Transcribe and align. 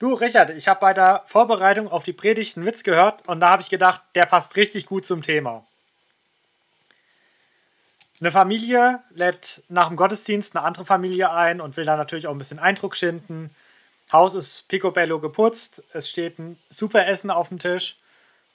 Du, 0.00 0.14
Richard, 0.14 0.50
ich 0.50 0.66
habe 0.66 0.80
bei 0.80 0.92
der 0.92 1.22
Vorbereitung 1.26 1.88
auf 1.88 2.02
die 2.02 2.12
Predigt 2.12 2.56
einen 2.56 2.66
Witz 2.66 2.82
gehört 2.82 3.26
und 3.28 3.40
da 3.40 3.50
habe 3.50 3.62
ich 3.62 3.68
gedacht, 3.68 4.02
der 4.16 4.26
passt 4.26 4.56
richtig 4.56 4.86
gut 4.86 5.06
zum 5.06 5.22
Thema. 5.22 5.64
Eine 8.20 8.32
Familie 8.32 9.02
lädt 9.10 9.62
nach 9.68 9.88
dem 9.88 9.96
Gottesdienst 9.96 10.56
eine 10.56 10.64
andere 10.64 10.84
Familie 10.84 11.30
ein 11.30 11.60
und 11.60 11.76
will 11.76 11.84
da 11.84 11.96
natürlich 11.96 12.26
auch 12.26 12.32
ein 12.32 12.38
bisschen 12.38 12.58
Eindruck 12.58 12.96
schinden. 12.96 13.54
Haus 14.12 14.34
ist 14.34 14.68
picobello 14.68 15.20
geputzt, 15.20 15.84
es 15.92 16.10
steht 16.10 16.38
ein 16.38 16.58
super 16.70 17.06
Essen 17.06 17.30
auf 17.30 17.48
dem 17.48 17.58
Tisch 17.58 17.96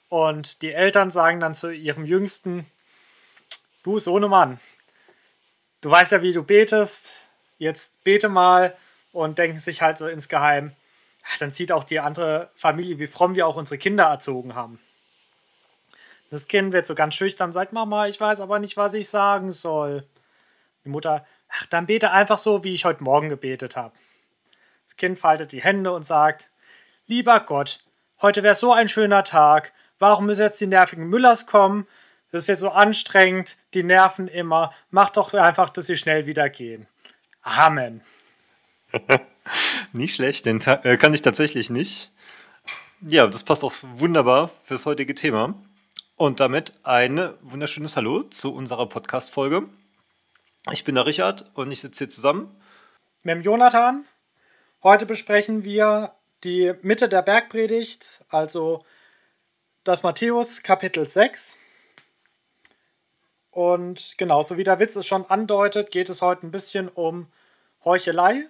und 0.08 0.60
die 0.60 0.72
Eltern 0.72 1.10
sagen 1.10 1.40
dann 1.40 1.54
zu 1.54 1.70
ihrem 1.70 2.04
Jüngsten, 2.04 2.66
du 3.82 3.98
Sohnemann, 3.98 4.60
du 5.80 5.90
weißt 5.90 6.12
ja, 6.12 6.22
wie 6.22 6.32
du 6.32 6.42
betest, 6.42 7.28
jetzt 7.58 8.02
bete 8.04 8.28
mal 8.28 8.76
und 9.12 9.38
denken 9.38 9.58
sich 9.58 9.82
halt 9.82 9.98
so 9.98 10.06
insgeheim, 10.06 10.74
dann 11.38 11.50
sieht 11.50 11.72
auch 11.72 11.84
die 11.84 12.00
andere 12.00 12.50
Familie, 12.54 12.98
wie 12.98 13.06
fromm 13.06 13.34
wir 13.34 13.46
auch 13.46 13.56
unsere 13.56 13.78
Kinder 13.78 14.04
erzogen 14.04 14.54
haben. 14.54 14.80
Das 16.30 16.46
Kind 16.46 16.72
wird 16.72 16.86
so 16.86 16.94
ganz 16.94 17.14
schüchtern, 17.14 17.52
sagt 17.52 17.72
Mama, 17.72 18.06
ich 18.06 18.20
weiß 18.20 18.40
aber 18.40 18.58
nicht, 18.58 18.76
was 18.76 18.94
ich 18.94 19.08
sagen 19.08 19.50
soll. 19.50 20.06
Die 20.84 20.88
Mutter, 20.88 21.26
ach, 21.48 21.66
dann 21.66 21.86
bete 21.86 22.10
einfach 22.12 22.38
so, 22.38 22.62
wie 22.62 22.72
ich 22.72 22.84
heute 22.84 23.02
Morgen 23.02 23.28
gebetet 23.28 23.76
habe. 23.76 23.94
Das 24.86 24.96
Kind 24.96 25.18
faltet 25.18 25.52
die 25.52 25.62
Hände 25.62 25.92
und 25.92 26.04
sagt, 26.04 26.48
lieber 27.06 27.40
Gott, 27.40 27.80
heute 28.22 28.42
wäre 28.42 28.54
so 28.54 28.72
ein 28.72 28.88
schöner 28.88 29.24
Tag. 29.24 29.72
Warum 29.98 30.26
müssen 30.26 30.42
jetzt 30.42 30.60
die 30.60 30.66
nervigen 30.66 31.08
Müllers 31.08 31.46
kommen? 31.46 31.86
Das 32.30 32.46
wird 32.46 32.58
so 32.58 32.70
anstrengend, 32.70 33.58
die 33.74 33.82
nerven 33.82 34.28
immer. 34.28 34.72
Mach 34.90 35.10
doch 35.10 35.34
einfach, 35.34 35.70
dass 35.70 35.86
sie 35.86 35.96
schnell 35.96 36.26
wieder 36.26 36.48
gehen. 36.48 36.86
Amen. 37.42 38.02
nicht 39.92 40.14
schlecht, 40.14 40.46
den 40.46 40.60
äh, 40.60 40.96
kann 40.96 41.14
ich 41.14 41.22
tatsächlich 41.22 41.70
nicht. 41.70 42.12
Ja, 43.02 43.26
das 43.26 43.44
passt 43.44 43.64
auch 43.64 43.72
wunderbar 43.94 44.50
fürs 44.64 44.86
heutige 44.86 45.14
Thema. 45.14 45.54
Und 46.16 46.40
damit 46.40 46.72
ein 46.82 47.32
wunderschönes 47.40 47.96
Hallo 47.96 48.24
zu 48.24 48.54
unserer 48.54 48.86
Podcast-Folge. 48.88 49.64
Ich 50.70 50.84
bin 50.84 50.94
der 50.94 51.06
Richard 51.06 51.50
und 51.54 51.72
ich 51.72 51.80
sitze 51.80 52.04
hier 52.04 52.10
zusammen 52.10 52.54
mit 53.22 53.34
dem 53.34 53.42
Jonathan. 53.42 54.04
Heute 54.82 55.06
besprechen 55.06 55.64
wir 55.64 56.12
die 56.44 56.74
Mitte 56.82 57.08
der 57.08 57.22
Bergpredigt, 57.22 58.24
also 58.28 58.84
das 59.84 60.02
Matthäus 60.02 60.62
Kapitel 60.62 61.06
6. 61.06 61.58
Und 63.50 64.14
genauso 64.16 64.56
wie 64.56 64.64
der 64.64 64.78
Witz 64.78 64.96
es 64.96 65.06
schon 65.06 65.26
andeutet, 65.26 65.90
geht 65.90 66.08
es 66.08 66.22
heute 66.22 66.46
ein 66.46 66.50
bisschen 66.50 66.88
um 66.88 67.26
Heuchelei. 67.84 68.44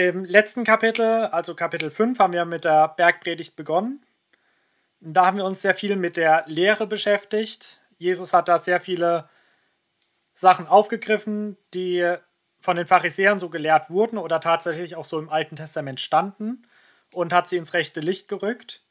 Im 0.00 0.24
letzten 0.24 0.64
Kapitel, 0.64 1.26
also 1.26 1.54
Kapitel 1.54 1.90
5, 1.90 2.18
haben 2.20 2.32
wir 2.32 2.46
mit 2.46 2.64
der 2.64 2.88
Bergpredigt 2.88 3.54
begonnen. 3.54 4.02
Da 5.00 5.26
haben 5.26 5.36
wir 5.36 5.44
uns 5.44 5.60
sehr 5.60 5.74
viel 5.74 5.94
mit 5.94 6.16
der 6.16 6.44
Lehre 6.46 6.86
beschäftigt. 6.86 7.82
Jesus 7.98 8.32
hat 8.32 8.48
da 8.48 8.56
sehr 8.56 8.80
viele 8.80 9.28
Sachen 10.32 10.66
aufgegriffen, 10.66 11.58
die 11.74 12.14
von 12.60 12.78
den 12.78 12.86
Pharisäern 12.86 13.38
so 13.38 13.50
gelehrt 13.50 13.90
wurden 13.90 14.16
oder 14.16 14.40
tatsächlich 14.40 14.96
auch 14.96 15.04
so 15.04 15.18
im 15.18 15.28
Alten 15.28 15.56
Testament 15.56 16.00
standen 16.00 16.66
und 17.12 17.34
hat 17.34 17.46
sie 17.46 17.58
ins 17.58 17.74
rechte 17.74 18.00
Licht 18.00 18.26
gerückt. 18.26 18.82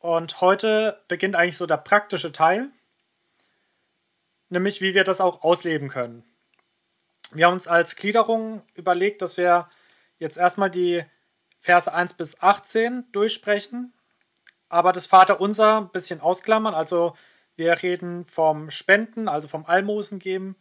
Und 0.00 0.42
heute 0.42 1.00
beginnt 1.08 1.34
eigentlich 1.34 1.56
so 1.56 1.64
der 1.64 1.78
praktische 1.78 2.30
Teil, 2.30 2.68
nämlich 4.50 4.82
wie 4.82 4.92
wir 4.92 5.04
das 5.04 5.22
auch 5.22 5.44
ausleben 5.44 5.88
können. 5.88 6.24
Wir 7.32 7.46
haben 7.46 7.54
uns 7.54 7.66
als 7.66 7.96
Gliederung 7.96 8.60
überlegt, 8.74 9.22
dass 9.22 9.38
wir 9.38 9.70
jetzt 10.22 10.38
erstmal 10.38 10.70
die 10.70 11.04
Verse 11.60 11.92
1 11.92 12.14
bis 12.14 12.40
18 12.40 13.10
durchsprechen, 13.12 13.92
aber 14.68 14.92
das 14.92 15.06
Vaterunser 15.06 15.78
ein 15.78 15.90
bisschen 15.90 16.20
ausklammern. 16.20 16.74
Also 16.74 17.14
wir 17.56 17.82
reden 17.82 18.24
vom 18.24 18.70
Spenden, 18.70 19.28
also 19.28 19.48
vom 19.48 19.66
Almosen 19.66 20.18
geben, 20.18 20.56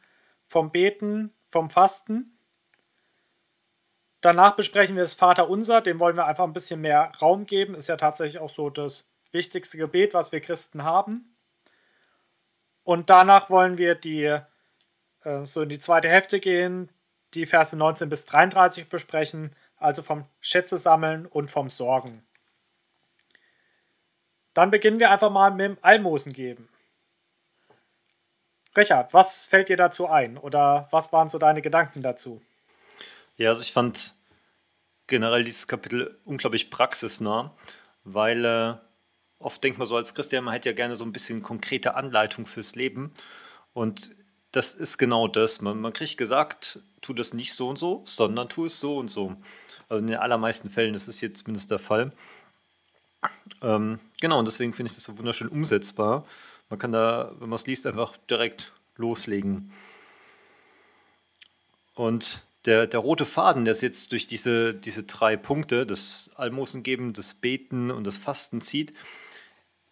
vom 0.46 0.72
Beten, 0.72 1.34
vom 1.48 1.70
Fasten. 1.70 2.38
Danach 4.20 4.56
besprechen 4.56 4.96
wir 4.96 5.04
das 5.04 5.16
Vaterunser, 5.16 5.82
dem 5.82 6.00
wollen 6.00 6.16
wir 6.16 6.26
einfach 6.26 6.44
ein 6.44 6.54
bisschen 6.54 6.82
mehr 6.82 7.12
Raum 7.22 7.46
geben. 7.46 7.74
Ist 7.74 7.88
ja 7.88 7.98
tatsächlich 7.98 8.40
auch 8.40 8.50
so 8.50 8.70
das 8.70 9.12
wichtigste 9.32 9.78
Gebet, 9.78 10.14
was 10.14 10.32
wir 10.32 10.42
Christen 10.42 10.84
haben. 10.84 11.36
Und 12.84 13.10
danach 13.10 13.50
wollen 13.50 13.78
wir 13.78 13.96
die 13.96 14.26
äh, 15.24 15.46
so 15.46 15.62
in 15.62 15.70
die 15.70 15.80
zweite 15.80 16.10
Hälfte 16.10 16.40
gehen, 16.40 16.90
die 17.34 17.46
Verse 17.46 17.76
19 17.76 18.10
bis 18.10 18.26
33 18.26 18.90
besprechen, 18.90 19.52
also 19.78 20.04
vom 20.04 20.26
Schätze 20.40 20.78
sammeln 20.78 21.26
und 21.26 21.50
vom 21.50 21.70
Sorgen. 21.70 22.24
Dann 24.54 24.72
beginnen 24.72 25.00
wir 25.00 25.12
einfach 25.12 25.32
mal 25.32 25.52
mit 25.52 25.62
dem 25.62 25.78
Almosen 25.82 26.34
geben. 26.34 26.68
Richard, 28.76 29.14
was 29.14 29.48
fällt 29.48 29.70
dir 29.70 29.78
dazu 29.78 30.08
ein 30.08 30.38
oder 30.38 30.88
was 30.92 31.12
waren 31.12 31.30
so 31.30 31.38
deine 31.38 31.62
Gedanken 31.62 32.02
dazu? 32.02 32.42
Ja, 33.38 33.50
also 33.50 33.62
ich 33.62 33.74
fand 33.74 34.14
generell 35.08 35.44
dieses 35.44 35.68
Kapitel 35.68 36.18
unglaublich 36.24 36.70
praxisnah, 36.70 37.54
weil 38.04 38.46
äh, 38.46 38.76
oft 39.40 39.64
denkt 39.64 39.78
man 39.78 39.88
so 39.88 39.98
als 39.98 40.16
Christian, 40.16 40.44
man 40.44 40.54
hätte 40.54 40.70
ja 40.70 40.76
gerne 40.76 40.96
so 40.96 41.04
ein 41.04 41.12
bisschen 41.12 41.42
konkrete 41.42 41.96
Anleitung 41.96 42.46
fürs 42.46 42.76
Leben. 42.76 43.14
Und 43.74 44.12
das 44.52 44.74
ist 44.74 44.98
genau 44.98 45.28
das. 45.28 45.62
Man, 45.62 45.80
man 45.80 45.94
kriegt 45.94 46.18
gesagt, 46.18 46.80
tu 47.02 47.14
das 47.14 47.34
nicht 47.34 47.54
so 47.54 47.70
und 47.70 47.78
so, 47.78 48.02
sondern 48.06 48.50
tu 48.50 48.66
es 48.66 48.80
so 48.80 48.98
und 48.98 49.10
so. 49.10 49.36
Also 49.90 50.02
in 50.02 50.08
den 50.08 50.18
allermeisten 50.18 50.70
Fällen 50.70 50.96
ist 50.96 51.08
es 51.08 51.22
jetzt 51.22 51.40
zumindest 51.40 51.72
der 51.72 51.80
Fall. 51.80 52.12
Ähm, 53.62 54.00
genau, 54.20 54.40
und 54.40 54.46
deswegen 54.46 54.74
finde 54.74 54.90
ich 54.90 54.96
das 54.96 55.04
so 55.04 55.18
wunderschön 55.18 55.48
umsetzbar. 55.48 56.26
Man 56.70 56.80
kann 56.80 56.92
da, 56.92 57.34
wenn 57.40 57.50
man 57.50 57.58
es 57.58 57.68
liest, 57.68 57.86
einfach 57.86 58.18
direkt 58.30 58.74
loslegen. 58.96 59.72
Und 61.94 62.44
der, 62.66 62.88
der 62.88 63.00
rote 63.00 63.26
Faden, 63.26 63.66
der 63.66 63.76
jetzt 63.76 64.12
durch 64.12 64.28
diese, 64.28 64.74
diese 64.74 65.04
drei 65.04 65.36
Punkte, 65.36 65.86
das 65.86 66.32
Almosen 66.36 66.84
geben, 66.84 67.14
das 67.14 67.34
Beten 67.34 67.92
und 67.92 68.06
das 68.06 68.18
Fasten 68.18 68.62
zieht, 68.62 68.94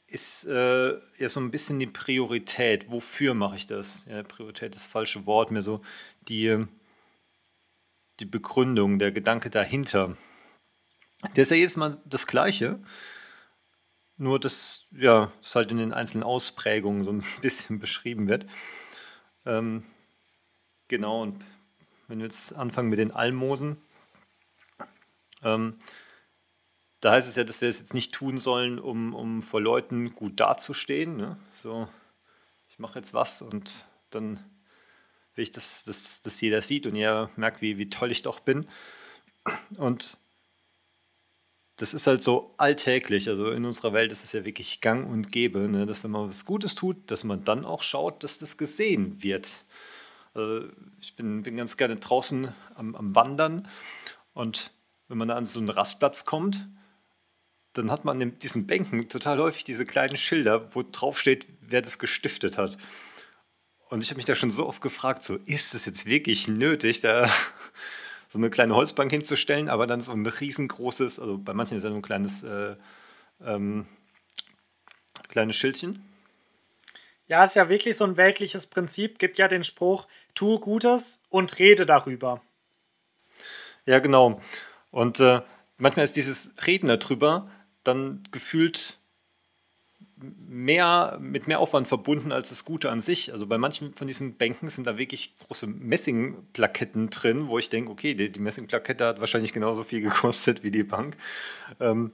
ist 0.07 0.45
äh, 0.45 0.97
ja 1.17 1.29
so 1.29 1.39
ein 1.39 1.51
bisschen 1.51 1.79
die 1.79 1.87
Priorität. 1.87 2.89
Wofür 2.91 3.33
mache 3.33 3.57
ich 3.57 3.67
das? 3.67 4.05
Ja, 4.09 4.23
Priorität 4.23 4.75
ist 4.75 4.85
das 4.85 4.91
falsche 4.91 5.25
Wort, 5.25 5.51
mehr 5.51 5.61
so 5.61 5.81
die, 6.27 6.65
die 8.19 8.25
Begründung, 8.25 8.99
der 8.99 9.11
Gedanke 9.11 9.49
dahinter. 9.49 10.17
Der 11.35 11.41
ist 11.41 11.51
ja 11.51 11.57
jedes 11.57 11.77
Mal 11.77 12.01
das 12.05 12.27
Gleiche, 12.27 12.79
nur 14.17 14.39
dass 14.39 14.87
ja, 14.91 15.31
es 15.41 15.55
halt 15.55 15.71
in 15.71 15.77
den 15.77 15.93
einzelnen 15.93 16.23
Ausprägungen 16.23 17.03
so 17.03 17.11
ein 17.11 17.23
bisschen 17.41 17.79
beschrieben 17.79 18.29
wird. 18.29 18.45
Ähm, 19.45 19.83
genau, 20.87 21.21
und 21.23 21.43
wenn 22.07 22.19
wir 22.19 22.25
jetzt 22.25 22.53
anfangen 22.53 22.89
mit 22.89 22.99
den 22.99 23.11
Almosen, 23.11 23.77
ähm, 25.43 25.79
da 27.01 27.13
heißt 27.13 27.29
es 27.29 27.35
ja, 27.35 27.45
dass 27.45 27.61
wir 27.61 27.69
es 27.69 27.79
jetzt 27.79 27.93
nicht 27.93 28.13
tun 28.13 28.39
sollen, 28.39 28.77
um, 28.77 29.13
um 29.13 29.41
vor 29.41 29.61
Leuten 29.61 30.13
gut 30.15 30.39
dazustehen. 30.39 31.15
Ne? 31.15 31.37
So, 31.55 31.87
ich 32.67 32.79
mache 32.79 32.99
jetzt 32.99 33.13
was 33.13 33.41
und 33.41 33.87
dann 34.09 34.39
ich, 35.41 35.51
dass, 35.51 35.83
dass, 35.83 36.21
dass 36.21 36.41
jeder 36.41 36.61
sieht 36.61 36.87
und 36.87 36.95
jeder 36.95 37.29
merkt, 37.35 37.61
wie, 37.61 37.77
wie 37.77 37.89
toll 37.89 38.11
ich 38.11 38.21
doch 38.21 38.39
bin. 38.39 38.67
Und 39.77 40.17
das 41.77 41.93
ist 41.93 42.07
halt 42.07 42.21
so 42.21 42.53
alltäglich. 42.57 43.29
Also 43.29 43.51
in 43.51 43.65
unserer 43.65 43.93
Welt 43.93 44.11
ist 44.11 44.23
es 44.23 44.33
ja 44.33 44.45
wirklich 44.45 44.81
gang 44.81 45.09
und 45.09 45.31
gäbe, 45.31 45.59
ne? 45.69 45.85
dass 45.85 46.03
wenn 46.03 46.11
man 46.11 46.27
was 46.27 46.45
Gutes 46.45 46.75
tut, 46.75 47.09
dass 47.09 47.23
man 47.23 47.43
dann 47.43 47.65
auch 47.65 47.83
schaut, 47.83 48.23
dass 48.23 48.37
das 48.37 48.57
gesehen 48.57 49.23
wird. 49.23 49.63
Also 50.33 50.67
ich 51.01 51.15
bin, 51.15 51.43
bin 51.43 51.55
ganz 51.55 51.77
gerne 51.77 51.95
draußen 51.95 52.53
am, 52.75 52.95
am 52.95 53.15
Wandern 53.15 53.67
und 54.33 54.71
wenn 55.07 55.17
man 55.17 55.27
da 55.27 55.35
an 55.35 55.45
so 55.45 55.59
einen 55.59 55.69
Rastplatz 55.69 56.25
kommt, 56.25 56.67
dann 57.73 57.91
hat 57.91 58.05
man 58.05 58.19
in 58.21 58.37
diesen 58.39 58.67
Bänken 58.67 59.09
total 59.09 59.39
häufig 59.39 59.63
diese 59.63 59.85
kleinen 59.85 60.17
Schilder, 60.17 60.75
wo 60.75 60.83
drauf 60.83 61.19
steht, 61.19 61.47
wer 61.61 61.81
das 61.81 61.99
gestiftet 61.99 62.57
hat. 62.57 62.77
Und 63.89 64.03
ich 64.03 64.09
habe 64.11 64.17
mich 64.17 64.25
da 64.25 64.35
schon 64.35 64.51
so 64.51 64.67
oft 64.67 64.81
gefragt, 64.81 65.23
so 65.23 65.35
ist 65.45 65.73
es 65.73 65.85
jetzt 65.85 66.05
wirklich 66.05 66.47
nötig, 66.47 67.01
da 67.01 67.29
so 68.29 68.37
eine 68.37 68.49
kleine 68.49 68.75
Holzbank 68.75 69.11
hinzustellen, 69.11 69.67
aber 69.67 69.87
dann 69.87 69.99
so 69.99 70.11
ein 70.11 70.25
riesengroßes, 70.25 71.19
also 71.19 71.37
bei 71.37 71.53
manchen 71.53 71.77
ist 71.77 71.83
ja 71.83 71.89
nur 71.89 71.99
ein 71.99 72.03
kleines, 72.03 72.43
äh, 72.43 72.75
ähm, 73.43 73.87
kleines 75.29 75.55
Schildchen. 75.55 76.03
Ja, 77.27 77.43
ist 77.43 77.55
ja 77.55 77.69
wirklich 77.69 77.97
so 77.97 78.05
ein 78.05 78.17
weltliches 78.17 78.67
Prinzip, 78.67 79.19
gibt 79.19 79.37
ja 79.37 79.47
den 79.47 79.63
Spruch, 79.63 80.07
tue 80.33 80.59
Gutes 80.59 81.21
und 81.29 81.59
rede 81.59 81.85
darüber. 81.85 82.41
Ja, 83.85 83.99
genau. 83.99 84.41
Und 84.91 85.19
äh, 85.19 85.41
manchmal 85.77 86.03
ist 86.03 86.15
dieses 86.15 86.55
Reden 86.65 86.87
darüber 86.87 87.49
dann 87.83 88.23
gefühlt 88.31 88.99
mehr, 90.21 91.17
mit 91.21 91.47
mehr 91.47 91.59
Aufwand 91.59 91.87
verbunden 91.87 92.31
als 92.31 92.49
das 92.49 92.65
Gute 92.65 92.89
an 92.89 92.99
sich. 92.99 93.31
Also 93.31 93.47
bei 93.47 93.57
manchen 93.57 93.93
von 93.93 94.07
diesen 94.07 94.35
Bänken 94.35 94.69
sind 94.69 94.87
da 94.87 94.97
wirklich 94.97 95.37
große 95.37 95.67
Messingplaketten 95.67 97.09
drin, 97.09 97.47
wo 97.47 97.57
ich 97.57 97.69
denke, 97.69 97.91
okay, 97.91 98.13
die, 98.13 98.31
die 98.31 98.39
Messingplakette 98.39 99.05
hat 99.05 99.19
wahrscheinlich 99.19 99.53
genauso 99.53 99.83
viel 99.83 100.01
gekostet 100.01 100.63
wie 100.63 100.71
die 100.71 100.83
Bank. 100.83 101.15
Ähm, 101.79 102.11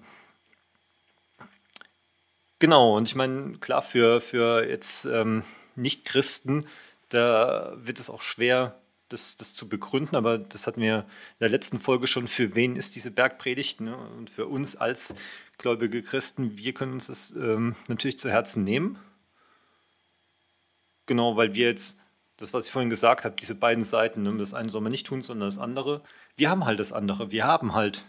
genau, 2.60 2.98
und 2.98 3.08
ich 3.08 3.16
meine, 3.16 3.58
klar, 3.60 3.82
für, 3.82 4.22
für 4.22 4.68
jetzt 4.68 5.06
ähm, 5.06 5.44
Nicht-Christen, 5.76 6.66
da 7.10 7.74
wird 7.78 8.00
es 8.00 8.10
auch 8.10 8.22
schwer, 8.22 8.80
das, 9.10 9.38
das 9.38 9.54
zu 9.54 9.70
begründen, 9.70 10.16
aber 10.16 10.38
das 10.38 10.66
hatten 10.66 10.82
wir 10.82 11.00
in 11.00 11.40
der 11.42 11.50
letzten 11.50 11.80
Folge 11.80 12.08
schon, 12.08 12.28
für 12.28 12.56
wen 12.56 12.76
ist 12.76 12.96
diese 12.96 13.12
Bergpredigt 13.12 13.82
ne? 13.82 13.96
und 14.18 14.30
für 14.30 14.48
uns 14.48 14.76
als 14.76 15.16
gläubige 15.66 16.04
Christen, 16.04 16.60
wir 16.60 16.76
können 16.76 16.94
uns 16.94 17.08
das 17.08 17.32
ähm, 17.32 17.76
natürlich 17.88 18.20
zu 18.20 18.30
Herzen 18.30 18.64
nehmen. 18.64 19.00
Genau, 21.08 21.38
weil 21.38 21.56
wir 21.56 21.66
jetzt, 21.66 22.04
das, 22.38 22.54
was 22.54 22.68
ich 22.68 22.72
vorhin 22.72 22.92
gesagt 22.92 23.26
habe, 23.26 23.36
diese 23.36 23.56
beiden 23.56 23.84
Seiten, 23.84 24.22
ne? 24.22 24.38
das 24.38 24.54
eine 24.54 24.70
soll 24.70 24.82
man 24.82 24.92
nicht 24.92 25.08
tun, 25.08 25.24
sondern 25.24 25.48
das 25.48 25.58
andere, 25.58 26.04
wir 26.36 26.52
haben 26.52 26.66
halt 26.66 26.80
das 26.80 26.94
andere, 26.94 27.32
wir 27.32 27.46
haben 27.46 27.74
halt 27.74 28.06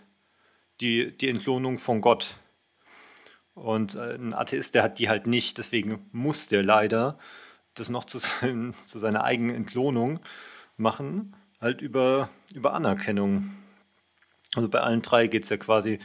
die, 0.82 1.16
die 1.16 1.30
Entlohnung 1.30 1.78
von 1.78 2.02
Gott. 2.02 2.36
Und 3.54 3.94
äh, 3.94 4.16
ein 4.16 4.34
Atheist, 4.34 4.74
der 4.74 4.82
hat 4.82 4.98
die 4.98 5.08
halt 5.08 5.26
nicht, 5.26 5.56
deswegen 5.56 6.06
muss 6.12 6.48
der 6.48 6.62
leider 6.62 7.18
das 7.72 7.88
noch 7.88 8.04
zu, 8.04 8.18
sein, 8.18 8.74
zu 8.84 8.98
seiner 8.98 9.24
eigenen 9.24 9.56
Entlohnung 9.56 10.20
machen, 10.76 11.34
halt 11.58 11.80
über, 11.80 12.28
über 12.54 12.74
Anerkennung. 12.74 13.56
Also 14.54 14.68
bei 14.68 14.80
allen 14.80 15.00
drei 15.00 15.26
geht 15.26 15.44
es 15.44 15.48
ja 15.48 15.56
quasi, 15.56 16.00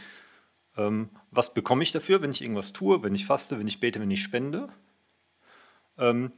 ähm, 0.77 1.09
was 1.31 1.53
bekomme 1.53 1.83
ich 1.83 1.91
dafür, 1.91 2.21
wenn 2.21 2.31
ich 2.31 2.41
irgendwas 2.41 2.73
tue, 2.73 3.03
wenn 3.03 3.15
ich 3.15 3.25
faste, 3.25 3.57
wenn 3.57 3.67
ich 3.67 3.79
bete, 3.79 3.99
wenn 3.99 4.11
ich 4.11 4.21
spende. 4.21 4.69
Ähm, 5.97 6.31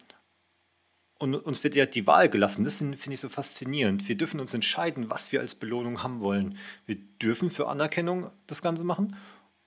und 1.19 1.35
uns 1.35 1.63
wird 1.63 1.75
ja 1.75 1.85
die 1.85 2.05
Wahl 2.05 2.29
gelassen. 2.29 2.63
Das 2.63 2.77
finde 2.77 2.97
find 2.97 3.13
ich 3.13 3.19
so 3.19 3.29
faszinierend. 3.29 4.07
Wir 4.07 4.17
dürfen 4.17 4.39
uns 4.39 4.53
entscheiden, 4.53 5.09
was 5.09 5.31
wir 5.31 5.39
als 5.39 5.55
Belohnung 5.55 6.03
haben 6.03 6.21
wollen. 6.21 6.57
Wir 6.85 6.97
dürfen 7.21 7.49
für 7.49 7.67
Anerkennung 7.67 8.29
das 8.45 8.61
Ganze 8.61 8.83
machen 8.83 9.15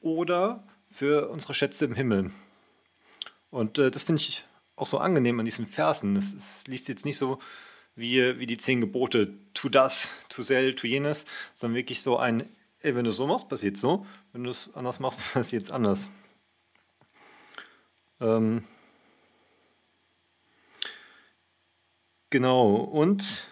oder 0.01 0.65
für 0.89 1.31
unsere 1.31 1.55
Schätze 1.55 1.87
im 1.87 1.95
Himmel. 1.95 2.31
Und 3.51 3.79
äh, 3.79 3.91
das 3.91 4.05
finde 4.05 4.21
ich 4.21 4.45
auch 4.77 4.87
so 4.87 4.99
angenehm 4.99 5.39
an 5.39 5.47
diesen 5.47 5.67
Versen. 5.67 6.17
Es, 6.17 6.35
es 6.35 6.67
liest 6.67 6.89
jetzt 6.89 7.07
nicht 7.07 7.17
so 7.17 7.39
wie, 7.95 8.39
wie 8.39 8.47
die 8.47 8.59
zehn 8.59 8.81
Gebote, 8.81 9.33
tu 9.55 9.69
das, 9.69 10.11
tu 10.29 10.43
sel, 10.43 10.75
tu 10.75 10.87
jenes, 10.87 11.25
sondern 11.55 11.77
wirklich 11.77 12.03
so 12.03 12.19
ein, 12.19 12.47
ey, 12.81 12.95
wenn 12.95 13.07
du 13.07 13.11
so 13.11 13.27
machst, 13.27 13.49
passiert 13.49 13.79
so, 13.79 14.07
wenn 14.37 14.45
du 14.45 14.51
es 14.51 14.75
anders 14.75 15.01
machst, 15.01 15.19
passiert 15.33 15.63
es 15.63 15.71
anders. 15.71 16.11
Ähm 18.21 18.65
genau, 22.29 22.75
und 22.75 23.49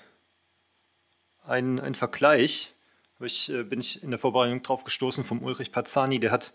ein, 1.46 1.81
ein 1.81 1.94
Vergleich, 1.94 2.75
ich, 3.20 3.48
äh, 3.48 3.62
bin 3.62 3.81
ich 3.81 4.02
in 4.02 4.10
der 4.10 4.19
Vorbereitung 4.19 4.62
drauf 4.62 4.84
gestoßen 4.84 5.25
vom 5.25 5.42
Ulrich 5.42 5.72
Pazzani, 5.72 6.20
der 6.20 6.31
hat 6.31 6.52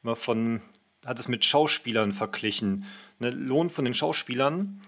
mal 0.00 0.16
von, 0.16 0.62
hat 1.04 1.18
es 1.18 1.28
mit 1.28 1.44
Schauspielern 1.44 2.12
verglichen. 2.12 2.86
Der 3.20 3.34
Lohn 3.34 3.68
von 3.68 3.84
den 3.84 3.92
Schauspielern 3.92 4.80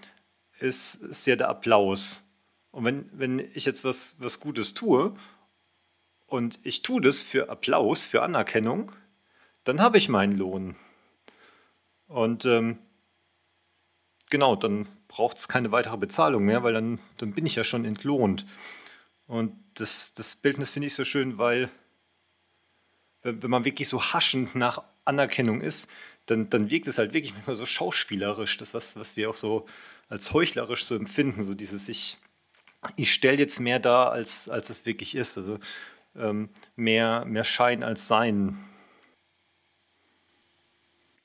ist, 0.58 1.02
ist 1.02 1.26
ja 1.26 1.36
der 1.36 1.50
Applaus. 1.50 2.26
Und 2.70 2.86
wenn, 2.86 3.10
wenn 3.12 3.40
ich 3.40 3.66
jetzt 3.66 3.84
was, 3.84 4.16
was 4.20 4.40
Gutes 4.40 4.72
tue 4.72 5.14
und 6.30 6.58
ich 6.62 6.82
tue 6.82 7.00
das 7.00 7.22
für 7.22 7.48
Applaus, 7.48 8.04
für 8.04 8.22
Anerkennung, 8.22 8.92
dann 9.64 9.80
habe 9.80 9.98
ich 9.98 10.08
meinen 10.08 10.32
Lohn. 10.32 10.76
Und 12.06 12.44
ähm, 12.46 12.78
genau, 14.30 14.56
dann 14.56 14.86
braucht 15.08 15.38
es 15.38 15.48
keine 15.48 15.72
weitere 15.72 15.96
Bezahlung 15.96 16.44
mehr, 16.44 16.62
weil 16.62 16.72
dann, 16.72 16.98
dann 17.18 17.32
bin 17.32 17.46
ich 17.46 17.56
ja 17.56 17.64
schon 17.64 17.84
entlohnt. 17.84 18.46
Und 19.26 19.52
das, 19.74 20.14
das 20.14 20.36
Bildnis 20.36 20.70
finde 20.70 20.86
ich 20.86 20.94
so 20.94 21.04
schön, 21.04 21.38
weil 21.38 21.68
wenn, 23.22 23.50
man 23.50 23.64
wirklich 23.64 23.88
so 23.88 24.02
haschend 24.02 24.54
nach 24.54 24.82
Anerkennung 25.04 25.60
ist, 25.60 25.90
dann, 26.26 26.48
dann 26.48 26.70
wirkt 26.70 26.86
es 26.86 26.98
halt 26.98 27.12
wirklich 27.12 27.34
manchmal 27.34 27.56
so 27.56 27.66
schauspielerisch, 27.66 28.56
das, 28.56 28.72
was, 28.72 28.96
was 28.96 29.16
wir 29.16 29.30
auch 29.30 29.36
so 29.36 29.66
als 30.08 30.32
heuchlerisch 30.32 30.84
so 30.84 30.94
empfinden, 30.94 31.42
so 31.42 31.54
dieses 31.54 31.86
sich 31.86 32.18
ich 32.96 33.12
stelle 33.12 33.38
jetzt 33.38 33.60
mehr 33.60 33.78
dar, 33.78 34.12
als, 34.12 34.48
als 34.48 34.70
es 34.70 34.86
wirklich 34.86 35.14
ist. 35.14 35.36
Also 35.36 35.58
mehr, 36.76 37.24
mehr 37.24 37.44
Schein 37.44 37.84
als 37.84 38.08
Sein. 38.08 38.58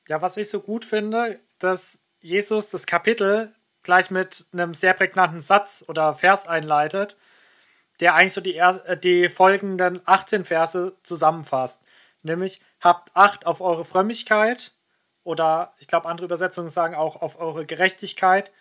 Ja, 0.08 0.22
was 0.22 0.38
ich 0.38 0.50
so 0.50 0.60
gut 0.60 0.86
finde, 0.86 1.40
dass 1.60 2.04
Jesus 2.22 2.70
das 2.70 2.86
Kapitel 2.86 3.54
gleich 3.82 4.12
mit 4.12 4.46
einem 4.54 4.74
sehr 4.74 4.94
prägnanten 4.94 5.42
Satz 5.42 5.84
oder 5.88 6.16
Vers 6.16 6.48
einleitet, 6.48 7.18
der 8.00 8.14
eigentlich 8.14 8.34
so 8.34 8.42
die, 8.42 8.58
äh, 8.58 8.98
die 8.98 9.30
folgenden 9.30 10.02
18 10.06 10.46
Verse 10.46 10.96
zusammenfasst. 11.04 11.84
Nämlich, 12.22 12.62
habt 12.82 13.16
Acht 13.16 13.46
auf 13.46 13.62
eure 13.62 13.86
Frömmigkeit 13.86 14.74
oder 15.24 15.74
ich 15.80 15.88
glaube, 15.88 16.08
andere 16.08 16.26
Übersetzungen 16.26 16.70
sagen 16.70 16.96
auch 16.96 17.22
auf 17.22 17.40
eure 17.40 17.66
Gerechtigkeit 17.66 18.52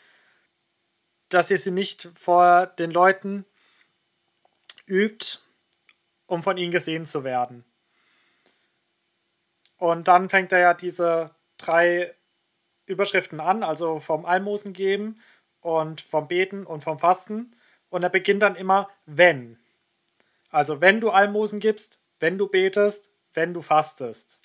dass 1.28 1.50
ihr 1.50 1.58
sie 1.58 1.70
nicht 1.70 2.10
vor 2.14 2.66
den 2.66 2.90
Leuten 2.90 3.44
übt, 4.86 5.38
um 6.26 6.42
von 6.42 6.56
ihnen 6.56 6.72
gesehen 6.72 7.06
zu 7.06 7.24
werden. 7.24 7.64
Und 9.78 10.08
dann 10.08 10.28
fängt 10.28 10.52
er 10.52 10.58
ja 10.60 10.74
diese 10.74 11.30
drei 11.58 12.14
Überschriften 12.86 13.40
an, 13.40 13.62
also 13.62 14.00
vom 14.00 14.24
Almosen 14.24 14.72
geben 14.72 15.20
und 15.60 16.00
vom 16.00 16.28
Beten 16.28 16.64
und 16.64 16.82
vom 16.82 16.98
Fasten. 16.98 17.56
Und 17.90 18.02
er 18.02 18.10
beginnt 18.10 18.42
dann 18.42 18.56
immer 18.56 18.88
wenn. 19.06 19.58
Also 20.50 20.80
wenn 20.80 21.00
du 21.00 21.10
Almosen 21.10 21.60
gibst, 21.60 21.98
wenn 22.20 22.38
du 22.38 22.48
betest, 22.48 23.10
wenn 23.34 23.54
du 23.54 23.62
fastest. 23.62 24.38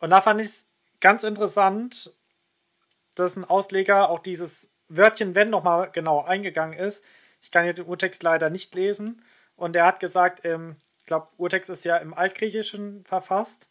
Und 0.00 0.10
da 0.10 0.20
fand 0.20 0.40
ich 0.40 0.46
es 0.46 0.68
ganz 1.00 1.22
interessant, 1.22 2.12
dass 3.14 3.36
ein 3.36 3.44
Ausleger 3.44 4.08
auch 4.08 4.18
dieses 4.18 4.70
Wörtchen 4.88 5.34
wenn 5.34 5.50
nochmal 5.50 5.90
genau 5.90 6.22
eingegangen 6.22 6.78
ist. 6.78 7.04
Ich 7.40 7.50
kann 7.50 7.64
hier 7.64 7.74
den 7.74 7.86
Urtext 7.86 8.22
leider 8.22 8.50
nicht 8.50 8.74
lesen. 8.74 9.22
Und 9.56 9.76
er 9.76 9.86
hat 9.86 10.00
gesagt, 10.00 10.44
ähm, 10.44 10.76
ich 10.98 11.06
glaube, 11.06 11.28
Urtext 11.36 11.70
ist 11.70 11.84
ja 11.84 11.96
im 11.98 12.14
Altgriechischen 12.14 13.04
verfasst. 13.04 13.68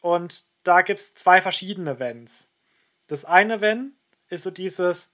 Und 0.00 0.44
da 0.64 0.82
gibt 0.82 1.00
es 1.00 1.14
zwei 1.14 1.40
verschiedene 1.40 1.98
Wenns. 1.98 2.50
Das 3.06 3.24
eine 3.24 3.60
Wenn 3.60 3.92
ist 4.28 4.42
so 4.42 4.50
dieses, 4.50 5.12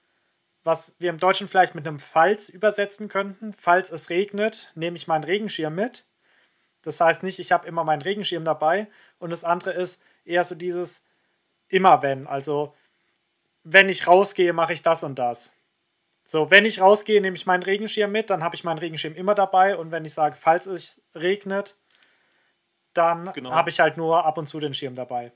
was 0.65 0.97
wir 0.99 1.11
im 1.11 1.19
Deutschen 1.19 1.47
vielleicht 1.47 1.75
mit 1.75 1.87
einem 1.87 1.99
Falls 1.99 2.49
übersetzen 2.49 3.09
könnten. 3.09 3.53
Falls 3.53 3.93
es 3.93 4.11
regnet, 4.11 4.73
nehme 4.75 4.97
ich 4.97 5.07
meinen 5.07 5.25
Regenschirm 5.25 5.75
mit. 5.75 6.07
Das 6.83 7.01
heißt 7.01 7.23
nicht, 7.23 7.39
ich 7.39 7.53
habe 7.53 7.67
immer 7.67 7.85
meinen 7.85 8.03
Regenschirm 8.03 8.45
dabei. 8.45 8.89
Und 9.19 9.31
das 9.31 9.45
andere 9.45 9.73
ist 9.73 10.03
eher 10.25 10.45
so 10.45 10.55
dieses 10.55 11.05
immer 11.69 12.03
wenn. 12.03 12.27
Also 12.27 12.75
wenn 13.63 13.89
ich 13.89 14.07
rausgehe, 14.07 14.53
mache 14.53 14.73
ich 14.73 14.83
das 14.83 15.03
und 15.03 15.19
das. 15.19 15.55
So, 16.25 16.51
wenn 16.51 16.65
ich 16.65 16.81
rausgehe, 16.81 17.21
nehme 17.21 17.37
ich 17.37 17.47
meinen 17.47 17.63
Regenschirm 17.63 18.11
mit, 18.11 18.31
dann 18.31 18.43
habe 18.43 18.57
ich 18.57 18.65
meinen 18.65 18.79
Regenschirm 18.79 19.15
immer 19.15 19.35
dabei 19.35 19.77
und 19.77 19.93
wenn 19.93 20.05
ich 20.05 20.15
sage, 20.15 20.37
falls 20.39 20.67
es 20.67 21.03
regnet, 21.15 21.77
dann 22.95 23.33
genau. 23.33 23.51
habe 23.51 23.71
ich 23.71 23.81
halt 23.81 23.97
nur 23.97 24.25
ab 24.25 24.39
und 24.39 24.47
zu 24.47 24.59
den 24.59 24.73
Schirm 24.73 24.95
dabei. 24.95 25.33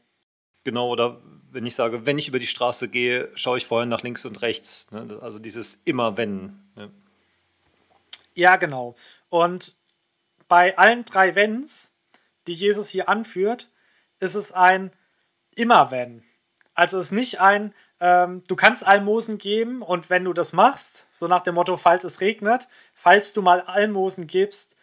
Genau, 0.64 0.88
oder 0.88 1.20
wenn 1.50 1.66
ich 1.66 1.74
sage, 1.74 2.06
wenn 2.06 2.18
ich 2.18 2.28
über 2.28 2.38
die 2.38 2.46
Straße 2.46 2.88
gehe, 2.88 3.30
schaue 3.34 3.58
ich 3.58 3.66
vorher 3.66 3.86
nach 3.86 4.02
links 4.02 4.24
und 4.24 4.42
rechts. 4.42 4.90
Ne? 4.90 5.18
Also 5.20 5.38
dieses 5.38 5.80
immer 5.84 6.16
wenn. 6.16 6.70
Ne? 6.74 6.90
Ja, 8.34 8.56
genau. 8.56 8.96
Und 9.28 9.76
bei 10.46 10.76
allen 10.78 11.04
drei 11.04 11.34
Wenns, 11.34 11.94
die 12.46 12.54
Jesus 12.54 12.88
hier 12.88 13.08
anführt, 13.08 13.70
ist 14.20 14.34
es 14.34 14.52
ein 14.52 14.92
immer 15.54 15.90
wenn. 15.90 16.22
Also 16.74 16.98
es 16.98 17.06
ist 17.06 17.12
nicht 17.12 17.40
ein, 17.40 17.74
ähm, 18.00 18.42
du 18.46 18.56
kannst 18.56 18.86
Almosen 18.86 19.38
geben 19.38 19.82
und 19.82 20.10
wenn 20.10 20.24
du 20.24 20.32
das 20.32 20.52
machst, 20.52 21.06
so 21.12 21.26
nach 21.26 21.42
dem 21.42 21.54
Motto, 21.56 21.76
falls 21.76 22.04
es 22.04 22.20
regnet, 22.20 22.68
falls 22.94 23.32
du 23.32 23.42
mal 23.42 23.60
Almosen 23.62 24.26
gibst, 24.26 24.76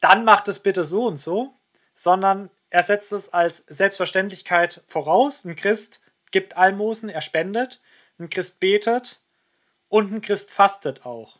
dann 0.00 0.24
mach 0.24 0.40
das 0.40 0.60
bitte 0.60 0.84
so 0.84 1.06
und 1.06 1.16
so, 1.16 1.54
sondern 1.94 2.50
er 2.70 2.82
setzt 2.82 3.12
es 3.12 3.32
als 3.32 3.58
Selbstverständlichkeit 3.68 4.82
voraus. 4.86 5.44
Ein 5.44 5.56
Christ 5.56 6.00
gibt 6.30 6.56
Almosen, 6.56 7.08
er 7.08 7.20
spendet, 7.20 7.80
ein 8.18 8.30
Christ 8.30 8.58
betet 8.60 9.20
und 9.88 10.12
ein 10.12 10.22
Christ 10.22 10.50
fastet 10.50 11.06
auch. 11.06 11.38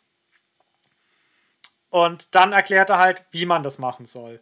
Und 1.88 2.34
dann 2.34 2.52
erklärt 2.52 2.90
er 2.90 2.98
halt, 2.98 3.24
wie 3.32 3.46
man 3.46 3.62
das 3.62 3.78
machen 3.78 4.06
soll. 4.06 4.40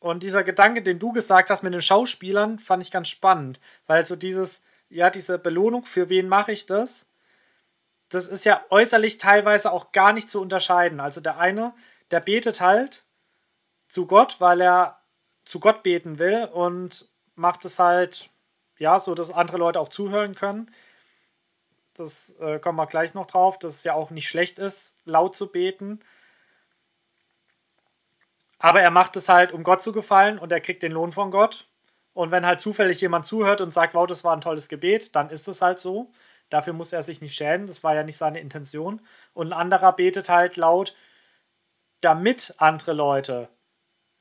Und 0.00 0.22
dieser 0.22 0.42
Gedanke, 0.42 0.82
den 0.82 0.98
du 0.98 1.12
gesagt 1.12 1.50
hast 1.50 1.62
mit 1.62 1.74
den 1.74 1.82
Schauspielern, 1.82 2.58
fand 2.58 2.82
ich 2.82 2.90
ganz 2.90 3.08
spannend, 3.08 3.60
weil 3.86 4.04
so 4.06 4.16
dieses, 4.16 4.62
ja, 4.88 5.10
diese 5.10 5.38
Belohnung, 5.38 5.84
für 5.84 6.08
wen 6.08 6.26
mache 6.26 6.52
ich 6.52 6.66
das? 6.66 7.10
Das 8.08 8.26
ist 8.26 8.44
ja 8.44 8.64
äußerlich 8.70 9.18
teilweise 9.18 9.70
auch 9.70 9.92
gar 9.92 10.12
nicht 10.12 10.30
zu 10.30 10.40
unterscheiden. 10.40 11.00
Also 11.00 11.20
der 11.20 11.38
eine, 11.38 11.74
der 12.10 12.20
betet 12.20 12.60
halt 12.60 13.04
zu 13.88 14.06
Gott, 14.06 14.40
weil 14.40 14.62
er 14.62 15.00
zu 15.44 15.60
Gott 15.60 15.82
beten 15.82 16.18
will 16.18 16.48
und 16.52 17.08
macht 17.34 17.64
es 17.64 17.78
halt, 17.78 18.30
ja, 18.78 18.98
so, 18.98 19.14
dass 19.14 19.30
andere 19.30 19.58
Leute 19.58 19.80
auch 19.80 19.90
zuhören 19.90 20.34
können. 20.34 20.70
Das 21.94 22.36
äh, 22.40 22.58
kommen 22.58 22.78
wir 22.78 22.86
gleich 22.86 23.12
noch 23.12 23.26
drauf, 23.26 23.58
dass 23.58 23.74
es 23.74 23.84
ja 23.84 23.92
auch 23.92 24.10
nicht 24.10 24.28
schlecht 24.28 24.58
ist, 24.58 24.96
laut 25.04 25.36
zu 25.36 25.52
beten. 25.52 26.00
Aber 28.60 28.82
er 28.82 28.90
macht 28.90 29.16
es 29.16 29.28
halt, 29.30 29.52
um 29.52 29.62
Gott 29.62 29.82
zu 29.82 29.90
gefallen 29.90 30.38
und 30.38 30.52
er 30.52 30.60
kriegt 30.60 30.82
den 30.82 30.92
Lohn 30.92 31.12
von 31.12 31.30
Gott. 31.30 31.66
Und 32.12 32.30
wenn 32.30 32.44
halt 32.44 32.60
zufällig 32.60 33.00
jemand 33.00 33.24
zuhört 33.24 33.62
und 33.62 33.72
sagt, 33.72 33.94
wow, 33.94 34.06
das 34.06 34.22
war 34.22 34.34
ein 34.34 34.42
tolles 34.42 34.68
Gebet, 34.68 35.16
dann 35.16 35.30
ist 35.30 35.48
es 35.48 35.62
halt 35.62 35.78
so. 35.78 36.12
Dafür 36.50 36.74
muss 36.74 36.92
er 36.92 37.02
sich 37.02 37.22
nicht 37.22 37.34
schämen, 37.34 37.66
das 37.66 37.82
war 37.84 37.94
ja 37.94 38.02
nicht 38.02 38.18
seine 38.18 38.38
Intention. 38.40 39.00
Und 39.32 39.48
ein 39.48 39.58
anderer 39.58 39.92
betet 39.94 40.28
halt 40.28 40.56
laut, 40.56 40.94
damit 42.02 42.54
andere 42.58 42.92
Leute 42.92 43.48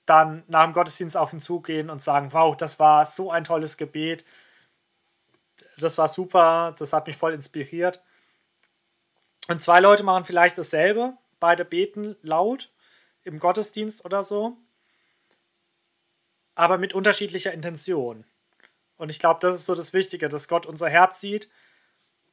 dann 0.05 0.43
nach 0.47 0.63
dem 0.63 0.73
Gottesdienst 0.73 1.17
auf 1.17 1.33
ihn 1.33 1.39
zugehen 1.39 1.89
und 1.89 2.01
sagen, 2.01 2.31
wow, 2.31 2.55
das 2.55 2.79
war 2.79 3.05
so 3.05 3.31
ein 3.31 3.43
tolles 3.43 3.77
Gebet, 3.77 4.25
das 5.77 5.97
war 5.97 6.07
super, 6.07 6.75
das 6.79 6.93
hat 6.93 7.07
mich 7.07 7.17
voll 7.17 7.33
inspiriert. 7.33 8.01
Und 9.49 9.61
zwei 9.61 9.81
Leute 9.81 10.03
machen 10.03 10.25
vielleicht 10.25 10.57
dasselbe, 10.57 11.13
beide 11.39 11.65
beten 11.65 12.15
laut 12.21 12.71
im 13.23 13.39
Gottesdienst 13.39 14.05
oder 14.05 14.23
so, 14.23 14.57
aber 16.55 16.77
mit 16.77 16.93
unterschiedlicher 16.93 17.53
Intention. 17.53 18.25
Und 18.97 19.09
ich 19.09 19.19
glaube, 19.19 19.39
das 19.41 19.59
ist 19.59 19.65
so 19.65 19.75
das 19.75 19.93
Wichtige, 19.93 20.27
dass 20.27 20.47
Gott 20.47 20.65
unser 20.65 20.89
Herz 20.89 21.21
sieht. 21.21 21.49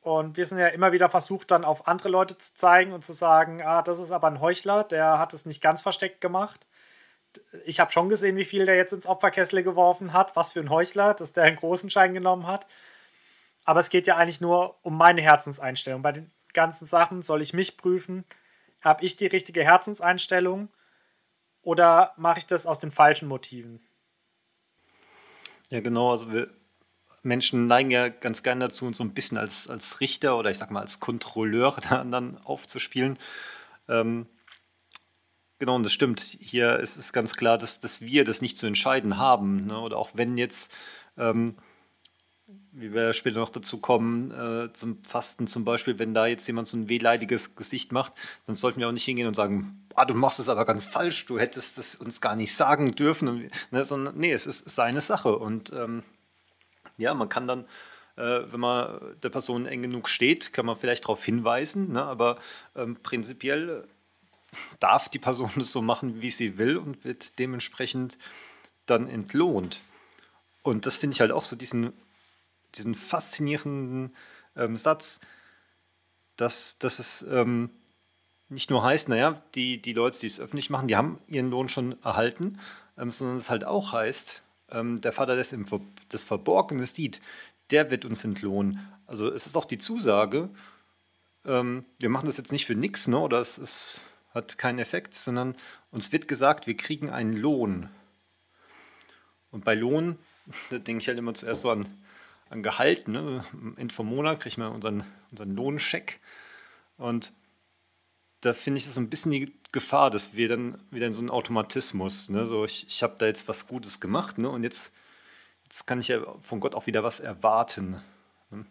Und 0.01 0.37
wir 0.37 0.47
sind 0.47 0.59
ja 0.59 0.69
immer 0.69 0.93
wieder 0.93 1.09
versucht, 1.09 1.51
dann 1.51 1.65
auf 1.65 1.89
andere 1.89 2.09
Leute 2.09 2.39
zu 2.39 2.55
zeigen 2.55 2.93
und 2.93 3.05
zu 3.05 3.13
sagen, 3.13 3.63
ah, 3.63 3.83
das 3.83 3.99
ist 3.99 4.11
aber 4.11 4.29
ein 4.29 4.41
Heuchler, 4.41 4.85
der 4.85 5.19
hat 5.19 5.33
es 5.33 5.47
nicht 5.47 5.61
ganz 5.61 5.83
versteckt 5.83 6.21
gemacht. 6.21 6.67
Ich 7.65 7.81
habe 7.81 7.93
schon 7.93 8.09
gesehen, 8.09 8.37
wie 8.37 8.45
viel 8.45 8.65
der 8.67 8.77
jetzt 8.77 8.93
ins 8.93 9.07
Opferkessel 9.07 9.63
geworfen 9.63 10.13
hat. 10.13 10.35
Was 10.37 10.53
für 10.53 10.61
ein 10.61 10.71
Heuchler, 10.71 11.15
dass 11.15 11.33
der 11.33 11.45
einen 11.45 11.57
großen 11.57 11.91
Schein 11.91 12.15
genommen 12.15 12.47
hat. 12.47 12.67
Aber 13.65 13.81
es 13.81 13.91
geht 13.91 14.07
ja 14.07 14.17
eigentlich 14.17 14.41
nur 14.41 14.77
um 14.83 14.97
meine 14.97 15.23
Herzenseinstellung. 15.23 16.03
Bei 16.03 16.13
den 16.13 16.33
ganzen 16.53 16.87
Sachen 16.87 17.23
soll 17.23 17.43
ich 17.43 17.53
mich 17.53 17.77
prüfen. 17.77 18.25
Habe 18.81 19.05
ich 19.05 19.17
die 19.17 19.27
richtige 19.27 19.65
Herzenseinstellung 19.65 20.69
oder 21.63 22.13
mache 22.17 22.39
ich 22.39 22.47
das 22.47 22.67
aus 22.67 22.79
den 22.79 22.91
falschen 22.91 23.29
Motiven? 23.29 23.81
Ja, 25.71 25.81
genau. 25.81 26.13
Also 26.13 26.33
wir 26.33 26.49
Menschen 27.27 27.67
neigen 27.67 27.91
ja 27.91 28.09
ganz 28.09 28.43
gerne 28.43 28.67
dazu, 28.67 28.87
uns 28.87 28.99
so 28.99 29.05
ein 29.05 29.13
bisschen 29.13 29.37
als, 29.37 29.69
als 29.69 30.01
Richter 30.01 30.39
oder 30.39 30.51
ich 30.51 30.59
sag 30.59 30.71
mal 30.71 30.81
als 30.81 31.01
Kontrolleur 31.01 31.77
der 31.91 32.01
anderen 32.01 32.39
aufzuspielen. 32.45 33.19
Ähm, 33.89 34.27
genau, 35.59 35.75
und 35.75 35.83
das 35.83 35.93
stimmt. 35.93 36.21
Hier 36.21 36.79
ist 36.79 36.97
es 36.97 37.13
ganz 37.13 37.35
klar, 37.35 37.59
dass, 37.59 37.81
dass 37.81 38.01
wir 38.01 38.25
das 38.25 38.43
nicht 38.43 38.57
zu 38.57 38.67
entscheiden 38.67 39.19
haben. 39.19 39.67
Ne? 39.67 39.79
Oder 39.79 39.99
auch 39.99 40.11
wenn 40.15 40.39
jetzt 40.39 40.73
ähm, 41.19 41.57
wie 42.79 42.93
wir 42.93 43.15
später 43.15 43.41
noch 43.41 43.49
dazu 43.49 43.79
kommen, 43.79 44.31
äh, 44.31 44.73
zum 44.75 45.03
Fasten 45.03 45.47
zum 45.47 45.65
Beispiel, 45.65 45.99
wenn 45.99 46.13
da 46.13 46.27
jetzt 46.27 46.47
jemand 46.47 46.69
so 46.69 46.77
ein 46.77 46.91
wehleidiges 46.91 47.57
Gesicht 47.57 47.91
macht, 47.91 48.13
dann 48.47 48.55
sollten 48.55 48.81
wir 48.81 48.89
auch 48.89 48.93
nicht 48.93 49.07
hingehen 49.07 49.27
und 49.27 49.35
sagen, 49.35 49.87
ah, 49.95 50.05
du 50.05 50.15
machst 50.15 50.41
es 50.41 50.51
aber 50.51 50.67
ganz 50.67 50.85
falsch, 50.85 51.25
du 51.25 51.39
hättest 51.39 51.79
es 51.79 51.97
uns 51.97 52.21
gar 52.21 52.37
nicht 52.37 52.55
sagen 52.55 52.95
dürfen, 52.95 53.29
und, 53.29 53.51
ne, 53.71 53.85
sondern 53.85 54.19
nee, 54.19 54.31
es 54.31 54.47
ist 54.47 54.69
seine 54.69 55.01
Sache 55.01 55.37
und 55.37 55.73
ähm, 55.73 56.03
ja, 56.99 57.15
man 57.15 57.31
kann 57.31 57.47
dann, 57.47 57.65
äh, 58.17 58.43
wenn 58.53 58.61
man 58.61 59.01
der 59.23 59.31
Person 59.31 59.65
eng 59.65 59.81
genug 59.81 60.09
steht, 60.09 60.53
kann 60.53 60.67
man 60.67 60.77
vielleicht 60.77 61.05
darauf 61.05 61.25
hinweisen, 61.25 61.95
ne, 61.95 62.03
aber 62.03 62.39
ähm, 62.75 62.97
prinzipiell 63.03 63.89
darf 64.81 65.09
die 65.09 65.19
Person 65.19 65.51
es 65.61 65.73
so 65.73 65.81
machen, 65.81 66.21
wie 66.21 66.31
sie 66.31 66.59
will 66.59 66.77
und 66.77 67.07
wird 67.07 67.39
dementsprechend 67.39 68.19
dann 68.85 69.09
entlohnt. 69.09 69.81
Und 70.63 70.85
das 70.85 70.97
finde 70.97 71.15
ich 71.15 71.21
halt 71.21 71.33
auch 71.33 71.45
so 71.45 71.57
diesen 71.57 71.93
diesen 72.77 72.95
faszinierenden 72.95 74.15
ähm, 74.57 74.77
Satz, 74.77 75.21
dass, 76.37 76.79
dass 76.79 76.99
es 76.99 77.23
ähm, 77.31 77.71
nicht 78.49 78.71
nur 78.71 78.83
heißt, 78.83 79.09
naja, 79.09 79.43
die, 79.55 79.81
die 79.81 79.93
Leute, 79.93 80.21
die 80.21 80.27
es 80.27 80.41
öffentlich 80.41 80.71
machen, 80.71 80.89
die 80.89 80.97
haben 80.97 81.19
ihren 81.27 81.51
Lohn 81.51 81.69
schon 81.69 82.01
erhalten, 82.03 82.59
ähm, 82.97 83.11
sondern 83.11 83.39
es 83.39 83.51
halt 83.51 83.65
auch 83.65 83.93
heißt, 83.93 84.43
ähm, 84.71 85.01
der 85.01 85.13
Vater, 85.13 85.33
der 85.33 85.41
es 85.41 85.53
im, 85.53 85.67
das 86.09 86.25
Verborgene 86.25 86.87
sieht, 86.87 87.21
der 87.71 87.91
wird 87.91 88.05
uns 88.05 88.25
entlohnen. 88.25 88.81
Also 89.07 89.31
es 89.31 89.47
ist 89.47 89.57
auch 89.57 89.65
die 89.65 89.79
Zusage, 89.79 90.51
ähm, 91.45 91.85
wir 91.99 92.09
machen 92.09 92.27
das 92.27 92.37
jetzt 92.37 92.53
nicht 92.53 92.67
für 92.67 92.75
nichts, 92.75 93.09
ne, 93.09 93.19
oder 93.19 93.41
es, 93.41 93.59
es 93.59 94.01
hat 94.35 94.59
keinen 94.59 94.79
Effekt, 94.79 95.15
sondern 95.15 95.57
uns 95.91 96.13
wird 96.13 96.29
gesagt, 96.29 96.67
wir 96.67 96.77
kriegen 96.77 97.11
einen 97.11 97.33
Lohn. 97.33 97.89
Und 99.51 99.65
bei 99.65 99.75
Lohn, 99.75 100.19
da 100.71 100.79
denke 100.79 101.03
ich 101.03 101.09
halt 101.09 101.19
immer 101.19 101.35
zuerst 101.35 101.63
so 101.63 101.71
an 101.71 101.87
an 102.51 102.63
Gehalt. 102.63 103.09
Ne? 103.09 103.45
Ende 103.77 103.95
vom 103.95 104.07
Monat 104.07 104.41
kriegt 104.41 104.59
man 104.59 104.73
unseren, 104.73 105.05
unseren 105.31 105.55
Lohncheck. 105.55 106.21
Und 106.97 107.33
da 108.41 108.55
finde 108.55 108.79
ich 108.79 108.87
es 108.87 108.95
so 108.95 109.01
ein 109.01 109.11
bisschen 109.11 109.33
die 109.33 109.53
Gefahr, 109.73 110.11
dass 110.11 110.35
wir 110.35 110.49
dann 110.49 110.79
wieder 110.91 111.07
in 111.07 111.13
so 111.13 111.21
einen 111.21 111.31
Automatismus, 111.31 112.31
ne? 112.31 112.47
so 112.47 112.65
ich, 112.65 112.87
ich 112.89 113.03
habe 113.03 113.17
da 113.19 113.27
jetzt 113.27 113.49
was 113.49 113.67
Gutes 113.67 114.01
gemacht 114.01 114.39
ne? 114.39 114.49
und 114.49 114.63
jetzt, 114.63 114.95
jetzt 115.65 115.87
kann 115.87 116.01
ich 116.01 116.09
ja 116.09 116.21
von 116.39 116.61
Gott 116.61 116.75
auch 116.75 116.87
wieder 116.87 117.03
was 117.03 117.21
erwarten. 117.21 118.01
Ne? 118.51 118.65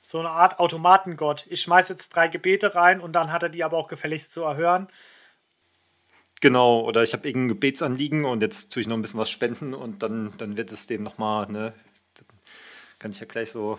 So 0.00 0.18
eine 0.20 0.30
Art 0.30 0.58
Automatengott. 0.58 1.46
Ich 1.50 1.60
schmeiße 1.60 1.92
jetzt 1.92 2.16
drei 2.16 2.28
Gebete 2.28 2.74
rein 2.74 3.00
und 3.00 3.12
dann 3.12 3.30
hat 3.30 3.42
er 3.42 3.48
die 3.48 3.62
aber 3.62 3.76
auch 3.76 3.88
gefälligst 3.88 4.32
zu 4.32 4.42
erhören. 4.42 4.88
Genau, 6.40 6.80
oder 6.80 7.02
ich 7.02 7.12
habe 7.12 7.26
irgendein 7.26 7.48
Gebetsanliegen 7.48 8.24
und 8.24 8.42
jetzt 8.42 8.72
tue 8.72 8.80
ich 8.80 8.86
noch 8.86 8.96
ein 8.96 9.02
bisschen 9.02 9.20
was 9.20 9.30
spenden 9.30 9.74
und 9.74 10.02
dann, 10.02 10.32
dann 10.38 10.56
wird 10.56 10.70
es 10.70 10.86
dem 10.86 11.02
nochmal 11.02 11.50
ne, 11.50 11.74
kann 12.98 13.10
ich 13.10 13.20
ja 13.20 13.26
gleich 13.26 13.50
so 13.50 13.78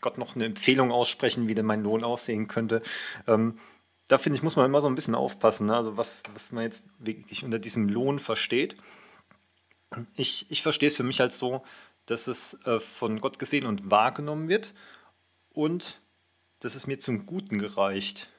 Gott 0.00 0.18
noch 0.18 0.34
eine 0.34 0.44
Empfehlung 0.44 0.92
aussprechen, 0.92 1.48
wie 1.48 1.54
denn 1.54 1.66
mein 1.66 1.82
Lohn 1.82 2.04
aussehen 2.04 2.48
könnte. 2.48 2.82
Ähm, 3.26 3.58
da 4.08 4.18
finde 4.18 4.36
ich, 4.36 4.42
muss 4.42 4.56
man 4.56 4.66
immer 4.66 4.80
so 4.80 4.86
ein 4.86 4.94
bisschen 4.94 5.14
aufpassen, 5.14 5.66
ne? 5.66 5.76
also 5.76 5.96
was, 5.96 6.22
was 6.32 6.52
man 6.52 6.64
jetzt 6.64 6.84
wirklich 6.98 7.44
unter 7.44 7.58
diesem 7.58 7.88
Lohn 7.88 8.18
versteht. 8.18 8.76
Ich, 10.16 10.50
ich 10.50 10.62
verstehe 10.62 10.88
es 10.88 10.96
für 10.96 11.02
mich 11.02 11.20
als 11.20 11.38
so, 11.38 11.64
dass 12.06 12.28
es 12.28 12.60
äh, 12.66 12.78
von 12.78 13.20
Gott 13.20 13.38
gesehen 13.38 13.66
und 13.66 13.90
wahrgenommen 13.90 14.48
wird 14.48 14.74
und 15.50 16.00
dass 16.60 16.74
es 16.74 16.86
mir 16.86 16.98
zum 16.98 17.26
Guten 17.26 17.58
gereicht. 17.58 18.30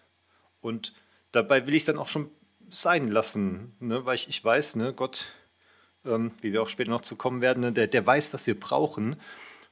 Und 0.61 0.93
dabei 1.31 1.67
will 1.67 1.73
ich 1.73 1.81
es 1.81 1.87
dann 1.87 1.97
auch 1.97 2.07
schon 2.07 2.29
sein 2.69 3.07
lassen, 3.07 3.75
ne? 3.79 4.05
weil 4.05 4.15
ich, 4.15 4.29
ich 4.29 4.43
weiß, 4.43 4.75
ne, 4.77 4.93
Gott, 4.93 5.25
ähm, 6.05 6.31
wie 6.41 6.53
wir 6.53 6.61
auch 6.61 6.69
später 6.69 6.91
noch 6.91 7.01
zu 7.01 7.15
kommen 7.15 7.41
werden, 7.41 7.61
ne, 7.61 7.71
der, 7.71 7.87
der 7.87 8.05
weiß, 8.05 8.33
was 8.33 8.47
wir 8.47 8.59
brauchen. 8.59 9.17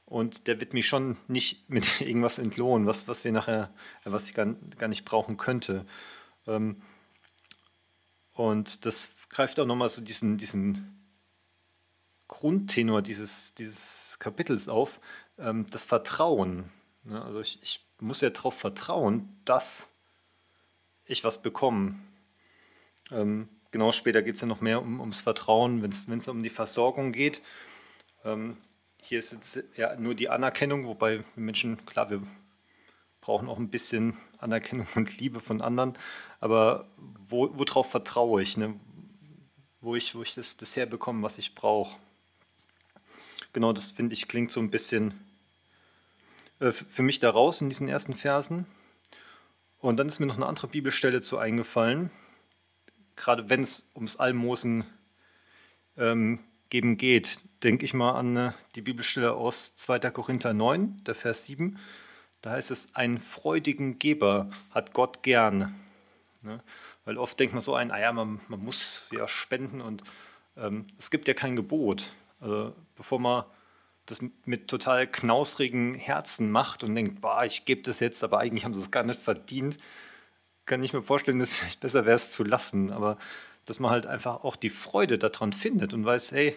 Und 0.06 0.46
der 0.46 0.60
wird 0.60 0.72
mich 0.72 0.86
schon 0.86 1.16
nicht 1.28 1.68
mit 1.68 2.00
irgendwas 2.00 2.38
entlohnen, 2.38 2.86
was, 2.86 3.08
was 3.08 3.24
wir 3.24 3.32
nachher, 3.32 3.70
was 4.04 4.28
ich 4.28 4.34
gar, 4.34 4.46
gar 4.78 4.88
nicht 4.88 5.04
brauchen 5.04 5.36
könnte. 5.36 5.84
Ähm, 6.46 6.80
und 8.32 8.86
das 8.86 9.14
greift 9.30 9.58
auch 9.58 9.66
nochmal 9.66 9.88
so 9.88 10.02
diesen, 10.02 10.38
diesen 10.38 10.96
Grundtenor 12.28 13.02
dieses, 13.02 13.54
dieses 13.54 14.18
Kapitels 14.18 14.68
auf, 14.68 15.00
ähm, 15.38 15.66
das 15.70 15.84
Vertrauen. 15.84 16.70
Ne? 17.04 17.22
Also 17.24 17.40
ich, 17.40 17.58
ich 17.62 17.84
muss 17.98 18.20
ja 18.20 18.30
darauf 18.30 18.54
vertrauen, 18.54 19.40
dass 19.44 19.90
ich 21.06 21.24
was 21.24 21.40
bekomme. 21.40 21.98
Ähm, 23.10 23.48
genau 23.70 23.92
später 23.92 24.22
geht 24.22 24.34
es 24.34 24.40
ja 24.40 24.46
noch 24.46 24.60
mehr 24.60 24.82
um, 24.82 25.00
ums 25.00 25.20
Vertrauen, 25.20 25.82
wenn 25.82 26.18
es 26.18 26.28
um 26.28 26.42
die 26.42 26.50
Versorgung 26.50 27.12
geht. 27.12 27.42
Ähm, 28.24 28.56
hier 29.08 29.20
ist 29.20 29.32
jetzt 29.32 29.64
ja 29.76 29.94
nur 29.96 30.14
die 30.14 30.28
Anerkennung, 30.28 30.84
wobei 30.84 31.22
Menschen, 31.36 31.84
klar, 31.86 32.10
wir 32.10 32.22
brauchen 33.20 33.48
auch 33.48 33.58
ein 33.58 33.70
bisschen 33.70 34.16
Anerkennung 34.38 34.88
und 34.96 35.18
Liebe 35.18 35.38
von 35.38 35.62
anderen, 35.62 35.96
aber 36.40 36.88
wo, 36.96 37.56
worauf 37.56 37.90
vertraue 37.90 38.42
ich, 38.42 38.56
ne? 38.56 38.74
wo 39.80 39.94
ich, 39.94 40.16
wo 40.16 40.22
ich 40.22 40.34
das, 40.34 40.56
das 40.56 40.74
herbekomme, 40.74 41.22
was 41.22 41.38
ich 41.38 41.54
brauche. 41.54 41.96
Genau, 43.52 43.72
das 43.72 43.92
finde 43.92 44.14
ich 44.14 44.26
klingt 44.26 44.50
so 44.50 44.60
ein 44.60 44.70
bisschen 44.70 45.14
äh, 46.58 46.72
für 46.72 47.02
mich 47.02 47.20
da 47.20 47.30
raus 47.30 47.60
in 47.60 47.68
diesen 47.68 47.88
ersten 47.88 48.14
Versen. 48.14 48.66
Und 49.78 49.98
dann 49.98 50.08
ist 50.08 50.18
mir 50.18 50.26
noch 50.26 50.36
eine 50.36 50.46
andere 50.46 50.66
Bibelstelle 50.66 51.20
zu 51.20 51.38
eingefallen, 51.38 52.10
gerade 53.14 53.48
wenn 53.48 53.60
es 53.60 53.88
ums 53.94 54.16
Almosen 54.16 54.84
ähm, 55.96 56.40
geben 56.76 56.98
geht, 56.98 57.40
denke 57.62 57.86
ich 57.86 57.94
mal 57.94 58.12
an 58.12 58.36
äh, 58.36 58.52
die 58.74 58.82
Bibelstelle 58.82 59.32
aus 59.32 59.76
2. 59.76 59.98
Korinther 60.10 60.52
9, 60.52 61.04
der 61.06 61.14
Vers 61.14 61.46
7. 61.46 61.78
Da 62.42 62.50
heißt 62.50 62.70
es, 62.70 62.94
einen 62.94 63.16
freudigen 63.16 63.98
Geber 63.98 64.50
hat 64.72 64.92
Gott 64.92 65.22
gern. 65.22 65.74
Ne? 66.42 66.62
Weil 67.06 67.16
oft 67.16 67.40
denkt 67.40 67.54
man 67.54 67.62
so 67.62 67.74
ein, 67.74 67.90
ah 67.90 67.98
ja, 67.98 68.12
man, 68.12 68.40
man 68.48 68.62
muss 68.62 69.08
ja 69.10 69.26
spenden 69.26 69.80
und 69.80 70.02
ähm, 70.58 70.84
es 70.98 71.10
gibt 71.10 71.28
ja 71.28 71.32
kein 71.32 71.56
Gebot. 71.56 72.12
Also 72.40 72.74
bevor 72.94 73.20
man 73.20 73.44
das 74.04 74.22
mit 74.44 74.68
total 74.68 75.06
knausrigen 75.06 75.94
Herzen 75.94 76.50
macht 76.50 76.84
und 76.84 76.94
denkt, 76.94 77.22
boah, 77.22 77.42
ich 77.46 77.64
gebe 77.64 77.80
das 77.80 78.00
jetzt, 78.00 78.22
aber 78.22 78.38
eigentlich 78.38 78.66
haben 78.66 78.74
sie 78.74 78.82
es 78.82 78.90
gar 78.90 79.02
nicht 79.02 79.18
verdient, 79.18 79.78
kann 80.66 80.82
ich 80.82 80.92
mir 80.92 81.00
vorstellen, 81.00 81.38
dass 81.40 81.52
es 81.52 81.56
vielleicht 81.56 81.80
besser 81.80 82.04
wäre, 82.04 82.16
es 82.16 82.32
zu 82.32 82.44
lassen. 82.44 82.92
Aber 82.92 83.16
dass 83.64 83.80
man 83.80 83.90
halt 83.90 84.06
einfach 84.06 84.44
auch 84.44 84.56
die 84.56 84.68
Freude 84.68 85.16
daran 85.16 85.54
findet 85.54 85.94
und 85.94 86.04
weiß, 86.04 86.32
hey, 86.32 86.54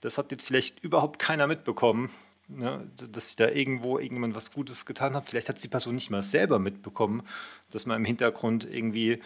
das 0.00 0.18
hat 0.18 0.30
jetzt 0.30 0.46
vielleicht 0.46 0.82
überhaupt 0.82 1.18
keiner 1.18 1.46
mitbekommen, 1.46 2.10
ne, 2.48 2.90
dass 3.10 3.30
ich 3.30 3.36
da 3.36 3.48
irgendwo 3.48 3.98
irgendjemand 3.98 4.34
was 4.34 4.52
Gutes 4.52 4.86
getan 4.86 5.14
habe. 5.14 5.26
Vielleicht 5.26 5.48
hat 5.48 5.62
die 5.62 5.68
Person 5.68 5.94
nicht 5.94 6.10
mal 6.10 6.22
selber 6.22 6.58
mitbekommen, 6.58 7.22
dass 7.70 7.86
man 7.86 7.96
im 7.96 8.04
Hintergrund 8.04 8.64
irgendwie 8.64 9.12
äh, 9.12 9.20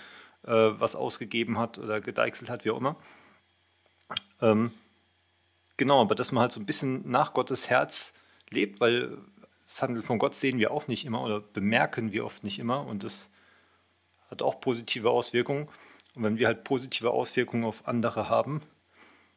was 0.52 0.96
ausgegeben 0.96 1.58
hat 1.58 1.78
oder 1.78 2.00
gedeichselt 2.00 2.50
hat, 2.50 2.64
wie 2.64 2.70
auch 2.70 2.78
immer. 2.78 2.96
Ähm, 4.40 4.72
genau, 5.76 6.00
aber 6.00 6.14
dass 6.14 6.32
man 6.32 6.42
halt 6.42 6.52
so 6.52 6.60
ein 6.60 6.66
bisschen 6.66 7.08
nach 7.10 7.32
Gottes 7.32 7.68
Herz 7.68 8.18
lebt, 8.50 8.80
weil 8.80 9.18
das 9.66 9.82
Handeln 9.82 10.02
von 10.02 10.18
Gott 10.18 10.34
sehen 10.34 10.58
wir 10.58 10.70
auch 10.72 10.88
nicht 10.88 11.04
immer 11.04 11.22
oder 11.22 11.40
bemerken 11.40 12.12
wir 12.12 12.24
oft 12.24 12.42
nicht 12.42 12.58
immer 12.58 12.86
und 12.86 13.04
das 13.04 13.30
hat 14.30 14.42
auch 14.42 14.60
positive 14.60 15.10
Auswirkungen. 15.10 15.68
Und 16.14 16.24
wenn 16.24 16.38
wir 16.38 16.46
halt 16.46 16.64
positive 16.64 17.10
Auswirkungen 17.10 17.64
auf 17.64 17.86
andere 17.86 18.28
haben, 18.28 18.62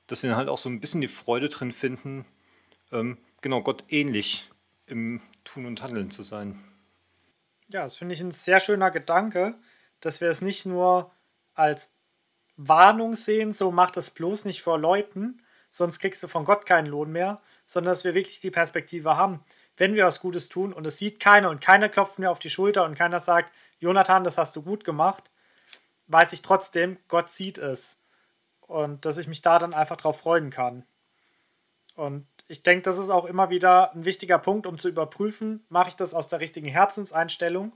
dass 0.07 0.23
wir 0.23 0.29
dann 0.29 0.37
halt 0.37 0.49
auch 0.49 0.57
so 0.57 0.69
ein 0.69 0.79
bisschen 0.79 1.01
die 1.01 1.07
Freude 1.07 1.49
drin 1.49 1.71
finden, 1.71 2.25
ähm, 2.91 3.17
genau 3.41 3.61
Gott 3.61 3.83
ähnlich 3.89 4.49
im 4.87 5.21
Tun 5.43 5.65
und 5.65 5.81
Handeln 5.81 6.11
zu 6.11 6.23
sein. 6.23 6.59
Ja, 7.69 7.83
das 7.83 7.97
finde 7.97 8.13
ich 8.13 8.21
ein 8.21 8.31
sehr 8.31 8.59
schöner 8.59 8.91
Gedanke, 8.91 9.55
dass 10.01 10.21
wir 10.21 10.29
es 10.29 10.41
nicht 10.41 10.65
nur 10.65 11.11
als 11.55 11.91
Warnung 12.57 13.15
sehen, 13.15 13.51
so 13.51 13.71
mach 13.71 13.91
das 13.91 14.11
bloß 14.11 14.45
nicht 14.45 14.61
vor 14.61 14.77
Leuten, 14.77 15.41
sonst 15.69 15.99
kriegst 15.99 16.21
du 16.21 16.27
von 16.27 16.45
Gott 16.45 16.65
keinen 16.65 16.87
Lohn 16.87 17.11
mehr, 17.11 17.41
sondern 17.65 17.91
dass 17.91 18.03
wir 18.03 18.13
wirklich 18.13 18.41
die 18.41 18.51
Perspektive 18.51 19.17
haben, 19.17 19.43
wenn 19.77 19.95
wir 19.95 20.05
was 20.05 20.19
Gutes 20.19 20.49
tun 20.49 20.71
und 20.71 20.85
es 20.85 20.97
sieht 20.97 21.19
keiner 21.19 21.49
und 21.49 21.61
keiner 21.61 21.89
klopft 21.89 22.19
mir 22.19 22.29
auf 22.29 22.39
die 22.39 22.51
Schulter 22.51 22.83
und 22.83 22.95
keiner 22.95 23.19
sagt, 23.19 23.51
Jonathan, 23.79 24.23
das 24.23 24.37
hast 24.37 24.55
du 24.55 24.61
gut 24.61 24.83
gemacht, 24.83 25.31
weiß 26.07 26.33
ich 26.33 26.41
trotzdem, 26.41 26.97
Gott 27.07 27.29
sieht 27.29 27.57
es. 27.57 28.02
Und 28.73 29.05
dass 29.05 29.19
ich 29.19 29.27
mich 29.27 29.43
da 29.43 29.59
dann 29.59 29.75
einfach 29.75 29.97
drauf 29.97 30.19
freuen 30.19 30.49
kann. 30.49 30.83
Und 31.93 32.25
ich 32.47 32.63
denke, 32.63 32.81
das 32.81 32.97
ist 32.97 33.11
auch 33.11 33.25
immer 33.25 33.51
wieder 33.51 33.93
ein 33.93 34.03
wichtiger 34.03 34.39
Punkt, 34.39 34.65
um 34.65 34.79
zu 34.79 34.89
überprüfen, 34.89 35.63
mache 35.69 35.89
ich 35.89 35.95
das 35.95 36.15
aus 36.15 36.27
der 36.27 36.39
richtigen 36.39 36.67
Herzenseinstellung? 36.67 37.71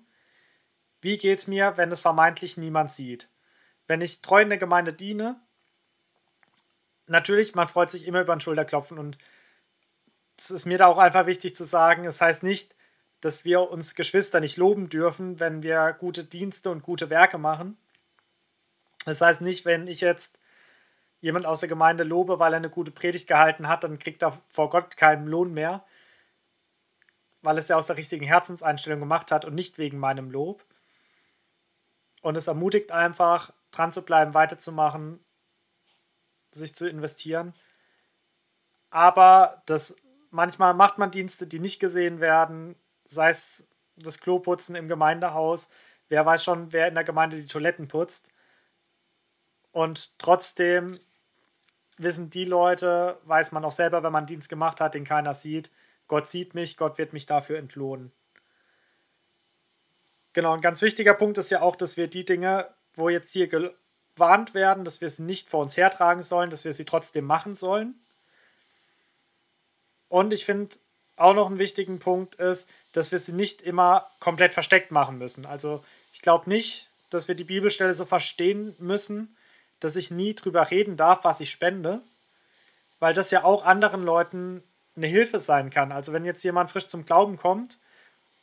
Wie 1.00 1.20
geht 1.20 1.38
es 1.38 1.46
mir, 1.46 1.78
wenn 1.78 1.92
es 1.92 2.02
vermeintlich 2.02 2.58
niemand 2.58 2.90
sieht? 2.90 3.30
Wenn 3.86 4.02
ich 4.02 4.24
treu 4.24 4.42
in 4.42 4.50
der 4.50 4.58
Gemeinde 4.58 4.92
diene, 4.92 5.40
natürlich, 7.06 7.54
man 7.54 7.68
freut 7.68 7.92
sich 7.92 8.08
immer 8.08 8.22
über 8.22 8.34
ein 8.34 8.42
Schulterklopfen 8.42 8.98
und 8.98 9.20
es 10.36 10.50
ist 10.50 10.66
mir 10.66 10.80
da 10.80 10.88
auch 10.88 10.98
einfach 10.98 11.28
wichtig 11.28 11.56
zu 11.56 11.64
sagen, 11.64 12.06
es 12.06 12.22
heißt 12.22 12.42
nicht, 12.42 12.76
dass 13.22 13.46
wir 13.46 13.70
uns 13.70 13.94
Geschwister 13.94 14.40
nicht 14.40 14.58
loben 14.58 14.90
dürfen, 14.90 15.40
wenn 15.40 15.62
wir 15.62 15.94
gute 15.94 16.24
Dienste 16.24 16.72
und 16.72 16.82
gute 16.82 17.12
Werke 17.12 17.38
machen. 17.38 17.78
Das 19.06 19.22
heißt 19.22 19.42
nicht, 19.42 19.64
wenn 19.64 19.86
ich 19.86 20.02
jetzt 20.02 20.40
jemand 21.20 21.46
aus 21.46 21.60
der 21.60 21.70
Gemeinde 21.70 22.04
lobe, 22.04 22.40
weil 22.40 22.54
er 22.54 22.58
eine 22.58 22.70
gute 22.70 22.92
Predigt 22.92 23.28
gehalten 23.28 23.68
hat, 23.68 23.84
dann 23.84 24.00
kriegt 24.00 24.22
er 24.22 24.40
vor 24.50 24.70
Gott 24.70 24.98
keinen 24.98 25.28
Lohn 25.28 25.54
mehr, 25.54 25.84
weil 27.42 27.58
es 27.58 27.68
ja 27.68 27.76
aus 27.76 27.88
der 27.88 27.98
richtigen 27.98 28.26
Herzenseinstellung 28.26 29.00
gemacht 29.00 29.32
hat 29.32 29.46
und 29.46 29.56
nicht 29.56 29.78
wegen 29.78 29.98
meinem 29.98 30.30
Lob. 30.30 30.64
Und 32.22 32.36
es 32.36 32.48
ermutigt 32.48 32.92
einfach, 32.92 33.54
dran 33.72 33.92
zu 33.92 34.02
bleiben, 34.04 34.34
weiterzumachen, 34.34 35.24
sich 36.52 36.76
zu 36.76 36.88
investieren. 36.88 37.54
Aber 38.90 39.62
das, 39.66 39.96
manchmal 40.32 40.74
macht 40.74 40.98
man 40.98 41.12
Dienste, 41.12 41.48
die 41.48 41.60
nicht 41.60 41.80
gesehen 41.80 42.20
werden, 42.20 42.76
sei 43.06 43.30
es 43.30 43.68
das 43.96 44.20
Kloputzen 44.20 44.76
im 44.76 44.88
Gemeindehaus. 44.88 45.70
Wer 46.10 46.26
weiß 46.26 46.44
schon, 46.44 46.72
wer 46.72 46.88
in 46.88 46.96
der 46.96 47.04
Gemeinde 47.04 47.38
die 47.38 47.48
Toiletten 47.48 47.88
putzt. 47.88 48.32
Und 49.72 50.18
trotzdem 50.20 51.00
wissen 51.98 52.30
die 52.30 52.46
Leute, 52.46 53.18
weiß 53.26 53.52
man 53.52 53.66
auch 53.66 53.72
selber, 53.72 54.04
wenn 54.04 54.12
man 54.12 54.26
Dienst 54.26 54.50
gemacht 54.50 54.82
hat, 54.82 54.94
den 54.94 55.04
keiner 55.04 55.34
sieht, 55.34 55.72
Gott 56.08 56.28
sieht 56.28 56.56
mich, 56.56 56.78
Gott 56.78 56.98
wird 56.98 57.14
mich 57.14 57.26
dafür 57.26 57.58
entlohnen. 57.58 58.12
Genau, 60.34 60.54
ein 60.54 60.62
ganz 60.62 60.82
wichtiger 60.82 61.14
Punkt 61.14 61.38
ist 61.38 61.50
ja 61.50 61.62
auch, 61.62 61.76
dass 61.76 61.98
wir 61.98 62.08
die 62.08 62.24
Dinge, 62.24 62.68
wo 62.94 63.10
jetzt 63.10 63.34
hier 63.34 63.48
gewarnt 63.48 64.54
werden, 64.54 64.86
dass 64.86 65.02
wir 65.02 65.10
sie 65.10 65.24
nicht 65.24 65.50
vor 65.50 65.62
uns 65.62 65.76
hertragen 65.78 66.24
sollen, 66.24 66.50
dass 66.50 66.64
wir 66.64 66.74
sie 66.74 66.86
trotzdem 66.86 67.26
machen 67.26 67.56
sollen. 67.56 67.96
Und 70.10 70.32
ich 70.34 70.46
finde 70.46 70.76
auch 71.18 71.34
noch 71.34 71.48
einen 71.48 71.60
wichtigen 71.60 72.00
Punkt 72.00 72.36
ist, 72.36 72.70
dass 72.94 73.12
wir 73.12 73.20
sie 73.20 73.34
nicht 73.34 73.62
immer 73.62 74.10
komplett 74.20 74.54
versteckt 74.54 74.92
machen 74.92 75.18
müssen. 75.18 75.46
Also 75.46 75.84
ich 76.14 76.22
glaube 76.22 76.50
nicht, 76.50 76.90
dass 77.10 77.28
wir 77.28 77.36
die 77.36 77.44
Bibelstelle 77.44 77.94
so 77.94 78.06
verstehen 78.06 78.76
müssen, 78.80 79.36
dass 79.80 79.96
ich 79.96 80.12
nie 80.12 80.34
drüber 80.34 80.70
reden 80.70 80.98
darf, 80.98 81.24
was 81.24 81.40
ich 81.40 81.52
spende, 81.52 82.02
weil 83.00 83.14
das 83.14 83.32
ja 83.32 83.44
auch 83.44 83.64
anderen 83.64 84.04
Leuten 84.04 84.64
eine 84.96 85.08
Hilfe 85.08 85.40
sein 85.40 85.70
kann. 85.70 85.92
Also 85.92 86.14
wenn 86.14 86.26
jetzt 86.26 86.44
jemand 86.44 86.72
frisch 86.72 86.88
zum 86.88 87.06
Glauben 87.06 87.38
kommt 87.38 87.78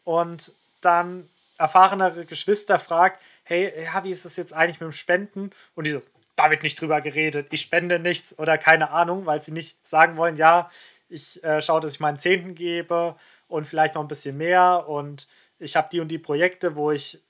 und 0.05 0.53
dann 0.81 1.29
erfahrenere 1.59 2.25
Geschwister 2.25 2.79
fragt, 2.79 3.23
hey, 3.45 3.73
ja, 3.85 4.05
wie 4.05 4.11
ist 4.11 4.25
das 4.25 4.37
jetzt 4.37 4.53
eigentlich 4.53 4.81
mit 4.81 4.89
dem 4.89 4.93
Spenden? 4.93 5.51
Und 5.75 5.87
die 5.87 5.93
so, 5.93 6.03
da 6.37 6.51
wird 6.51 6.63
nicht 6.63 6.81
drüber 6.81 7.01
geredet, 7.01 7.49
ich 7.51 7.61
spende 7.61 7.99
nichts 7.99 8.39
oder 8.39 8.59
keine 8.59 8.91
Ahnung, 8.91 9.27
weil 9.27 9.41
sie 9.41 9.53
nicht 9.53 9.77
sagen 9.87 10.17
wollen, 10.17 10.37
ja, 10.37 10.71
ich 11.09 11.43
äh, 11.45 11.61
schaue, 11.61 11.81
dass 11.81 11.93
ich 11.95 12.01
meinen 12.01 12.19
Zehnten 12.19 12.55
gebe 12.55 13.15
und 13.49 13.67
vielleicht 13.67 13.95
noch 13.95 14.03
ein 14.03 14.09
bisschen 14.09 14.37
mehr 14.37 14.89
und 14.89 15.29
ich 15.59 15.77
habe 15.77 15.89
die 15.93 16.01
und 16.01 16.09
die 16.09 16.19
Projekte, 16.19 16.75
wo 16.75 16.91
ich 16.91 17.21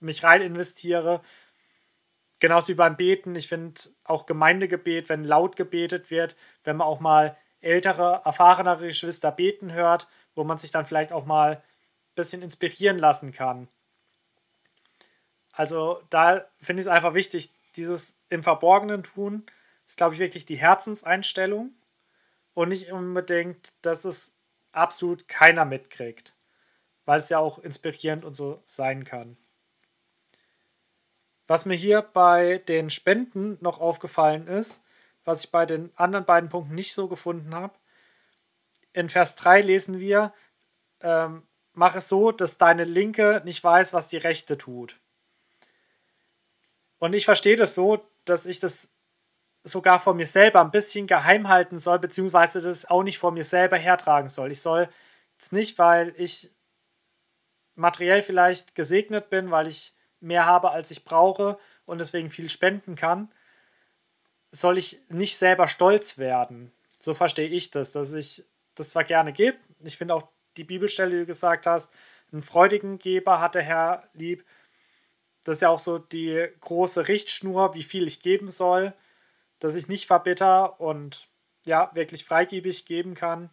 mich 0.00 0.22
rein 0.22 0.42
investiere 0.42 1.20
Genauso 2.42 2.72
wie 2.72 2.74
beim 2.74 2.96
Beten. 2.96 3.36
Ich 3.36 3.46
finde 3.46 3.80
auch 4.02 4.26
Gemeindegebet, 4.26 5.08
wenn 5.08 5.22
laut 5.22 5.54
gebetet 5.54 6.10
wird, 6.10 6.34
wenn 6.64 6.76
man 6.76 6.88
auch 6.88 6.98
mal 6.98 7.36
ältere, 7.60 8.20
erfahrenere 8.24 8.88
Geschwister 8.88 9.30
beten 9.30 9.70
hört, 9.70 10.08
wo 10.34 10.42
man 10.42 10.58
sich 10.58 10.72
dann 10.72 10.84
vielleicht 10.84 11.12
auch 11.12 11.24
mal 11.24 11.58
ein 11.58 11.62
bisschen 12.16 12.42
inspirieren 12.42 12.98
lassen 12.98 13.30
kann. 13.30 13.68
Also 15.52 16.02
da 16.10 16.44
finde 16.60 16.80
ich 16.80 16.88
es 16.88 16.92
einfach 16.92 17.14
wichtig, 17.14 17.52
dieses 17.76 18.18
im 18.28 18.42
Verborgenen 18.42 19.04
tun, 19.04 19.46
ist, 19.86 19.98
glaube 19.98 20.14
ich, 20.14 20.20
wirklich 20.20 20.44
die 20.44 20.56
Herzenseinstellung 20.56 21.70
und 22.54 22.70
nicht 22.70 22.90
unbedingt, 22.90 23.72
dass 23.82 24.04
es 24.04 24.36
absolut 24.72 25.28
keiner 25.28 25.64
mitkriegt, 25.64 26.34
weil 27.04 27.20
es 27.20 27.28
ja 27.28 27.38
auch 27.38 27.60
inspirierend 27.60 28.24
und 28.24 28.34
so 28.34 28.60
sein 28.66 29.04
kann. 29.04 29.36
Was 31.46 31.66
mir 31.66 31.74
hier 31.74 32.02
bei 32.02 32.58
den 32.58 32.90
Spenden 32.90 33.58
noch 33.60 33.80
aufgefallen 33.80 34.46
ist, 34.46 34.80
was 35.24 35.44
ich 35.44 35.50
bei 35.50 35.66
den 35.66 35.90
anderen 35.96 36.24
beiden 36.24 36.48
Punkten 36.48 36.74
nicht 36.74 36.94
so 36.94 37.08
gefunden 37.08 37.54
habe, 37.54 37.74
in 38.92 39.08
Vers 39.08 39.36
3 39.36 39.62
lesen 39.62 40.00
wir, 40.00 40.32
ähm, 41.00 41.42
mach 41.72 41.94
es 41.94 42.08
so, 42.08 42.32
dass 42.32 42.58
deine 42.58 42.84
Linke 42.84 43.42
nicht 43.44 43.62
weiß, 43.62 43.92
was 43.92 44.08
die 44.08 44.18
Rechte 44.18 44.58
tut. 44.58 45.00
Und 46.98 47.14
ich 47.14 47.24
verstehe 47.24 47.56
das 47.56 47.74
so, 47.74 48.06
dass 48.24 48.46
ich 48.46 48.60
das 48.60 48.88
sogar 49.64 50.00
vor 50.00 50.14
mir 50.14 50.26
selber 50.26 50.60
ein 50.60 50.70
bisschen 50.70 51.06
geheim 51.06 51.48
halten 51.48 51.78
soll, 51.78 51.98
beziehungsweise 51.98 52.60
das 52.60 52.84
auch 52.88 53.02
nicht 53.02 53.18
vor 53.18 53.32
mir 53.32 53.44
selber 53.44 53.76
hertragen 53.76 54.28
soll. 54.28 54.52
Ich 54.52 54.60
soll 54.60 54.88
jetzt 55.32 55.52
nicht, 55.52 55.78
weil 55.78 56.14
ich 56.16 56.50
materiell 57.74 58.22
vielleicht 58.22 58.74
gesegnet 58.74 59.30
bin, 59.30 59.50
weil 59.50 59.68
ich 59.68 59.94
mehr 60.22 60.46
habe, 60.46 60.70
als 60.70 60.90
ich 60.90 61.04
brauche 61.04 61.58
und 61.86 61.98
deswegen 61.98 62.30
viel 62.30 62.48
spenden 62.48 62.94
kann, 62.94 63.30
soll 64.50 64.78
ich 64.78 65.00
nicht 65.08 65.36
selber 65.36 65.68
stolz 65.68 66.18
werden. 66.18 66.72
So 67.00 67.14
verstehe 67.14 67.48
ich 67.48 67.70
das, 67.70 67.90
dass 67.92 68.12
ich 68.12 68.44
das 68.74 68.90
zwar 68.90 69.04
gerne 69.04 69.32
gebe. 69.32 69.58
Ich 69.84 69.96
finde 69.96 70.14
auch 70.14 70.28
die 70.56 70.64
Bibelstelle, 70.64 71.10
die 71.10 71.18
du 71.18 71.26
gesagt 71.26 71.66
hast, 71.66 71.92
einen 72.32 72.42
freudigen 72.42 72.98
Geber 72.98 73.40
hat 73.40 73.54
der 73.54 73.62
Herr 73.62 74.08
lieb. 74.14 74.44
Das 75.44 75.58
ist 75.58 75.62
ja 75.62 75.68
auch 75.68 75.78
so 75.78 75.98
die 75.98 76.48
große 76.60 77.08
Richtschnur, 77.08 77.74
wie 77.74 77.82
viel 77.82 78.06
ich 78.06 78.22
geben 78.22 78.48
soll, 78.48 78.94
dass 79.58 79.74
ich 79.74 79.88
nicht 79.88 80.06
verbitter 80.06 80.80
und 80.80 81.28
ja, 81.66 81.90
wirklich 81.94 82.24
freigebig 82.24 82.86
geben 82.86 83.14
kann. 83.14 83.50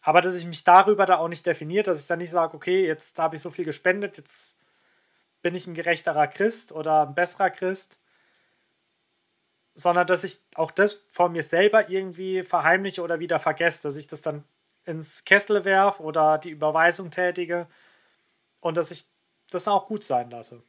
Aber 0.00 0.20
dass 0.20 0.34
ich 0.34 0.46
mich 0.46 0.64
darüber 0.64 1.06
da 1.06 1.18
auch 1.18 1.28
nicht 1.28 1.46
definiert, 1.46 1.86
dass 1.86 2.00
ich 2.00 2.06
dann 2.08 2.18
nicht 2.18 2.30
sage, 2.30 2.56
okay, 2.56 2.86
jetzt 2.86 3.18
habe 3.18 3.36
ich 3.36 3.42
so 3.42 3.50
viel 3.50 3.64
gespendet, 3.64 4.16
jetzt 4.16 4.56
bin 5.42 5.54
ich 5.54 5.66
ein 5.66 5.74
gerechterer 5.74 6.28
Christ 6.28 6.72
oder 6.72 7.06
ein 7.06 7.14
besserer 7.14 7.50
Christ, 7.50 7.98
sondern 9.74 10.06
dass 10.06 10.24
ich 10.24 10.40
auch 10.54 10.70
das 10.70 11.06
von 11.12 11.32
mir 11.32 11.42
selber 11.42 11.88
irgendwie 11.90 12.42
verheimliche 12.42 13.02
oder 13.02 13.18
wieder 13.20 13.38
vergesse, 13.38 13.82
dass 13.82 13.96
ich 13.96 14.06
das 14.06 14.22
dann 14.22 14.44
ins 14.84 15.24
Kessel 15.24 15.64
werf 15.64 16.00
oder 16.00 16.38
die 16.38 16.50
Überweisung 16.50 17.10
tätige 17.10 17.66
und 18.60 18.76
dass 18.76 18.90
ich 18.90 19.04
das 19.50 19.64
dann 19.64 19.74
auch 19.74 19.86
gut 19.86 20.04
sein 20.04 20.30
lasse. 20.30 20.62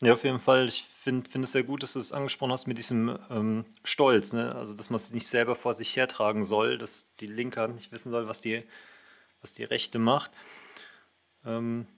Ja, 0.00 0.12
auf 0.12 0.22
jeden 0.22 0.38
Fall. 0.38 0.68
Ich 0.68 0.86
finde 1.02 1.28
find 1.28 1.44
es 1.44 1.52
sehr 1.52 1.64
gut, 1.64 1.82
dass 1.82 1.94
du 1.94 1.98
es 1.98 2.12
angesprochen 2.12 2.52
hast 2.52 2.68
mit 2.68 2.78
diesem 2.78 3.18
ähm, 3.30 3.64
Stolz. 3.82 4.32
Ne? 4.32 4.54
Also, 4.54 4.74
dass 4.74 4.90
man 4.90 4.96
es 4.96 5.12
nicht 5.12 5.26
selber 5.26 5.56
vor 5.56 5.74
sich 5.74 5.96
hertragen 5.96 6.44
soll, 6.44 6.78
dass 6.78 7.12
die 7.16 7.26
Linke 7.26 7.68
nicht 7.68 7.90
wissen 7.90 8.12
soll, 8.12 8.28
was 8.28 8.40
die, 8.40 8.62
was 9.40 9.54
die 9.54 9.64
Rechte 9.64 9.98
macht. 9.98 10.30
Ähm, 11.44 11.88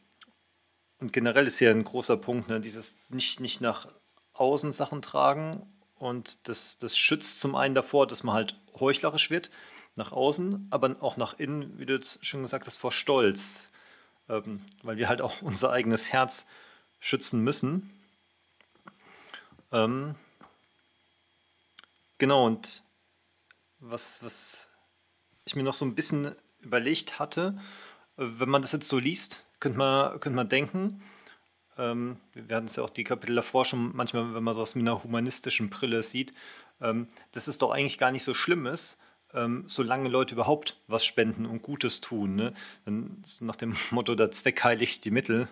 und 1.01 1.13
generell 1.13 1.47
ist 1.47 1.61
ja 1.61 1.71
ein 1.71 1.85
großer 1.85 2.17
Punkt, 2.17 2.49
ne, 2.49 2.61
dieses 2.61 2.99
nicht, 3.09 3.41
nicht 3.41 3.61
nach 3.61 3.89
außen 4.35 4.73
Sachen 4.73 5.03
tragen 5.03 5.67
Und 5.99 6.49
das, 6.49 6.79
das 6.79 6.97
schützt 6.97 7.41
zum 7.41 7.55
einen 7.55 7.75
davor, 7.75 8.07
dass 8.07 8.23
man 8.23 8.35
halt 8.35 8.57
heuchlerisch 8.79 9.31
wird 9.31 9.51
nach 9.97 10.13
außen, 10.13 10.69
aber 10.71 10.97
auch 11.01 11.17
nach 11.17 11.39
innen, 11.39 11.79
wie 11.79 11.87
du 11.87 11.95
jetzt 11.95 12.25
schon 12.25 12.43
gesagt 12.43 12.67
hast, 12.67 12.79
vor 12.79 12.93
Stolz. 12.93 13.69
Ähm, 14.29 14.63
weil 14.83 14.97
wir 14.97 15.09
halt 15.09 15.21
auch 15.21 15.43
unser 15.43 15.73
eigenes 15.73 16.13
Herz 16.13 16.47
schützen 17.01 17.41
müssen. 17.43 17.91
Ähm, 19.73 20.15
genau, 22.19 22.47
und 22.47 22.83
was, 23.79 24.23
was 24.23 24.69
ich 25.45 25.57
mir 25.57 25.63
noch 25.63 25.75
so 25.75 25.85
ein 25.85 25.95
bisschen 25.95 26.35
überlegt 26.61 27.19
hatte, 27.19 27.59
äh, 28.17 28.25
wenn 28.25 28.49
man 28.49 28.63
das 28.63 28.73
jetzt 28.73 28.89
so 28.89 28.99
liest, 28.99 29.45
könnte 29.61 29.79
man, 29.79 30.19
könnte 30.21 30.37
man 30.37 30.49
denken, 30.49 31.03
ähm, 31.79 32.17
wir 32.35 32.57
hatten 32.57 32.67
es 32.67 32.77
ja 32.77 32.83
auch 32.83 32.91
die 32.91 33.05
Kapitel 33.05 33.37
davor 33.37 33.65
schon 33.65 33.95
manchmal, 33.95 34.35
wenn 34.35 34.43
man 34.43 34.55
sowas 34.55 34.75
mit 34.75 34.87
einer 34.87 35.03
humanistischen 35.03 35.71
Brille 35.71 36.03
sieht, 36.03 36.33
ähm, 36.81 37.09
dass 37.33 37.47
es 37.47 37.59
doch 37.59 37.71
eigentlich 37.71 37.99
gar 37.99 38.11
nicht 38.11 38.25
so 38.25 38.35
schlimm 38.35 38.67
ist, 38.67 38.99
ähm, 39.33 39.65
solange 39.67 40.09
Leute 40.09 40.35
überhaupt 40.35 40.81
was 40.89 41.05
spenden 41.05 41.47
und 41.47 41.63
Gutes 41.63 42.01
tun. 42.01 42.35
Ne? 42.37 42.53
Dann 42.85 43.23
nach 43.41 43.57
dem 43.57 43.77
Motto, 43.91 44.15
der 44.15 44.31
Zweck 44.31 44.63
heiligt 44.65 45.05
die 45.05 45.11
Mittel. 45.11 45.49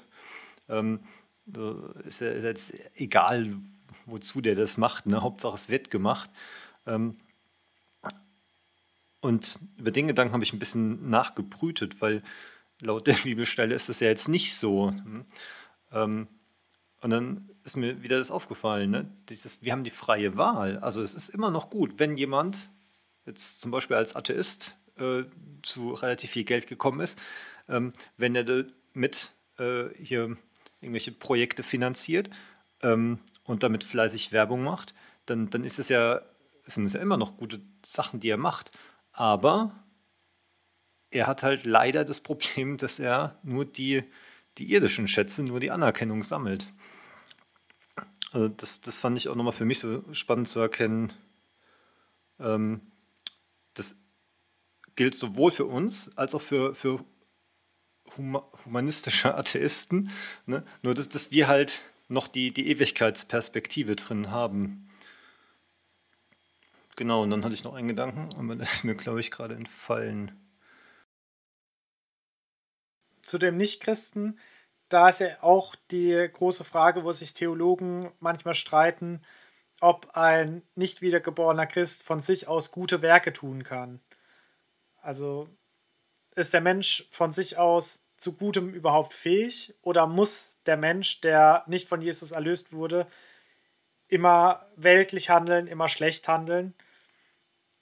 Ähm, 0.69 1.01
so 1.47 1.93
ist 2.05 2.21
ja 2.21 2.31
jetzt 2.31 2.75
egal, 2.97 3.57
wozu 4.05 4.41
der 4.41 4.55
das 4.55 4.77
macht. 4.77 5.07
Ne? 5.07 5.23
Hauptsache 5.23 5.55
es 5.55 5.69
wird 5.69 5.91
gemacht. 5.91 6.31
Ähm, 6.87 7.17
und 9.21 9.59
über 9.77 9.91
den 9.91 10.07
Gedanken 10.09 10.35
habe 10.35 10.45
ich 10.45 10.53
ein 10.53 10.59
bisschen 10.59 11.11
nachgebrütet, 11.11 12.01
weil 12.01 12.23
laut 12.81 13.07
der 13.07 13.15
Bibelstelle 13.15 13.75
ist 13.75 13.89
das 13.89 14.01
ja 14.01 14.09
jetzt 14.09 14.29
nicht 14.29 14.55
so. 14.55 14.91
Hm? 14.91 15.25
Ähm, 15.93 16.29
und 17.01 17.11
dann 17.11 17.49
ist 17.65 17.77
mir 17.77 18.03
wieder 18.03 18.17
das 18.17 18.31
aufgefallen, 18.31 18.91
ne? 18.91 19.11
Dieses, 19.29 19.63
wir 19.63 19.73
haben 19.73 19.85
die 19.85 19.91
freie 19.91 20.37
Wahl. 20.37 20.79
Also 20.79 21.03
es 21.03 21.15
ist 21.15 21.29
immer 21.29 21.51
noch 21.51 21.71
gut, 21.71 21.99
wenn 21.99 22.17
jemand 22.17 22.71
jetzt 23.27 23.61
zum 23.61 23.71
Beispiel 23.71 23.97
als 23.97 24.17
Atheist 24.17 24.77
äh, 24.97 25.25
zu 25.63 25.93
relativ 25.93 26.31
viel 26.31 26.45
Geld 26.45 26.67
gekommen 26.67 27.01
ist, 27.01 27.21
ähm, 27.69 27.93
wenn 28.17 28.35
er 28.35 28.45
damit 28.45 29.33
äh, 29.59 29.85
hier 29.97 30.37
irgendwelche 30.81 31.13
Projekte 31.13 31.63
finanziert 31.63 32.31
ähm, 32.83 33.19
und 33.45 33.63
damit 33.63 33.85
fleißig 33.85 34.33
Werbung 34.33 34.63
macht, 34.63 34.95
dann, 35.27 35.51
dann 35.51 35.65
ist 35.65 35.79
es 35.79 35.89
ja, 35.89 36.23
sind 36.67 36.85
es 36.85 36.95
ja 36.95 37.01
immer 37.01 37.17
noch 37.17 37.37
gute 37.37 37.61
Sachen, 37.85 38.21
die 38.21 38.31
er 38.31 38.39
macht. 38.39 38.73
Aber 39.13 39.75
er 41.11 41.27
hat 41.27 41.43
halt 41.43 41.65
leider 41.65 42.05
das 42.05 42.21
Problem, 42.21 42.77
dass 42.77 42.99
er 42.99 43.39
nur 43.43 43.65
die, 43.65 44.05
die 44.59 44.73
irdischen 44.73 45.09
Schätze, 45.09 45.43
nur 45.43 45.61
die 45.61 45.71
Anerkennung 45.71 46.23
sammelt. 46.23 46.69
Also 48.33 48.49
das, 48.49 48.81
das 48.81 48.99
fand 48.99 49.17
ich 49.17 49.29
auch 49.29 49.35
nochmal 49.35 49.53
für 49.53 49.65
mich 49.65 49.79
so 49.79 50.03
spannend 50.13 50.49
zu 50.49 50.61
erkennen. 50.61 51.13
Ähm, 52.39 52.81
das 53.75 54.03
gilt 54.97 55.15
sowohl 55.15 55.51
für 55.51 55.65
uns 55.65 56.17
als 56.19 56.35
auch 56.35 56.43
für, 56.43 56.75
für 56.75 57.05
humanistische 58.17 59.35
Atheisten. 59.39 60.11
Ne? 60.47 60.63
Nur, 60.83 60.95
dass, 60.95 61.09
dass 61.09 61.31
wir 61.31 61.49
halt 61.49 61.81
noch 62.09 62.29
die, 62.29 62.53
die 62.53 62.69
Ewigkeitsperspektive 62.69 63.97
drin 63.97 64.31
haben. 64.31 64.89
Genau, 66.97 67.23
und 67.23 67.31
dann 67.31 67.45
hatte 67.45 67.55
ich 67.55 67.65
noch 67.65 67.75
einen 67.75 67.89
Gedanken, 67.89 68.31
aber 68.37 68.57
das 68.57 68.75
ist 68.75 68.85
mir, 68.85 68.95
glaube 68.95 69.21
ich, 69.21 69.31
gerade 69.31 69.55
entfallen. 69.55 70.33
Zu 73.29 73.37
dem 73.37 73.59
Nichtchristen, 73.59 74.39
da 74.89 75.11
ist 75.11 75.21
ja 75.21 75.43
auch 75.43 75.77
die 75.91 76.31
große 76.33 76.65
Frage, 76.65 77.05
wo 77.05 77.13
sich 77.13 77.35
Theologen 77.35 78.11
manchmal 78.21 78.55
streiten, 78.55 79.21
ob 79.83 80.17
ein 80.17 80.63
nicht 80.77 81.03
wiedergeborener 81.03 81.67
Christ 81.67 82.03
von 82.03 82.21
sich 82.21 82.49
aus 82.49 82.73
gute 82.73 83.03
Werke 83.03 83.35
tun 83.35 83.65
kann. 83.65 84.01
Also 85.03 85.47
ist 86.35 86.55
der 86.55 86.63
Mensch 86.63 87.07
von 87.11 87.31
sich 87.31 87.59
aus 87.59 88.07
zu 88.17 88.33
Gutem 88.33 88.73
überhaupt 88.73 89.13
fähig 89.13 89.75
oder 89.83 90.07
muss 90.07 90.61
der 90.65 90.79
Mensch, 90.79 91.21
der 91.21 91.65
nicht 91.67 91.87
von 91.87 92.01
Jesus 92.01 92.31
erlöst 92.31 92.73
wurde, 92.73 93.07
immer 94.09 94.67
weltlich 94.77 95.29
handeln, 95.29 95.67
immer 95.67 95.89
schlecht 95.89 96.29
handeln? 96.29 96.75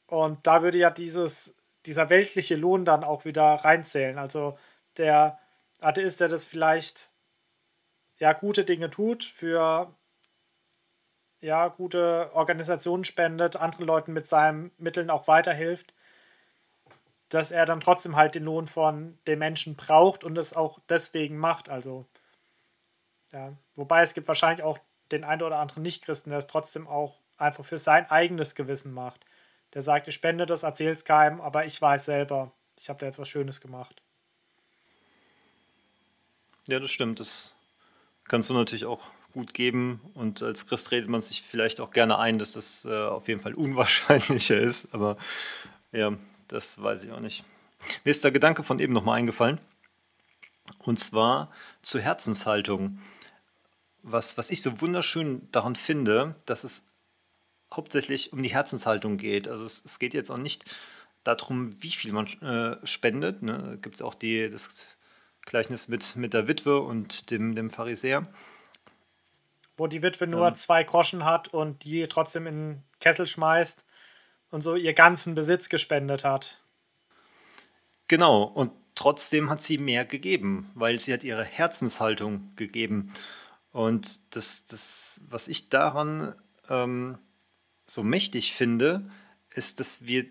Und 0.09 0.45
da 0.45 0.63
würde 0.63 0.79
ja 0.79 0.91
dieses, 0.91 1.71
dieser 1.87 2.11
weltliche 2.11 2.57
Lohn 2.57 2.85
dann 2.85 3.05
auch 3.05 3.25
wieder 3.25 3.45
reinzählen. 3.45 4.19
Also 4.19 4.59
der 4.99 5.39
Atheist, 5.81 6.21
der 6.21 6.29
das 6.29 6.47
vielleicht 6.47 7.11
ja 8.19 8.33
gute 8.33 8.65
Dinge 8.65 8.91
tut, 8.91 9.25
für 9.25 9.95
ja 11.41 11.69
gute 11.69 12.31
Organisationen 12.35 13.05
spendet, 13.05 13.57
anderen 13.57 13.87
Leuten 13.87 14.13
mit 14.13 14.27
seinen 14.27 14.73
Mitteln 14.79 15.11
auch 15.11 15.29
weiterhilft, 15.29 15.93
dass 17.29 17.51
er 17.51 17.67
dann 17.67 17.81
trotzdem 17.81 18.17
halt 18.17 18.35
den 18.35 18.45
Lohn 18.45 18.67
von 18.67 19.19
den 19.27 19.39
Menschen 19.39 19.77
braucht 19.77 20.25
und 20.25 20.37
es 20.39 20.55
auch 20.55 20.79
deswegen 20.89 21.37
macht. 21.37 21.69
Also, 21.69 22.07
ja. 23.33 23.53
Wobei 23.75 24.03
es 24.03 24.15
gibt 24.15 24.29
wahrscheinlich 24.29 24.65
auch 24.65 24.79
den 25.13 25.25
einen 25.25 25.43
oder 25.43 25.59
anderen 25.59 25.83
Nichtchristen, 25.83 26.31
der 26.31 26.39
es 26.39 26.47
trotzdem 26.47 26.89
auch 26.89 27.19
einfach 27.37 27.65
für 27.65 27.79
sein 27.79 28.11
eigenes 28.11 28.55
Gewissen 28.55 28.95
macht. 28.95 29.25
Der 29.75 29.83
sagt, 29.83 30.09
ich 30.09 30.15
spende 30.15 30.47
das, 30.47 30.63
erzähle 30.63 30.93
es 30.93 31.05
keinem, 31.05 31.41
aber 31.41 31.67
ich 31.67 31.81
weiß 31.81 32.07
selber, 32.07 32.53
ich 32.79 32.89
habe 32.89 32.99
da 32.99 33.07
jetzt 33.07 33.19
was 33.19 33.29
Schönes 33.29 33.61
gemacht. 33.61 34.03
Ja, 36.69 36.81
das 36.81 36.91
stimmt. 36.91 37.21
Das 37.21 37.55
kannst 38.29 38.51
du 38.51 38.55
natürlich 38.55 38.85
auch 38.87 39.09
gut 39.33 39.55
geben. 39.55 40.01
Und 40.15 40.43
als 40.43 40.67
Christ 40.67 40.91
redet 40.91 41.09
man 41.09 41.21
sich 41.21 41.43
vielleicht 41.43 41.81
auch 41.81 41.93
gerne 41.93 42.19
ein, 42.19 42.39
dass 42.39 42.53
das 42.53 42.85
äh, 42.85 43.07
auf 43.07 43.29
jeden 43.29 43.41
Fall 43.41 43.55
unwahrscheinlicher 43.55 44.59
ist. 44.61 44.93
Aber 44.93 45.17
ja, 45.93 46.13
das 46.49 46.83
weiß 46.83 47.05
ich 47.05 47.13
auch 47.13 47.21
nicht. 47.21 47.45
Mir 48.05 48.11
ist 48.11 48.25
der 48.25 48.33
Gedanke 48.33 48.63
von 48.63 48.79
eben 48.79 48.93
nochmal 48.93 49.19
eingefallen. 49.19 49.61
Und 50.79 50.99
zwar 50.99 51.53
zur 51.83 52.01
Herzenshaltung. 52.01 52.99
Was, 54.03 54.39
was 54.39 54.51
ich 54.51 54.63
so 54.63 54.81
wunderschön 54.81 55.49
daran 55.53 55.77
finde, 55.77 56.35
dass 56.47 56.65
es 56.65 56.89
hauptsächlich 57.73 58.33
um 58.33 58.43
die 58.43 58.49
Herzenshaltung 58.49 59.19
geht. 59.19 59.49
Also 59.49 59.65
es, 59.65 59.85
es 59.85 59.99
geht 59.99 60.15
jetzt 60.15 60.31
auch 60.31 60.39
nicht 60.39 60.65
darum, 61.25 61.81
wie 61.83 61.91
viel 61.91 62.13
man 62.13 62.27
äh, 62.41 62.85
spendet. 62.87 63.43
Ne? 63.43 63.59
Da 63.59 63.75
gibt 63.77 63.97
es 63.97 64.03
auch 64.03 64.15
die, 64.15 64.49
das 64.49 64.96
Gleichnis 65.47 65.89
mit, 65.89 66.17
mit 66.17 66.35
der 66.35 66.47
Witwe 66.49 66.81
und 66.81 67.31
dem, 67.31 67.55
dem 67.55 67.71
Pharisäer. 67.71 68.27
Wo 69.77 69.87
die 69.87 70.03
Witwe 70.03 70.27
nur 70.27 70.49
ähm, 70.49 70.55
zwei 70.55 70.85
Groschen 70.85 71.25
hat 71.25 71.49
und 71.49 71.85
die 71.85 72.07
trotzdem 72.09 72.47
in 72.47 72.55
den 72.55 72.83
Kessel 73.01 73.27
schmeißt 73.27 73.85
und 74.51 74.61
so 74.61 74.75
ihr 74.75 74.93
ganzen 74.93 75.35
Besitz 75.35 75.69
gespendet 75.69 76.25
hat. 76.25 76.61
Genau, 78.09 78.45
und 78.45 78.73
trotzdem 78.95 79.51
hat 79.51 79.63
sie 79.63 79.79
mehr 79.79 80.05
gegeben, 80.05 80.71
weil 80.75 80.99
sie 80.99 81.13
hat 81.13 81.25
ihre 81.25 81.45
Herzenshaltung 81.45 82.53
gegeben. 82.57 83.13
Und 83.73 84.35
das, 84.35 84.67
das 84.67 85.23
was 85.29 85.49
ich 85.49 85.69
daran 85.69 86.35
ähm, 86.69 87.19
so 87.87 88.03
mächtig 88.03 88.55
finde, 88.55 89.11
ist, 89.51 89.81
dass 89.81 90.07
wir 90.07 90.27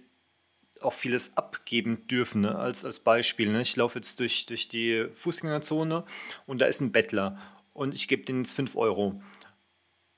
auch 0.86 0.94
vieles 0.94 1.38
abgeben 1.38 2.08
dürfen. 2.08 2.42
Ne? 2.42 2.56
Als, 2.56 2.86
als 2.86 3.00
Beispiel, 3.00 3.52
ne? 3.52 3.62
ich 3.62 3.76
laufe 3.76 3.98
jetzt 3.98 4.20
durch, 4.20 4.46
durch 4.46 4.68
die 4.68 5.08
Fußgängerzone 5.14 6.06
und 6.48 6.60
da 6.60 6.66
ist 6.66 6.82
ein 6.82 6.92
Bettler 6.92 7.38
und 7.74 7.94
ich 7.94 8.08
gebe 8.08 8.24
denen 8.24 8.40
jetzt 8.40 8.54
5 8.54 8.76
Euro. 8.76 9.22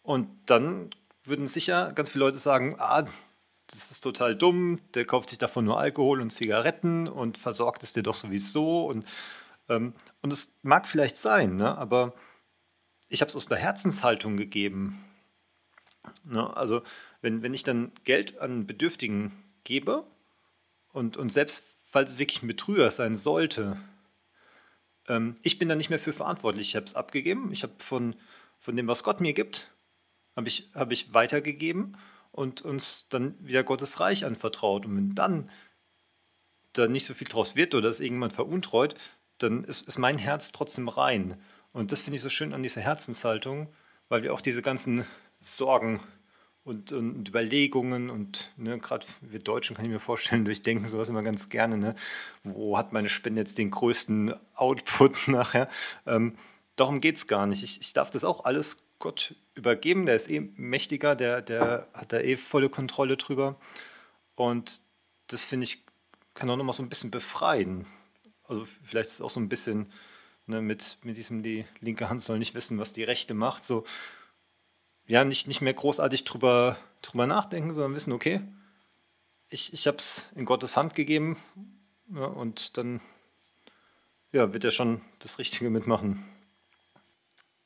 Und 0.03 0.29
dann 0.45 0.89
würden 1.23 1.47
sicher 1.47 1.91
ganz 1.93 2.09
viele 2.09 2.25
Leute 2.25 2.37
sagen, 2.37 2.75
ah, 2.79 3.05
das 3.67 3.91
ist 3.91 4.01
total 4.01 4.35
dumm, 4.35 4.79
der 4.93 5.05
kauft 5.05 5.29
sich 5.29 5.39
davon 5.39 5.65
nur 5.65 5.79
Alkohol 5.79 6.21
und 6.21 6.29
Zigaretten 6.29 7.07
und 7.07 7.37
versorgt 7.37 7.83
es 7.83 7.93
dir 7.93 8.03
doch 8.03 8.13
sowieso. 8.13 8.85
Und, 8.85 9.05
ähm, 9.67 9.93
es 10.23 10.57
mag 10.61 10.87
vielleicht 10.87 11.17
sein, 11.17 11.55
ne? 11.57 11.77
aber 11.77 12.13
ich 13.09 13.21
habe 13.21 13.29
es 13.29 13.35
aus 13.35 13.47
der 13.47 13.57
Herzenshaltung 13.57 14.37
gegeben. 14.37 15.03
Ne? 16.23 16.55
Also 16.55 16.81
wenn, 17.21 17.41
wenn 17.41 17.53
ich 17.53 17.63
dann 17.63 17.91
Geld 18.03 18.39
an 18.39 18.67
Bedürftigen 18.67 19.31
gebe 19.63 20.05
und, 20.93 21.17
und 21.17 21.29
selbst 21.29 21.77
falls 21.83 22.11
es 22.11 22.17
wirklich 22.17 22.43
ein 22.43 22.47
Betrüger 22.47 22.91
sein 22.91 23.15
sollte, 23.15 23.77
ähm, 25.07 25.35
ich 25.43 25.59
bin 25.59 25.69
da 25.69 25.75
nicht 25.75 25.89
mehr 25.89 25.99
für 25.99 26.13
verantwortlich. 26.13 26.69
Ich 26.69 26.75
habe 26.75 26.85
es 26.85 26.95
abgegeben. 26.95 27.51
Ich 27.51 27.63
habe 27.63 27.73
von, 27.79 28.15
von 28.57 28.75
dem, 28.75 28.87
was 28.87 29.03
Gott 29.03 29.21
mir 29.21 29.33
gibt, 29.33 29.71
habe 30.35 30.47
ich, 30.47 30.69
hab 30.73 30.91
ich 30.91 31.13
weitergegeben 31.13 31.97
und 32.31 32.61
uns 32.61 33.09
dann 33.09 33.35
wieder 33.39 33.63
Gottes 33.63 33.99
Reich 33.99 34.25
anvertraut. 34.25 34.85
Und 34.85 34.95
wenn 34.95 35.15
dann 35.15 35.49
da 36.73 36.87
nicht 36.87 37.05
so 37.05 37.13
viel 37.13 37.27
draus 37.27 37.55
wird 37.55 37.73
oder 37.73 37.89
es 37.89 37.99
irgendjemand 37.99 38.33
veruntreut, 38.33 38.95
dann 39.39 39.63
ist, 39.63 39.87
ist 39.87 39.97
mein 39.97 40.17
Herz 40.17 40.51
trotzdem 40.51 40.89
rein. 40.89 41.41
Und 41.73 41.91
das 41.91 42.01
finde 42.01 42.15
ich 42.15 42.21
so 42.21 42.29
schön 42.29 42.53
an 42.53 42.63
dieser 42.63 42.81
Herzenshaltung, 42.81 43.73
weil 44.09 44.23
wir 44.23 44.33
auch 44.33 44.41
diese 44.41 44.61
ganzen 44.61 45.05
Sorgen 45.39 45.99
und, 46.67 46.91
und 46.91 47.29
Überlegungen 47.29 48.09
und 48.09 48.51
ne, 48.57 48.77
gerade 48.77 49.07
wir 49.21 49.39
Deutschen 49.39 49.75
kann 49.75 49.85
ich 49.85 49.91
mir 49.91 50.01
vorstellen, 50.01 50.43
durchdenken 50.45 50.87
sowas 50.87 51.07
immer 51.07 51.23
ganz 51.23 51.47
gerne. 51.47 51.77
Ne? 51.77 51.95
Wo 52.43 52.77
hat 52.77 52.91
meine 52.91 53.07
Spende 53.07 53.39
jetzt 53.39 53.57
den 53.57 53.71
größten 53.71 54.33
Output 54.53 55.27
nachher? 55.27 55.69
Ähm, 56.05 56.35
darum 56.75 56.99
geht 56.99 57.15
es 57.15 57.27
gar 57.27 57.47
nicht. 57.47 57.63
Ich, 57.63 57.79
ich 57.79 57.93
darf 57.93 58.11
das 58.11 58.25
auch 58.25 58.43
alles 58.43 58.83
Gott 58.99 59.35
übergeben, 59.55 60.05
der 60.05 60.15
ist 60.15 60.29
eh 60.29 60.41
mächtiger, 60.55 61.15
der, 61.15 61.41
der 61.41 61.87
hat 61.93 62.11
da 62.11 62.19
eh 62.19 62.35
volle 62.35 62.67
Kontrolle 62.67 63.15
drüber. 63.15 63.55
Und 64.35 64.81
das 65.27 65.45
finde 65.45 65.63
ich, 65.65 65.83
kann 66.33 66.49
auch 66.49 66.57
nochmal 66.57 66.73
so 66.73 66.83
ein 66.83 66.89
bisschen 66.89 67.11
befreien. 67.11 67.85
Also 68.43 68.65
vielleicht 68.65 69.07
ist 69.07 69.15
es 69.15 69.21
auch 69.21 69.29
so 69.29 69.39
ein 69.39 69.49
bisschen 69.49 69.91
ne, 70.47 70.61
mit, 70.61 70.97
mit 71.03 71.15
diesem, 71.15 71.43
die 71.43 71.65
linke 71.79 72.09
Hand 72.09 72.21
soll 72.21 72.39
nicht 72.39 72.55
wissen, 72.55 72.77
was 72.77 72.91
die 72.91 73.03
rechte 73.03 73.33
macht. 73.33 73.63
So, 73.63 73.85
ja, 75.07 75.23
nicht, 75.23 75.47
nicht 75.47 75.61
mehr 75.61 75.73
großartig 75.73 76.23
drüber, 76.25 76.77
drüber 77.01 77.25
nachdenken, 77.25 77.73
sondern 77.73 77.95
wissen, 77.95 78.13
okay, 78.13 78.41
ich, 79.49 79.73
ich 79.73 79.87
habe 79.87 79.97
es 79.97 80.27
in 80.35 80.45
Gottes 80.45 80.77
Hand 80.77 80.93
gegeben 80.93 81.37
ja, 82.13 82.25
und 82.25 82.77
dann 82.77 83.01
ja, 84.31 84.53
wird 84.53 84.65
er 84.65 84.71
schon 84.71 85.01
das 85.19 85.39
Richtige 85.39 85.69
mitmachen. 85.69 86.25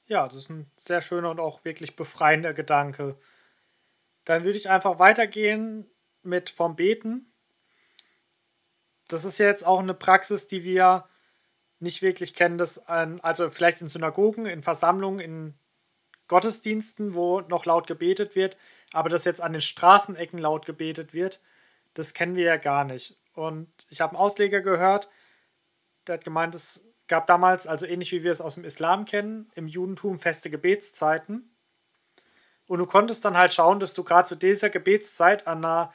Ja, 0.07 0.27
das 0.27 0.35
ist 0.35 0.49
ein 0.49 0.69
sehr 0.75 1.01
schöner 1.01 1.31
und 1.31 1.39
auch 1.39 1.65
wirklich 1.65 1.95
befreiender 1.95 2.53
Gedanke. 2.53 3.17
Dann 4.25 4.43
würde 4.43 4.57
ich 4.57 4.69
einfach 4.69 4.99
weitergehen 4.99 5.89
mit 6.21 6.49
vom 6.49 6.75
Beten. 6.75 7.31
Das 9.07 9.25
ist 9.25 9.39
ja 9.39 9.47
jetzt 9.47 9.65
auch 9.65 9.79
eine 9.79 9.93
Praxis, 9.93 10.47
die 10.47 10.63
wir 10.63 11.07
nicht 11.79 12.01
wirklich 12.03 12.35
kennen, 12.35 12.59
das 12.59 12.77
an, 12.87 13.19
also 13.21 13.49
vielleicht 13.49 13.81
in 13.81 13.87
Synagogen, 13.87 14.45
in 14.45 14.61
Versammlungen, 14.61 15.19
in 15.19 15.53
Gottesdiensten, 16.31 17.13
wo 17.13 17.41
noch 17.41 17.65
laut 17.65 17.87
gebetet 17.87 18.37
wird, 18.37 18.55
aber 18.93 19.09
dass 19.09 19.25
jetzt 19.25 19.41
an 19.41 19.51
den 19.51 19.61
Straßenecken 19.61 20.39
laut 20.39 20.65
gebetet 20.65 21.13
wird, 21.13 21.41
das 21.93 22.13
kennen 22.13 22.35
wir 22.35 22.45
ja 22.45 22.55
gar 22.55 22.85
nicht. 22.85 23.19
Und 23.33 23.67
ich 23.89 23.99
habe 23.99 24.11
einen 24.11 24.23
Ausleger 24.23 24.61
gehört, 24.61 25.09
der 26.07 26.13
hat 26.13 26.23
gemeint, 26.23 26.55
es 26.55 26.95
gab 27.09 27.27
damals, 27.27 27.67
also 27.67 27.85
ähnlich 27.85 28.13
wie 28.13 28.23
wir 28.23 28.31
es 28.31 28.39
aus 28.39 28.55
dem 28.55 28.63
Islam 28.63 29.03
kennen, 29.03 29.51
im 29.55 29.67
Judentum 29.67 30.19
feste 30.19 30.49
Gebetszeiten. 30.49 31.53
Und 32.65 32.79
du 32.79 32.85
konntest 32.85 33.25
dann 33.25 33.35
halt 33.35 33.53
schauen, 33.53 33.81
dass 33.81 33.93
du 33.93 34.05
gerade 34.05 34.29
zu 34.29 34.37
dieser 34.37 34.69
Gebetszeit 34.69 35.47
an 35.47 35.57
einer 35.65 35.93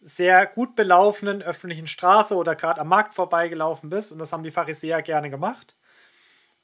sehr 0.00 0.44
gut 0.46 0.74
belaufenen 0.74 1.40
öffentlichen 1.40 1.86
Straße 1.86 2.34
oder 2.34 2.56
gerade 2.56 2.80
am 2.80 2.88
Markt 2.88 3.14
vorbeigelaufen 3.14 3.90
bist. 3.90 4.10
Und 4.10 4.18
das 4.18 4.32
haben 4.32 4.42
die 4.42 4.50
Pharisäer 4.50 5.02
gerne 5.02 5.30
gemacht. 5.30 5.76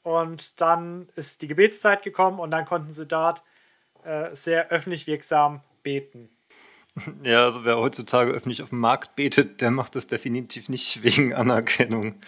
Und 0.05 0.61
dann 0.61 1.09
ist 1.17 1.43
die 1.43 1.49
Gebetszeit 1.49 2.03
gekommen 2.03 2.39
und 2.39 2.53
dann 2.53 2.67
konnten 2.67 2.93
sie 2.93 3.07
dort 3.07 3.43
äh, 4.05 4.35
sehr 4.35 4.69
öffentlich 4.69 5.09
wirksam 5.09 5.63
beten. 5.83 6.31
Ja, 7.25 7.45
also 7.47 7.65
wer 7.65 7.79
heutzutage 7.79 8.31
öffentlich 8.31 8.63
auf 8.63 8.69
dem 8.69 8.79
Markt 8.79 9.17
betet, 9.17 9.61
der 9.61 9.73
macht 9.73 9.97
das 9.97 10.07
definitiv 10.07 10.69
nicht 10.69 11.03
wegen 11.03 11.35
Anerkennung. 11.35 12.21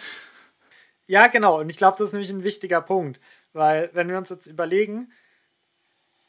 Ja, 1.05 1.27
genau. 1.27 1.61
Und 1.61 1.69
ich 1.69 1.77
glaube, 1.77 1.97
das 1.97 2.09
ist 2.09 2.13
nämlich 2.13 2.31
ein 2.31 2.43
wichtiger 2.43 2.81
Punkt. 2.81 3.21
Weil, 3.53 3.89
wenn 3.93 4.09
wir 4.09 4.17
uns 4.17 4.29
jetzt 4.29 4.47
überlegen, 4.47 5.09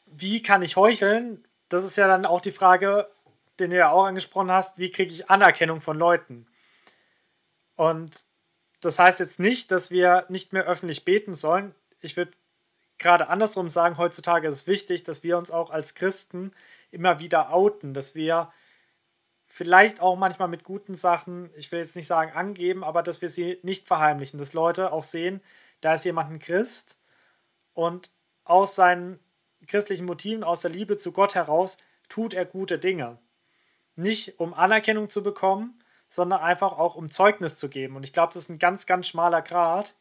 wie 0.05 0.41
kann 0.41 0.61
ich 0.61 0.77
heucheln, 0.77 1.45
das 1.67 1.83
ist 1.83 1.97
ja 1.97 2.07
dann 2.07 2.25
auch 2.25 2.39
die 2.39 2.53
Frage, 2.53 3.09
den 3.59 3.71
du 3.71 3.77
ja 3.77 3.91
auch 3.91 4.05
angesprochen 4.05 4.51
hast, 4.51 4.77
wie 4.77 4.89
kriege 4.89 5.13
ich 5.13 5.29
Anerkennung 5.29 5.81
von 5.81 5.97
Leuten? 5.97 6.47
Und 7.75 8.23
das 8.81 8.99
heißt 8.99 9.19
jetzt 9.19 9.39
nicht, 9.39 9.71
dass 9.71 9.91
wir 9.91 10.25
nicht 10.29 10.53
mehr 10.53 10.65
öffentlich 10.65 11.05
beten 11.05 11.33
sollen. 11.33 11.75
Ich 12.01 12.15
würde 12.17 12.31
gerade 12.97 13.29
andersrum 13.29 13.69
sagen, 13.69 13.97
heutzutage 13.97 14.47
ist 14.47 14.55
es 14.55 14.67
wichtig, 14.67 15.03
dass 15.03 15.23
wir 15.23 15.37
uns 15.37 15.51
auch 15.51 15.69
als 15.69 15.95
Christen 15.95 16.51
immer 16.91 17.19
wieder 17.19 17.53
outen, 17.53 17.93
dass 17.93 18.15
wir 18.15 18.51
vielleicht 19.47 19.99
auch 19.99 20.15
manchmal 20.15 20.47
mit 20.47 20.63
guten 20.63 20.95
Sachen, 20.95 21.49
ich 21.55 21.71
will 21.71 21.79
jetzt 21.79 21.95
nicht 21.95 22.07
sagen 22.07 22.31
angeben, 22.33 22.83
aber 22.83 23.03
dass 23.03 23.21
wir 23.21 23.29
sie 23.29 23.59
nicht 23.63 23.87
verheimlichen, 23.87 24.37
dass 24.37 24.53
Leute 24.53 24.91
auch 24.93 25.03
sehen, 25.03 25.41
da 25.81 25.95
ist 25.95 26.05
jemand 26.05 26.31
ein 26.31 26.39
Christ 26.39 26.97
und 27.73 28.11
aus 28.43 28.75
seinen 28.75 29.19
christlichen 29.67 30.05
Motiven, 30.05 30.43
aus 30.43 30.61
der 30.61 30.71
Liebe 30.71 30.97
zu 30.97 31.11
Gott 31.11 31.35
heraus, 31.35 31.77
tut 32.09 32.33
er 32.33 32.45
gute 32.45 32.79
Dinge. 32.79 33.17
Nicht 33.95 34.39
um 34.39 34.53
Anerkennung 34.53 35.09
zu 35.09 35.23
bekommen, 35.23 35.79
sondern 36.09 36.41
einfach 36.41 36.77
auch 36.77 36.95
um 36.95 37.07
Zeugnis 37.07 37.55
zu 37.55 37.69
geben. 37.69 37.95
Und 37.95 38.03
ich 38.03 38.11
glaube, 38.11 38.33
das 38.33 38.43
ist 38.43 38.49
ein 38.49 38.59
ganz, 38.59 38.85
ganz 38.85 39.07
schmaler 39.07 39.41
Grad, 39.41 39.95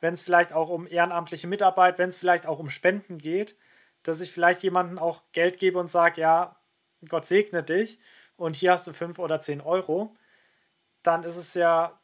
wenn 0.00 0.14
es 0.14 0.22
vielleicht 0.22 0.52
auch 0.52 0.70
um 0.70 0.86
ehrenamtliche 0.86 1.46
Mitarbeit, 1.46 1.98
wenn 1.98 2.08
es 2.08 2.18
vielleicht 2.18 2.46
auch 2.46 2.58
um 2.58 2.70
Spenden 2.70 3.18
geht, 3.18 3.56
dass 4.02 4.20
ich 4.20 4.32
vielleicht 4.32 4.62
jemandem 4.62 4.98
auch 4.98 5.22
Geld 5.32 5.58
gebe 5.58 5.78
und 5.78 5.88
sage, 5.88 6.20
ja, 6.20 6.56
Gott 7.08 7.26
segne 7.26 7.62
dich 7.62 8.00
und 8.36 8.56
hier 8.56 8.72
hast 8.72 8.86
du 8.86 8.92
fünf 8.92 9.18
oder 9.18 9.40
zehn 9.40 9.60
Euro, 9.60 10.16
dann 11.02 11.22
ist 11.22 11.36
es 11.36 11.54
ja 11.54 12.00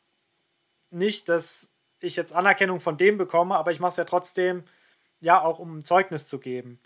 nicht, 0.91 1.29
dass 1.29 1.73
ich 2.01 2.17
jetzt 2.17 2.33
Anerkennung 2.33 2.81
von 2.81 2.97
dem 2.97 3.19
bekomme, 3.19 3.57
aber 3.57 3.71
ich 3.73 3.81
mache 3.81 3.91
es 3.91 3.97
ja 3.97 4.05
trotzdem, 4.05 4.65
ja, 5.21 5.43
auch 5.43 5.59
um 5.59 5.85
Zeugnis 5.85 6.27
zu 6.27 6.41
geben. 6.41 6.81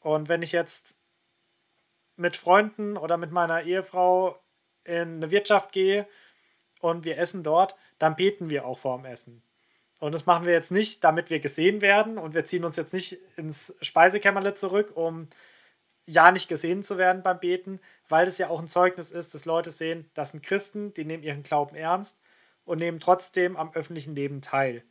Und 0.00 0.28
wenn 0.28 0.42
ich 0.42 0.52
jetzt 0.52 0.98
mit 2.16 2.36
Freunden 2.36 2.96
oder 2.96 3.16
mit 3.16 3.30
meiner 3.30 3.62
Ehefrau 3.62 4.38
in 4.84 5.16
eine 5.16 5.30
Wirtschaft 5.30 5.72
gehe 5.72 6.06
und 6.80 7.04
wir 7.04 7.18
essen 7.18 7.42
dort, 7.42 7.76
dann 7.98 8.16
beten 8.16 8.50
wir 8.50 8.66
auch 8.66 8.78
vorm 8.78 9.04
Essen. 9.04 9.42
Und 9.98 10.12
das 10.12 10.26
machen 10.26 10.46
wir 10.46 10.52
jetzt 10.52 10.72
nicht, 10.72 11.02
damit 11.02 11.30
wir 11.30 11.40
gesehen 11.40 11.80
werden 11.80 12.18
und 12.18 12.34
wir 12.34 12.44
ziehen 12.44 12.64
uns 12.64 12.76
jetzt 12.76 12.92
nicht 12.92 13.18
ins 13.36 13.74
Speisekämmerle 13.80 14.54
zurück, 14.54 14.92
um 14.94 15.28
ja 16.04 16.30
nicht 16.30 16.48
gesehen 16.48 16.82
zu 16.82 16.98
werden 16.98 17.22
beim 17.22 17.40
Beten, 17.40 17.80
weil 18.08 18.26
das 18.26 18.38
ja 18.38 18.48
auch 18.50 18.60
ein 18.60 18.68
Zeugnis 18.68 19.10
ist, 19.10 19.32
dass 19.32 19.46
Leute 19.46 19.70
sehen, 19.70 20.10
das 20.12 20.32
sind 20.32 20.42
Christen, 20.42 20.92
die 20.92 21.04
nehmen 21.04 21.22
ihren 21.22 21.42
Glauben 21.42 21.74
ernst 21.74 22.20
und 22.64 22.78
nehmen 22.78 23.00
trotzdem 23.00 23.56
am 23.56 23.72
öffentlichen 23.72 24.14
Leben 24.14 24.42
teil. 24.42 24.84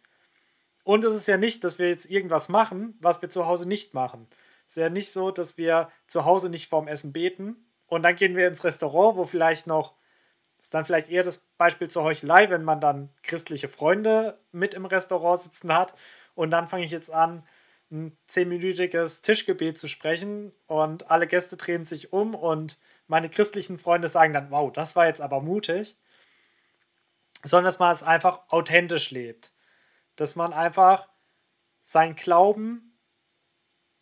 Und 0.84 1.04
es 1.04 1.16
ist 1.16 1.28
ja 1.28 1.38
nicht, 1.38 1.64
dass 1.64 1.80
wir 1.80 1.90
jetzt 1.90 2.10
irgendwas 2.10 2.50
machen, 2.50 2.98
was 3.00 3.22
wir 3.22 3.30
zu 3.30 3.46
Hause 3.46 3.68
nicht 3.68 3.94
machen. 3.94 4.28
Es 4.68 4.76
ist 4.76 4.82
ja 4.82 4.90
nicht 4.90 5.12
so, 5.12 5.32
dass 5.32 5.58
wir 5.58 5.92
zu 6.08 6.26
Hause 6.26 6.50
nicht 6.50 6.70
vorm 6.70 6.88
Essen 6.88 7.14
beten 7.14 7.68
und 7.94 8.04
dann 8.04 8.16
gehen 8.16 8.36
wir 8.36 8.48
ins 8.48 8.64
Restaurant, 8.64 9.18
wo 9.18 9.26
vielleicht 9.26 9.68
noch, 9.68 9.94
ist 10.60 10.74
dann 10.74 10.86
vielleicht 10.86 11.10
eher 11.10 11.24
das 11.24 11.40
Beispiel 11.58 11.90
zur 11.90 12.04
Heuchelei, 12.04 12.50
wenn 12.50 12.64
man 12.64 12.82
dann 12.82 13.10
christliche 13.22 13.68
Freunde 13.68 14.40
mit 14.52 14.74
im 14.74 14.86
Restaurant 14.86 15.42
sitzen 15.42 15.74
hat 15.74 15.94
und 16.36 16.52
dann 16.52 16.68
fange 16.68 16.86
ich 16.86 16.92
jetzt 16.92 17.12
an, 17.12 17.44
ein 17.92 18.18
zehnminütiges 18.26 19.22
Tischgebet 19.22 19.78
zu 19.78 19.88
sprechen 19.88 20.52
und 20.66 21.12
alle 21.12 21.28
Gäste 21.28 21.58
drehen 21.58 21.86
sich 21.86 22.12
um 22.12 22.34
und 22.34 22.80
meine 23.08 23.30
christlichen 23.30 23.78
Freunde 23.78 24.08
sagen 24.08 24.34
dann, 24.34 24.50
wow, 24.50 24.74
das 24.74 24.96
war 24.96 25.06
jetzt 25.06 25.22
aber 25.22 25.42
mutig, 25.42 25.96
sondern 27.44 27.66
dass 27.66 27.78
man 27.78 27.92
es 27.92 28.02
einfach 28.02 28.40
authentisch 28.50 29.12
lebt. 29.12 29.52
Dass 30.16 30.36
man 30.36 30.54
einfach 30.54 31.08
sein 31.82 32.16
Glauben 32.16 32.98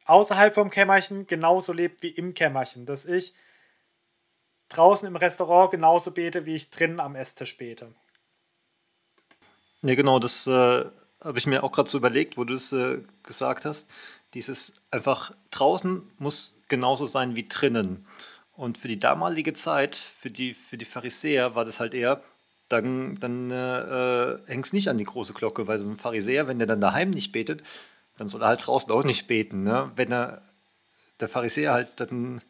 außerhalb 0.05 0.53
vom 0.53 0.69
Kämmerchen 0.69 1.27
genauso 1.27 1.73
lebt 1.73 2.03
wie 2.03 2.11
im 2.11 2.33
Kämmerchen. 2.33 2.85
Dass 2.85 3.05
ich 3.05 3.35
draußen 4.73 5.07
im 5.07 5.15
Restaurant 5.15 5.71
genauso 5.71 6.11
bete, 6.11 6.45
wie 6.45 6.55
ich 6.55 6.71
drinnen 6.71 6.99
am 6.99 7.15
Esstisch 7.15 7.57
bete. 7.57 7.93
Ja, 9.83 9.95
genau, 9.95 10.19
das 10.19 10.47
äh, 10.47 10.85
habe 11.23 11.37
ich 11.37 11.47
mir 11.47 11.63
auch 11.63 11.71
gerade 11.71 11.89
so 11.89 11.97
überlegt, 11.97 12.37
wo 12.37 12.43
du 12.43 12.53
es 12.53 12.71
äh, 12.71 12.99
gesagt 13.23 13.65
hast. 13.65 13.89
Dieses 14.33 14.81
einfach 14.91 15.33
draußen 15.49 16.09
muss 16.17 16.59
genauso 16.67 17.05
sein 17.05 17.35
wie 17.35 17.47
drinnen. 17.47 18.05
Und 18.53 18.77
für 18.77 18.87
die 18.87 18.99
damalige 18.99 19.53
Zeit, 19.53 19.95
für 19.95 20.29
die, 20.29 20.53
für 20.53 20.77
die 20.77 20.85
Pharisäer 20.85 21.55
war 21.55 21.65
das 21.65 21.79
halt 21.79 21.93
eher, 21.93 22.21
dann, 22.69 23.15
dann 23.15 23.51
äh, 23.51 24.37
hängt 24.45 24.65
es 24.65 24.73
nicht 24.73 24.87
an 24.87 24.97
die 24.97 25.03
große 25.03 25.33
Glocke, 25.33 25.67
weil 25.67 25.77
so 25.79 25.89
ein 25.89 25.95
Pharisäer, 25.95 26.47
wenn 26.47 26.59
der 26.59 26.67
dann 26.67 26.79
daheim 26.79 27.09
nicht 27.09 27.31
betet, 27.31 27.63
dann 28.17 28.27
soll 28.27 28.41
er 28.41 28.49
halt 28.49 28.65
draußen 28.65 28.91
auch 28.91 29.03
nicht 29.03 29.27
beten. 29.27 29.63
Ne? 29.63 29.91
Wenn 29.95 30.11
er, 30.11 30.41
der 31.19 31.27
Pharisäer 31.27 31.73
halt 31.73 31.99
dann 31.99 32.41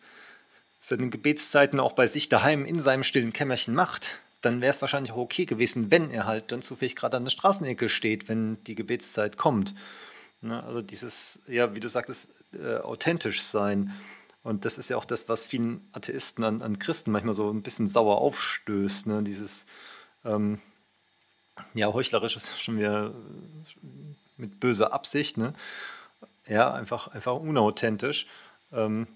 seine 0.82 1.10
Gebetszeiten 1.10 1.80
auch 1.80 1.94
bei 1.94 2.08
sich 2.08 2.28
daheim 2.28 2.66
in 2.66 2.80
seinem 2.80 3.04
stillen 3.04 3.32
Kämmerchen 3.32 3.76
macht, 3.76 4.20
dann 4.42 4.62
wäre 4.62 4.72
es 4.74 4.82
wahrscheinlich 4.82 5.12
auch 5.12 5.18
okay 5.18 5.46
gewesen, 5.46 5.92
wenn 5.92 6.10
er 6.10 6.26
halt 6.26 6.52
dann 6.52 6.64
zufällig 6.64 6.96
gerade 6.96 7.18
an 7.18 7.24
der 7.24 7.32
Straßenecke 7.32 7.88
steht, 7.88 8.28
wenn 8.28 8.62
die 8.64 8.76
Gebetszeit 8.76 9.38
kommt. 9.38 9.76
Ne? 10.42 10.62
Also 10.64 10.82
dieses, 10.82 11.44
ja, 11.48 11.76
wie 11.76 11.80
du 11.80 11.88
sagtest, 11.88 12.30
äh, 12.54 12.78
authentisch 12.78 13.42
sein. 13.44 13.94
Und 14.44 14.66
das 14.66 14.80
ist 14.80 14.90
ja 14.90 14.98
auch 14.98 15.06
das, 15.06 15.30
was 15.30 15.46
vielen 15.46 15.88
Atheisten 15.92 16.44
an, 16.44 16.64
an 16.64 16.80
Christen 16.80 17.12
manchmal 17.12 17.36
so 17.36 17.52
ein 17.52 17.62
bisschen 17.62 17.88
sauer 17.88 18.18
aufstößt. 18.18 19.06
Ne? 19.06 19.22
Dieses, 19.22 19.68
ähm, 20.26 20.60
ja, 21.76 21.94
heuchlerisch 21.94 22.36
ist 22.36 22.60
schon 22.60 22.80
wieder 22.80 23.14
mit 24.38 24.60
böser 24.60 24.94
Absicht. 24.94 25.38
Ne? 25.38 25.54
Ja, 26.48 26.74
einfach, 26.74 27.10
einfach 27.10 27.36
unauthentisch. 27.36 28.26
Ähm, 28.74 29.08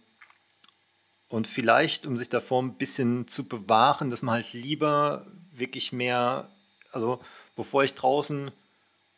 und 1.30 1.48
vielleicht, 1.48 2.06
um 2.06 2.18
sich 2.18 2.30
davor 2.30 2.62
ein 2.62 2.78
bisschen 2.78 3.28
zu 3.28 3.48
bewahren, 3.48 4.10
dass 4.10 4.22
man 4.22 4.36
halt 4.36 4.54
lieber 4.54 5.26
wirklich 5.52 5.92
mehr, 5.92 6.50
also 6.92 7.22
bevor 7.56 7.84
ich 7.84 7.94
draußen 7.96 8.52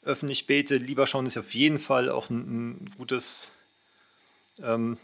öffentlich 0.04 0.48
bete, 0.48 0.78
lieber 0.78 1.06
schauen, 1.06 1.26
dass 1.26 1.36
ich 1.36 1.40
auf 1.40 1.54
jeden 1.54 1.80
Fall 1.80 2.10
auch 2.10 2.30
ein, 2.30 2.40
ein 2.76 2.90
gutes 2.98 3.52
ähm, 4.60 4.98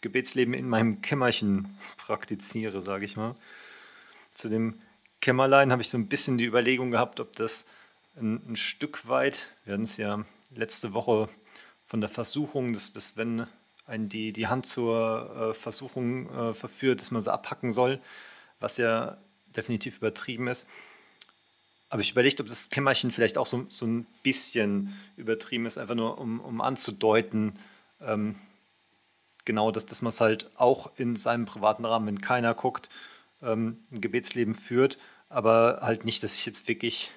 Gebetsleben 0.00 0.54
in 0.54 0.68
meinem 0.68 1.02
Kämmerchen 1.02 1.76
praktiziere, 1.96 2.80
sage 2.80 3.04
ich 3.04 3.16
mal. 3.16 3.34
Zu 4.32 4.48
dem 4.48 4.78
Kämmerlein 5.20 5.72
habe 5.72 5.82
ich 5.82 5.90
so 5.90 5.98
ein 5.98 6.08
bisschen 6.08 6.38
die 6.38 6.44
Überlegung 6.44 6.90
gehabt, 6.90 7.18
ob 7.20 7.34
das 7.36 7.66
ein, 8.16 8.40
ein 8.48 8.56
Stück 8.56 9.08
weit, 9.08 9.50
wir 9.64 9.74
hatten 9.74 9.84
es 9.84 9.96
ja 9.96 10.24
letzte 10.54 10.92
Woche 10.92 11.28
von 11.84 12.00
der 12.00 12.10
Versuchung, 12.10 12.72
dass, 12.72 12.92
dass 12.92 13.16
wenn 13.16 13.46
einen 13.86 14.08
die, 14.08 14.32
die 14.32 14.46
Hand 14.46 14.66
zur 14.66 15.50
äh, 15.50 15.54
Versuchung 15.54 16.30
äh, 16.30 16.54
verführt, 16.54 17.00
dass 17.00 17.10
man 17.10 17.22
sie 17.22 17.32
abhacken 17.32 17.72
soll, 17.72 18.00
was 18.60 18.76
ja 18.78 19.18
definitiv 19.46 19.98
übertrieben 19.98 20.48
ist. 20.48 20.66
Aber 21.90 22.02
ich 22.02 22.10
überlege, 22.10 22.42
ob 22.42 22.48
das 22.48 22.70
Kämmerchen 22.70 23.10
vielleicht 23.10 23.38
auch 23.38 23.46
so, 23.46 23.66
so 23.68 23.86
ein 23.86 24.06
bisschen 24.22 24.98
übertrieben 25.16 25.66
ist, 25.66 25.78
einfach 25.78 25.94
nur 25.94 26.18
um, 26.18 26.40
um 26.40 26.60
anzudeuten, 26.60 27.58
ähm, 28.00 28.36
genau, 29.44 29.70
dass, 29.70 29.86
dass 29.86 30.02
man 30.02 30.08
es 30.08 30.20
halt 30.20 30.50
auch 30.56 30.90
in 30.96 31.14
seinem 31.14 31.44
privaten 31.44 31.84
Rahmen, 31.84 32.06
wenn 32.06 32.20
keiner 32.20 32.54
guckt, 32.54 32.88
ähm, 33.42 33.78
ein 33.92 34.00
Gebetsleben 34.00 34.54
führt, 34.54 34.98
aber 35.28 35.80
halt 35.82 36.04
nicht, 36.04 36.22
dass 36.22 36.36
ich 36.36 36.46
jetzt 36.46 36.66
wirklich 36.68 37.10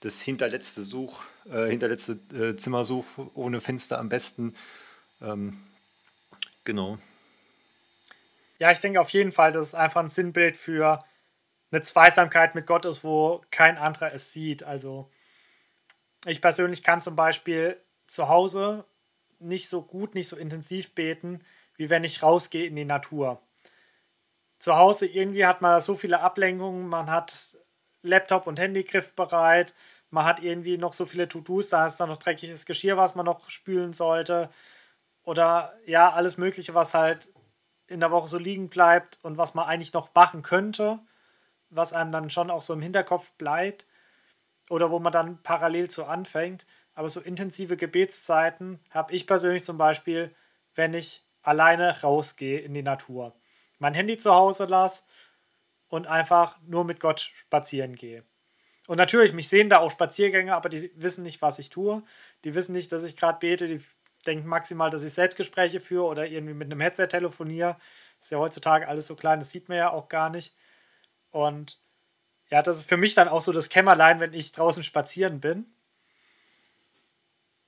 das 0.00 0.20
hinterletzte 0.20 0.82
Such, 0.82 1.22
äh, 1.50 1.68
hinterletzte 1.68 2.18
äh, 2.34 2.56
Zimmer 2.56 2.84
suche, 2.84 3.30
ohne 3.34 3.60
Fenster 3.60 3.98
am 3.98 4.08
besten. 4.08 4.54
Ähm, 5.22 5.58
genau. 6.66 6.98
Ja, 8.58 8.70
ich 8.70 8.78
denke 8.78 9.00
auf 9.00 9.10
jeden 9.10 9.32
Fall, 9.32 9.52
dass 9.52 9.68
es 9.68 9.74
einfach 9.74 10.02
ein 10.02 10.08
Sinnbild 10.08 10.56
für 10.56 11.04
eine 11.70 11.82
Zweisamkeit 11.82 12.54
mit 12.54 12.66
Gott 12.66 12.84
ist, 12.84 13.04
wo 13.04 13.42
kein 13.50 13.78
anderer 13.78 14.12
es 14.12 14.32
sieht. 14.32 14.62
Also 14.62 15.10
ich 16.26 16.40
persönlich 16.40 16.82
kann 16.82 17.00
zum 17.00 17.16
Beispiel 17.16 17.80
zu 18.06 18.28
Hause 18.28 18.84
nicht 19.38 19.68
so 19.68 19.82
gut, 19.82 20.14
nicht 20.14 20.28
so 20.28 20.36
intensiv 20.36 20.94
beten, 20.94 21.44
wie 21.76 21.90
wenn 21.90 22.04
ich 22.04 22.22
rausgehe 22.22 22.66
in 22.66 22.76
die 22.76 22.84
Natur. 22.84 23.42
Zu 24.58 24.76
Hause 24.76 25.06
irgendwie 25.06 25.44
hat 25.44 25.60
man 25.60 25.80
so 25.80 25.94
viele 25.94 26.20
Ablenkungen, 26.20 26.88
man 26.88 27.10
hat 27.10 27.58
Laptop 28.02 28.46
und 28.46 28.58
Handy 28.58 28.84
griffbereit, 28.84 29.74
man 30.10 30.24
hat 30.24 30.40
irgendwie 30.40 30.78
noch 30.78 30.94
so 30.94 31.04
viele 31.04 31.28
To-Dos, 31.28 31.68
da 31.68 31.86
ist 31.86 31.98
dann 31.98 32.08
noch 32.08 32.16
dreckiges 32.16 32.64
Geschirr, 32.64 32.96
was 32.96 33.14
man 33.14 33.26
noch 33.26 33.50
spülen 33.50 33.92
sollte. 33.92 34.48
Oder 35.26 35.72
ja, 35.86 36.12
alles 36.12 36.38
Mögliche, 36.38 36.74
was 36.74 36.94
halt 36.94 37.30
in 37.88 38.00
der 38.00 38.12
Woche 38.12 38.28
so 38.28 38.38
liegen 38.38 38.68
bleibt 38.68 39.18
und 39.22 39.36
was 39.36 39.54
man 39.54 39.66
eigentlich 39.66 39.92
noch 39.92 40.14
machen 40.14 40.42
könnte, 40.42 41.00
was 41.68 41.92
einem 41.92 42.12
dann 42.12 42.30
schon 42.30 42.50
auch 42.50 42.62
so 42.62 42.72
im 42.72 42.80
Hinterkopf 42.80 43.32
bleibt. 43.32 43.86
Oder 44.70 44.90
wo 44.90 44.98
man 44.98 45.12
dann 45.12 45.42
parallel 45.42 45.90
zu 45.90 46.06
anfängt. 46.06 46.66
Aber 46.94 47.08
so 47.08 47.20
intensive 47.20 47.76
Gebetszeiten 47.76 48.80
habe 48.90 49.12
ich 49.14 49.26
persönlich 49.26 49.64
zum 49.64 49.78
Beispiel, 49.78 50.34
wenn 50.74 50.94
ich 50.94 51.24
alleine 51.42 52.00
rausgehe 52.02 52.60
in 52.60 52.72
die 52.72 52.82
Natur. 52.82 53.34
Mein 53.78 53.94
Handy 53.94 54.16
zu 54.16 54.32
Hause 54.32 54.64
lasse 54.64 55.02
und 55.88 56.06
einfach 56.06 56.58
nur 56.66 56.84
mit 56.84 57.00
Gott 57.00 57.20
spazieren 57.20 57.94
gehe. 57.94 58.24
Und 58.86 58.98
natürlich, 58.98 59.32
mich 59.32 59.48
sehen 59.48 59.68
da 59.68 59.78
auch 59.78 59.90
Spaziergänger, 59.90 60.54
aber 60.54 60.68
die 60.68 60.90
wissen 60.94 61.24
nicht, 61.24 61.42
was 61.42 61.58
ich 61.58 61.70
tue. 61.70 62.02
Die 62.44 62.54
wissen 62.54 62.72
nicht, 62.72 62.92
dass 62.92 63.04
ich 63.04 63.16
gerade 63.16 63.38
bete. 63.40 63.66
Die 63.66 63.82
denken 64.26 64.48
maximal, 64.48 64.90
dass 64.90 65.02
ich 65.02 65.14
Selbstgespräche 65.14 65.80
führe 65.80 66.04
oder 66.04 66.26
irgendwie 66.26 66.54
mit 66.54 66.66
einem 66.66 66.80
Headset 66.80 67.08
telefoniere. 67.08 67.76
ist 68.20 68.30
ja 68.30 68.38
heutzutage 68.38 68.88
alles 68.88 69.06
so 69.06 69.16
klein, 69.16 69.38
das 69.38 69.50
sieht 69.50 69.68
man 69.68 69.78
ja 69.78 69.92
auch 69.92 70.08
gar 70.08 70.30
nicht. 70.30 70.54
Und 71.30 71.78
ja, 72.50 72.62
das 72.62 72.78
ist 72.78 72.88
für 72.88 72.96
mich 72.96 73.14
dann 73.14 73.28
auch 73.28 73.40
so 73.40 73.52
das 73.52 73.68
Kämmerlein, 73.68 74.20
wenn 74.20 74.32
ich 74.32 74.52
draußen 74.52 74.82
spazieren 74.82 75.40
bin. 75.40 75.66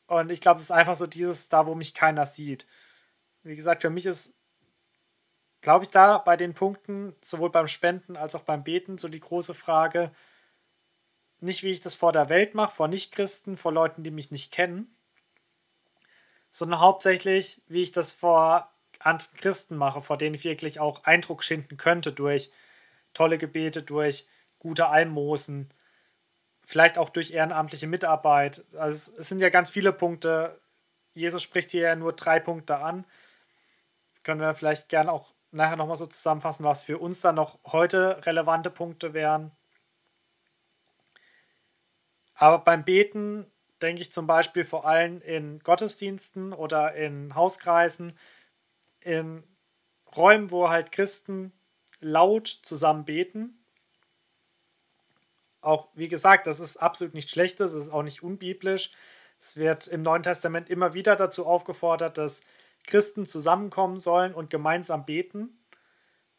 Und 0.07 0.31
ich 0.31 0.41
glaube, 0.41 0.59
es 0.59 0.65
ist 0.65 0.71
einfach 0.71 0.97
so 0.97 1.07
dieses, 1.07 1.49
da 1.49 1.67
wo 1.67 1.75
mich 1.75 1.95
keiner 1.95 2.25
sieht. 2.27 2.67
Wie 3.43 3.57
gesagt, 3.57 3.83
für 3.83 3.91
mich 3.91 4.07
ist, 4.07 4.35
glaube 5.61 5.85
ich, 5.85 5.91
da 5.91 6.19
bei 6.19 6.37
den 6.37 6.55
Punkten, 6.55 7.15
sowohl 7.21 7.51
beim 7.51 7.69
Spenden 7.69 8.17
als 8.17 8.35
auch 8.35 8.43
beim 8.43 8.65
Beten, 8.65 8.99
so 8.99 9.09
die 9.09 9.21
große 9.21 9.55
Frage, 9.55 10.13
nicht 11.41 11.63
wie 11.63 11.71
ich 11.71 11.81
das 11.81 11.95
vor 11.95 12.13
der 12.13 12.29
Welt 12.31 12.55
mache, 12.55 12.75
vor 12.75 12.89
Nichtchristen, 12.89 13.57
vor 13.57 13.73
Leuten, 13.73 14.03
die 14.03 14.11
mich 14.11 14.31
nicht 14.31 14.53
kennen, 14.53 14.97
sondern 16.51 16.81
hauptsächlich, 16.81 17.63
wie 17.67 17.83
ich 17.83 17.93
das 17.93 18.13
vor 18.13 18.73
anderen 19.01 19.37
Christen 19.37 19.77
mache, 19.77 20.03
vor 20.03 20.17
denen 20.19 20.35
ich 20.35 20.45
wirklich 20.45 20.81
auch 20.81 21.05
Eindruck 21.05 21.45
schinden 21.45 21.77
könnte 21.77 22.13
durch 22.13 22.51
tolle 23.15 23.39
Gebete, 23.39 23.83
durch 23.83 24.27
gute 24.59 24.89
Almosen, 24.89 25.73
vielleicht 26.65 26.99
auch 26.99 27.11
durch 27.11 27.31
ehrenamtliche 27.31 27.87
Mitarbeit. 27.87 28.65
Also 28.77 29.13
es, 29.19 29.29
sind 29.29 29.41
ja 29.41 29.49
ganz 29.49 29.71
viele 29.71 29.93
Punkte. 29.93 30.59
Jesus 31.15 31.43
spricht 31.43 31.71
hier 31.71 31.83
ja 31.83 31.97
nur 31.97 32.13
drei 32.13 32.41
Punkte 32.41 32.79
an. 32.79 33.05
Können 34.23 34.41
wir 34.41 34.55
vielleicht 34.55 34.89
gerne 34.89 35.13
auch 35.13 35.33
nachher 35.51 35.77
nochmal 35.77 35.97
so 35.97 36.07
zusammenfassen, 36.07 36.65
was 36.65 36.85
für 36.85 36.99
uns 36.99 37.21
dann 37.21 37.37
noch 37.37 37.59
heute 37.65 38.25
relevante 38.27 38.71
Punkte 38.71 39.15
wären. 39.15 39.53
Aber 42.35 42.59
beim 42.59 42.85
Beten 42.85 43.51
denke 43.83 44.03
ich 44.03 44.13
zum 44.13 44.27
Beispiel 44.27 44.65
vor 44.65 44.87
allem 44.87 45.19
in 45.19 45.61
Gottesdiensten 45.61 46.53
oder 46.53 46.95
in 46.95 47.35
Hauskreisen, 47.35 48.13
in 49.01 49.45
Räumen, 50.17 50.51
wo 50.51 50.69
halt 50.69 50.93
Christen 50.93 51.53
laut 52.01 52.49
zusammen 52.63 53.05
beten 53.05 53.59
auch, 55.61 55.89
wie 55.95 56.09
gesagt, 56.09 56.47
das 56.47 56.61
ist 56.61 56.77
absolut 56.77 57.15
nicht 57.15 57.31
schlecht, 57.31 57.61
das 57.61 57.73
ist 57.73 57.91
auch 57.91 58.03
nicht 58.03 58.23
unbiblisch. 58.23 58.91
Es 59.41 59.57
wird 59.57 59.87
im 59.87 60.03
Neuen 60.03 60.23
Testament 60.23 60.71
immer 60.71 60.95
wieder 60.95 61.17
dazu 61.17 61.47
aufgefordert, 61.47 62.19
dass 62.19 62.43
Christen 62.87 63.27
zusammenkommen 63.27 63.99
sollen 63.99 64.35
und 64.35 64.51
gemeinsam 64.51 65.05
beten. 65.05 65.59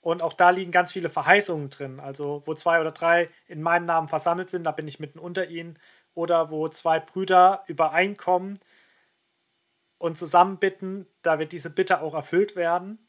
Und 0.02 0.24
auch 0.24 0.34
da 0.34 0.50
liegen 0.50 0.72
ganz 0.72 0.94
viele 0.94 1.10
Verheißungen 1.10 1.70
drin. 1.70 2.00
Also, 2.00 2.42
wo 2.46 2.54
zwei 2.54 2.80
oder 2.80 2.92
drei 2.92 3.30
in 3.48 3.62
meinem 3.62 3.86
Namen 3.86 4.08
versammelt 4.08 4.50
sind, 4.50 4.64
da 4.64 4.72
bin 4.72 4.88
ich 4.88 5.00
mitten 5.00 5.20
unter 5.20 5.48
ihnen. 5.50 5.78
Oder 6.14 6.52
wo 6.52 6.68
zwei 6.70 7.00
Brüder 7.00 7.64
übereinkommen 7.68 8.60
und 9.98 10.18
zusammen 10.18 10.58
bitten, 10.58 11.08
da 11.22 11.40
wird 11.40 11.52
diese 11.52 11.70
Bitte 11.70 12.02
auch 12.02 12.14
erfüllt 12.14 12.56
werden. 12.56 13.00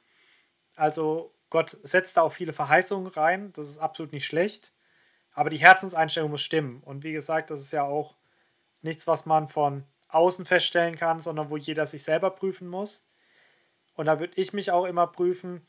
Also, 0.77 1.31
Gott 1.51 1.71
setzt 1.83 2.17
da 2.17 2.23
auch 2.23 2.33
viele 2.33 2.53
Verheißungen 2.53 3.09
rein. 3.09 3.53
Das 3.55 3.69
ist 3.69 3.79
absolut 3.79 4.13
nicht 4.13 4.27
schlecht. 4.27 4.73
Aber 5.33 5.51
die 5.51 5.59
Herzenseinstellung 5.59 6.31
muss 6.31 6.43
stimmen. 6.43 6.83
Und 6.83 7.03
wie 7.03 7.13
gesagt, 7.13 7.51
das 7.51 7.61
ist 7.61 7.73
ja 7.73 7.83
auch 7.83 8.17
nichts, 8.83 9.07
was 9.07 9.27
man 9.27 9.49
von 9.49 9.85
außen 10.09 10.47
feststellen 10.47 10.97
kann, 10.97 11.21
sondern 11.21 11.51
wo 11.51 11.57
jeder 11.57 11.87
sich 11.87 12.03
selber 12.03 12.31
prüfen 12.31 12.69
muss. 12.69 13.07
Und 13.95 14.07
da 14.07 14.21
würde 14.21 14.41
ich 14.41 14.53
mich 14.53 14.71
auch 14.71 14.85
immer 14.85 15.07
prüfen, 15.07 15.67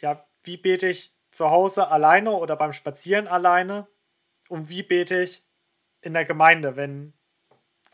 ja, 0.00 0.26
wie 0.42 0.56
bete 0.56 0.86
ich 0.88 1.14
zu 1.30 1.50
Hause 1.50 1.88
alleine 1.88 2.32
oder 2.32 2.56
beim 2.56 2.72
Spazieren 2.72 3.26
alleine 3.26 3.88
und 4.48 4.68
wie 4.68 4.82
bete 4.82 5.22
ich 5.22 5.42
in 6.04 6.14
der 6.14 6.24
Gemeinde, 6.24 6.76
wenn 6.76 7.12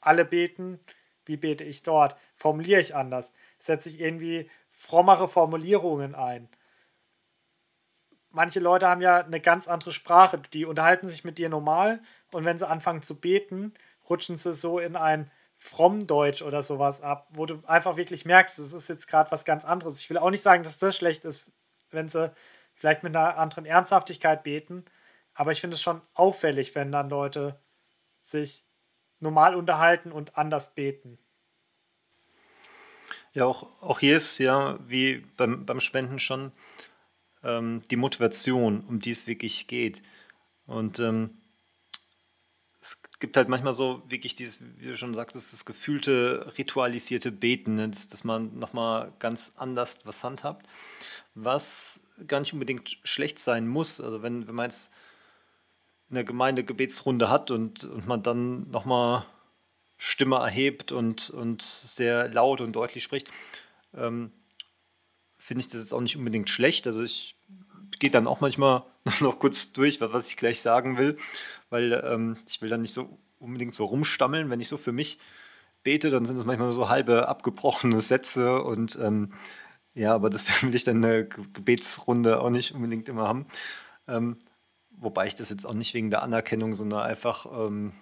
alle 0.00 0.24
beten, 0.24 0.80
wie 1.24 1.36
bete 1.36 1.64
ich 1.64 1.82
dort? 1.82 2.16
Formuliere 2.34 2.80
ich 2.80 2.94
anders? 2.94 3.34
Setze 3.58 3.88
ich 3.88 4.00
irgendwie 4.00 4.50
frommere 4.70 5.28
Formulierungen 5.28 6.14
ein? 6.14 6.48
manche 8.30 8.60
Leute 8.60 8.88
haben 8.88 9.00
ja 9.00 9.18
eine 9.18 9.40
ganz 9.40 9.68
andere 9.68 9.90
Sprache. 9.90 10.40
Die 10.52 10.64
unterhalten 10.64 11.08
sich 11.08 11.24
mit 11.24 11.38
dir 11.38 11.48
normal 11.48 12.00
und 12.32 12.44
wenn 12.44 12.58
sie 12.58 12.68
anfangen 12.68 13.02
zu 13.02 13.20
beten, 13.20 13.74
rutschen 14.08 14.36
sie 14.36 14.54
so 14.54 14.78
in 14.78 14.96
ein 14.96 15.30
Frommdeutsch 15.54 16.42
oder 16.42 16.62
sowas 16.62 17.02
ab, 17.02 17.28
wo 17.30 17.44
du 17.44 17.62
einfach 17.66 17.96
wirklich 17.96 18.24
merkst, 18.24 18.58
es 18.58 18.72
ist 18.72 18.88
jetzt 18.88 19.08
gerade 19.08 19.30
was 19.30 19.44
ganz 19.44 19.64
anderes. 19.64 20.00
Ich 20.00 20.08
will 20.08 20.16
auch 20.16 20.30
nicht 20.30 20.42
sagen, 20.42 20.62
dass 20.62 20.78
das 20.78 20.96
schlecht 20.96 21.24
ist, 21.24 21.50
wenn 21.90 22.08
sie 22.08 22.32
vielleicht 22.74 23.02
mit 23.02 23.14
einer 23.14 23.36
anderen 23.36 23.66
Ernsthaftigkeit 23.66 24.42
beten, 24.42 24.86
aber 25.34 25.52
ich 25.52 25.60
finde 25.60 25.74
es 25.74 25.82
schon 25.82 26.00
auffällig, 26.14 26.74
wenn 26.74 26.90
dann 26.90 27.10
Leute 27.10 27.60
sich 28.30 28.64
normal 29.18 29.54
unterhalten 29.54 30.12
und 30.12 30.36
anders 30.36 30.74
beten. 30.74 31.18
Ja, 33.32 33.44
auch, 33.44 33.80
auch 33.80 34.00
hier 34.00 34.16
ist 34.16 34.38
ja 34.38 34.78
wie 34.88 35.18
beim, 35.36 35.64
beim 35.66 35.80
Spenden 35.80 36.18
schon, 36.18 36.52
ähm, 37.42 37.82
die 37.90 37.96
Motivation, 37.96 38.80
um 38.80 39.00
die 39.00 39.10
es 39.10 39.26
wirklich 39.26 39.66
geht. 39.66 40.02
Und 40.66 40.98
ähm, 40.98 41.40
es 42.80 43.02
gibt 43.18 43.36
halt 43.36 43.48
manchmal 43.48 43.74
so 43.74 44.02
wirklich 44.08 44.34
dieses, 44.34 44.60
wie 44.78 44.86
du 44.86 44.96
schon 44.96 45.14
sagtest, 45.14 45.52
das 45.52 45.64
gefühlte 45.64 46.52
ritualisierte 46.56 47.30
Beten, 47.30 47.74
ne? 47.74 47.88
dass, 47.88 48.08
dass 48.08 48.24
man 48.24 48.58
nochmal 48.58 49.12
ganz 49.18 49.54
anders 49.58 50.06
was 50.06 50.24
handhabt, 50.24 50.66
was 51.34 52.06
gar 52.26 52.40
nicht 52.40 52.52
unbedingt 52.52 52.98
schlecht 53.04 53.38
sein 53.38 53.68
muss. 53.68 54.00
Also 54.00 54.22
wenn, 54.22 54.48
wenn 54.48 54.54
man 54.54 54.66
jetzt 54.66 54.92
in 56.10 56.16
der 56.16 56.24
Gemeinde 56.24 56.64
Gebetsrunde 56.64 57.30
hat 57.30 57.50
und, 57.50 57.84
und 57.84 58.06
man 58.06 58.22
dann 58.22 58.68
nochmal 58.70 59.24
Stimme 59.96 60.36
erhebt 60.36 60.92
und, 60.92 61.30
und 61.30 61.62
sehr 61.62 62.28
laut 62.28 62.60
und 62.60 62.72
deutlich 62.72 63.04
spricht, 63.04 63.30
ähm, 63.94 64.32
finde 65.38 65.60
ich 65.60 65.68
das 65.68 65.80
jetzt 65.80 65.92
auch 65.92 66.00
nicht 66.00 66.16
unbedingt 66.16 66.50
schlecht. 66.50 66.86
Also 66.86 67.02
ich 67.02 67.36
gehe 67.98 68.10
dann 68.10 68.26
auch 68.26 68.40
manchmal 68.40 68.82
noch 69.20 69.38
kurz 69.38 69.72
durch, 69.72 70.00
was 70.00 70.28
ich 70.28 70.36
gleich 70.36 70.60
sagen 70.60 70.98
will, 70.98 71.16
weil 71.68 71.92
ähm, 72.04 72.38
ich 72.48 72.60
will 72.60 72.70
dann 72.70 72.82
nicht 72.82 72.94
so 72.94 73.18
unbedingt 73.38 73.74
so 73.74 73.84
rumstammeln. 73.84 74.50
Wenn 74.50 74.60
ich 74.60 74.68
so 74.68 74.78
für 74.78 74.92
mich 74.92 75.18
bete, 75.82 76.10
dann 76.10 76.26
sind 76.26 76.36
es 76.36 76.44
manchmal 76.44 76.72
so 76.72 76.88
halbe 76.88 77.28
abgebrochene 77.28 78.00
Sätze 78.00 78.62
und 78.62 78.98
ähm, 79.00 79.32
ja, 79.94 80.14
aber 80.14 80.30
das 80.30 80.46
will 80.62 80.74
ich 80.74 80.84
dann 80.84 80.96
in 80.96 81.02
der 81.02 81.24
Gebetsrunde 81.24 82.40
auch 82.40 82.50
nicht 82.50 82.72
unbedingt 82.74 83.08
immer 83.08 83.28
haben. 83.28 83.46
Ähm, 84.08 84.38
wobei 85.00 85.26
ich 85.26 85.34
das 85.34 85.50
jetzt 85.50 85.64
auch 85.64 85.74
nicht 85.74 85.94
wegen 85.94 86.10
der 86.10 86.22
Anerkennung, 86.22 86.74
sondern 86.74 87.00
einfach, 87.00 87.46
ähm, 87.46 87.92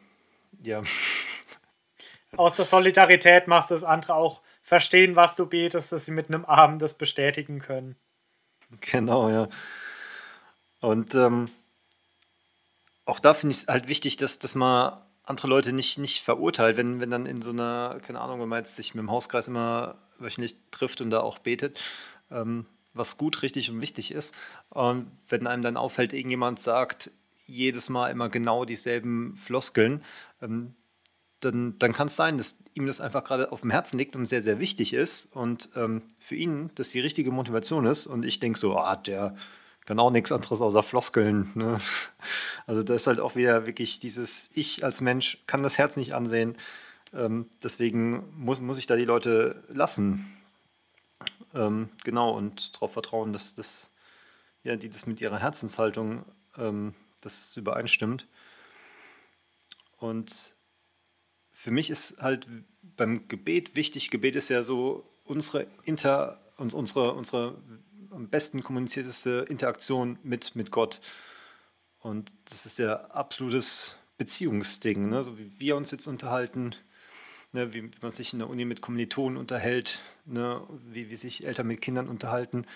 ja. 0.63 0.83
Aus 2.37 2.57
der 2.57 2.65
Solidarität 2.65 3.49
machst 3.49 3.71
du 3.71 3.75
das 3.75 3.85
andere 3.85 4.15
auch 4.15 4.43
verstehen, 4.61 5.17
was 5.17 5.35
du 5.35 5.47
betest, 5.47 5.93
dass 5.93 6.05
sie 6.05 6.11
mit 6.11 6.29
einem 6.29 6.45
Arm 6.45 6.79
das 6.79 6.99
bestätigen 6.99 7.59
können. 7.59 7.97
Genau, 8.83 9.31
ja. 9.31 9.49
Und 10.81 11.15
ähm, 11.15 11.49
auch 13.07 13.21
da 13.21 13.33
finde 13.33 13.53
ich 13.55 13.63
es 13.63 13.69
halt 13.69 13.89
wichtig, 13.89 14.19
dass, 14.19 14.39
dass 14.39 14.55
man 14.55 15.01
andere 15.25 15.49
Leute 15.49 15.73
nicht, 15.73 15.99
nicht 15.99 16.23
verurteilt, 16.23 16.77
wenn, 16.77 17.01
wenn 17.01 17.11
dann 17.11 17.27
in 17.27 17.41
so 17.41 17.51
einer, 17.51 17.99
keine 18.03 18.21
Ahnung, 18.21 18.41
wenn 18.41 18.49
man 18.49 18.59
jetzt 18.59 18.77
sich 18.77 18.95
mit 18.95 19.03
dem 19.03 19.11
Hauskreis 19.11 19.49
immer 19.49 19.97
wöchentlich 20.19 20.57
trifft 20.71 21.01
und 21.01 21.11
da 21.11 21.21
auch 21.21 21.39
betet, 21.39 21.81
ähm, 22.31 22.67
was 22.99 23.17
gut, 23.17 23.43
richtig 23.43 23.71
und 23.71 23.81
wichtig 23.81 24.13
ist. 24.13 24.35
Und 24.71 25.11
wenn 25.29 25.47
einem 25.47 25.63
dann 25.63 25.77
auffällt, 25.77 26.13
irgendjemand 26.13 26.59
sagt 26.59 27.11
jedes 27.47 27.89
Mal 27.89 28.11
immer 28.11 28.29
genau 28.29 28.65
dieselben 28.65 29.33
Floskeln, 29.33 30.03
ähm, 30.43 30.75
dann, 31.41 31.79
dann 31.79 31.93
kann 31.93 32.09
es 32.09 32.17
sein, 32.17 32.37
dass 32.37 32.65
ihm 32.75 32.87
das 32.87 33.01
einfach 33.01 33.25
gerade 33.25 33.53
auf 33.53 33.61
dem 33.61 33.71
Herzen 33.71 33.99
liegt 33.99 34.17
und 34.17 34.27
sehr, 34.27 34.43
sehr 34.43 34.59
wichtig 34.59 34.93
ist 34.93 35.35
und 35.37 35.69
ähm, 35.77 36.03
für 36.19 36.35
ihn 36.35 36.71
das 36.75 36.91
die 36.91 37.01
richtige 37.01 37.31
Motivation 37.31 37.87
ist. 37.87 38.07
Und 38.07 38.25
ich 38.25 38.41
denke 38.41 38.59
so, 38.59 38.77
ah, 38.77 38.97
der 38.97 39.37
kann 39.87 40.01
auch 40.01 40.11
nichts 40.11 40.33
anderes 40.33 40.61
außer 40.61 40.83
Floskeln. 40.83 41.51
Ne? 41.55 41.81
Also 42.67 42.83
da 42.83 42.95
ist 42.95 43.07
halt 43.07 43.19
auch 43.19 43.35
wieder 43.35 43.65
wirklich 43.65 43.99
dieses, 43.99 44.51
ich 44.53 44.85
als 44.85 45.01
Mensch 45.01 45.39
kann 45.47 45.63
das 45.63 45.79
Herz 45.79 45.97
nicht 45.97 46.15
ansehen. 46.15 46.55
Ähm, 47.15 47.47
deswegen 47.63 48.25
muss, 48.37 48.61
muss 48.61 48.77
ich 48.77 48.87
da 48.87 48.95
die 48.95 49.07
Leute 49.07 49.65
lassen. 49.69 50.27
Ähm, 51.55 51.91
genau, 52.05 52.37
und 52.37 52.75
darauf 52.75 52.93
vertrauen, 52.93 53.33
dass, 53.33 53.55
dass 53.55 53.91
ja, 54.63 54.77
die 54.77 54.91
das 54.91 55.07
mit 55.07 55.21
ihrer 55.21 55.39
Herzenshaltung, 55.39 56.25
ähm, 56.57 56.95
dass 57.23 57.57
übereinstimmt. 57.57 58.27
Und 59.97 60.57
für 61.53 61.71
mich 61.71 61.91
ist 61.91 62.23
halt 62.23 62.47
beim 62.83 63.29
Gebet 63.29 63.77
wichtig, 63.77 64.11
Gebet 64.11 64.37
ist 64.37 64.49
ja 64.49 64.63
so 64.63 65.09
unsere 65.25 65.67
Inter, 65.85 66.41
unsere, 66.57 67.15
unsere 67.15 67.59
am 68.11 68.29
besten 68.29 68.63
kommunizierteste 68.63 69.47
Interaktion 69.49 70.19
mit, 70.23 70.57
mit 70.57 70.71
Gott. 70.71 71.01
Und 71.99 72.33
das 72.45 72.67
ist 72.67 72.79
ja 72.79 72.95
absolutes 73.11 73.97
Beziehungsding, 74.17 75.09
ne? 75.09 75.23
so 75.23 75.39
wie 75.39 75.59
wir 75.59 75.77
uns 75.77 75.91
jetzt 75.91 76.07
unterhalten, 76.07 76.75
ne? 77.53 77.73
wie, 77.75 77.85
wie, 77.85 77.99
man 78.01 78.11
sich 78.11 78.33
in 78.33 78.39
der 78.39 78.49
Uni 78.49 78.65
mit 78.65 78.81
Kommilitonen 78.81 79.37
unterhält, 79.37 80.01
ne? 80.29 80.63
wie, 80.87 81.11
wie 81.11 81.17
sich 81.17 81.47
Eltern 81.47 81.67
mit 81.67 81.81
Kindern 81.81 82.09
unterhalten. 82.09 82.67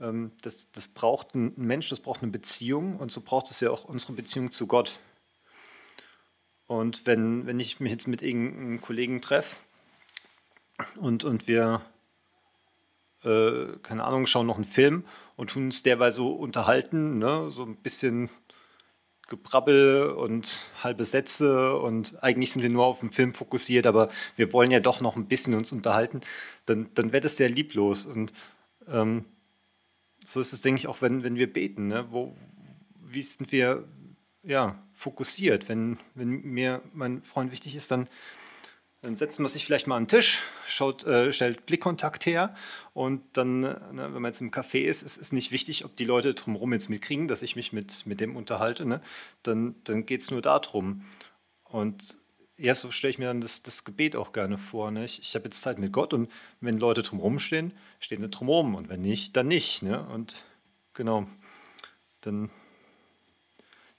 Ähm, 0.00 0.32
das, 0.42 0.72
das 0.72 0.88
braucht 0.88 1.34
ein 1.34 1.52
Mensch, 1.56 1.88
das 1.88 2.00
braucht 2.00 2.22
eine 2.22 2.32
Beziehung 2.32 2.96
und 2.96 3.12
so 3.12 3.20
braucht 3.20 3.50
es 3.50 3.60
ja 3.60 3.70
auch 3.70 3.84
unsere 3.84 4.12
Beziehung 4.12 4.50
zu 4.50 4.66
Gott. 4.66 4.98
Und 6.66 7.06
wenn, 7.06 7.46
wenn 7.46 7.60
ich 7.60 7.80
mich 7.80 7.92
jetzt 7.92 8.08
mit 8.08 8.22
irgendeinem 8.22 8.80
Kollegen 8.80 9.20
treffe 9.20 9.56
und, 10.96 11.22
und 11.24 11.46
wir, 11.46 11.82
äh, 13.24 13.66
keine 13.82 14.04
Ahnung, 14.04 14.26
schauen 14.26 14.46
noch 14.46 14.56
einen 14.56 14.64
Film 14.64 15.04
und 15.36 15.50
tun 15.50 15.66
uns 15.66 15.82
derweil 15.82 16.12
so 16.12 16.32
unterhalten, 16.32 17.18
ne? 17.18 17.50
so 17.50 17.64
ein 17.64 17.76
bisschen 17.76 18.30
Gebrabbel 19.32 20.10
und 20.10 20.60
halbe 20.82 21.06
Sätze 21.06 21.74
und 21.78 22.22
eigentlich 22.22 22.52
sind 22.52 22.60
wir 22.60 22.68
nur 22.68 22.84
auf 22.84 23.00
den 23.00 23.08
Film 23.08 23.32
fokussiert, 23.32 23.86
aber 23.86 24.10
wir 24.36 24.52
wollen 24.52 24.70
ja 24.70 24.78
doch 24.78 25.00
noch 25.00 25.16
ein 25.16 25.24
bisschen 25.24 25.54
uns 25.54 25.72
unterhalten, 25.72 26.20
dann, 26.66 26.90
dann 26.92 27.12
wäre 27.12 27.22
das 27.22 27.38
sehr 27.38 27.48
lieblos. 27.48 28.04
Und 28.04 28.30
ähm, 28.88 29.24
so 30.22 30.38
ist 30.38 30.52
es, 30.52 30.60
denke 30.60 30.80
ich, 30.80 30.86
auch, 30.86 31.00
wenn, 31.00 31.22
wenn 31.22 31.36
wir 31.36 31.50
beten. 31.50 31.86
Ne? 31.86 32.06
Wo, 32.10 32.36
wie 33.02 33.22
sind 33.22 33.52
wir, 33.52 33.88
ja, 34.42 34.78
fokussiert. 34.92 35.66
Wenn, 35.66 35.98
wenn 36.14 36.42
mir 36.42 36.82
mein 36.92 37.22
Freund 37.22 37.52
wichtig 37.52 37.74
ist, 37.74 37.90
dann, 37.90 38.08
dann 39.02 39.16
setzt 39.16 39.40
man 39.40 39.48
sich 39.48 39.64
vielleicht 39.64 39.86
mal 39.86 39.96
an 39.96 40.04
den 40.04 40.08
Tisch, 40.08 40.42
schaut, 40.66 41.04
äh, 41.04 41.32
stellt 41.32 41.66
Blickkontakt 41.66 42.24
her 42.24 42.54
und 42.94 43.22
dann, 43.32 43.60
ne, 43.60 43.80
wenn 43.92 44.22
man 44.22 44.26
jetzt 44.26 44.40
im 44.40 44.50
Café 44.50 44.82
ist, 44.84 45.02
ist 45.02 45.20
es 45.20 45.32
nicht 45.32 45.50
wichtig, 45.50 45.84
ob 45.84 45.96
die 45.96 46.04
Leute 46.04 46.34
drumherum 46.34 46.72
jetzt 46.72 46.88
mitkriegen, 46.88 47.28
dass 47.28 47.42
ich 47.42 47.56
mich 47.56 47.72
mit, 47.72 48.06
mit 48.06 48.20
dem 48.20 48.36
unterhalte. 48.36 48.86
Ne? 48.86 49.02
Dann, 49.42 49.74
dann 49.84 50.06
geht 50.06 50.20
es 50.20 50.30
nur 50.30 50.40
darum. 50.40 51.04
Und 51.64 52.16
ja, 52.56 52.74
so 52.74 52.90
stelle 52.90 53.10
ich 53.10 53.18
mir 53.18 53.26
dann 53.26 53.40
das, 53.40 53.62
das 53.62 53.84
Gebet 53.84 54.14
auch 54.14 54.32
gerne 54.32 54.56
vor. 54.56 54.90
Ne? 54.92 55.04
Ich, 55.04 55.18
ich 55.18 55.34
habe 55.34 55.46
jetzt 55.46 55.62
Zeit 55.62 55.78
mit 55.78 55.92
Gott 55.92 56.14
und 56.14 56.30
wenn 56.60 56.78
Leute 56.78 57.02
drumherum 57.02 57.40
stehen, 57.40 57.72
stehen 57.98 58.20
sie 58.20 58.28
drumherum 58.28 58.76
und 58.76 58.88
wenn 58.88 59.00
nicht, 59.00 59.36
dann 59.36 59.48
nicht. 59.48 59.82
Ne? 59.82 60.06
Und 60.10 60.44
genau, 60.94 61.26
dann 62.20 62.50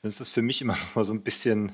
dann 0.04 0.10
ist 0.10 0.20
es 0.20 0.30
für 0.30 0.42
mich 0.42 0.62
immer 0.62 0.74
noch 0.76 0.96
mal 0.96 1.06
so 1.06 1.14
ein 1.14 1.24
bisschen 1.24 1.72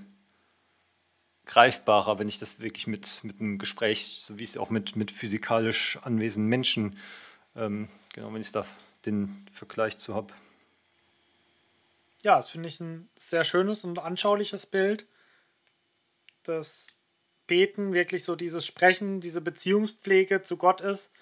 greifbarer, 1.49 2.19
wenn 2.19 2.29
ich 2.29 2.37
das 2.37 2.59
wirklich 2.59 2.85
mit, 2.85 3.23
mit 3.23 3.41
einem 3.41 3.57
Gespräch, 3.57 4.05
so 4.05 4.37
wie 4.37 4.43
es 4.43 4.55
auch 4.55 4.69
mit, 4.69 4.95
mit 4.95 5.09
physikalisch 5.09 5.97
anwesenden 6.03 6.47
Menschen, 6.47 6.95
ähm, 7.55 7.89
genau, 8.13 8.31
wenn 8.31 8.39
ich 8.41 8.51
da 8.51 8.67
den 9.07 9.47
Vergleich 9.51 9.97
zu 9.97 10.13
habe. 10.13 10.31
Ja, 12.21 12.37
das 12.37 12.51
finde 12.51 12.69
ich 12.69 12.79
ein 12.79 13.09
sehr 13.15 13.43
schönes 13.43 13.83
und 13.83 13.97
anschauliches 13.97 14.67
Bild. 14.67 15.07
Das 16.43 16.99
Beten 17.47 17.93
wirklich 17.93 18.23
so 18.23 18.35
dieses 18.35 18.67
Sprechen, 18.67 19.19
diese 19.19 19.41
Beziehungspflege 19.41 20.43
zu 20.43 20.55
Gott 20.55 20.81
ist 20.81 21.13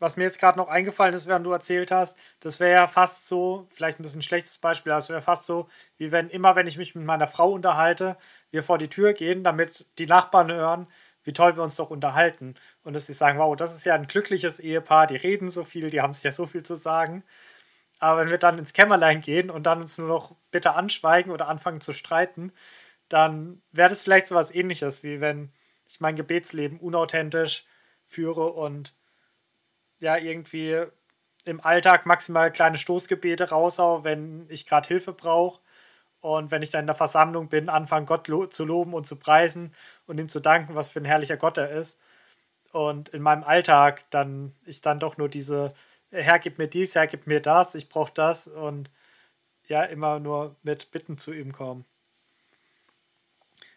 was 0.00 0.16
mir 0.16 0.24
jetzt 0.24 0.40
gerade 0.40 0.58
noch 0.58 0.68
eingefallen 0.68 1.14
ist, 1.14 1.28
während 1.28 1.46
du 1.46 1.52
erzählt 1.52 1.90
hast, 1.90 2.18
das 2.40 2.58
wäre 2.58 2.72
ja 2.72 2.86
fast 2.88 3.28
so, 3.28 3.68
vielleicht 3.70 4.00
ein 4.00 4.02
bisschen 4.02 4.20
ein 4.20 4.22
schlechtes 4.22 4.58
Beispiel, 4.58 4.92
aber 4.92 4.98
es 4.98 5.10
wäre 5.10 5.22
fast 5.22 5.46
so, 5.46 5.68
wie 5.98 6.10
wenn 6.10 6.30
immer, 6.30 6.56
wenn 6.56 6.66
ich 6.66 6.78
mich 6.78 6.94
mit 6.94 7.04
meiner 7.04 7.28
Frau 7.28 7.52
unterhalte, 7.52 8.16
wir 8.50 8.62
vor 8.62 8.78
die 8.78 8.88
Tür 8.88 9.12
gehen, 9.12 9.44
damit 9.44 9.86
die 9.98 10.06
Nachbarn 10.06 10.50
hören, 10.50 10.86
wie 11.24 11.32
toll 11.32 11.56
wir 11.56 11.62
uns 11.62 11.76
doch 11.76 11.90
unterhalten. 11.90 12.54
Und 12.82 12.94
dass 12.94 13.06
sie 13.06 13.12
sagen, 13.12 13.38
wow, 13.38 13.54
das 13.56 13.74
ist 13.76 13.84
ja 13.84 13.94
ein 13.94 14.06
glückliches 14.06 14.58
Ehepaar, 14.58 15.06
die 15.06 15.16
reden 15.16 15.50
so 15.50 15.64
viel, 15.64 15.90
die 15.90 16.00
haben 16.00 16.14
sich 16.14 16.24
ja 16.24 16.32
so 16.32 16.46
viel 16.46 16.62
zu 16.62 16.76
sagen. 16.76 17.22
Aber 17.98 18.22
wenn 18.22 18.30
wir 18.30 18.38
dann 18.38 18.58
ins 18.58 18.72
Kämmerlein 18.72 19.20
gehen 19.20 19.50
und 19.50 19.64
dann 19.64 19.82
uns 19.82 19.98
nur 19.98 20.08
noch 20.08 20.34
bitte 20.50 20.74
anschweigen 20.74 21.32
oder 21.32 21.48
anfangen 21.48 21.82
zu 21.82 21.92
streiten, 21.92 22.52
dann 23.10 23.62
wäre 23.72 23.90
das 23.90 24.04
vielleicht 24.04 24.26
so 24.26 24.34
was 24.34 24.54
ähnliches, 24.54 25.02
wie 25.02 25.20
wenn 25.20 25.52
ich 25.86 26.00
mein 26.00 26.16
Gebetsleben 26.16 26.78
unauthentisch 26.80 27.66
führe 28.06 28.52
und 28.52 28.94
ja 30.00 30.16
irgendwie 30.16 30.84
im 31.44 31.60
Alltag 31.60 32.06
maximal 32.06 32.52
kleine 32.52 32.78
Stoßgebete 32.78 33.50
raushau, 33.50 34.04
wenn 34.04 34.46
ich 34.48 34.66
gerade 34.66 34.88
Hilfe 34.88 35.12
brauche. 35.12 35.60
Und 36.20 36.50
wenn 36.50 36.62
ich 36.62 36.70
dann 36.70 36.82
in 36.82 36.86
der 36.86 36.96
Versammlung 36.96 37.48
bin, 37.48 37.70
anfange 37.70 38.04
Gott 38.04 38.28
lo 38.28 38.46
zu 38.46 38.66
loben 38.66 38.92
und 38.92 39.06
zu 39.06 39.16
preisen 39.16 39.74
und 40.06 40.18
ihm 40.18 40.28
zu 40.28 40.40
danken, 40.40 40.74
was 40.74 40.90
für 40.90 41.00
ein 41.00 41.06
herrlicher 41.06 41.38
Gott 41.38 41.56
er 41.56 41.70
ist. 41.70 41.98
Und 42.72 43.08
in 43.10 43.22
meinem 43.22 43.42
Alltag 43.42 44.04
dann 44.10 44.54
ich 44.66 44.80
dann 44.82 45.00
doch 45.00 45.16
nur 45.16 45.28
diese, 45.28 45.72
Herr, 46.10 46.38
gib 46.38 46.58
mir 46.58 46.68
dies, 46.68 46.94
Herr, 46.94 47.06
gib 47.06 47.26
mir 47.26 47.40
das, 47.40 47.74
ich 47.74 47.88
brauche 47.88 48.12
das 48.12 48.48
und 48.48 48.90
ja, 49.66 49.84
immer 49.84 50.20
nur 50.20 50.56
mit 50.62 50.90
Bitten 50.90 51.16
zu 51.16 51.32
ihm 51.32 51.52
kommen. 51.52 51.84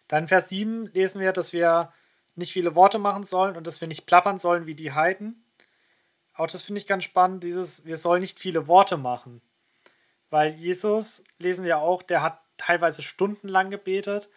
Dann 0.08 0.28
Vers 0.28 0.50
7 0.50 0.86
lesen 0.92 1.20
wir, 1.20 1.32
dass 1.32 1.52
wir 1.52 1.92
nicht 2.34 2.52
viele 2.52 2.74
Worte 2.74 2.98
machen 2.98 3.24
sollen 3.24 3.56
und 3.56 3.66
dass 3.66 3.80
wir 3.80 3.88
nicht 3.88 4.06
plappern 4.06 4.38
sollen 4.38 4.66
wie 4.66 4.74
die 4.74 4.92
Heiden. 4.92 5.43
Auch 6.34 6.48
das 6.48 6.64
finde 6.64 6.80
ich 6.80 6.86
ganz 6.86 7.04
spannend, 7.04 7.44
dieses, 7.44 7.86
wir 7.86 7.96
sollen 7.96 8.20
nicht 8.20 8.40
viele 8.40 8.66
Worte 8.66 8.96
machen. 8.96 9.40
Weil 10.30 10.52
Jesus, 10.54 11.22
lesen 11.38 11.64
wir 11.64 11.78
auch, 11.78 12.02
der 12.02 12.22
hat 12.22 12.40
teilweise 12.56 13.02
stundenlang 13.02 13.70
gebetet. 13.70 14.28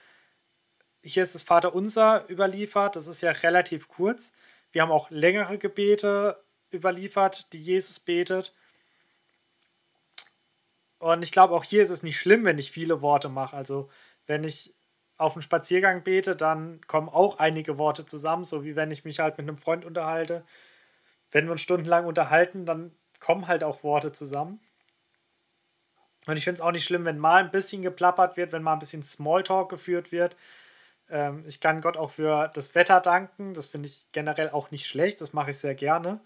Hier 1.03 1.23
ist 1.23 1.33
das 1.33 1.43
Vaterunser 1.43 2.29
überliefert, 2.29 2.95
das 2.95 3.07
ist 3.07 3.21
ja 3.21 3.31
relativ 3.31 3.87
kurz. 3.87 4.33
Wir 4.71 4.83
haben 4.83 4.91
auch 4.91 5.09
längere 5.09 5.57
Gebete 5.57 6.43
überliefert, 6.71 7.51
die 7.53 7.61
Jesus 7.61 7.99
betet. 7.99 8.53
Und 10.99 11.23
ich 11.23 11.31
glaube, 11.31 11.55
auch 11.55 11.63
hier 11.63 11.81
ist 11.81 11.89
es 11.89 12.03
nicht 12.03 12.19
schlimm, 12.19 12.45
wenn 12.45 12.57
ich 12.57 12.71
viele 12.71 13.01
Worte 13.01 13.29
mache. 13.29 13.55
Also, 13.55 13.89
wenn 14.25 14.43
ich 14.43 14.75
auf 15.17 15.33
einen 15.33 15.41
Spaziergang 15.41 16.03
bete, 16.03 16.35
dann 16.35 16.81
kommen 16.85 17.09
auch 17.09 17.39
einige 17.39 17.77
Worte 17.77 18.05
zusammen, 18.05 18.43
so 18.43 18.63
wie 18.63 18.75
wenn 18.75 18.91
ich 18.91 19.03
mich 19.03 19.19
halt 19.19 19.37
mit 19.37 19.47
einem 19.47 19.57
Freund 19.57 19.85
unterhalte 19.85 20.43
wenn 21.31 21.45
wir 21.45 21.51
uns 21.51 21.61
stundenlang 21.61 22.05
unterhalten, 22.05 22.65
dann 22.65 22.91
kommen 23.19 23.47
halt 23.47 23.63
auch 23.63 23.83
Worte 23.83 24.11
zusammen. 24.11 24.59
Und 26.27 26.37
ich 26.37 26.43
finde 26.43 26.59
es 26.59 26.61
auch 26.61 26.71
nicht 26.71 26.83
schlimm, 26.83 27.05
wenn 27.05 27.17
mal 27.17 27.43
ein 27.43 27.51
bisschen 27.51 27.81
geplappert 27.81 28.37
wird, 28.37 28.51
wenn 28.51 28.61
mal 28.61 28.73
ein 28.73 28.79
bisschen 28.79 29.03
Smalltalk 29.03 29.69
geführt 29.69 30.11
wird. 30.11 30.35
Ähm, 31.09 31.43
ich 31.47 31.61
kann 31.61 31.81
Gott 31.81 31.97
auch 31.97 32.11
für 32.11 32.51
das 32.53 32.75
Wetter 32.75 32.99
danken. 32.99 33.53
Das 33.53 33.67
finde 33.67 33.87
ich 33.87 34.05
generell 34.11 34.49
auch 34.49 34.71
nicht 34.71 34.87
schlecht. 34.87 35.21
Das 35.21 35.33
mache 35.33 35.51
ich 35.51 35.57
sehr 35.57 35.75
gerne. 35.75 36.19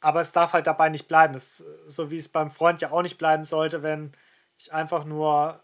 Aber 0.00 0.20
es 0.20 0.32
darf 0.32 0.52
halt 0.52 0.66
dabei 0.66 0.90
nicht 0.90 1.08
bleiben. 1.08 1.34
Es, 1.34 1.58
so 1.86 2.10
wie 2.10 2.18
es 2.18 2.28
beim 2.28 2.50
Freund 2.50 2.80
ja 2.82 2.92
auch 2.92 3.02
nicht 3.02 3.18
bleiben 3.18 3.44
sollte, 3.44 3.82
wenn 3.82 4.12
ich 4.58 4.72
einfach 4.72 5.04
nur 5.04 5.60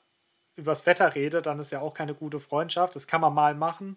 übers 0.56 0.86
Wetter 0.86 1.14
rede, 1.14 1.40
dann 1.40 1.60
ist 1.60 1.70
ja 1.70 1.80
auch 1.80 1.94
keine 1.94 2.14
gute 2.14 2.40
Freundschaft. 2.40 2.96
Das 2.96 3.06
kann 3.06 3.20
man 3.20 3.34
mal 3.34 3.54
machen. 3.54 3.96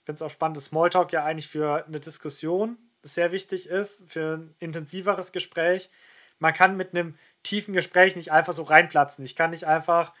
Ich 0.00 0.06
finde 0.06 0.16
es 0.16 0.22
auch 0.22 0.30
spannend, 0.30 0.56
dass 0.56 0.66
Smalltalk 0.66 1.12
ja 1.12 1.24
eigentlich 1.24 1.48
für 1.48 1.84
eine 1.86 2.00
Diskussion 2.00 2.78
sehr 3.02 3.32
wichtig 3.32 3.68
ist 3.68 4.10
für 4.10 4.38
ein 4.38 4.54
intensiveres 4.58 5.32
Gespräch. 5.32 5.90
Man 6.38 6.54
kann 6.54 6.76
mit 6.76 6.94
einem 6.94 7.16
tiefen 7.42 7.74
Gespräch 7.74 8.16
nicht 8.16 8.32
einfach 8.32 8.52
so 8.52 8.62
reinplatzen. 8.62 9.24
Ich 9.24 9.36
kann 9.36 9.50
nicht 9.50 9.66
einfach 9.66 10.12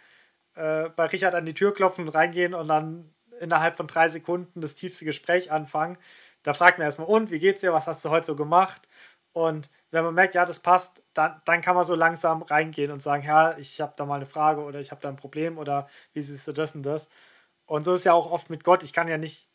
äh, 0.54 0.88
bei 0.90 1.06
Richard 1.06 1.34
an 1.34 1.46
die 1.46 1.54
Tür 1.54 1.74
klopfen 1.74 2.06
und 2.06 2.14
reingehen 2.14 2.54
und 2.54 2.68
dann 2.68 3.12
innerhalb 3.40 3.76
von 3.76 3.86
drei 3.86 4.08
Sekunden 4.08 4.60
das 4.60 4.76
tiefste 4.76 5.04
Gespräch 5.04 5.50
anfangen. 5.50 5.98
da 6.42 6.54
fragt 6.54 6.78
man 6.78 6.86
erstmal, 6.86 7.08
und 7.08 7.30
wie 7.30 7.38
geht's 7.38 7.60
dir, 7.60 7.72
was 7.72 7.86
hast 7.86 8.04
du 8.04 8.10
heute 8.10 8.26
so 8.26 8.36
gemacht? 8.36 8.88
Und 9.32 9.70
wenn 9.90 10.04
man 10.04 10.14
merkt, 10.14 10.34
ja, 10.34 10.44
das 10.44 10.60
passt, 10.60 11.02
dann, 11.14 11.40
dann 11.44 11.62
kann 11.62 11.74
man 11.76 11.84
so 11.84 11.94
langsam 11.94 12.42
reingehen 12.42 12.90
und 12.90 13.02
sagen, 13.02 13.24
ja, 13.24 13.56
ich 13.58 13.80
habe 13.80 13.94
da 13.96 14.04
mal 14.06 14.16
eine 14.16 14.26
Frage 14.26 14.62
oder 14.62 14.80
ich 14.80 14.90
habe 14.90 15.00
da 15.00 15.08
ein 15.08 15.16
Problem 15.16 15.58
oder 15.58 15.88
wie 16.12 16.20
siehst 16.22 16.46
du 16.48 16.52
das 16.52 16.74
und 16.74 16.82
das? 16.84 17.10
Und 17.66 17.84
so 17.84 17.94
ist 17.94 18.04
ja 18.04 18.12
auch 18.12 18.30
oft 18.30 18.50
mit 18.50 18.64
Gott. 18.64 18.82
Ich 18.82 18.92
kann 18.92 19.08
ja 19.08 19.18
nicht 19.18 19.51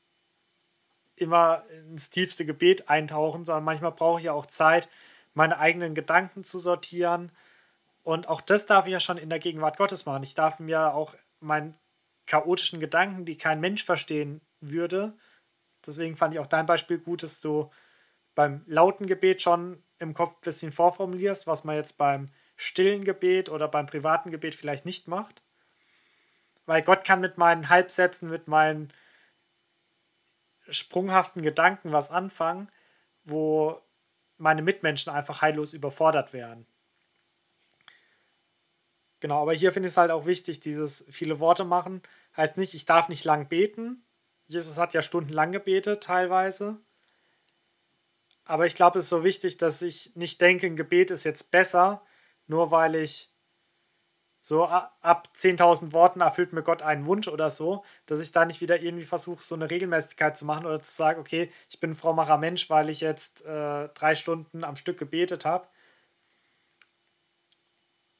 immer 1.18 1.64
ins 1.90 2.10
tiefste 2.10 2.46
Gebet 2.46 2.90
eintauchen, 2.90 3.46
sondern 3.46 3.64
manchmal 3.64 3.92
brauche 3.92 4.20
ich 4.20 4.26
ja 4.26 4.34
auch 4.34 4.46
Zeit, 4.46 4.90
meine 5.34 5.60
eigenen 5.60 5.94
Gedanken 5.94 6.44
zu 6.44 6.60
sortieren. 6.60 7.32
Und 8.04 8.30
auch 8.30 8.42
das 8.42 8.66
darf 8.66 8.86
ich 8.86 8.94
ja 8.94 9.00
schon 9.00 9.18
in 9.18 9.30
der 9.30 9.40
Gegenwart 9.40 9.78
Gottes 9.78 10.06
machen. 10.06 10.24
Ich 10.24 10.36
darf 10.36 10.60
mir 10.60 10.94
auch 10.94 11.16
meinen 11.40 11.76
chaotischen 12.26 12.80
Gedanken, 12.80 13.26
die 13.26 13.38
kein 13.38 13.60
Mensch 13.60 13.84
verstehen 13.84 14.42
würde, 14.60 15.14
deswegen 15.86 16.18
fand 16.18 16.34
ich 16.34 16.40
auch 16.40 16.48
dein 16.48 16.66
Beispiel 16.66 16.98
gut, 16.98 17.24
dass 17.24 17.42
du 17.42 17.72
beim 18.36 18.64
lauten 18.68 19.08
Gebet 19.08 19.42
schon 19.42 19.82
im 20.00 20.14
Kopf 20.14 20.34
ein 20.34 20.42
bisschen 20.42 20.72
vorformulierst, 20.72 21.48
was 21.48 21.64
man 21.64 21.76
jetzt 21.76 21.98
beim 21.98 22.28
stillen 22.56 23.04
Gebet 23.04 23.50
oder 23.50 23.68
beim 23.68 23.88
privaten 23.88 24.30
Gebet 24.30 24.54
vielleicht 24.54 24.86
nicht 24.86 25.08
macht. 25.08 25.42
Weil 26.66 26.82
Gott 26.82 27.04
kann 27.04 27.22
mit 27.22 27.38
meinen 27.38 27.70
Halbsätzen, 27.70 28.30
mit 28.30 28.48
meinen 28.48 28.92
sprunghaften 30.70 31.42
Gedanken 31.42 31.92
was 31.92 32.12
anfangen, 32.12 32.70
wo 33.24 33.82
meine 34.38 34.62
Mitmenschen 34.62 35.12
einfach 35.12 35.42
heillos 35.42 35.74
überfordert 35.74 36.34
wären. 36.34 36.66
Genau, 39.20 39.42
aber 39.42 39.54
hier 39.54 39.74
finde 39.74 39.88
ich 39.88 39.94
es 39.94 39.98
halt 39.98 40.12
auch 40.12 40.26
wichtig, 40.26 40.60
dieses 40.60 41.06
viele 41.10 41.40
Worte 41.40 41.64
machen. 41.64 42.02
Heißt 42.36 42.58
nicht, 42.58 42.76
ich 42.76 42.86
darf 42.86 43.10
nicht 43.10 43.26
lang 43.26 43.48
beten. 43.48 44.04
Jesus 44.46 44.78
hat 44.78 44.94
ja 44.94 45.02
stundenlang 45.02 45.52
gebetet, 45.52 46.04
teilweise. 46.04 46.78
Aber 48.46 48.66
ich 48.66 48.76
glaube, 48.76 49.00
es 49.00 49.06
ist 49.06 49.10
so 49.10 49.24
wichtig, 49.24 49.58
dass 49.58 49.82
ich 49.82 50.16
nicht 50.16 50.40
denke, 50.40 50.68
ein 50.68 50.78
Gebet 50.78 51.12
ist 51.12 51.24
jetzt 51.24 51.52
besser, 51.52 52.02
nur 52.46 52.72
weil 52.72 52.96
ich 52.96 53.32
so 54.48 54.66
ab 54.66 55.28
10.000 55.36 55.92
Worten 55.92 56.22
erfüllt 56.22 56.54
mir 56.54 56.64
Gott 56.64 56.82
einen 56.82 57.06
Wunsch 57.06 57.28
oder 57.28 57.52
so, 57.52 57.84
dass 58.06 58.22
ich 58.22 58.32
da 58.32 58.46
nicht 58.46 58.62
wieder 58.62 58.82
irgendwie 58.82 59.06
versuche, 59.06 59.44
so 59.44 59.56
eine 59.56 59.70
Regelmäßigkeit 59.70 60.38
zu 60.38 60.46
machen 60.46 60.66
oder 60.66 60.82
zu 60.82 60.96
sagen, 60.96 61.20
okay, 61.20 61.52
ich 61.70 61.82
bin 61.82 61.92
ein 61.92 61.96
frommerer 61.96 62.38
Mensch, 62.38 62.70
weil 62.70 62.90
ich 62.90 63.02
jetzt 63.02 63.46
äh, 63.46 63.90
drei 63.90 64.16
Stunden 64.16 64.64
am 64.64 64.78
Stück 64.78 64.98
gebetet 64.98 65.44
habe. 65.44 65.68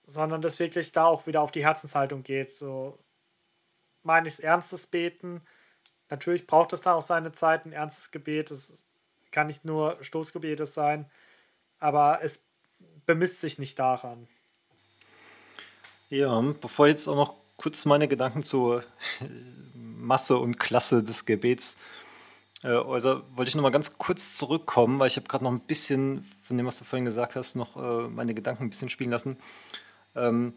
Sondern 0.04 0.42
dass 0.42 0.60
wirklich 0.60 0.92
da 0.92 1.06
auch 1.06 1.28
wieder 1.28 1.42
auf 1.42 1.52
die 1.52 1.64
Herzenshaltung 1.64 2.24
geht. 2.24 2.52
So 2.52 3.00
meine 4.04 4.28
ich 4.28 4.34
es 4.34 4.40
ernstes 4.42 4.86
Beten. 4.86 5.42
Natürlich 6.10 6.46
braucht 6.46 6.74
es 6.74 6.82
da 6.82 6.96
auch 6.96 7.02
seine 7.02 7.32
Zeit, 7.32 7.66
ein 7.66 7.72
ernstes 7.72 8.12
Gebet. 8.12 8.52
Es 8.52 8.86
kann 9.32 9.48
nicht 9.48 9.64
nur 9.64 9.98
Stoßgebetes 10.04 10.74
sein, 10.74 11.10
aber 11.80 12.20
es 12.22 12.46
bemisst 13.06 13.40
sich 13.40 13.60
nicht 13.60 13.80
daran. 13.80 14.28
Ja, 16.10 16.40
bevor 16.62 16.88
jetzt 16.88 17.08
auch 17.10 17.16
noch 17.16 17.34
kurz 17.58 17.86
meine 17.86 18.08
Gedanken 18.08 18.42
zur 18.42 18.84
Masse 19.74 20.38
und 20.38 20.58
Klasse 20.58 21.04
des 21.04 21.26
Gebets 21.26 21.78
äh, 22.64 22.70
äußere, 22.70 23.24
wollte 23.36 23.50
ich 23.50 23.56
noch 23.56 23.64
mal 23.64 23.72
ganz 23.72 23.98
kurz 23.98 24.38
zurückkommen, 24.38 25.00
weil 25.00 25.08
ich 25.08 25.18
habe 25.18 25.28
gerade 25.28 25.44
noch 25.44 25.52
ein 25.52 25.60
bisschen 25.60 26.26
von 26.44 26.56
dem, 26.56 26.66
was 26.66 26.80
du 26.80 26.86
vorhin 26.86 27.04
gesagt 27.04 27.36
hast, 27.36 27.56
noch 27.56 27.76
äh, 27.76 28.08
meine 28.08 28.34
Gedanken 28.34 28.64
ein 28.64 28.70
bisschen 28.70 28.90
spielen 28.90 29.12
lassen. 29.12 29.38
Ähm, 30.16 30.54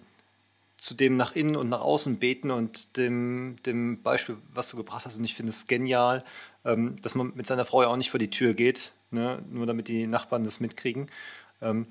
zu 0.77 0.95
dem 0.95 1.17
nach 1.17 1.35
innen 1.35 1.57
und 1.57 1.69
nach 1.69 1.81
außen 1.81 2.19
beten 2.21 2.53
und 2.53 2.97
dem, 2.97 3.57
dem 3.67 4.03
Beispiel, 4.03 4.37
was 4.55 4.71
du 4.71 4.77
gebracht 4.77 5.05
hast, 5.05 5.17
und 5.17 5.25
ich 5.25 5.35
finde 5.35 5.51
es 5.51 5.67
genial, 5.67 6.25
ähm, 6.65 6.95
dass 7.03 7.17
man 7.17 7.33
mit 7.35 7.47
seiner 7.47 7.65
Frau 7.65 7.83
ja 7.83 7.89
auch 7.89 7.97
nicht 7.97 8.11
vor 8.11 8.21
die 8.21 8.31
Tür 8.31 8.55
geht, 8.55 8.93
ne, 9.11 9.43
nur 9.51 9.67
damit 9.67 9.89
die 9.89 10.07
Nachbarn 10.07 10.45
das 10.45 10.61
mitkriegen. 10.61 11.11
Ähm, 11.61 11.87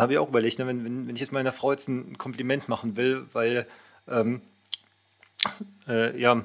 habe 0.00 0.14
ich 0.14 0.18
auch 0.18 0.28
überlegt, 0.28 0.58
ne, 0.58 0.66
wenn, 0.66 0.84
wenn, 0.84 1.08
wenn 1.08 1.14
ich 1.14 1.20
jetzt 1.20 1.32
meiner 1.32 1.52
Frau 1.52 1.72
jetzt 1.72 1.88
ein 1.88 2.18
Kompliment 2.18 2.68
machen 2.68 2.96
will, 2.96 3.26
weil 3.32 3.66
ähm, 4.08 4.40
äh, 5.88 6.18
ja, 6.18 6.44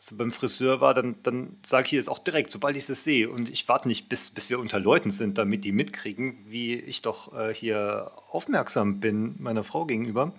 so 0.00 0.16
beim 0.16 0.30
Friseur 0.30 0.80
war, 0.80 0.94
dann, 0.94 1.16
dann 1.24 1.56
sage 1.66 1.86
ich 1.86 1.92
jetzt 1.92 2.08
auch 2.08 2.20
direkt, 2.20 2.52
sobald 2.52 2.76
ich 2.76 2.88
es 2.88 3.02
sehe. 3.02 3.28
Und 3.28 3.50
ich 3.50 3.68
warte 3.68 3.88
nicht, 3.88 4.08
bis, 4.08 4.30
bis 4.30 4.48
wir 4.48 4.60
unter 4.60 4.78
Leuten 4.78 5.10
sind, 5.10 5.38
damit 5.38 5.64
die 5.64 5.72
mitkriegen, 5.72 6.38
wie 6.46 6.74
ich 6.74 7.02
doch 7.02 7.36
äh, 7.36 7.52
hier 7.52 8.12
aufmerksam 8.30 9.00
bin 9.00 9.34
meiner 9.38 9.64
Frau 9.64 9.86
gegenüber. 9.86 10.32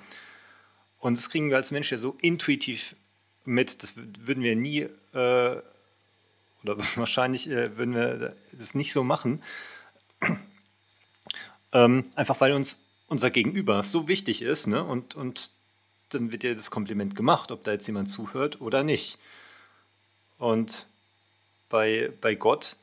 Und 0.99 1.17
das 1.17 1.29
kriegen 1.29 1.49
wir 1.49 1.57
als 1.57 1.71
Mensch 1.71 1.91
ja 1.91 1.97
so 1.97 2.15
intuitiv 2.21 2.95
mit, 3.43 3.83
das 3.83 3.95
würden 3.97 4.43
wir 4.43 4.55
nie, 4.55 4.81
äh, 5.13 5.61
oder 6.63 6.77
wahrscheinlich 6.95 7.49
äh, 7.49 7.77
würden 7.77 7.95
wir 7.95 8.33
das 8.53 8.75
nicht 8.75 8.93
so 8.93 9.03
machen. 9.03 9.41
Ähm, 11.73 12.05
einfach 12.15 12.39
weil 12.41 12.53
uns 12.53 12.85
unser 13.07 13.29
Gegenüber 13.31 13.83
so 13.83 14.07
wichtig 14.07 14.41
ist, 14.41 14.67
ne? 14.67 14.83
Und, 14.83 15.15
und 15.15 15.51
dann 16.09 16.31
wird 16.31 16.43
dir 16.43 16.55
das 16.55 16.71
Kompliment 16.71 17.15
gemacht, 17.15 17.51
ob 17.51 17.63
da 17.63 17.71
jetzt 17.71 17.87
jemand 17.87 18.09
zuhört 18.09 18.61
oder 18.61 18.83
nicht. 18.83 19.17
Und 20.37 20.87
bei, 21.69 22.11
bei 22.21 22.35
Gott, 22.35 22.77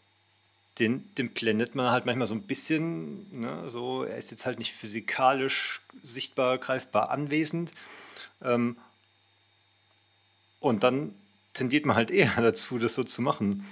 den, 0.79 1.13
den 1.17 1.31
blendet 1.31 1.75
man 1.75 1.91
halt 1.91 2.07
manchmal 2.07 2.27
so 2.27 2.35
ein 2.35 2.43
bisschen, 2.43 3.41
ne? 3.41 3.69
so, 3.69 4.05
er 4.05 4.17
ist 4.17 4.31
jetzt 4.31 4.47
halt 4.47 4.59
nicht 4.59 4.75
physikalisch 4.75 5.81
sichtbar, 6.03 6.59
greifbar 6.59 7.11
anwesend, 7.11 7.73
ähm, 8.43 8.77
und 10.61 10.83
dann 10.83 11.15
tendiert 11.53 11.87
man 11.87 11.97
halt 11.97 12.11
eher 12.11 12.33
dazu, 12.37 12.79
das 12.79 12.95
so 12.95 13.05
zu 13.05 13.23
machen. 13.23 13.67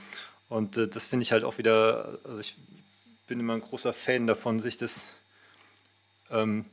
Und 0.48 0.76
äh, 0.76 0.88
das 0.88 1.08
finde 1.08 1.24
ich 1.24 1.32
halt 1.32 1.44
auch 1.44 1.58
wieder, 1.58 2.18
also 2.24 2.38
ich 2.38 2.56
bin 3.26 3.40
immer 3.40 3.54
ein 3.54 3.60
großer 3.60 3.92
Fan 3.92 4.26
davon, 4.26 4.60
sich 4.60 4.76
das 4.76 5.06
ähm, 6.30 6.66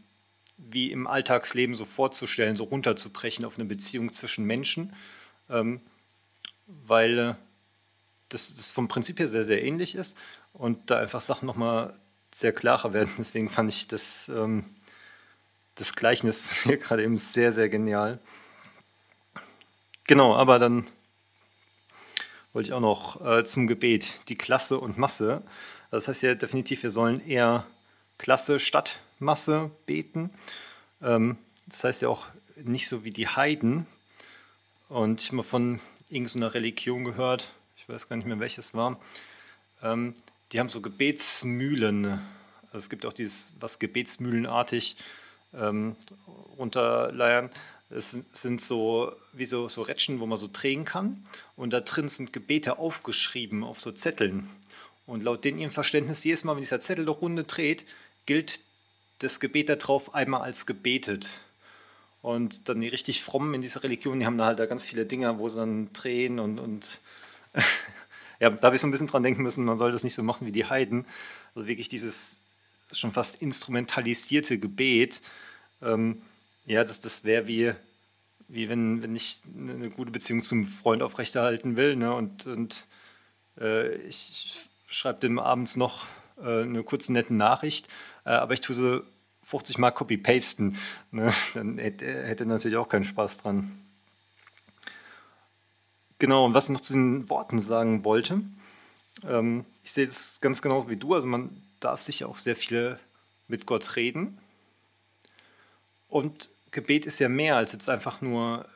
wie 0.58 0.92
im 0.92 1.08
Alltagsleben 1.08 1.76
so 1.76 1.86
vorzustellen, 1.86 2.56
so 2.56 2.66
runterzubrechen 2.66 3.46
auf 3.46 3.58
eine 3.58 3.66
Beziehung 3.66 4.12
zwischen 4.12 4.46
Menschen, 4.46 4.94
ähm, 5.50 5.82
weil 6.68 7.20
äh, 7.20 7.36
das, 8.30 8.56
das, 8.56 8.72
vom 8.72 8.88
Prinzip 8.88 9.20
her 9.20 9.28
sehr, 9.28 9.44
sehr 9.44 9.64
ähnlich 9.64 9.96
ist 9.96 10.18
und 10.54 10.90
da 10.90 11.00
einfach 11.00 11.22
Sachen 11.22 11.46
nochmal 11.46 11.98
sehr 12.34 12.54
klarer 12.54 12.94
werden. 12.94 13.12
Deswegen 13.18 13.50
fand 13.50 13.70
ich 13.70 13.88
das 13.88 14.30
ähm, 14.30 14.66
das 15.76 15.96
Gleichnis 15.96 16.44
hier 16.64 16.78
gerade 16.78 17.04
eben 17.04 17.18
sehr, 17.18 17.52
sehr 17.52 17.70
genial. 17.70 18.20
Genau, 20.06 20.36
aber 20.36 20.60
dann 20.60 20.86
wollte 22.54 22.68
ich 22.68 22.74
auch 22.74 22.82
noch 22.82 23.26
äh, 23.26 23.44
zum 23.46 23.68
Gebet 23.68 24.28
die 24.30 24.36
Klasse 24.36 24.80
und 24.80 24.98
Masse. 24.98 25.42
Das 25.92 26.08
heißt 26.08 26.24
ja 26.24 26.36
definitiv, 26.36 26.84
wir 26.84 26.92
sollen 26.92 27.26
eher 27.28 27.68
Klasse 28.18 28.60
statt 28.60 29.02
Masse 29.20 29.70
beten. 29.86 30.32
Ähm, 31.02 31.38
das 31.68 31.84
heißt 31.84 32.02
ja 32.02 32.10
auch 32.10 32.28
nicht 32.56 32.88
so 32.88 33.04
wie 33.04 33.12
die 33.12 33.28
Heiden. 33.28 33.86
Und 34.88 35.22
ich 35.22 35.28
habe 35.28 35.38
mal 35.38 35.44
von 35.44 35.80
irgendeiner 36.10 36.54
Religion 36.54 37.04
gehört, 37.04 37.52
ich 37.76 37.88
weiß 37.88 38.08
gar 38.08 38.16
nicht 38.16 38.26
mehr 38.26 38.40
welches 38.40 38.74
war. 38.74 39.00
Ähm, 39.84 40.16
die 40.52 40.60
haben 40.60 40.70
so 40.70 40.82
Gebetsmühlen. 40.82 42.22
Also 42.68 42.78
es 42.78 42.90
gibt 42.90 43.06
auch 43.06 43.14
dieses, 43.14 43.54
was 43.60 43.80
gebetsmühlenartig 43.80 44.96
ähm, 45.54 45.98
runterleiern. 46.58 47.50
Es 47.90 48.12
sind 48.32 48.62
so 48.62 49.12
wie 49.34 49.46
so, 49.46 49.68
so 49.68 49.82
Rätschen, 49.82 50.22
wo 50.22 50.26
man 50.26 50.38
so 50.38 50.50
drehen 50.52 50.86
kann. 50.86 51.22
Und 51.58 51.72
da 51.72 51.82
drin 51.82 52.08
sind 52.08 52.32
Gebete 52.32 52.80
aufgeschrieben 52.80 53.66
auf 53.66 53.82
so 53.82 53.92
Zetteln. 53.92 54.50
Und 55.06 55.24
laut 55.24 55.44
denen 55.44 55.60
ihrem 55.60 55.72
Verständnis, 55.72 56.24
jedes 56.24 56.44
Mal, 56.44 56.56
wenn 56.56 56.62
dieser 56.62 56.80
Zettel 56.80 57.04
eine 57.04 57.12
Runde 57.12 57.44
dreht, 57.44 57.86
gilt 58.26 58.62
das 59.20 59.40
Gebet 59.40 59.70
darauf 59.70 60.14
einmal 60.16 60.42
als 60.42 60.66
gebetet. 60.66 61.42
Und 62.22 62.70
dann 62.70 62.82
die 62.82 62.88
richtig 62.88 63.24
frommen 63.24 63.54
in 63.56 63.62
dieser 63.62 63.84
Religion, 63.84 64.20
die 64.20 64.26
haben 64.26 64.38
da 64.38 64.46
halt 64.46 64.60
da 64.60 64.66
ganz 64.66 64.86
viele 64.86 65.06
Dinger, 65.06 65.40
wo 65.40 65.50
sie 65.50 65.58
dann 65.58 65.92
drehen 65.94 66.40
und, 66.40 66.60
und 66.60 67.02
ja, 68.40 68.50
da 68.50 68.68
habe 68.68 68.76
ich 68.76 68.82
so 68.82 68.88
ein 68.88 68.92
bisschen 68.92 69.08
dran 69.08 69.24
denken 69.24 69.42
müssen, 69.42 69.66
man 69.66 69.78
soll 69.78 69.92
das 69.92 70.04
nicht 70.04 70.14
so 70.16 70.24
machen 70.24 70.46
wie 70.46 70.52
die 70.52 70.66
Heiden. 70.66 71.06
Also 71.56 71.68
wirklich 71.68 71.90
dieses 71.90 72.42
schon 72.92 73.12
fast 73.12 73.42
instrumentalisierte 73.42 74.60
Gebet, 74.60 75.22
ähm, 75.82 76.22
ja, 76.66 76.84
das, 76.84 77.00
das 77.00 77.24
wäre 77.24 77.48
wie, 77.48 77.74
wie 78.48 78.70
wenn, 78.70 79.02
wenn 79.02 79.16
ich 79.16 79.42
eine 79.58 79.90
gute 79.90 80.12
Beziehung 80.12 80.44
zum 80.44 80.66
Freund 80.66 81.02
aufrechterhalten 81.02 81.76
will 81.76 81.96
ne, 81.96 82.14
und, 82.14 82.46
und 82.46 82.86
äh, 83.60 83.96
ich 84.04 84.60
schreibe 84.92 85.20
dem 85.20 85.40
abends 85.40 85.78
noch 85.78 86.06
äh, 86.38 86.62
eine 86.64 86.84
kurze 86.84 87.14
nette 87.14 87.34
Nachricht, 87.34 87.88
äh, 88.26 88.30
aber 88.30 88.54
ich 88.54 88.62
tue 88.62 88.76
so 88.76 89.02
50 89.44 89.78
Mal 89.78 89.92
Copy-Pasten, 89.92 90.78
ne, 91.12 91.34
dann 91.54 91.78
hätte, 91.78 92.06
hätte 92.06 92.46
natürlich 92.46 92.78
auch 92.78 92.90
keinen 92.90 93.04
Spaß 93.04 93.38
dran. 93.40 93.72
Genau, 96.20 96.46
und 96.46 96.54
was 96.54 96.66
ich 96.66 96.72
noch 96.72 96.82
zu 96.82 96.94
den 96.94 97.30
Worten 97.30 97.58
sagen 97.58 98.04
wollte, 98.04 98.42
ähm, 99.28 99.66
ich 99.84 99.92
sehe 99.92 100.06
das 100.06 100.40
ganz 100.40 100.62
genauso 100.62 100.90
wie 100.90 100.98
du, 100.98 101.16
also 101.16 101.26
man 101.26 101.50
darf 101.80 102.02
sich 102.02 102.26
auch 102.26 102.38
sehr 102.38 102.56
viel 102.56 103.00
mit 103.48 103.66
Gott 103.66 103.96
reden. 103.96 104.38
Und 106.08 106.50
Gebet 106.72 107.06
ist 107.06 107.20
ja 107.20 107.30
mehr 107.30 107.56
als 107.56 107.74
jetzt 107.74 107.90
einfach 107.90 108.22
nur 108.22 108.68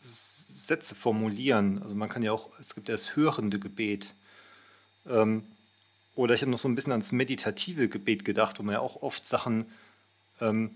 Sätze 0.00 0.94
formulieren. 0.94 1.82
Also 1.82 1.94
man 1.94 2.08
kann 2.08 2.22
ja 2.22 2.32
auch, 2.32 2.58
es 2.58 2.74
gibt 2.74 2.88
ja 2.88 2.94
das 2.94 3.16
hörende 3.16 3.58
Gebet. 3.58 4.14
Ähm, 5.06 5.44
oder 6.14 6.34
ich 6.34 6.42
habe 6.42 6.50
noch 6.50 6.58
so 6.58 6.68
ein 6.68 6.74
bisschen 6.74 6.92
ans 6.92 7.12
meditative 7.12 7.88
Gebet 7.88 8.24
gedacht, 8.24 8.58
wo 8.58 8.62
man 8.62 8.74
ja 8.74 8.80
auch 8.80 9.02
oft 9.02 9.26
Sachen 9.26 9.66
ähm, 10.40 10.70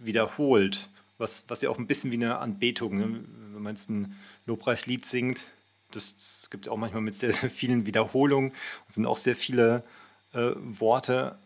wiederholt, 0.00 0.88
was, 1.18 1.46
was 1.48 1.62
ja 1.62 1.70
auch 1.70 1.78
ein 1.78 1.86
bisschen 1.86 2.10
wie 2.10 2.16
eine 2.16 2.38
Anbetung, 2.38 2.96
ne? 2.96 3.24
wenn 3.52 3.62
man 3.62 3.74
jetzt 3.74 3.90
ein 3.90 4.16
Lobpreislied 4.46 5.04
singt, 5.04 5.46
das, 5.90 6.48
gibt 6.50 6.66
ja 6.66 6.72
auch 6.72 6.76
manchmal 6.76 7.02
mit 7.02 7.14
sehr, 7.14 7.32
sehr 7.32 7.50
vielen 7.50 7.86
Wiederholungen 7.86 8.50
und 8.50 8.92
sind 8.92 9.06
auch 9.06 9.16
sehr 9.16 9.36
viele 9.36 9.82
äh, 10.32 10.52
Worte, 10.56 11.38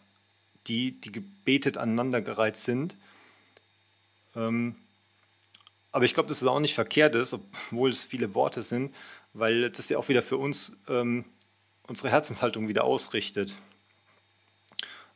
die, 0.66 0.92
die 0.92 1.12
gebetet 1.12 1.78
aneinandergereiht 1.78 2.56
sind. 2.56 2.96
Ähm, 4.36 4.76
aber 5.92 6.04
ich 6.04 6.14
glaube, 6.14 6.28
dass 6.28 6.42
es 6.42 6.48
auch 6.48 6.60
nicht 6.60 6.74
verkehrt 6.74 7.14
ist, 7.14 7.34
obwohl 7.34 7.90
es 7.90 8.04
viele 8.04 8.34
Worte 8.34 8.62
sind, 8.62 8.94
weil 9.32 9.70
das 9.70 9.88
ja 9.88 9.98
auch 9.98 10.08
wieder 10.08 10.22
für 10.22 10.36
uns 10.36 10.76
ähm, 10.88 11.24
unsere 11.88 12.10
Herzenshaltung 12.10 12.68
wieder 12.68 12.84
ausrichtet. 12.84 13.56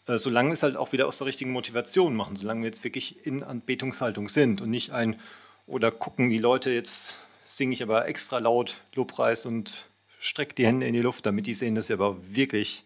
Äh, 0.06 0.18
solange 0.18 0.52
es 0.52 0.64
halt 0.64 0.76
auch 0.76 0.92
wieder 0.92 1.06
aus 1.06 1.18
der 1.18 1.28
richtigen 1.28 1.52
Motivation 1.52 2.16
machen, 2.16 2.34
solange 2.34 2.62
wir 2.62 2.66
jetzt 2.66 2.82
wirklich 2.82 3.24
in 3.24 3.44
Anbetungshaltung 3.44 4.28
sind 4.28 4.60
und 4.60 4.70
nicht 4.70 4.90
ein 4.90 5.20
oder 5.66 5.92
gucken 5.92 6.30
die 6.30 6.38
Leute, 6.38 6.70
jetzt 6.70 7.18
singe 7.44 7.72
ich 7.74 7.82
aber 7.82 8.08
extra 8.08 8.38
laut 8.38 8.82
Lobpreis 8.94 9.46
und 9.46 9.86
strecke 10.18 10.54
die 10.54 10.66
Hände 10.66 10.86
in 10.86 10.92
die 10.92 11.00
Luft, 11.00 11.26
damit 11.26 11.46
die 11.46 11.54
sehen, 11.54 11.74
dass 11.74 11.88
ich 11.88 11.94
aber 11.94 12.16
wirklich 12.34 12.84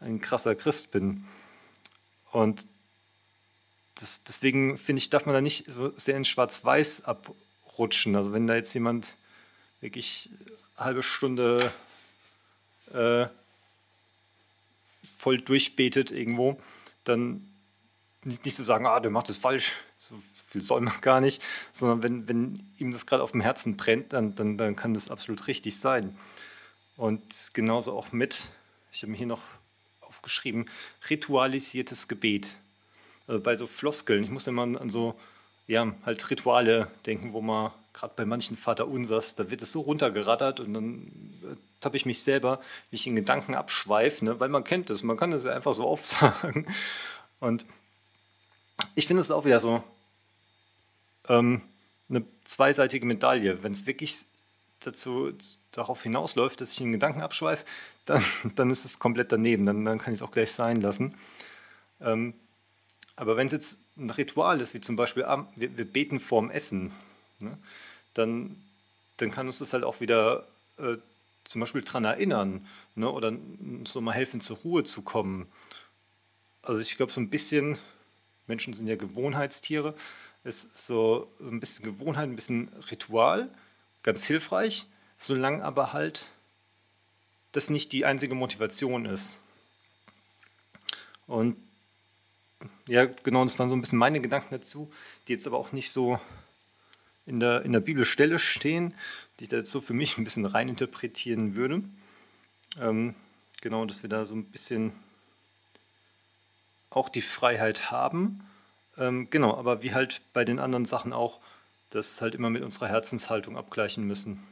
ein 0.00 0.20
krasser 0.20 0.54
Christ 0.54 0.90
bin. 0.90 1.24
Und 2.30 2.66
das, 3.94 4.24
deswegen 4.24 4.78
finde 4.78 5.00
ich, 5.00 5.10
darf 5.10 5.26
man 5.26 5.34
da 5.34 5.40
nicht 5.40 5.64
so 5.68 5.92
sehr 5.96 6.16
in 6.16 6.24
Schwarz-Weiß 6.24 7.04
abrutschen. 7.04 8.16
Also 8.16 8.32
wenn 8.32 8.46
da 8.46 8.54
jetzt 8.54 8.72
jemand 8.72 9.16
wirklich 9.80 10.30
eine 10.76 10.86
halbe 10.86 11.02
Stunde 11.02 11.72
äh, 12.92 13.28
voll 15.16 15.40
durchbetet 15.40 16.10
irgendwo, 16.10 16.60
dann 17.04 17.48
nicht, 18.24 18.44
nicht 18.44 18.56
so 18.56 18.62
sagen, 18.62 18.86
ah, 18.86 19.00
der 19.00 19.10
macht 19.10 19.28
das 19.28 19.38
falsch, 19.38 19.74
so 19.98 20.16
viel 20.48 20.62
soll 20.62 20.80
man 20.80 21.00
gar 21.00 21.20
nicht, 21.20 21.42
sondern 21.72 22.02
wenn, 22.02 22.28
wenn 22.28 22.66
ihm 22.78 22.92
das 22.92 23.06
gerade 23.06 23.22
auf 23.22 23.32
dem 23.32 23.40
Herzen 23.40 23.76
brennt, 23.76 24.12
dann, 24.12 24.34
dann, 24.34 24.58
dann 24.58 24.76
kann 24.76 24.94
das 24.94 25.10
absolut 25.10 25.46
richtig 25.46 25.78
sein. 25.78 26.16
Und 26.96 27.50
genauso 27.54 27.96
auch 27.96 28.12
mit, 28.12 28.48
ich 28.92 29.02
habe 29.02 29.12
mir 29.12 29.18
hier 29.18 29.26
noch 29.26 29.42
aufgeschrieben, 30.00 30.68
ritualisiertes 31.08 32.08
Gebet. 32.08 32.54
Also 33.26 33.40
bei 33.40 33.54
so 33.54 33.66
Floskeln, 33.66 34.24
ich 34.24 34.30
muss 34.30 34.46
immer 34.46 34.62
an 34.62 34.90
so, 34.90 35.18
ja, 35.66 35.94
halt 36.04 36.30
Rituale 36.30 36.90
denken, 37.06 37.32
wo 37.32 37.40
man 37.40 37.72
gerade 37.92 38.12
bei 38.16 38.24
manchen 38.24 38.56
Vater 38.56 38.88
Unsers, 38.88 39.36
da 39.36 39.50
wird 39.50 39.62
es 39.62 39.72
so 39.72 39.80
runtergerattert 39.80 40.60
und 40.60 40.74
dann 40.74 41.10
habe 41.84 41.96
ich 41.96 42.06
mich 42.06 42.22
selber, 42.22 42.60
wie 42.90 42.96
ich 42.96 43.06
in 43.06 43.16
Gedanken 43.16 43.54
abschweife, 43.54 44.24
ne? 44.24 44.40
weil 44.40 44.48
man 44.48 44.64
kennt 44.64 44.90
es, 44.90 45.02
man 45.02 45.16
kann 45.16 45.30
das 45.30 45.44
ja 45.44 45.52
einfach 45.52 45.74
so 45.74 45.86
aufsagen. 45.88 46.66
Und 47.40 47.66
ich 48.94 49.06
finde 49.06 49.20
es 49.20 49.30
auch 49.30 49.44
wieder 49.44 49.60
so 49.60 49.82
ähm, 51.28 51.62
eine 52.08 52.24
zweiseitige 52.44 53.06
Medaille. 53.06 53.62
Wenn 53.62 53.72
es 53.72 53.86
wirklich 53.86 54.26
dazu, 54.80 55.32
darauf 55.70 56.02
hinausläuft, 56.02 56.60
dass 56.60 56.72
ich 56.72 56.80
in 56.80 56.92
Gedanken 56.92 57.22
abschweife, 57.22 57.64
dann, 58.06 58.24
dann 58.54 58.70
ist 58.70 58.84
es 58.84 58.98
komplett 58.98 59.32
daneben, 59.32 59.66
dann, 59.66 59.84
dann 59.84 59.98
kann 59.98 60.12
ich 60.12 60.18
es 60.18 60.22
auch 60.22 60.32
gleich 60.32 60.52
sein 60.52 60.80
lassen. 60.80 61.14
Ähm, 62.00 62.34
aber 63.16 63.36
wenn 63.36 63.46
es 63.46 63.52
jetzt 63.52 63.80
ein 63.96 64.10
Ritual 64.10 64.60
ist, 64.60 64.74
wie 64.74 64.80
zum 64.80 64.96
Beispiel, 64.96 65.24
wir, 65.56 65.76
wir 65.76 65.84
beten 65.84 66.18
vorm 66.18 66.50
Essen, 66.50 66.90
ne, 67.40 67.56
dann, 68.14 68.56
dann 69.18 69.30
kann 69.30 69.46
uns 69.46 69.58
das 69.58 69.72
halt 69.72 69.84
auch 69.84 70.00
wieder 70.00 70.46
äh, 70.78 70.96
zum 71.52 71.60
Beispiel 71.60 71.82
daran 71.82 72.06
erinnern 72.06 72.66
ne, 72.94 73.10
oder 73.10 73.32
so 73.84 74.00
mal 74.00 74.12
helfen, 74.12 74.40
zur 74.40 74.56
Ruhe 74.58 74.84
zu 74.84 75.02
kommen. 75.02 75.46
Also 76.62 76.80
ich 76.80 76.96
glaube, 76.96 77.12
so 77.12 77.20
ein 77.20 77.28
bisschen, 77.28 77.78
Menschen 78.46 78.72
sind 78.72 78.86
ja 78.86 78.96
Gewohnheitstiere, 78.96 79.94
ist 80.44 80.74
so 80.86 81.30
ein 81.40 81.60
bisschen 81.60 81.84
Gewohnheit, 81.84 82.24
ein 82.24 82.36
bisschen 82.36 82.68
Ritual, 82.90 83.50
ganz 84.02 84.24
hilfreich, 84.24 84.86
solange 85.18 85.62
aber 85.62 85.92
halt 85.92 86.26
das 87.52 87.68
nicht 87.68 87.92
die 87.92 88.06
einzige 88.06 88.34
Motivation 88.34 89.04
ist. 89.04 89.38
Und 91.26 91.56
ja, 92.88 93.04
genau, 93.04 93.44
das 93.44 93.58
waren 93.58 93.68
so 93.68 93.76
ein 93.76 93.82
bisschen 93.82 93.98
meine 93.98 94.22
Gedanken 94.22 94.54
dazu, 94.54 94.90
die 95.28 95.34
jetzt 95.34 95.46
aber 95.46 95.58
auch 95.58 95.72
nicht 95.72 95.90
so 95.90 96.18
in 97.26 97.40
der, 97.40 97.62
in 97.62 97.72
der 97.72 97.80
Bibelstelle 97.80 98.38
stehen, 98.38 98.94
die 99.42 99.46
ich 99.46 99.50
da 99.50 99.56
jetzt 99.56 99.72
so 99.72 99.80
für 99.80 99.92
mich 99.92 100.18
ein 100.18 100.24
bisschen 100.24 100.46
reininterpretieren 100.46 101.56
würde. 101.56 101.82
Ähm, 102.80 103.16
genau, 103.60 103.84
dass 103.86 104.04
wir 104.04 104.08
da 104.08 104.24
so 104.24 104.36
ein 104.36 104.44
bisschen 104.44 104.92
auch 106.90 107.08
die 107.08 107.22
Freiheit 107.22 107.90
haben. 107.90 108.48
Ähm, 108.96 109.30
genau, 109.30 109.56
aber 109.56 109.82
wie 109.82 109.94
halt 109.94 110.20
bei 110.32 110.44
den 110.44 110.60
anderen 110.60 110.84
Sachen 110.84 111.12
auch, 111.12 111.40
das 111.90 112.22
halt 112.22 112.36
immer 112.36 112.50
mit 112.50 112.62
unserer 112.62 112.86
Herzenshaltung 112.86 113.56
abgleichen 113.56 114.04
müssen. 114.04 114.46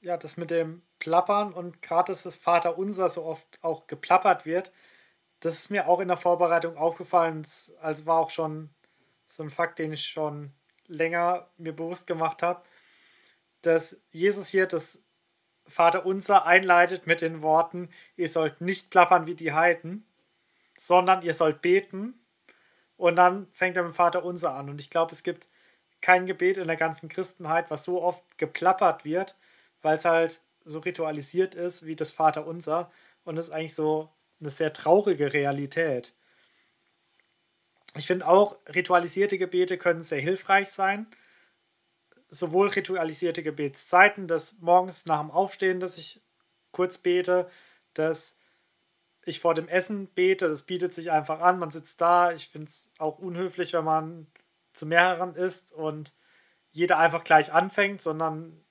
Ja, 0.00 0.16
das 0.16 0.36
mit 0.36 0.50
dem 0.50 0.82
Plappern 0.98 1.52
und 1.52 1.80
gerade, 1.82 2.10
dass 2.10 2.24
das 2.24 2.36
Vaterunser 2.36 3.08
so 3.08 3.24
oft 3.24 3.46
auch 3.62 3.86
geplappert 3.86 4.44
wird, 4.44 4.72
das 5.38 5.54
ist 5.54 5.70
mir 5.70 5.86
auch 5.86 6.00
in 6.00 6.08
der 6.08 6.16
Vorbereitung 6.16 6.76
aufgefallen. 6.76 7.46
Also 7.80 8.06
war 8.06 8.18
auch 8.18 8.30
schon 8.30 8.70
so 9.28 9.44
ein 9.44 9.50
Fakt, 9.50 9.78
den 9.78 9.92
ich 9.92 10.04
schon 10.04 10.50
länger 10.88 11.46
mir 11.58 11.72
bewusst 11.72 12.08
gemacht 12.08 12.42
habe, 12.42 12.62
dass 13.62 14.02
Jesus 14.10 14.48
hier 14.48 14.66
das 14.66 15.04
Vaterunser 15.66 16.46
einleitet 16.46 17.06
mit 17.06 17.20
den 17.20 17.42
Worten, 17.42 17.90
ihr 18.16 18.28
sollt 18.28 18.60
nicht 18.60 18.90
plappern 18.90 19.26
wie 19.26 19.34
die 19.34 19.52
Heiden, 19.52 20.06
sondern 20.76 21.22
ihr 21.22 21.34
sollt 21.34 21.60
beten. 21.60 22.14
Und 22.96 23.16
dann 23.16 23.46
fängt 23.52 23.76
er 23.76 23.82
mit 23.82 23.92
dem 23.92 23.94
Vaterunser 23.94 24.54
an. 24.54 24.70
Und 24.70 24.80
ich 24.80 24.90
glaube, 24.90 25.12
es 25.12 25.22
gibt 25.22 25.48
kein 26.00 26.26
Gebet 26.26 26.56
in 26.56 26.66
der 26.66 26.76
ganzen 26.76 27.08
Christenheit, 27.08 27.70
was 27.70 27.84
so 27.84 28.02
oft 28.02 28.24
geplappert 28.38 29.04
wird, 29.04 29.36
weil 29.82 29.96
es 29.96 30.04
halt 30.04 30.40
so 30.60 30.78
ritualisiert 30.78 31.54
ist 31.54 31.86
wie 31.86 31.96
das 31.96 32.12
Vaterunser. 32.12 32.90
Und 33.24 33.36
es 33.36 33.48
ist 33.48 33.52
eigentlich 33.52 33.74
so 33.74 34.10
eine 34.40 34.50
sehr 34.50 34.72
traurige 34.72 35.32
Realität. 35.32 36.14
Ich 37.96 38.06
finde 38.06 38.26
auch, 38.26 38.58
ritualisierte 38.68 39.38
Gebete 39.38 39.78
können 39.78 40.02
sehr 40.02 40.20
hilfreich 40.20 40.68
sein. 40.68 41.06
Sowohl 42.28 42.68
ritualisierte 42.68 43.42
Gebetszeiten, 43.42 44.28
dass 44.28 44.60
morgens 44.60 45.06
nach 45.06 45.20
dem 45.20 45.30
Aufstehen, 45.30 45.80
dass 45.80 45.98
ich 45.98 46.20
kurz 46.72 46.98
bete, 46.98 47.50
dass 47.94 48.38
ich 49.24 49.40
vor 49.40 49.54
dem 49.54 49.68
Essen 49.68 50.08
bete, 50.08 50.48
das 50.48 50.62
bietet 50.62 50.94
sich 50.94 51.10
einfach 51.10 51.40
an. 51.40 51.58
Man 51.58 51.70
sitzt 51.70 52.00
da. 52.00 52.32
Ich 52.32 52.48
finde 52.48 52.68
es 52.68 52.90
auch 52.98 53.18
unhöflich, 53.18 53.72
wenn 53.72 53.84
man 53.84 54.26
zu 54.72 54.86
mehreren 54.86 55.34
ist 55.34 55.72
und 55.72 56.12
jeder 56.70 56.98
einfach 56.98 57.24
gleich 57.24 57.52
anfängt, 57.52 58.00
sondern 58.00 58.64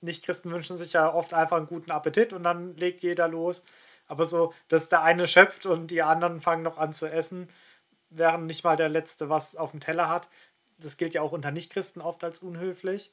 Nicht-Christen 0.00 0.50
wünschen 0.50 0.78
sich 0.78 0.94
ja 0.94 1.12
oft 1.12 1.34
einfach 1.34 1.58
einen 1.58 1.66
guten 1.66 1.90
Appetit 1.90 2.32
und 2.32 2.44
dann 2.44 2.76
legt 2.76 3.02
jeder 3.02 3.28
los. 3.28 3.64
Aber 4.06 4.24
so, 4.24 4.52
dass 4.68 4.88
der 4.88 5.02
eine 5.02 5.26
schöpft 5.26 5.66
und 5.66 5.90
die 5.90 6.02
anderen 6.02 6.40
fangen 6.40 6.62
noch 6.62 6.78
an 6.78 6.92
zu 6.92 7.10
essen, 7.10 7.48
während 8.10 8.46
nicht 8.46 8.64
mal 8.64 8.76
der 8.76 8.88
Letzte 8.88 9.28
was 9.28 9.56
auf 9.56 9.70
dem 9.70 9.80
Teller 9.80 10.08
hat. 10.08 10.28
Das 10.84 10.96
gilt 10.96 11.14
ja 11.14 11.22
auch 11.22 11.32
unter 11.32 11.50
Nichtchristen 11.50 12.02
oft 12.02 12.22
als 12.24 12.40
unhöflich. 12.40 13.12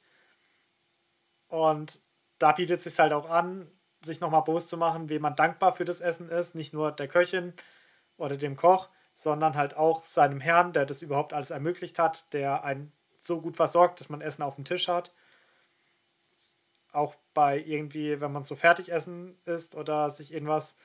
Und 1.47 2.01
da 2.37 2.51
bietet 2.51 2.77
es 2.77 2.83
sich 2.85 2.99
halt 2.99 3.13
auch 3.13 3.29
an, 3.29 3.69
sich 4.01 4.21
nochmal 4.21 4.43
bewusst 4.43 4.69
zu 4.69 4.77
machen, 4.77 5.09
wem 5.09 5.21
man 5.21 5.35
dankbar 5.35 5.73
für 5.73 5.85
das 5.85 6.01
Essen 6.01 6.29
ist. 6.29 6.55
Nicht 6.55 6.73
nur 6.73 6.91
der 6.91 7.07
Köchin 7.07 7.53
oder 8.17 8.37
dem 8.37 8.55
Koch, 8.55 8.89
sondern 9.15 9.55
halt 9.55 9.75
auch 9.75 10.03
seinem 10.03 10.39
Herrn, 10.39 10.73
der 10.73 10.85
das 10.85 11.01
überhaupt 11.01 11.33
alles 11.33 11.51
ermöglicht 11.51 11.99
hat, 11.99 12.31
der 12.33 12.63
einen 12.63 12.93
so 13.17 13.41
gut 13.41 13.57
versorgt, 13.57 13.99
dass 13.99 14.09
man 14.09 14.21
Essen 14.21 14.43
auf 14.43 14.55
dem 14.55 14.65
Tisch 14.65 14.87
hat. 14.87 15.11
Auch 16.93 17.15
bei 17.33 17.59
irgendwie, 17.59 18.21
wenn 18.21 18.31
man 18.31 18.43
so 18.43 18.55
fertig 18.55 18.91
essen 18.91 19.37
isst 19.45 19.75
oder 19.75 20.09
sich 20.09 20.33
irgendwas 20.33 20.77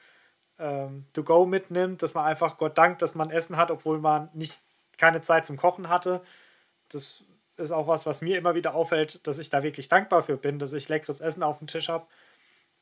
ähm, 0.58 1.06
to 1.12 1.22
go 1.22 1.46
mitnimmt, 1.46 2.02
dass 2.02 2.14
man 2.14 2.24
einfach 2.24 2.58
Gott 2.58 2.76
dankt, 2.76 3.02
dass 3.02 3.14
man 3.14 3.30
Essen 3.30 3.56
hat, 3.56 3.70
obwohl 3.70 3.98
man 4.00 4.28
nicht 4.34 4.60
keine 4.98 5.20
Zeit 5.20 5.46
zum 5.46 5.56
Kochen 5.56 5.88
hatte. 5.88 6.20
Das 6.94 7.24
ist 7.56 7.70
auch 7.70 7.86
was, 7.86 8.06
was 8.06 8.22
mir 8.22 8.38
immer 8.38 8.54
wieder 8.54 8.74
auffällt, 8.74 9.26
dass 9.26 9.38
ich 9.38 9.50
da 9.50 9.62
wirklich 9.62 9.88
dankbar 9.88 10.22
für 10.22 10.36
bin, 10.36 10.58
dass 10.58 10.72
ich 10.72 10.88
leckeres 10.88 11.20
Essen 11.20 11.42
auf 11.42 11.58
dem 11.58 11.66
Tisch 11.66 11.88
habe, 11.88 12.06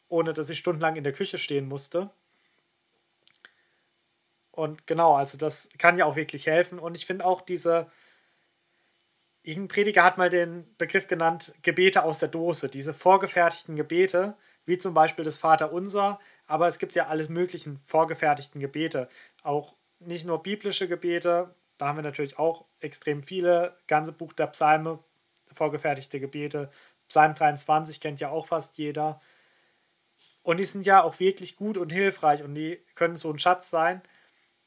ohne 0.09 0.33
dass 0.33 0.51
ich 0.51 0.59
stundenlang 0.59 0.97
in 0.97 1.05
der 1.05 1.13
Küche 1.13 1.39
stehen 1.39 1.69
musste. 1.69 2.11
Und 4.51 4.87
genau, 4.87 5.15
also 5.15 5.39
das 5.39 5.71
kann 5.79 5.99
ja 5.99 6.05
auch 6.05 6.17
wirklich 6.17 6.47
helfen. 6.47 6.79
Und 6.79 6.97
ich 6.97 7.07
finde 7.07 7.25
auch 7.25 7.41
diese, 7.41 7.91
irgendein 9.43 9.69
Prediger 9.69 10.05
hat 10.05 10.19
mal 10.19 10.31
den 10.31 10.77
Begriff 10.77 11.09
genannt, 11.09 11.55
Gebete 11.63 12.05
aus 12.05 12.19
der 12.19 12.29
Dose, 12.29 12.69
diese 12.69 12.93
vorgefertigten 12.93 13.77
Gebete, 13.77 14.37
wie 14.67 14.79
zum 14.79 14.95
Beispiel 14.95 15.25
das 15.25 15.39
Vaterunser, 15.39 16.21
aber 16.47 16.69
es 16.69 16.79
gibt 16.79 16.95
ja 16.95 17.09
alles 17.09 17.29
möglichen 17.29 17.81
vorgefertigten 17.85 18.61
Gebete. 18.61 19.09
Auch 19.43 19.75
nicht 19.99 20.27
nur 20.27 20.43
biblische 20.43 20.87
Gebete, 20.87 21.55
da 21.83 21.89
haben 21.89 21.99
wir 21.99 22.05
natürlich 22.05 22.39
auch 22.39 22.65
extrem 22.79 23.25
viele. 23.25 23.77
Ganze 23.89 24.13
Buch 24.13 24.33
der 24.35 24.47
Psalme, 24.47 25.01
vorgefertigte 25.51 26.21
Gebete. 26.21 26.71
Psalm 27.09 27.35
23 27.35 28.01
kennt 28.01 28.21
ja 28.21 28.31
auch 28.31 28.47
fast 28.47 28.79
jeder. 28.79 29.21
Und 30.45 30.59
die 30.59 30.65
sind 30.65 30.87
ja 30.87 31.03
auch 31.03 31.19
wirklich 31.19 31.57
gut 31.57 31.77
und 31.77 31.91
hilfreich 31.91 32.45
und 32.45 32.55
die 32.55 32.81
können 32.95 33.17
so 33.17 33.33
ein 33.33 33.41
Schatz 33.41 33.69
sein. 33.69 34.01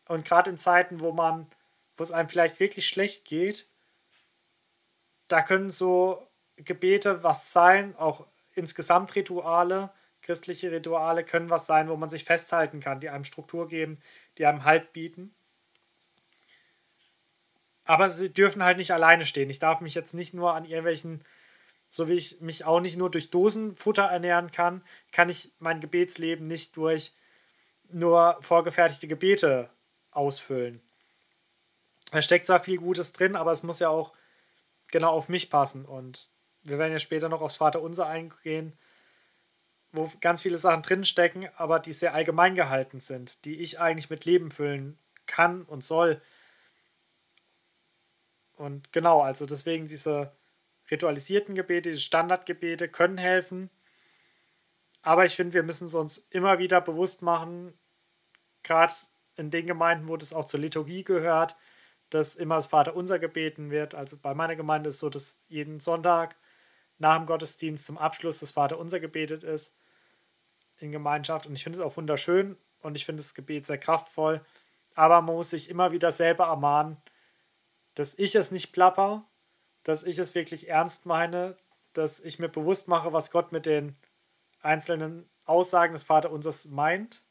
Und 0.09 0.25
gerade 0.25 0.49
in 0.49 0.57
Zeiten, 0.57 0.99
wo 0.99 1.13
man, 1.13 1.47
wo 1.95 2.03
es 2.03 2.11
einem 2.11 2.27
vielleicht 2.27 2.59
wirklich 2.59 2.85
schlecht 2.85 3.23
geht, 3.23 3.69
da 5.29 5.41
können 5.41 5.69
so 5.69 6.21
Gebete 6.57 7.23
was 7.23 7.53
sein, 7.53 7.95
auch 7.95 8.27
insgesamt 8.55 9.15
Rituale, 9.15 9.89
christliche 10.21 10.69
Rituale 10.69 11.23
können 11.23 11.49
was 11.49 11.65
sein, 11.65 11.87
wo 11.87 11.95
man 11.95 12.09
sich 12.09 12.25
festhalten 12.25 12.81
kann, 12.81 12.99
die 12.99 13.07
einem 13.07 13.23
Struktur 13.23 13.69
geben, 13.69 14.01
die 14.37 14.45
einem 14.45 14.65
Halt 14.65 14.91
bieten. 14.91 15.33
Aber 17.85 18.09
sie 18.09 18.33
dürfen 18.33 18.63
halt 18.63 18.77
nicht 18.77 18.91
alleine 18.91 19.25
stehen. 19.25 19.49
Ich 19.49 19.59
darf 19.59 19.79
mich 19.79 19.93
jetzt 19.93 20.13
nicht 20.13 20.33
nur 20.33 20.53
an 20.53 20.65
irgendwelchen, 20.65 21.23
so 21.89 22.07
wie 22.07 22.13
ich 22.13 22.41
mich 22.41 22.65
auch 22.65 22.79
nicht 22.79 22.97
nur 22.97 23.11
durch 23.11 23.29
Dosenfutter 23.29 24.03
ernähren 24.03 24.51
kann, 24.51 24.83
kann 25.11 25.29
ich 25.29 25.51
mein 25.59 25.81
Gebetsleben 25.81 26.47
nicht 26.47 26.75
durch 26.77 27.13
nur 27.89 28.37
vorgefertigte 28.41 29.07
Gebete 29.07 29.69
ausfüllen. 30.11 30.81
Da 32.11 32.21
steckt 32.21 32.45
zwar 32.45 32.63
viel 32.63 32.77
Gutes 32.77 33.13
drin, 33.13 33.35
aber 33.35 33.51
es 33.51 33.63
muss 33.63 33.79
ja 33.79 33.89
auch 33.89 34.13
genau 34.91 35.11
auf 35.11 35.29
mich 35.29 35.49
passen. 35.49 35.85
Und 35.85 36.29
wir 36.63 36.79
werden 36.79 36.93
ja 36.93 36.99
später 36.99 37.29
noch 37.29 37.41
aufs 37.41 37.57
Vaterunser 37.57 38.07
eingehen, 38.07 38.73
wo 39.91 40.11
ganz 40.21 40.41
viele 40.41 40.57
Sachen 40.57 40.81
drinstecken, 40.81 41.47
aber 41.57 41.79
die 41.79 41.93
sehr 41.93 42.13
allgemein 42.13 42.55
gehalten 42.55 42.99
sind, 42.99 43.45
die 43.45 43.59
ich 43.59 43.79
eigentlich 43.79 44.09
mit 44.09 44.25
Leben 44.25 44.51
füllen 44.51 44.97
kann 45.25 45.63
und 45.63 45.83
soll. 45.83 46.21
Und 48.57 48.91
genau, 48.91 49.21
also 49.21 49.45
deswegen 49.45 49.87
diese 49.87 50.31
ritualisierten 50.89 51.55
Gebete, 51.55 51.91
die 51.91 51.97
Standardgebete 51.97 52.87
können 52.87 53.17
helfen. 53.17 53.69
Aber 55.01 55.25
ich 55.25 55.35
finde, 55.35 55.53
wir 55.53 55.63
müssen 55.63 55.85
es 55.85 55.95
uns 55.95 56.17
immer 56.29 56.59
wieder 56.59 56.81
bewusst 56.81 57.21
machen, 57.21 57.77
gerade 58.63 58.93
in 59.35 59.51
den 59.51 59.67
Gemeinden, 59.67 60.07
wo 60.07 60.17
das 60.17 60.33
auch 60.33 60.45
zur 60.45 60.59
Liturgie 60.59 61.03
gehört, 61.03 61.55
dass 62.09 62.35
immer 62.35 62.55
das 62.55 62.67
Vaterunser 62.67 63.19
gebeten 63.19 63.69
wird. 63.69 63.95
Also 63.95 64.17
bei 64.17 64.33
meiner 64.33 64.55
Gemeinde 64.55 64.89
ist 64.89 64.95
es 64.95 65.01
so, 65.01 65.09
dass 65.09 65.41
jeden 65.47 65.79
Sonntag 65.79 66.35
nach 66.97 67.17
dem 67.17 67.25
Gottesdienst 67.25 67.85
zum 67.85 67.97
Abschluss 67.97 68.39
das 68.39 68.51
Vaterunser 68.51 68.99
gebetet 68.99 69.43
ist 69.43 69.75
in 70.77 70.91
Gemeinschaft. 70.91 71.45
Und 71.45 71.55
ich 71.55 71.63
finde 71.63 71.79
es 71.79 71.85
auch 71.85 71.97
wunderschön 71.97 72.57
und 72.81 72.95
ich 72.95 73.05
finde 73.05 73.21
das 73.21 73.33
Gebet 73.33 73.65
sehr 73.65 73.77
kraftvoll. 73.77 74.41
Aber 74.95 75.21
man 75.21 75.35
muss 75.35 75.49
sich 75.49 75.69
immer 75.69 75.91
wieder 75.91 76.11
selber 76.11 76.45
ermahnen, 76.45 76.97
dass 77.95 78.17
ich 78.19 78.35
es 78.35 78.51
nicht 78.51 78.71
plapper, 78.71 79.25
dass 79.83 80.03
ich 80.03 80.17
es 80.19 80.35
wirklich 80.35 80.69
ernst 80.69 81.05
meine, 81.05 81.57
dass 81.93 82.19
ich 82.19 82.39
mir 82.39 82.49
bewusst 82.49 82.87
mache, 82.87 83.13
was 83.13 83.31
Gott 83.31 83.51
mit 83.51 83.65
den 83.65 83.95
einzelnen 84.61 85.29
Aussagen 85.45 85.93
des 85.93 86.03
Vaterunsers 86.03 86.65
meint. 86.65 87.21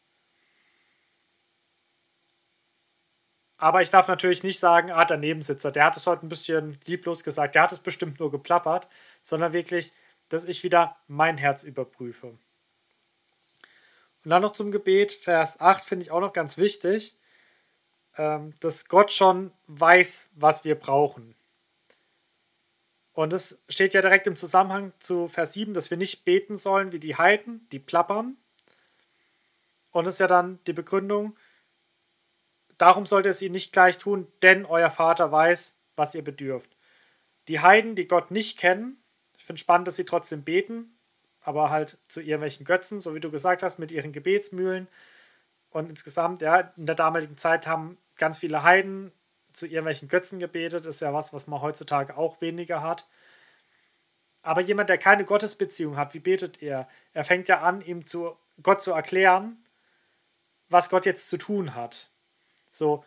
Aber 3.57 3.83
ich 3.83 3.91
darf 3.91 4.09
natürlich 4.09 4.43
nicht 4.43 4.59
sagen, 4.59 4.91
ah, 4.91 5.05
der 5.05 5.17
Nebensitzer, 5.17 5.71
der 5.71 5.85
hat 5.85 5.97
es 5.97 6.07
heute 6.07 6.27
ein 6.27 6.29
bisschen 6.29 6.79
lieblos 6.87 7.25
gesagt, 7.25 7.55
der 7.55 7.63
hat 7.63 7.73
es 7.73 7.81
bestimmt 7.81 8.19
nur 8.19 8.31
geplappert, 8.31 8.89
sondern 9.23 9.53
wirklich, 9.53 9.93
dass 10.29 10.45
ich 10.45 10.63
wieder 10.65 10.97
mein 11.07 11.39
Herz 11.39 11.63
überprüfe. 11.63 12.39
Und 14.25 14.31
dann 14.31 14.43
noch 14.43 14.53
zum 14.53 14.73
Gebet, 14.73 15.13
Vers 15.13 15.61
8 15.61 15.85
finde 15.85 16.05
ich 16.05 16.11
auch 16.11 16.21
noch 16.21 16.33
ganz 16.33 16.57
wichtig 16.57 17.17
dass 18.17 18.89
Gott 18.89 19.13
schon 19.13 19.53
weiß, 19.67 20.29
was 20.35 20.65
wir 20.65 20.75
brauchen. 20.75 21.35
Und 23.13 23.33
es 23.33 23.63
steht 23.69 23.95
ja 23.95 24.03
direkt 24.03 24.27
im 24.27 24.37
Zusammenhang 24.37 24.93
zu 24.99 25.29
Vers 25.29 25.53
7, 25.53 25.73
dass 25.73 25.91
wir 25.91 25.97
nicht 25.97 26.25
beten 26.25 26.57
sollen 26.57 26.93
wie 26.93 26.99
die 26.99 27.17
Heiden, 27.17 27.67
die 27.71 27.79
plappern. 27.79 28.37
Und 29.93 30.07
es 30.07 30.17
ist 30.17 30.21
ja 30.21 30.27
dann 30.27 30.59
die 30.67 30.73
Begründung, 30.73 31.37
darum 32.79 33.07
sollt 33.07 33.27
ihr 33.27 33.31
es 33.31 33.43
ihnen 33.43 33.53
nicht 33.53 33.73
gleich 33.73 33.99
tun, 33.99 34.27
denn 34.43 34.67
euer 34.67 34.91
Vater 34.91 35.31
weiß, 35.31 35.77
was 35.95 36.15
ihr 36.17 36.25
bedürft. 36.25 36.77
Die 37.47 37.61
Heiden, 37.61 37.95
die 37.95 38.09
Gott 38.09 38.33
nicht 38.33 38.59
kennen, 38.59 39.01
ich 39.39 39.45
finde 39.45 39.61
spannend, 39.61 39.87
dass 39.87 39.97
sie 39.97 40.05
trotzdem 40.05 40.43
beten, 40.43 40.99
aber 41.41 41.71
halt 41.71 41.99
zu 42.09 42.21
irgendwelchen 42.21 42.65
Götzen, 42.65 42.99
so 42.99 43.15
wie 43.15 43.21
du 43.21 43.31
gesagt 43.31 43.63
hast, 43.63 43.79
mit 43.79 43.93
ihren 43.93 44.13
Gebetsmühlen. 44.13 44.89
Und 45.75 45.91
insgesamt, 45.91 46.41
ja, 46.41 46.73
in 46.77 46.87
der 46.87 46.95
damaligen 46.95 47.37
Zeit 47.37 47.67
haben 47.67 47.99
ganz 48.17 48.39
viele 48.39 48.63
Heiden 48.63 49.11
zu 49.53 49.67
irgendwelchen 49.67 50.07
Götzen 50.09 50.39
gebetet, 50.39 50.87
ist 50.87 51.01
ja 51.01 51.13
was, 51.13 51.33
was 51.33 51.49
man 51.49 51.63
heutzutage 51.63 52.17
auch 52.17 52.41
weniger 52.41 52.81
hat. 52.81 53.09
Aber 54.43 54.61
jemand, 54.61 54.89
der 54.89 54.99
keine 54.99 55.25
Gottesbeziehung 55.25 55.97
hat, 55.97 56.15
wie 56.15 56.21
betet 56.21 56.63
er? 56.63 56.87
Er 57.13 57.25
fängt 57.25 57.49
ja 57.49 57.61
an, 57.61 57.81
ihm 57.81 58.07
zu 58.07 58.37
Gott 58.63 58.83
zu 58.83 58.93
erklären, 58.93 59.65
was 60.69 60.91
Gott 60.91 61.07
jetzt 61.07 61.29
zu 61.29 61.39
tun 61.39 61.75
hat. 61.75 62.09
So, 62.71 63.05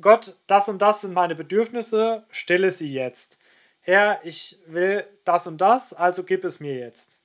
Gott, 0.00 0.36
das 0.46 0.68
und 0.68 0.80
das 0.80 1.00
sind 1.00 1.14
meine 1.14 1.34
Bedürfnisse, 1.34 2.24
stille 2.30 2.70
sie 2.70 2.92
jetzt. 2.92 3.40
Herr, 3.80 4.20
ich 4.22 4.56
will 4.66 5.04
das 5.24 5.48
und 5.48 5.60
das, 5.60 5.94
also 5.94 6.22
gib 6.22 6.44
es 6.44 6.60
mir 6.60 6.76
jetzt. 6.76 7.17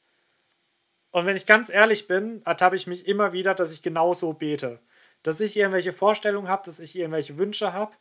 Und 1.13 1.25
wenn 1.25 1.37
ich 1.37 1.45
ganz 1.45 1.69
ehrlich 1.69 2.09
bin, 2.09 2.41
ertappe 2.43 2.75
ich 2.75 2.87
mich 2.87 3.07
immer 3.07 3.31
wieder, 3.31 3.55
dass 3.55 3.71
ich 3.71 3.81
genau 3.81 4.13
so 4.13 4.33
bete 4.33 4.81
dass 5.23 5.39
ich 5.39 5.57
irgendwelche 5.57 5.93
Vorstellungen 5.93 6.49
habe, 6.49 6.63
dass 6.65 6.79
ich 6.79 6.97
irgendwelche 6.97 7.37
Wünsche 7.37 7.73
habe, 7.73 7.95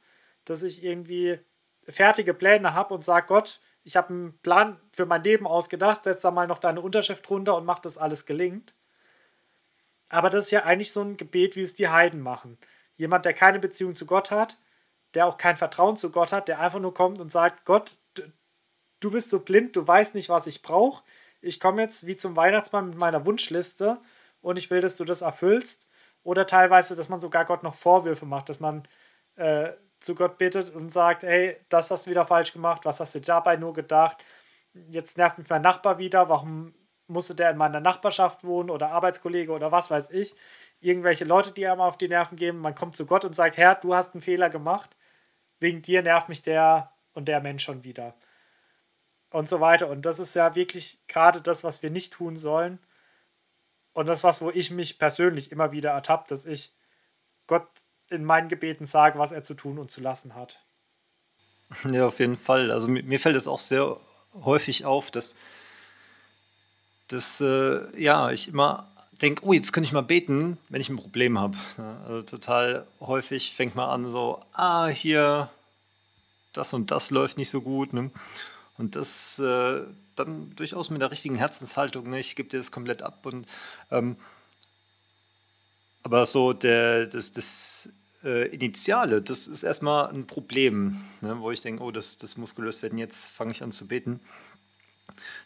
dass 0.45 0.63
ich 0.65 0.85
irgendwie 0.85 1.39
fertige 1.85 2.35
Pläne 2.35 2.75
habe 2.75 2.93
und 2.93 3.03
sage, 3.03 3.27
Gott, 3.27 3.61
ich 3.85 3.97
habe 3.97 4.09
einen 4.11 4.39
Plan 4.41 4.79
für 4.93 5.07
mein 5.07 5.25
Leben 5.25 5.47
ausgedacht, 5.47 6.05
setz 6.05 6.21
da 6.21 6.31
mal 6.31 6.47
noch 6.47 6.59
deine 6.59 6.81
Unterschrift 6.81 7.29
drunter 7.29 7.57
und 7.57 7.65
mach, 7.65 7.79
dass 7.79 7.99
alles 7.99 8.27
gelingt. 8.27 8.75
Aber 10.09 10.31
das 10.31 10.47
ist 10.47 10.51
ja 10.51 10.65
eigentlich 10.65 10.93
so 10.93 11.01
ein 11.01 11.17
Gebet, 11.17 11.57
wie 11.57 11.63
es 11.63 11.75
die 11.75 11.89
Heiden 11.89 12.21
machen. 12.21 12.59
Jemand, 12.97 13.25
der 13.25 13.33
keine 13.33 13.59
Beziehung 13.59 13.97
zu 13.97 14.05
Gott 14.05 14.31
hat, 14.31 14.59
der 15.15 15.27
auch 15.27 15.39
kein 15.39 15.57
Vertrauen 15.57 15.97
zu 15.97 16.11
Gott 16.11 16.33
hat, 16.33 16.49
der 16.49 16.61
einfach 16.61 16.81
nur 16.81 16.95
kommt 16.95 17.21
und 17.21 17.33
sagt, 17.33 17.65
Gott, 17.65 17.97
du 19.01 19.11
bist 19.11 19.31
so 19.31 19.41
blind, 19.41 19.75
du 19.75 19.87
weißt 19.87 20.15
nicht, 20.15 20.29
was 20.29 20.47
ich 20.47 20.63
brauche. 20.63 21.03
Ich 21.43 21.61
komme 21.61 21.83
jetzt 21.83 22.07
wie 22.07 22.17
zum 22.17 22.37
Weihnachtsmann 22.37 22.91
mit 22.91 22.99
meiner 22.99 23.27
Wunschliste 23.27 24.01
und 24.41 24.57
ich 24.57 24.71
will, 24.71 24.81
dass 24.81 24.97
du 24.97 25.05
das 25.05 25.23
erfüllst. 25.23 25.87
Oder 26.23 26.47
teilweise, 26.47 26.95
dass 26.95 27.09
man 27.09 27.21
sogar 27.21 27.45
Gott 27.45 27.65
noch 27.65 27.75
Vorwürfe 27.75 28.27
macht, 28.27 28.49
dass 28.49 28.61
man 28.61 28.85
äh, 29.37 29.71
zu 29.99 30.15
Gott 30.15 30.39
bittet 30.39 30.75
und 30.75 30.91
sagt, 30.91 31.25
hey, 31.25 31.57
das 31.69 31.91
hast 31.91 32.07
du 32.07 32.11
wieder 32.11 32.25
falsch 32.25 32.53
gemacht, 32.53 32.85
was 32.85 33.01
hast 33.01 33.15
du 33.15 33.21
dabei 33.21 33.57
nur 33.57 33.73
gedacht? 33.73 34.25
Jetzt 34.91 35.19
nervt 35.19 35.39
mich 35.39 35.49
mein 35.49 35.63
Nachbar 35.63 35.99
wieder, 35.99 36.29
warum 36.29 36.75
musste 37.09 37.35
der 37.35 37.51
in 37.51 37.57
meiner 37.57 37.81
Nachbarschaft 37.81 38.45
wohnen 38.45 38.71
oder 38.71 38.91
Arbeitskollege 38.91 39.53
oder 39.53 39.73
was 39.73 39.91
weiß 39.91 40.11
ich. 40.11 40.35
Irgendwelche 40.81 41.25
Leute, 41.25 41.53
die 41.53 41.67
einem 41.67 41.81
auf 41.81 41.99
die 41.99 42.09
Nerven 42.09 42.37
geben. 42.37 42.59
Man 42.59 42.75
kommt 42.75 42.97
zu 42.97 43.07
Gott 43.07 43.25
und 43.25 43.35
sagt, 43.35 43.57
Herr, 43.57 43.75
du 43.75 43.95
hast 43.95 44.15
einen 44.15 44.23
Fehler 44.23 44.49
gemacht. 44.49 44.97
Wegen 45.61 45.83
dir 45.83 46.03
nervt 46.03 46.29
mich 46.29 46.43
der 46.43 46.93
und 47.13 47.27
der 47.27 47.41
Mensch 47.41 47.65
schon 47.65 47.85
wieder. 47.85 48.15
Und 49.33 49.49
so 49.49 49.61
weiter. 49.61 49.89
Und 49.89 50.03
das 50.03 50.19
ist 50.19 50.35
ja 50.35 50.55
wirklich 50.55 50.99
gerade 51.09 51.41
das, 51.41 51.65
was 51.65 51.83
wir 51.83 51.91
nicht 51.91 52.13
tun 52.13 52.37
sollen. 52.37 52.79
Und 53.95 54.07
das 54.07 54.25
was, 54.25 54.41
wo 54.41 54.51
ich 54.51 54.71
mich 54.71 54.99
persönlich 54.99 55.53
immer 55.53 55.73
wieder 55.73 55.91
ertappt, 55.91 56.31
dass 56.31 56.47
ich 56.47 56.75
Gott 57.47 57.67
in 58.09 58.25
meinen 58.25 58.49
Gebeten 58.49 58.87
sage, 58.87 59.19
was 59.19 59.33
er 59.33 59.43
zu 59.43 59.55
tun 59.55 59.79
und 59.79 59.91
zu 59.91 60.01
lassen 60.01 60.35
hat. 60.35 60.61
Ja, 61.91 62.07
auf 62.07 62.21
jeden 62.21 62.37
Fall. 62.37 62.71
Also 62.71 62.89
mir, 62.89 63.19
fällt 63.19 63.37
es 63.37 63.49
auch 63.49 63.59
sehr 63.59 63.99
häufig 64.35 64.85
auf, 64.85 65.11
dass, 65.11 65.37
dass 67.09 67.41
äh, 67.41 68.01
ja, 68.01 68.31
ich 68.31 68.49
immer 68.49 68.93
denke, 69.23 69.45
oh, 69.45 69.53
jetzt 69.53 69.73
könnte 69.73 69.87
ich 69.87 69.93
mal 69.93 70.03
beten, 70.03 70.59
wenn 70.69 70.81
ich 70.81 70.89
ein 70.89 70.97
Problem 70.97 71.39
habe. 71.39 71.57
Also 72.07 72.23
total 72.23 72.87
häufig 73.01 73.55
fängt 73.55 73.75
man 73.75 73.89
an 73.89 74.11
so, 74.11 74.41
ah, 74.53 74.89
hier, 74.89 75.49
das 76.53 76.75
und 76.75 76.91
das 76.91 77.11
läuft 77.11 77.39
nicht 77.39 77.51
so 77.51 77.63
gut. 77.63 77.93
Ne? 77.93 78.11
Und 78.79 78.97
das, 78.97 79.39
äh, 79.39 79.83
dann 80.17 80.55
durchaus 80.57 80.91
mit 80.91 81.03
der 81.03 81.11
richtigen 81.11 81.37
Herzenshaltung, 81.37 82.09
ne? 82.11 82.21
ich 82.21 82.37
gebe 82.37 82.49
dir 82.49 82.59
das 82.59 82.73
komplett 82.73 83.03
ab. 83.03 83.27
Und, 83.27 83.47
ähm, 83.91 84.17
aber 86.03 86.27
so 86.27 86.53
der, 86.53 87.07
das, 87.07 87.33
das 87.33 87.93
äh, 88.25 88.49
Initiale, 88.49 89.23
das 89.23 89.47
ist 89.47 89.63
erstmal 89.63 90.09
ein 90.09 90.27
Problem, 90.27 91.01
ne? 91.21 91.41
wo 91.41 91.51
ich 91.51 91.61
denke, 91.61 91.83
oh, 91.83 91.91
das, 91.91 92.17
das 92.17 92.37
muss 92.37 92.55
gelöst 92.55 92.83
werden, 92.83 92.99
jetzt 92.99 93.29
fange 93.29 93.53
ich 93.53 93.63
an 93.63 93.73
zu 93.73 93.87
beten. 93.87 94.21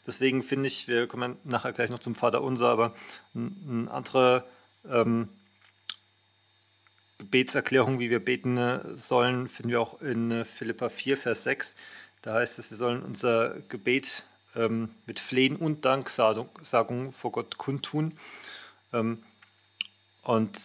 Deswegen 0.07 0.43
finde 0.43 0.69
ich, 0.69 0.87
wir 0.87 1.07
kommen 1.07 1.37
nachher 1.45 1.73
gleich 1.73 1.91
noch 1.91 1.99
zum 1.99 2.15
Vater 2.15 2.43
Unser, 2.43 2.69
aber 2.69 2.95
eine 3.35 3.91
andere 3.91 4.45
ähm, 4.89 5.29
Gebetserklärung, 7.19 7.99
wie 7.99 8.11
wir 8.11 8.25
beten 8.25 8.57
äh, 8.59 8.81
sollen, 8.97 9.49
finden 9.49 9.71
wir 9.71 9.81
auch 9.81 10.01
in 10.01 10.31
äh, 10.31 10.45
Philippa 10.45 10.89
4, 10.89 11.17
Vers 11.17 11.45
6. 11.45 11.77
Da 12.23 12.35
heißt 12.35 12.59
es, 12.59 12.71
wir 12.71 12.77
sollen 12.77 13.03
unser 13.03 13.61
Gebet 13.69 14.25
ähm, 14.55 14.91
mit 15.07 15.21
Flehen 15.21 15.57
und 15.57 15.85
Danksagung 15.85 17.13
vor 17.13 17.33
Gott 17.33 17.59
kundtun. 17.59 18.19
Ähm, 18.93 19.23
und 20.23 20.61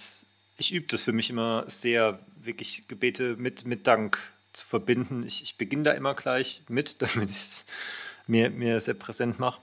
ich 0.58 0.72
übe 0.74 0.88
das 0.88 1.04
für 1.04 1.14
mich 1.14 1.30
immer 1.30 1.64
sehr, 1.68 2.20
wirklich 2.36 2.88
Gebete 2.88 3.36
mit, 3.36 3.66
mit 3.66 3.86
Dank 3.86 4.18
zu 4.54 4.66
verbinden. 4.66 5.24
Ich, 5.26 5.44
ich 5.44 5.58
beginne 5.58 5.84
da 5.84 5.92
immer 5.92 6.14
gleich 6.14 6.64
mit, 6.68 7.02
damit 7.02 7.30
ich 7.30 7.38
es 7.38 7.66
mir, 8.28 8.50
mir 8.50 8.80
sehr 8.80 8.94
präsent 8.94 9.40
mache. 9.40 9.62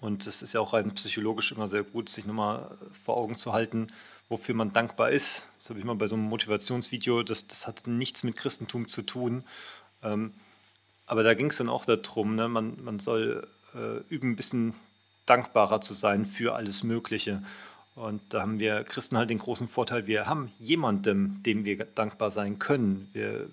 Und 0.00 0.26
es 0.26 0.42
ist 0.42 0.52
ja 0.52 0.60
auch 0.60 0.74
rein 0.74 0.92
psychologisch 0.94 1.52
immer 1.52 1.66
sehr 1.66 1.82
gut, 1.82 2.08
sich 2.08 2.26
nochmal 2.26 2.76
vor 3.04 3.16
Augen 3.16 3.36
zu 3.36 3.52
halten, 3.52 3.88
wofür 4.28 4.54
man 4.54 4.72
dankbar 4.72 5.10
ist. 5.10 5.48
Das 5.58 5.70
habe 5.70 5.78
ich 5.78 5.84
mal 5.84 5.96
bei 5.96 6.06
so 6.06 6.14
einem 6.14 6.24
Motivationsvideo, 6.24 7.22
das, 7.22 7.46
das 7.48 7.66
hat 7.66 7.86
nichts 7.86 8.22
mit 8.22 8.36
Christentum 8.36 8.86
zu 8.86 9.02
tun. 9.02 9.44
Ähm, 10.04 10.32
aber 11.06 11.22
da 11.22 11.34
ging 11.34 11.46
es 11.46 11.56
dann 11.56 11.68
auch 11.68 11.84
darum, 11.84 12.36
ne? 12.36 12.48
man, 12.48 12.82
man 12.82 12.98
soll 12.98 13.46
äh, 13.74 13.98
üben, 14.08 14.32
ein 14.32 14.36
bisschen 14.36 14.74
dankbarer 15.26 15.80
zu 15.80 15.94
sein 15.94 16.24
für 16.24 16.54
alles 16.54 16.82
Mögliche. 16.82 17.42
Und 17.94 18.20
da 18.30 18.42
haben 18.42 18.58
wir 18.58 18.84
Christen 18.84 19.16
halt 19.16 19.30
den 19.30 19.38
großen 19.38 19.68
Vorteil, 19.68 20.06
wir 20.06 20.26
haben 20.26 20.52
jemandem, 20.58 21.42
dem 21.42 21.64
wir 21.64 21.84
dankbar 21.84 22.30
sein 22.30 22.58
können. 22.58 23.08
Wir 23.12 23.48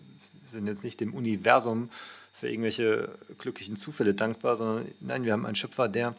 sind 0.46 0.68
jetzt 0.68 0.84
nicht 0.84 1.00
dem 1.00 1.14
Universum 1.14 1.90
für 2.34 2.50
irgendwelche 2.50 3.10
glücklichen 3.38 3.76
Zufälle 3.76 4.14
dankbar, 4.14 4.56
sondern 4.56 4.88
nein, 5.00 5.24
wir 5.24 5.34
haben 5.34 5.46
einen 5.46 5.56
Schöpfer, 5.56 5.88
der, 5.88 6.16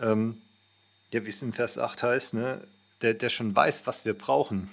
ähm, 0.00 0.40
ja, 1.12 1.24
wie 1.24 1.28
es 1.28 1.42
in 1.42 1.52
Vers 1.52 1.78
8 1.78 2.02
heißt, 2.02 2.34
ne, 2.34 2.60
der, 3.02 3.14
der 3.14 3.28
schon 3.28 3.54
weiß, 3.54 3.86
was 3.86 4.04
wir 4.04 4.14
brauchen. 4.14 4.68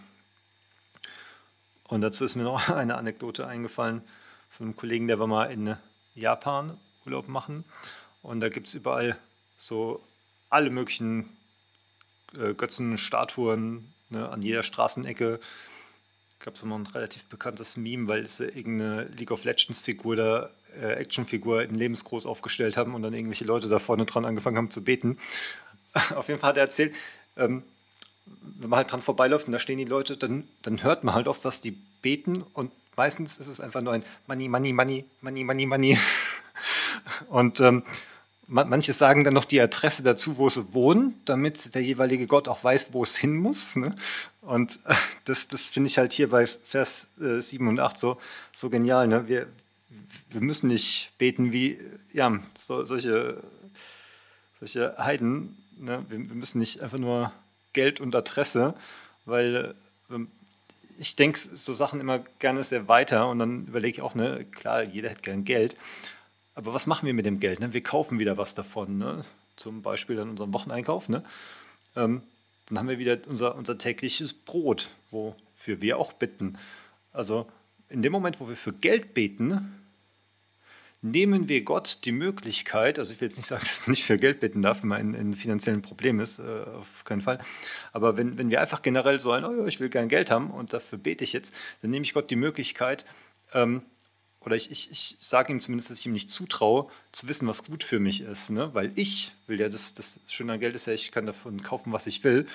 Und 1.88 2.02
dazu 2.02 2.26
ist 2.26 2.36
mir 2.36 2.44
noch 2.44 2.70
eine 2.76 2.96
Anekdote 2.96 3.46
eingefallen 3.46 4.02
von 4.56 4.68
einem 4.68 4.76
Kollegen, 4.76 5.08
der 5.08 5.20
war 5.20 5.28
mal 5.28 5.52
in 5.52 5.76
Japan 6.14 6.78
Urlaub 7.06 7.28
machen. 7.28 7.66
Und 8.22 8.40
da 8.40 8.50
gibt 8.50 8.68
es 8.68 8.74
überall 8.74 9.18
so 9.58 10.02
alle 10.50 10.70
möglichen 10.70 11.30
äh, 12.38 12.54
Götzenstatuen 12.54 13.94
ne, 14.10 14.30
an 14.30 14.42
jeder 14.42 14.64
Straßenecke. 14.64 15.40
Gab 16.40 16.56
es 16.56 16.64
immer 16.64 16.78
ein 16.78 16.88
relativ 16.88 17.26
bekanntes 17.26 17.76
Meme, 17.76 18.08
weil 18.08 18.28
sie 18.28 18.46
irgendeine 18.46 19.04
League 19.18 19.32
of 19.32 19.44
Legends-Figur 19.44 20.16
da, 20.16 20.50
äh, 20.80 20.94
Actionfigur 20.94 21.64
in 21.64 21.76
lebensgroß 21.76 22.26
aufgestellt 22.26 22.78
haben 22.78 22.96
und 22.96 23.02
dann 23.02 23.14
irgendwelche 23.14 23.46
Leute 23.46 23.68
da 23.68 23.80
vorne 23.80 24.06
dran 24.06 24.26
angefangen 24.26 24.58
haben 24.58 24.72
zu 24.72 24.84
beten. 24.84 25.18
Auf 26.16 26.30
jeden 26.30 26.40
Fall 26.40 26.52
hat 26.52 26.58
er 26.58 26.64
erzählt, 26.64 26.96
ähm, 27.36 27.64
wenn 28.26 28.70
man 28.70 28.78
halt 28.78 28.92
dran 28.92 29.02
vorbeiläuft 29.02 29.48
und 29.48 29.54
da 29.54 29.60
stehen 29.60 29.78
die 29.78 29.86
Leute, 29.86 30.18
dann, 30.18 30.48
dann 30.62 30.82
hört 30.82 31.04
man 31.04 31.14
halt 31.14 31.28
oft, 31.28 31.44
was 31.44 31.62
die 31.62 31.72
beten 31.72 32.42
und 32.54 32.72
meistens 32.96 33.38
ist 33.38 33.48
es 33.48 33.60
einfach 33.60 33.82
nur 33.82 33.94
ein 33.94 34.04
Money, 34.28 34.48
Money, 34.48 34.74
Money, 34.74 35.06
Money, 35.22 35.44
Money, 35.44 35.66
Money. 35.66 36.00
und 37.30 37.60
ähm, 37.60 37.84
Manche 38.48 38.94
sagen 38.94 39.24
dann 39.24 39.34
noch 39.34 39.46
die 39.46 39.60
Adresse 39.60 40.04
dazu, 40.04 40.38
wo 40.38 40.50
sie 40.50 40.72
wohnen, 40.74 41.20
damit 41.26 41.74
der 41.74 41.82
jeweilige 41.82 42.28
Gott 42.28 42.48
auch 42.48 42.64
weiß, 42.64 42.94
wo 42.94 43.02
es 43.02 43.18
hin 43.18 43.38
muss. 43.38 43.76
Ne? 43.76 43.96
Und 44.42 44.80
äh, 44.86 44.94
das, 45.26 45.48
das 45.48 45.64
finde 45.64 45.88
ich 45.88 45.98
halt 45.98 46.14
hier 46.14 46.30
bei 46.30 46.46
Vers 46.46 47.10
äh, 47.20 47.42
7 47.42 47.68
und 47.68 47.80
8 47.80 47.98
so, 47.98 48.18
so 48.54 48.70
genial. 48.70 49.08
Ne? 49.08 49.28
Wir, 49.28 49.48
wir 50.30 50.42
müssen 50.42 50.68
nicht 50.68 51.12
beten 51.18 51.54
wie 51.54 51.80
ja, 52.14 52.40
so, 52.56 52.86
solche, 52.86 53.42
solche 54.60 54.96
Heiden. 55.00 55.58
Ne? 55.80 56.06
Wir, 56.08 56.20
wir, 56.20 56.36
müssen 56.36 56.60
nicht 56.60 56.82
einfach 56.82 57.00
nur 57.00 57.32
Geld 57.74 58.00
und 58.00 58.14
Adresse, 58.14 58.76
weil 59.26 59.74
äh, 60.12 60.20
ich 60.98 61.16
denke 61.16 61.38
so 61.38 61.74
Sachen 61.74 62.00
immer 62.00 62.20
gerne 62.40 62.64
sehr 62.64 62.88
weiter 62.88 63.30
und 63.30 63.40
dann 63.40 63.68
überlege 63.68 63.98
ich 63.98 64.02
auch, 64.02 64.16
ne, 64.16 64.46
klar, 64.52 64.84
jeder 64.84 65.10
hätte 65.10 65.22
gern 65.22 65.44
Geld. 65.44 65.76
Aber 66.56 66.74
was 66.74 66.88
machen 66.88 67.06
wir 67.06 67.14
mit 67.14 67.26
dem 67.26 67.40
Geld? 67.40 67.60
Ne? 67.60 67.74
Wir 67.74 67.84
kaufen 67.84 68.18
wieder 68.20 68.38
was 68.38 68.56
davon. 68.56 68.98
Ne? 68.98 69.26
Zum 69.58 69.82
Beispiel 69.82 70.16
dann 70.16 70.30
unseren 70.30 70.54
Wocheneinkauf. 70.54 71.10
Ne? 71.10 71.24
Ähm, 71.96 72.22
dann 72.68 72.80
haben 72.80 72.88
wir 72.88 72.98
wieder 72.98 73.18
unser, 73.28 73.56
unser 73.56 73.78
tägliches 73.78 74.34
Brot, 74.34 74.90
wofür 75.12 75.82
wir 75.82 76.00
auch 76.00 76.14
bitten. 76.14 76.58
Also 77.12 77.46
in 77.90 78.02
dem 78.02 78.12
Moment, 78.12 78.40
wo 78.40 78.48
wir 78.48 78.56
für 78.56 78.74
Geld 78.74 79.14
beten, 79.14 79.85
nehmen 81.06 81.48
wir 81.48 81.64
Gott 81.64 82.00
die 82.06 82.12
Möglichkeit, 82.12 82.98
also 82.98 83.14
ich 83.14 83.22
will 83.22 83.28
jetzt 83.28 83.38
nicht 83.38 83.48
sagen, 83.48 83.62
dass 83.62 83.82
man 83.82 83.92
nicht 83.92 84.04
für 84.04 84.18
Geld 84.18 84.40
bitten 84.40 84.62
darf, 84.62 84.82
wenn 84.82 84.90
man 84.90 85.02
in, 85.02 85.14
in 85.14 85.34
finanziellen 85.36 85.82
Problemen 85.82 86.20
ist, 86.20 86.40
äh, 86.40 86.44
auf 86.44 87.04
keinen 87.06 87.22
Fall. 87.22 87.40
Aber 87.94 88.18
wenn, 88.18 88.38
wenn 88.38 88.50
wir 88.50 88.62
einfach 88.62 88.82
generell 88.82 89.20
so 89.20 89.32
ein, 89.32 89.46
oh, 89.46 89.68
ich 89.68 89.80
will 89.80 89.90
gerne 89.90 90.08
Geld 90.08 90.32
haben 90.32 90.52
und 90.52 90.74
dafür 90.74 90.98
bete 90.98 91.24
ich 91.24 91.34
jetzt, 91.34 91.56
dann 91.82 91.92
nehme 91.92 92.04
ich 92.04 92.14
Gott 92.14 92.32
die 92.32 92.36
Möglichkeit, 92.36 93.06
ähm, 93.54 93.84
oder 94.42 94.56
ich, 94.56 94.70
ich, 94.70 94.92
ich 94.92 95.18
sage 95.22 95.52
ihm 95.52 95.60
zumindest, 95.60 95.90
dass 95.90 96.00
ich 96.00 96.06
ihm 96.06 96.14
nicht 96.14 96.30
zutraue, 96.30 96.88
zu 97.12 97.28
wissen, 97.28 97.48
was 97.48 97.64
gut 97.64 97.84
für 97.84 98.00
mich 98.00 98.22
ist. 98.22 98.52
Ne? 98.52 98.70
Weil 98.74 98.92
ich 98.96 99.34
will 99.48 99.60
ja, 99.60 99.70
das, 99.70 99.96
das 99.96 100.20
Schöne 100.28 100.54
an 100.54 100.60
Geld 100.60 100.76
ist 100.76 100.86
ja, 100.86 100.94
ich 100.94 101.12
kann 101.12 101.26
davon 101.26 101.64
kaufen, 101.64 101.92
was 101.92 102.06
ich 102.06 102.24
will. 102.24 102.46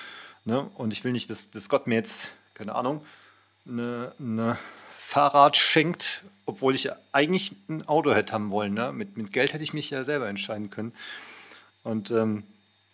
Ne? 0.45 0.69
Und 0.75 0.93
ich 0.93 1.03
will 1.03 1.11
nicht, 1.11 1.29
dass, 1.29 1.51
dass 1.51 1.67
Gott 1.67 1.87
mir 1.87 1.95
jetzt, 1.95 2.33
keine 2.53 2.75
Ahnung, 2.75 3.01
eine, 3.67 4.13
eine 4.19 4.57
Fahrrad 5.03 5.57
schenkt, 5.57 6.23
obwohl 6.45 6.75
ich 6.75 6.89
eigentlich 7.11 7.53
ein 7.67 7.87
Auto 7.87 8.13
hätte 8.13 8.33
haben 8.33 8.51
wollen. 8.51 8.73
Ne? 8.73 8.93
Mit, 8.93 9.17
mit 9.17 9.33
Geld 9.33 9.53
hätte 9.53 9.63
ich 9.63 9.73
mich 9.73 9.89
ja 9.89 10.03
selber 10.03 10.29
entscheiden 10.29 10.69
können. 10.69 10.93
Und 11.83 12.11
ähm, 12.11 12.43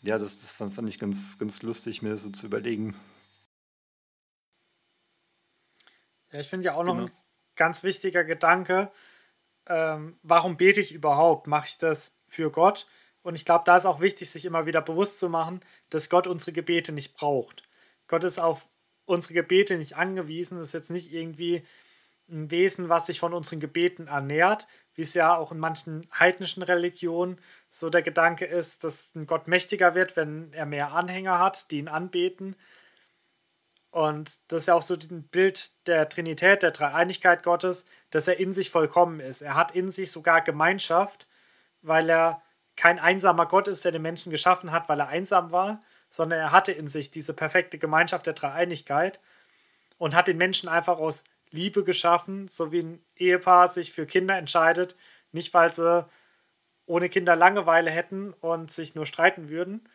ja, 0.01 0.17
das, 0.17 0.37
das 0.39 0.51
fand, 0.51 0.73
fand 0.73 0.89
ich 0.89 0.99
ganz, 0.99 1.37
ganz 1.37 1.61
lustig, 1.61 2.01
mir 2.01 2.09
das 2.09 2.23
so 2.23 2.29
zu 2.29 2.45
überlegen. 2.45 2.95
Ja, 6.31 6.39
ich 6.39 6.47
finde 6.47 6.65
ja 6.65 6.73
auch 6.75 6.83
noch 6.83 6.95
genau 6.95 7.09
ganz 7.57 7.83
wichtiger 7.83 8.23
Gedanke. 8.23 8.89
Ähm, 9.67 10.17
warum 10.23 10.55
bete 10.55 10.79
ich 10.79 10.93
überhaupt? 10.93 11.47
Mache 11.47 11.67
ich 11.67 11.77
das 11.77 12.17
für 12.27 12.49
Gott? 12.51 12.87
Und 13.21 13.35
ich 13.35 13.43
glaube, 13.43 13.65
da 13.65 13.75
ist 13.75 13.85
auch 13.85 13.99
wichtig, 13.99 14.29
sich 14.29 14.45
immer 14.45 14.65
wieder 14.65 14.81
bewusst 14.81 15.19
zu 15.19 15.27
machen, 15.27 15.59
dass 15.89 16.09
Gott 16.09 16.27
unsere 16.27 16.53
Gebete 16.53 16.93
nicht 16.93 17.15
braucht. 17.15 17.67
Gott 18.07 18.23
ist 18.23 18.39
auf 18.39 18.69
unsere 19.05 19.33
Gebete 19.33 19.77
nicht 19.77 19.97
angewiesen. 19.97 20.57
Das 20.57 20.69
ist 20.69 20.73
jetzt 20.73 20.91
nicht 20.91 21.11
irgendwie 21.11 21.65
ein 22.29 22.51
Wesen, 22.51 22.89
was 22.89 23.07
sich 23.07 23.19
von 23.19 23.33
unseren 23.33 23.59
Gebeten 23.59 24.07
ernährt, 24.07 24.67
wie 24.95 25.01
es 25.01 25.13
ja 25.13 25.35
auch 25.35 25.51
in 25.51 25.59
manchen 25.59 26.07
heidnischen 26.17 26.63
Religionen 26.63 27.39
so 27.69 27.89
der 27.89 28.01
Gedanke 28.01 28.45
ist, 28.45 28.83
dass 28.83 29.15
ein 29.15 29.27
Gott 29.27 29.47
mächtiger 29.47 29.95
wird, 29.95 30.15
wenn 30.15 30.51
er 30.53 30.65
mehr 30.65 30.91
Anhänger 30.91 31.39
hat, 31.39 31.71
die 31.71 31.79
ihn 31.79 31.87
anbeten. 31.87 32.55
Und 33.91 34.37
das 34.47 34.63
ist 34.63 34.67
ja 34.67 34.73
auch 34.73 34.81
so 34.81 34.95
ein 34.95 35.23
Bild 35.23 35.71
der 35.87 36.09
Trinität, 36.09 36.63
der 36.63 36.71
Dreieinigkeit 36.71 37.43
Gottes, 37.43 37.85
dass 38.11 38.27
er 38.27 38.39
in 38.39 38.53
sich 38.53 38.69
vollkommen 38.69 39.19
ist. 39.19 39.41
Er 39.41 39.55
hat 39.55 39.71
in 39.71 39.91
sich 39.91 40.11
sogar 40.11 40.41
Gemeinschaft, 40.41 41.27
weil 41.81 42.09
er 42.09 42.41
kein 42.75 42.99
einsamer 42.99 43.47
Gott 43.47 43.67
ist, 43.67 43.85
der 43.85 43.91
den 43.91 44.01
Menschen 44.01 44.31
geschaffen 44.31 44.71
hat, 44.71 44.87
weil 44.89 44.99
er 44.99 45.07
einsam 45.07 45.51
war, 45.51 45.81
sondern 46.09 46.39
er 46.39 46.51
hatte 46.51 46.71
in 46.71 46.87
sich 46.87 47.11
diese 47.11 47.33
perfekte 47.33 47.77
Gemeinschaft 47.77 48.25
der 48.25 48.33
Dreieinigkeit 48.33 49.19
und 49.97 50.15
hat 50.15 50.27
den 50.27 50.37
Menschen 50.37 50.69
einfach 50.69 50.97
aus 50.99 51.23
Liebe 51.51 51.83
geschaffen, 51.83 52.47
so 52.47 52.71
wie 52.71 52.79
ein 52.79 53.05
Ehepaar 53.15 53.67
sich 53.67 53.93
für 53.93 54.05
Kinder 54.05 54.37
entscheidet, 54.37 54.95
nicht 55.31 55.53
weil 55.53 55.71
sie 55.73 56.05
ohne 56.85 57.09
Kinder 57.09 57.35
Langeweile 57.35 57.91
hätten 57.91 58.33
und 58.33 58.71
sich 58.71 58.95
nur 58.95 59.05
streiten 59.05 59.49
würden. 59.49 59.87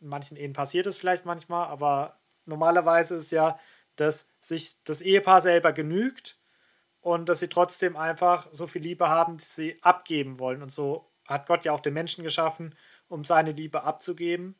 In 0.00 0.08
manchen 0.08 0.36
Ehen 0.36 0.52
passiert 0.52 0.86
es 0.86 0.96
vielleicht 0.96 1.26
manchmal, 1.26 1.66
aber 1.66 2.18
normalerweise 2.46 3.16
ist 3.16 3.32
ja, 3.32 3.58
dass 3.96 4.28
sich 4.40 4.82
das 4.84 5.00
Ehepaar 5.00 5.40
selber 5.40 5.72
genügt 5.72 6.38
und 7.00 7.28
dass 7.28 7.40
sie 7.40 7.48
trotzdem 7.48 7.96
einfach 7.96 8.48
so 8.52 8.66
viel 8.66 8.82
Liebe 8.82 9.08
haben, 9.08 9.38
dass 9.38 9.54
sie 9.56 9.78
abgeben 9.82 10.38
wollen. 10.38 10.62
Und 10.62 10.70
so 10.70 11.10
hat 11.26 11.46
Gott 11.46 11.64
ja 11.64 11.72
auch 11.72 11.80
den 11.80 11.94
Menschen 11.94 12.24
geschaffen, 12.24 12.74
um 13.08 13.24
seine 13.24 13.52
Liebe 13.52 13.82
abzugeben. 13.82 14.54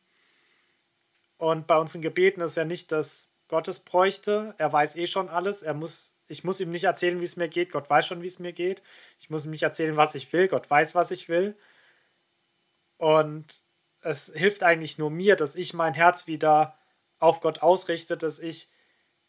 Und 1.37 1.67
bei 1.67 1.79
unseren 1.79 2.03
Gebeten 2.03 2.41
ist 2.41 2.57
ja 2.57 2.65
nicht, 2.65 2.93
dass 2.93 3.33
Gott 3.49 3.67
es 3.69 3.81
bräuchte. 3.81 4.55
Er 4.59 4.73
weiß 4.73 4.97
eh 4.97 5.07
schon 5.07 5.29
alles. 5.29 5.63
Er 5.63 5.75
muss, 5.75 6.15
ich 6.31 6.45
muss 6.45 6.61
ihm 6.61 6.71
nicht 6.71 6.85
erzählen, 6.85 7.21
wie 7.21 7.25
es 7.25 7.37
mir 7.37 7.49
geht. 7.49 7.73
Gott 7.73 7.91
weiß 7.91 8.07
schon, 8.07 8.23
wie 8.23 8.29
es 8.29 8.39
mir 8.39 8.53
geht. 8.53 8.83
Ich 9.19 9.31
muss 9.31 9.45
ihm 9.45 9.51
nicht 9.51 9.65
erzählen, 9.65 9.97
was 9.97 10.15
ich 10.15 10.33
will. 10.33 10.47
Gott 10.47 10.71
weiß, 10.71 10.95
was 10.95 11.11
ich 11.11 11.29
will. 11.29 11.57
Und 12.99 13.63
es 14.03 14.33
hilft 14.35 14.63
eigentlich 14.63 14.97
nur 14.97 15.11
mir, 15.11 15.35
dass 15.35 15.57
ich 15.57 15.75
mein 15.75 15.95
Herz 15.95 16.27
wieder 16.27 16.79
auf 17.19 17.41
Gott 17.41 17.63
ausrichtet, 17.63 18.23
dass 18.23 18.39
ich 18.39 18.71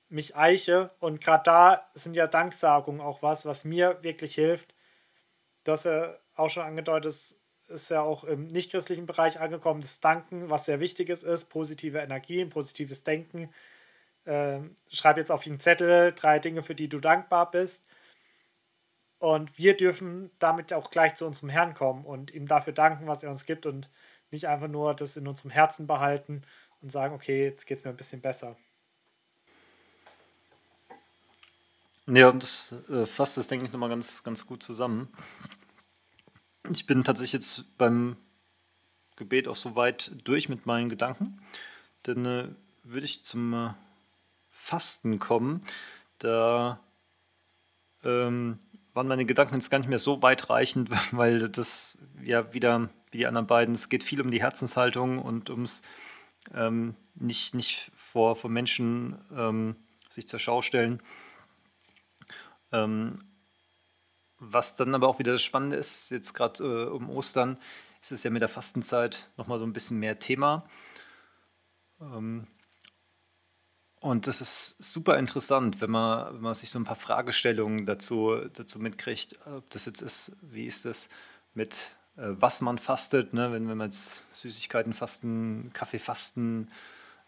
mich 0.10 0.36
eiche. 0.36 0.92
Und 1.00 1.22
gerade 1.22 1.44
da 1.44 1.88
sind 1.94 2.16
ja 2.16 2.28
Danksagungen 2.28 3.02
auch 3.02 3.24
was, 3.24 3.46
was 3.46 3.66
mir 3.66 3.98
wirklich 4.04 4.36
hilft. 4.36 4.76
Das 5.64 5.86
er 5.86 6.20
auch 6.36 6.50
schon 6.50 6.64
angedeutet 6.64 7.08
ist, 7.08 7.40
ist 7.68 7.90
ja 7.90 8.02
auch 8.02 8.26
im 8.26 8.48
nichtchristlichen 8.48 9.06
Bereich 9.08 9.40
angekommen, 9.40 9.82
das 9.82 10.02
Danken, 10.02 10.50
was 10.50 10.66
sehr 10.66 10.80
wichtiges 10.80 11.24
ist, 11.24 11.46
positive 11.46 12.00
Energien, 12.00 12.50
positives 12.50 13.04
Denken. 13.04 13.52
Ähm, 14.26 14.76
schreib 14.90 15.18
jetzt 15.18 15.32
auf 15.32 15.44
den 15.44 15.60
Zettel 15.60 16.14
drei 16.14 16.40
Dinge, 16.40 16.64
für 16.64 16.76
die 16.76 16.90
du 16.90 17.00
dankbar 17.00 17.50
bist. 17.50 17.88
Und 19.20 19.58
wir 19.58 19.78
dürfen 19.78 20.32
damit 20.40 20.74
auch 20.74 20.90
gleich 20.90 21.16
zu 21.16 21.28
unserem 21.28 21.50
Herrn 21.50 21.74
kommen 21.74 22.06
und 22.06 22.32
ihm 22.32 22.48
dafür 22.48 22.74
danken, 22.74 23.08
was 23.08 23.24
er 23.24 23.30
uns 23.30 23.46
gibt 23.46 23.66
und 23.66 23.90
nicht 24.32 24.48
einfach 24.48 24.68
nur 24.68 24.96
das 24.96 25.18
in 25.18 25.28
unserem 25.28 25.52
Herzen 25.52 25.86
behalten 25.86 26.44
und 26.82 26.92
sagen, 26.92 27.14
okay, 27.14 27.46
jetzt 27.46 27.66
geht 27.68 27.80
es 27.80 27.84
mir 27.84 27.92
ein 27.92 27.98
bisschen 27.98 28.22
besser. 28.22 28.56
Ja, 32.08 32.30
und 32.30 32.42
das 32.42 32.76
äh, 32.90 33.06
fasst 33.06 33.38
das, 33.38 33.48
denke 33.48 33.66
ich, 33.66 33.72
nochmal 33.72 33.90
ganz, 33.90 34.24
ganz 34.24 34.48
gut 34.48 34.64
zusammen. 34.64 35.08
Ich 36.70 36.86
bin 36.86 37.04
tatsächlich 37.04 37.34
jetzt 37.34 37.78
beim 37.78 38.18
Gebet 39.16 39.48
auch 39.48 39.56
so 39.56 39.76
weit 39.76 40.12
durch 40.24 40.50
mit 40.50 40.66
meinen 40.66 40.90
Gedanken. 40.90 41.42
Dann 42.04 42.26
äh, 42.26 42.48
würde 42.84 43.06
ich 43.06 43.24
zum 43.24 43.54
äh, 43.54 43.74
Fasten 44.62 45.18
kommen. 45.18 45.62
Da 46.20 46.80
ähm, 48.04 48.60
waren 48.94 49.08
meine 49.08 49.26
Gedanken 49.26 49.56
jetzt 49.56 49.72
gar 49.72 49.80
nicht 49.80 49.90
mehr 49.90 50.00
so 50.00 50.22
weitreichend, 50.22 50.92
weil 51.12 51.50
das 51.50 51.98
ja 52.24 52.54
wieder 52.54 52.90
wie 53.10 53.18
die 53.18 53.28
anderen 53.28 53.48
beiden. 53.48 53.74
Es 53.74 53.90
geht 53.90 54.04
viel 54.04 54.22
um 54.22 54.30
die 54.30 54.42
Herzenshaltung 54.42 55.20
und 55.20 55.50
ums 55.50 55.82
ähm, 56.54 56.96
nicht, 57.16 57.56
nicht 57.56 57.92
vor, 57.96 58.36
vor 58.36 58.50
Menschen 58.50 59.18
ähm, 59.36 59.76
sich 60.10 60.28
zur 60.28 60.40
Schau 60.40 60.62
stellen. 60.62 61.02
Ähm, 62.72 63.20
was 64.38 64.76
dann 64.76 64.94
aber 64.96 65.08
auch 65.08 65.20
wieder 65.20 65.34
das 65.34 65.44
Spannende 65.44 65.76
ist, 65.76 66.12
jetzt 66.12 66.34
gerade 66.34 66.64
äh, 66.64 66.90
um 66.90 67.10
Ostern, 67.10 67.60
ist 68.02 68.12
es 68.12 68.24
ja 68.24 68.30
mit 68.30 68.42
der 68.42 68.50
Fastenzeit 68.50 69.30
nochmal 69.38 69.60
so 69.60 69.66
ein 69.66 69.74
bisschen 69.74 70.00
mehr 70.00 70.20
Thema. 70.20 70.66
Und 74.02 74.26
das 74.26 74.42
ist 74.42 74.82
super 74.82 75.20
interessant, 75.20 75.80
wenn 75.80 75.92
man, 75.92 76.34
wenn 76.34 76.42
man 76.42 76.56
sich 76.56 76.72
so 76.72 76.80
ein 76.80 76.86
paar 76.86 76.96
Fragestellungen 76.96 77.86
dazu, 77.86 78.36
dazu 78.52 78.80
mitkriegt, 78.80 79.38
ob 79.46 79.70
das 79.70 79.86
jetzt 79.86 80.02
ist, 80.02 80.38
wie 80.42 80.66
ist 80.66 80.86
das 80.86 81.10
mit 81.54 81.96
äh, 82.18 82.34
was 82.42 82.62
man 82.62 82.80
fastet, 82.80 83.34
ne? 83.34 83.52
wenn, 83.52 83.70
wenn 83.70 83.78
man 83.78 83.92
jetzt 83.92 84.24
Süßigkeiten 84.34 84.94
fasten, 84.94 85.70
Kaffee 85.74 86.00
fasten, 86.00 86.70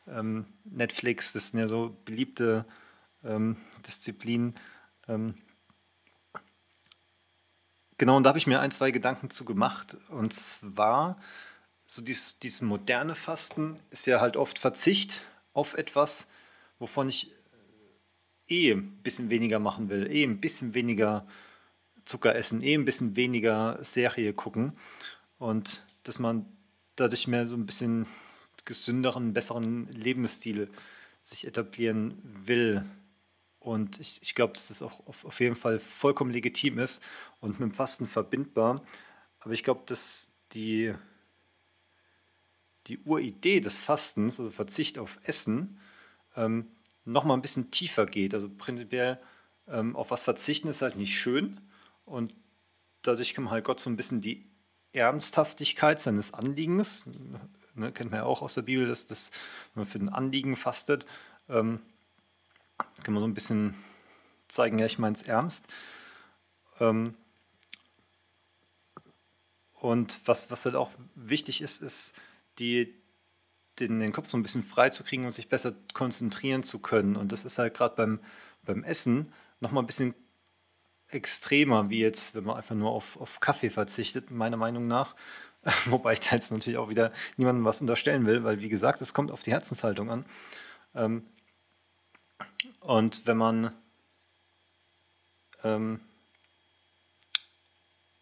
ähm, 0.08 0.48
Netflix, 0.64 1.34
das 1.34 1.50
sind 1.50 1.60
ja 1.60 1.68
so 1.68 1.96
beliebte 2.06 2.66
ähm, 3.24 3.58
Disziplinen. 3.86 4.56
Ähm, 5.08 5.36
genau, 8.00 8.18
und 8.18 8.24
da 8.24 8.30
habe 8.30 8.40
ich 8.40 8.48
mir 8.48 8.60
ein, 8.60 8.72
zwei 8.72 8.90
Gedanken 8.90 9.30
zu 9.30 9.46
gemacht. 9.46 9.98
Und 10.10 10.34
zwar, 10.34 11.18
so 11.86 12.02
dieses, 12.02 12.40
dieses 12.40 12.64
moderne 12.64 13.14
Fasten 13.14 13.76
ist 13.92 14.08
ja 14.08 14.22
halt 14.22 14.38
oft 14.38 14.58
Verzicht 14.58 15.22
auf 15.54 15.76
etwas, 15.76 16.30
wovon 16.80 17.10
ich 17.10 17.32
äh, 18.50 18.56
eh 18.56 18.72
ein 18.72 18.98
bisschen 19.04 19.30
weniger 19.30 19.60
machen 19.60 19.90
will, 19.90 20.12
eh 20.12 20.24
ein 20.24 20.40
bisschen 20.40 20.74
weniger 20.74 21.28
Zucker 22.06 22.36
essen, 22.36 22.62
eh 22.62 22.74
ein 22.74 22.86
bisschen 22.86 23.16
weniger 23.16 23.78
Serie 23.82 24.34
gucken 24.34 24.74
und 25.38 25.84
dass 26.04 26.20
man 26.20 26.46
dadurch 26.96 27.28
mehr 27.28 27.46
so 27.46 27.56
ein 27.56 27.66
bisschen 27.66 28.06
gesünderen, 28.66 29.34
besseren 29.34 29.88
Lebensstil 29.88 30.70
sich 31.22 31.48
etablieren 31.48 32.18
will. 32.24 32.86
Und 33.60 34.00
ich, 34.00 34.22
ich 34.22 34.36
glaube, 34.36 34.54
dass 34.54 34.68
das 34.68 34.82
auch 34.82 35.06
auf, 35.08 35.26
auf 35.26 35.40
jeden 35.40 35.56
Fall 35.56 35.80
vollkommen 35.80 36.32
legitim 36.32 36.80
ist 36.80 37.02
und 37.40 37.60
mit 37.60 37.72
dem 37.72 37.74
Fasten 37.74 38.08
verbindbar. 38.08 38.84
Aber 39.40 39.54
ich 39.54 39.64
glaube, 39.64 39.84
dass 39.86 40.36
die, 40.52 40.94
die 42.88 43.00
Uridee 43.00 43.62
des 43.62 43.80
Fastens, 43.80 44.40
also 44.40 44.52
Verzicht 44.52 45.00
auf 45.00 45.18
Essen, 45.24 45.80
ähm, 46.36 46.68
nochmal 47.06 47.38
ein 47.38 47.42
bisschen 47.42 47.72
tiefer 47.72 48.06
geht. 48.06 48.34
Also 48.34 48.50
prinzipiell 48.50 49.20
ähm, 49.68 49.96
auf 49.96 50.12
was 50.12 50.24
verzichten 50.24 50.68
ist 50.68 50.82
halt 50.82 50.96
nicht 50.96 51.18
schön. 51.18 51.60
Und 52.06 52.36
dadurch 53.02 53.34
kann 53.34 53.46
man 53.46 53.52
halt 53.54 53.66
Gott 53.66 53.80
so 53.80 53.90
ein 53.90 53.96
bisschen 53.96 54.22
die 54.22 54.50
Ernsthaftigkeit 54.92 56.00
seines 56.00 56.34
Anliegens, 56.34 57.10
ne, 57.76 57.92
kennt 57.92 58.12
man 58.12 58.20
ja 58.20 58.26
auch 58.26 58.42
aus 58.42 58.54
der 58.54 58.62
Bibel, 58.62 58.88
dass 58.88 59.06
das, 59.06 59.32
wenn 59.74 59.82
man 59.82 59.90
für 59.90 60.00
ein 60.00 60.10
Anliegen 60.10 60.56
fastet, 60.56 61.06
ähm, 61.50 61.82
kann 63.04 63.14
man 63.14 63.22
so 63.22 63.28
ein 63.28 63.34
bisschen 63.34 63.74
zeigen, 64.48 64.78
ja, 64.78 64.86
ich 64.86 65.00
meine 65.00 65.16
es 65.16 65.24
ernst. 65.24 65.68
Ähm, 66.80 67.16
und 69.74 70.22
was, 70.26 70.52
was 70.52 70.66
halt 70.66 70.76
auch 70.76 70.92
wichtig 71.16 71.62
ist, 71.62 71.82
ist, 71.82 72.16
die, 72.60 72.94
den, 73.80 74.00
den 74.00 74.14
Kopf 74.14 74.30
so 74.30 74.38
ein 74.38 74.44
bisschen 74.44 74.64
frei 74.64 74.90
zu 74.90 75.04
kriegen 75.04 75.26
und 75.26 75.32
sich 75.32 75.50
besser 75.50 75.74
konzentrieren 75.94 76.64
zu 76.64 76.80
können. 76.80 77.16
Und 77.16 77.32
das 77.32 77.46
ist 77.46 77.60
halt 77.60 77.74
gerade 77.74 77.96
beim, 77.96 78.20
beim 78.64 78.84
Essen 78.84 79.32
nochmal 79.60 79.84
ein 79.84 79.88
bisschen 79.88 80.14
extremer, 81.08 81.90
wie 81.90 82.00
jetzt, 82.00 82.36
wenn 82.36 82.44
man 82.44 82.58
einfach 82.58 82.76
nur 82.76 82.92
auf, 82.92 83.20
auf 83.20 83.40
Kaffee 83.40 83.70
verzichtet, 83.70 84.32
meiner 84.32 84.58
Meinung 84.58 84.88
nach. 84.88 85.16
Wobei 85.86 86.14
ich 86.14 86.20
da 86.20 86.36
jetzt 86.36 86.52
natürlich 86.52 86.78
auch 86.78 86.90
wieder 86.90 87.12
niemandem 87.38 87.66
was 87.66 87.82
unterstellen 87.82 88.26
will, 88.26 88.44
weil 88.44 88.62
wie 88.62 88.70
gesagt, 88.70 89.02
es 89.02 89.14
kommt 89.14 89.32
auf 89.32 89.44
die 89.44 89.52
Herzenshaltung 89.52 90.10
an. 90.10 90.26
Ähm, 90.96 91.26
und 92.82 93.26
wenn 93.28 93.38
man 93.38 93.72
ähm, 95.64 96.02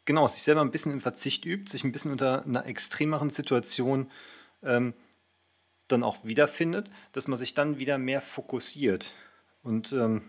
genau 0.05 0.27
sich 0.27 0.43
selber 0.43 0.61
ein 0.61 0.71
bisschen 0.71 0.91
im 0.91 1.01
Verzicht 1.01 1.45
übt, 1.45 1.71
sich 1.71 1.83
ein 1.83 1.91
bisschen 1.91 2.11
unter 2.11 2.45
einer 2.45 2.65
extremeren 2.65 3.29
Situation 3.29 4.11
ähm, 4.63 4.93
dann 5.91 6.03
auch 6.03 6.23
wiederfindet, 6.23 6.89
dass 7.11 7.27
man 7.27 7.37
sich 7.37 7.53
dann 7.53 7.79
wieder 7.79 7.97
mehr 7.97 8.21
fokussiert. 8.21 9.13
Und 9.63 9.93
ähm, 9.93 10.23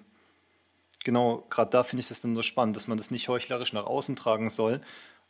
genau, 1.05 1.47
gerade 1.51 1.71
da 1.71 1.83
finde 1.83 2.01
ich 2.01 2.11
es 2.11 2.21
dann 2.21 2.35
so 2.35 2.43
spannend, 2.43 2.77
dass 2.77 2.89
man 2.89 2.99
das 2.99 3.11
nicht 3.11 3.29
heuchlerisch 3.29 3.73
nach 3.73 3.87
außen 3.87 4.17
tragen 4.17 4.51
soll, 4.51 4.81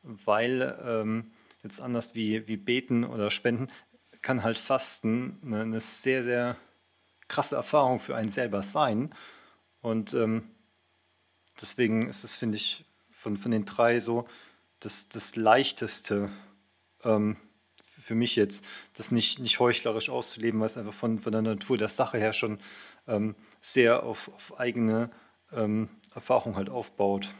weil 0.02 0.78
ähm, 0.84 1.30
jetzt 1.62 1.80
anders 1.80 2.14
wie, 2.14 2.46
wie 2.48 2.56
Beten 2.56 3.04
oder 3.04 3.30
Spenden 3.30 3.68
kann 4.20 4.42
halt 4.42 4.58
Fasten 4.58 5.38
eine, 5.44 5.62
eine 5.62 5.80
sehr, 5.80 6.22
sehr 6.22 6.56
krasse 7.28 7.56
Erfahrung 7.56 7.98
für 7.98 8.16
einen 8.16 8.28
selber 8.28 8.62
sein. 8.62 9.14
Und 9.80 10.14
ähm, 10.14 10.50
deswegen 11.60 12.08
ist 12.08 12.24
es, 12.24 12.34
finde 12.34 12.56
ich, 12.56 12.84
von, 13.10 13.36
von 13.36 13.50
den 13.50 13.64
drei 13.64 14.00
so 14.00 14.26
das, 14.80 15.08
das 15.08 15.36
leichteste 15.36 16.28
ähm, 17.04 17.36
für 18.02 18.14
mich 18.14 18.36
jetzt, 18.36 18.64
das 18.96 19.10
nicht, 19.10 19.38
nicht 19.38 19.60
heuchlerisch 19.60 20.10
auszuleben, 20.10 20.60
weil 20.60 20.66
es 20.66 20.76
einfach 20.76 20.94
von, 20.94 21.18
von 21.18 21.32
der 21.32 21.42
Natur 21.42 21.78
der 21.78 21.88
Sache 21.88 22.18
her 22.18 22.32
schon 22.32 22.58
ähm, 23.06 23.34
sehr 23.60 24.02
auf, 24.02 24.28
auf 24.34 24.58
eigene 24.58 25.10
ähm, 25.52 25.88
Erfahrung 26.14 26.56
halt 26.56 26.68
aufbaut. 26.68 27.32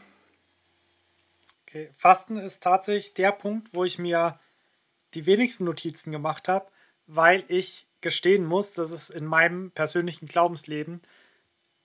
Okay, 1.66 1.90
Fasten 1.96 2.36
ist 2.36 2.62
tatsächlich 2.62 3.14
der 3.14 3.32
Punkt, 3.32 3.74
wo 3.74 3.84
ich 3.84 3.98
mir 3.98 4.38
die 5.14 5.26
wenigsten 5.26 5.64
Notizen 5.64 6.12
gemacht 6.12 6.48
habe, 6.48 6.66
weil 7.06 7.44
ich 7.48 7.86
gestehen 8.00 8.44
muss, 8.44 8.74
dass 8.74 8.90
es 8.90 9.10
in 9.10 9.24
meinem 9.24 9.70
persönlichen 9.70 10.26
Glaubensleben 10.26 11.00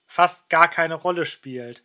fast 0.06 0.50
gar 0.50 0.68
keine 0.68 0.96
Rolle 0.96 1.26
spielt. 1.26 1.84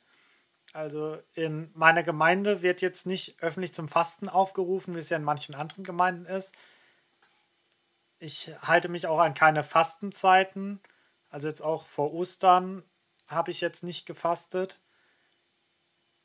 Also 0.72 1.18
in 1.34 1.70
meiner 1.74 2.02
Gemeinde 2.02 2.62
wird 2.62 2.80
jetzt 2.80 3.06
nicht 3.06 3.42
öffentlich 3.42 3.74
zum 3.74 3.88
Fasten 3.88 4.28
aufgerufen, 4.28 4.94
wie 4.94 5.00
es 5.00 5.10
ja 5.10 5.18
in 5.18 5.24
manchen 5.24 5.54
anderen 5.54 5.84
Gemeinden 5.84 6.24
ist. 6.24 6.56
Ich 8.22 8.54
halte 8.62 8.88
mich 8.88 9.08
auch 9.08 9.18
an 9.18 9.34
keine 9.34 9.64
Fastenzeiten. 9.64 10.78
Also 11.28 11.48
jetzt 11.48 11.60
auch 11.60 11.86
vor 11.86 12.14
Ostern 12.14 12.84
habe 13.26 13.50
ich 13.50 13.60
jetzt 13.60 13.82
nicht 13.82 14.06
gefastet. 14.06 14.78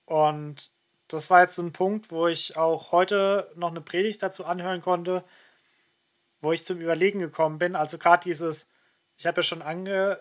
Und 0.06 0.72
das 1.08 1.32
war 1.32 1.41
jetzt 1.41 1.56
so 1.56 1.64
ein 1.64 1.74
Punkt, 1.74 2.12
wo 2.12 2.28
ich 2.28 2.56
auch 2.56 2.91
heute 2.91 3.52
noch 3.56 3.72
eine 3.72 3.82
Predigt 3.82 4.22
dazu 4.22 4.45
anhören 4.45 4.82
konnte, 4.82 5.24
wo 6.39 6.52
ich 6.54 6.64
zum 6.64 6.80
Überlegen 6.80 7.18
gekommen 7.18 7.58
bin. 7.58 7.76
Also 7.76 7.98
gerade 7.98 8.26
dieses, 8.26 8.70
ich 9.18 9.26
habe 9.26 9.39
ja 9.39 9.43
schon 9.43 9.64
ange, 9.64 10.20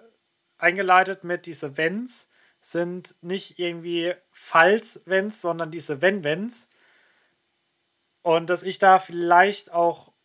eingeleitet 0.57 1.24
mit 1.24 1.45
diese 1.45 1.77
Wenns 1.77 2.31
sind 2.62 3.16
nicht 3.20 3.59
irgendwie 3.59 4.14
Falls-Wenns, 4.31 5.43
sondern 5.43 5.70
diese 5.70 6.01
Wenn-Wenns. 6.01 6.70
Und 8.22 8.49
dass 8.49 8.62
ich 8.62 8.79
da 8.79 8.99
vielleicht 8.99 9.74
auch 9.74 10.15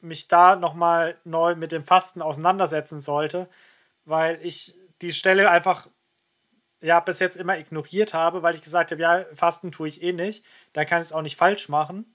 mich 0.00 0.28
da 0.28 0.56
nochmal 0.56 1.16
neu 1.24 1.54
mit 1.56 1.72
dem 1.72 1.82
Fasten 1.82 2.22
auseinandersetzen 2.22 3.00
sollte, 3.00 3.48
weil 4.04 4.38
ich 4.44 4.74
die 5.02 5.12
Stelle 5.12 5.50
einfach 5.50 5.88
ja 6.80 7.00
bis 7.00 7.18
jetzt 7.18 7.36
immer 7.36 7.58
ignoriert 7.58 8.14
habe, 8.14 8.42
weil 8.42 8.54
ich 8.54 8.62
gesagt 8.62 8.90
habe, 8.92 9.02
ja, 9.02 9.24
Fasten 9.34 9.72
tue 9.72 9.88
ich 9.88 10.02
eh 10.02 10.12
nicht, 10.12 10.44
dann 10.72 10.86
kann 10.86 11.00
ich 11.00 11.08
es 11.08 11.12
auch 11.12 11.22
nicht 11.22 11.36
falsch 11.36 11.68
machen. 11.68 12.14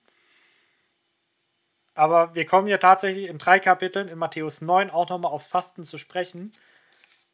Aber 1.96 2.34
wir 2.34 2.46
kommen 2.46 2.68
ja 2.68 2.78
tatsächlich 2.78 3.30
in 3.30 3.38
drei 3.38 3.60
Kapiteln 3.60 4.08
in 4.08 4.18
Matthäus 4.18 4.62
9 4.62 4.90
auch 4.90 5.10
nochmal 5.10 5.32
aufs 5.32 5.48
Fasten 5.50 5.84
zu 5.84 5.98
sprechen. 5.98 6.52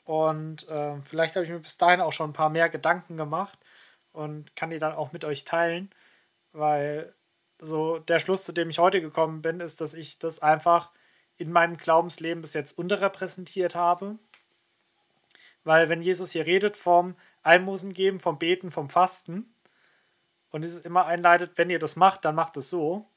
Und 0.03 0.67
äh, 0.69 1.01
vielleicht 1.03 1.35
habe 1.35 1.45
ich 1.45 1.51
mir 1.51 1.59
bis 1.59 1.77
dahin 1.77 2.01
auch 2.01 2.11
schon 2.11 2.31
ein 2.31 2.33
paar 2.33 2.49
mehr 2.49 2.69
Gedanken 2.69 3.15
gemacht 3.15 3.57
und 4.11 4.55
kann 4.55 4.71
die 4.71 4.79
dann 4.79 4.93
auch 4.93 5.13
mit 5.13 5.23
euch 5.23 5.45
teilen, 5.45 5.91
weil 6.51 7.13
so 7.59 7.99
der 7.99 8.19
Schluss, 8.19 8.45
zu 8.45 8.53
dem 8.53 8.69
ich 8.69 8.79
heute 8.79 9.01
gekommen 9.01 9.41
bin, 9.41 9.59
ist, 9.59 9.81
dass 9.81 9.93
ich 9.93 10.19
das 10.19 10.39
einfach 10.39 10.91
in 11.37 11.51
meinem 11.51 11.77
Glaubensleben 11.77 12.41
bis 12.41 12.53
jetzt 12.53 12.77
unterrepräsentiert 12.77 13.75
habe 13.75 14.17
weil 15.63 15.89
wenn 15.89 16.01
Jesus 16.01 16.31
hier 16.31 16.45
redet 16.45 16.77
vom 16.77 17.15
Almosen 17.43 17.93
geben, 17.93 18.19
vom 18.19 18.39
Beten, 18.39 18.71
vom 18.71 18.89
Fasten 18.89 19.53
und 20.51 20.65
es 20.65 20.79
immer 20.79 21.05
einleitet, 21.05 21.51
wenn 21.57 21.69
ihr 21.69 21.79
das 21.79 21.95
macht, 21.95 22.25
dann 22.25 22.35
macht 22.35 22.57
es 22.57 22.69
so. 22.69 23.07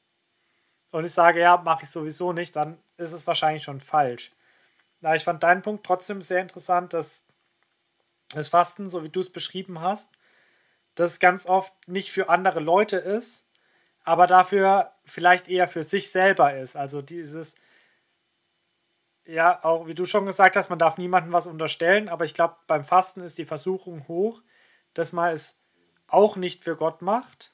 Und 0.91 1.05
ich 1.05 1.13
sage, 1.13 1.39
ja, 1.39 1.57
mache 1.57 1.83
ich 1.83 1.89
sowieso 1.89 2.33
nicht, 2.33 2.55
dann 2.55 2.77
ist 2.97 3.11
es 3.11 3.25
wahrscheinlich 3.25 3.63
schon 3.63 3.79
falsch. 3.79 4.31
Na, 5.01 5.15
ich 5.15 5.23
fand 5.23 5.43
deinen 5.43 5.61
Punkt 5.61 5.85
trotzdem 5.85 6.21
sehr 6.21 6.41
interessant, 6.41 6.93
dass 6.93 7.25
das 8.29 8.49
Fasten, 8.49 8.89
so 8.89 9.03
wie 9.03 9.09
du 9.09 9.19
es 9.19 9.31
beschrieben 9.31 9.81
hast, 9.81 10.13
das 10.95 11.19
ganz 11.19 11.47
oft 11.47 11.73
nicht 11.87 12.11
für 12.11 12.29
andere 12.29 12.59
Leute 12.59 12.97
ist, 12.97 13.47
aber 14.03 14.27
dafür 14.27 14.91
vielleicht 15.05 15.47
eher 15.47 15.67
für 15.67 15.83
sich 15.83 16.11
selber 16.11 16.55
ist. 16.55 16.75
Also 16.75 17.01
dieses, 17.01 17.55
ja, 19.25 19.63
auch 19.63 19.87
wie 19.87 19.95
du 19.95 20.05
schon 20.05 20.25
gesagt 20.25 20.55
hast, 20.55 20.69
man 20.69 20.79
darf 20.79 20.97
niemandem 20.97 21.33
was 21.33 21.47
unterstellen, 21.47 22.09
aber 22.09 22.25
ich 22.25 22.33
glaube, 22.33 22.57
beim 22.67 22.83
Fasten 22.83 23.21
ist 23.21 23.37
die 23.37 23.45
Versuchung 23.45 24.07
hoch, 24.07 24.41
dass 24.93 25.13
man 25.13 25.31
es 25.31 25.61
auch 26.07 26.35
nicht 26.35 26.63
für 26.63 26.75
Gott 26.75 27.01
macht, 27.01 27.53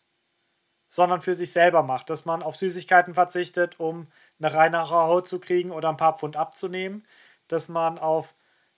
sondern 0.90 1.22
für 1.22 1.36
sich 1.36 1.52
selber 1.52 1.84
macht. 1.84 2.10
Dass 2.10 2.26
man 2.26 2.44
auf 2.44 2.56
Süßigkeiten 2.56 3.14
verzichtet, 3.14 3.80
um 3.80 4.08
eine 4.40 4.54
reinere 4.54 4.90
Haut 4.90 5.28
zu 5.28 5.40
kriegen 5.40 5.72
oder 5.72 5.90
ein 5.90 5.98
paar 5.98 6.18
Pfund 6.18 6.36
abzunehmen. 6.36 7.06
Dass 7.48 7.70
man 7.70 8.00
auf 8.00 8.34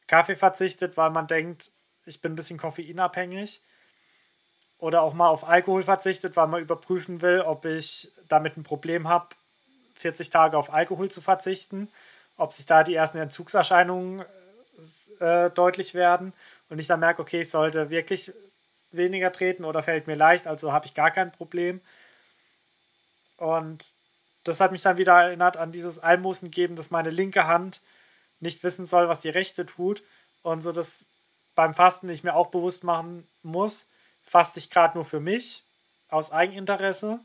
Kaffee 0.07 0.36
verzichtet, 0.36 0.97
weil 0.97 1.09
man 1.09 1.28
denkt, 1.28 1.72
ich 2.05 2.22
bin 2.22 2.34
ein 2.34 2.36
bisschen 2.36 2.59
koffeinabhängig. 2.59 3.63
Oder 4.82 5.03
auch 5.03 5.13
mal 5.13 5.29
auf 5.29 5.47
Alkohol 5.47 5.84
verzichtet, 5.84 6.36
weil 6.36 6.47
man 6.47 6.61
überprüfen 6.61 7.21
will, 7.21 7.39
ob 7.41 7.63
ich 7.63 8.11
damit 8.27 8.57
ein 8.57 8.63
Problem 8.63 9.07
habe, 9.07 9.27
40 9.93 10.29
Tage 10.29 10.57
auf 10.57 10.73
Alkohol 10.73 11.09
zu 11.09 11.21
verzichten. 11.21 11.88
Ob 12.36 12.51
sich 12.51 12.65
da 12.65 12.84
die 12.84 12.95
ersten 12.95 13.19
Entzugserscheinungen 13.19 14.25
äh, 15.19 15.49
deutlich 15.51 15.93
werden. 15.93 16.34
Und 16.69 16.79
ich 16.79 16.88
dann 16.88 16.99
merke, 16.99 17.21
okay, 17.21 17.41
ich 17.41 17.51
sollte 17.51 17.89
wirklich 17.89 18.34
weniger 18.91 19.32
treten 19.32 19.65
oder 19.65 19.84
fällt 19.84 20.07
mir 20.07 20.15
leicht, 20.15 20.47
also 20.47 20.73
habe 20.73 20.86
ich 20.86 20.93
gar 20.93 21.11
kein 21.11 21.32
Problem. 21.32 21.79
Und 23.38 23.93
das 24.43 24.59
hat 24.59 24.71
mich 24.71 24.82
dann 24.82 24.97
wieder 24.97 25.13
erinnert 25.13 25.57
an 25.57 25.71
dieses 25.71 25.99
Almosen 25.99 26.51
geben, 26.51 26.75
dass 26.75 26.91
meine 26.91 27.09
linke 27.09 27.47
Hand 27.47 27.82
nicht 28.39 28.63
wissen 28.63 28.86
soll, 28.86 29.07
was 29.07 29.21
die 29.21 29.29
rechte 29.29 29.65
tut. 29.65 30.03
Und 30.41 30.61
so, 30.61 30.71
dass 30.71 31.07
beim 31.55 31.73
Fasten 31.73 32.09
ich 32.09 32.23
mir 32.23 32.36
auch 32.36 32.47
bewusst 32.47 32.84
machen 32.84 33.27
muss, 33.43 33.89
faste 34.32 34.59
ich 34.59 34.69
gerade 34.69 34.97
nur 34.97 35.03
für 35.03 35.19
mich, 35.19 35.61
aus 36.09 36.32
Eigeninteresse. 36.32 37.19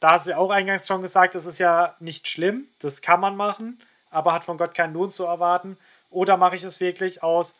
Da 0.00 0.14
hast 0.14 0.26
du 0.26 0.30
ja 0.30 0.36
auch 0.36 0.50
eingangs 0.50 0.88
schon 0.88 1.00
gesagt, 1.00 1.36
das 1.36 1.46
ist 1.46 1.60
ja 1.60 1.94
nicht 2.00 2.26
schlimm, 2.26 2.66
das 2.80 3.02
kann 3.02 3.20
man 3.20 3.36
machen, 3.36 3.80
aber 4.10 4.32
hat 4.32 4.42
von 4.42 4.58
Gott 4.58 4.74
keinen 4.74 4.94
Lohn 4.94 5.10
zu 5.10 5.24
erwarten. 5.24 5.78
Oder 6.10 6.36
mache 6.36 6.56
ich 6.56 6.64
es 6.64 6.80
wirklich 6.80 7.22
aus 7.22 7.54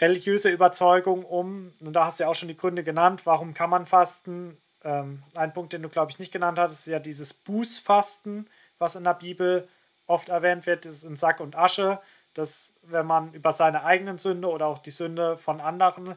religiöser 0.00 0.50
Überzeugung 0.50 1.24
um, 1.24 1.72
und 1.78 1.92
da 1.92 2.06
hast 2.06 2.18
du 2.18 2.24
ja 2.24 2.28
auch 2.28 2.34
schon 2.34 2.48
die 2.48 2.56
Gründe 2.56 2.82
genannt, 2.82 3.26
warum 3.26 3.54
kann 3.54 3.70
man 3.70 3.86
fasten, 3.86 4.60
ähm, 4.82 5.22
ein 5.36 5.52
Punkt, 5.52 5.72
den 5.72 5.82
du, 5.82 5.88
glaube 5.88 6.10
ich, 6.10 6.18
nicht 6.18 6.32
genannt 6.32 6.58
hattest, 6.58 6.80
ist 6.80 6.92
ja 6.92 6.98
dieses 6.98 7.32
Bußfasten, 7.32 8.50
was 8.80 8.96
in 8.96 9.04
der 9.04 9.14
Bibel 9.14 9.68
oft 10.08 10.30
erwähnt 10.30 10.66
wird, 10.66 10.84
ist 10.84 11.04
in 11.04 11.16
Sack 11.16 11.38
und 11.38 11.54
Asche, 11.54 12.00
dass 12.34 12.72
wenn 12.82 13.06
man 13.06 13.32
über 13.34 13.52
seine 13.52 13.84
eigenen 13.84 14.18
Sünde 14.18 14.48
oder 14.48 14.66
auch 14.66 14.78
die 14.78 14.90
Sünde 14.90 15.36
von 15.36 15.60
anderen 15.60 16.16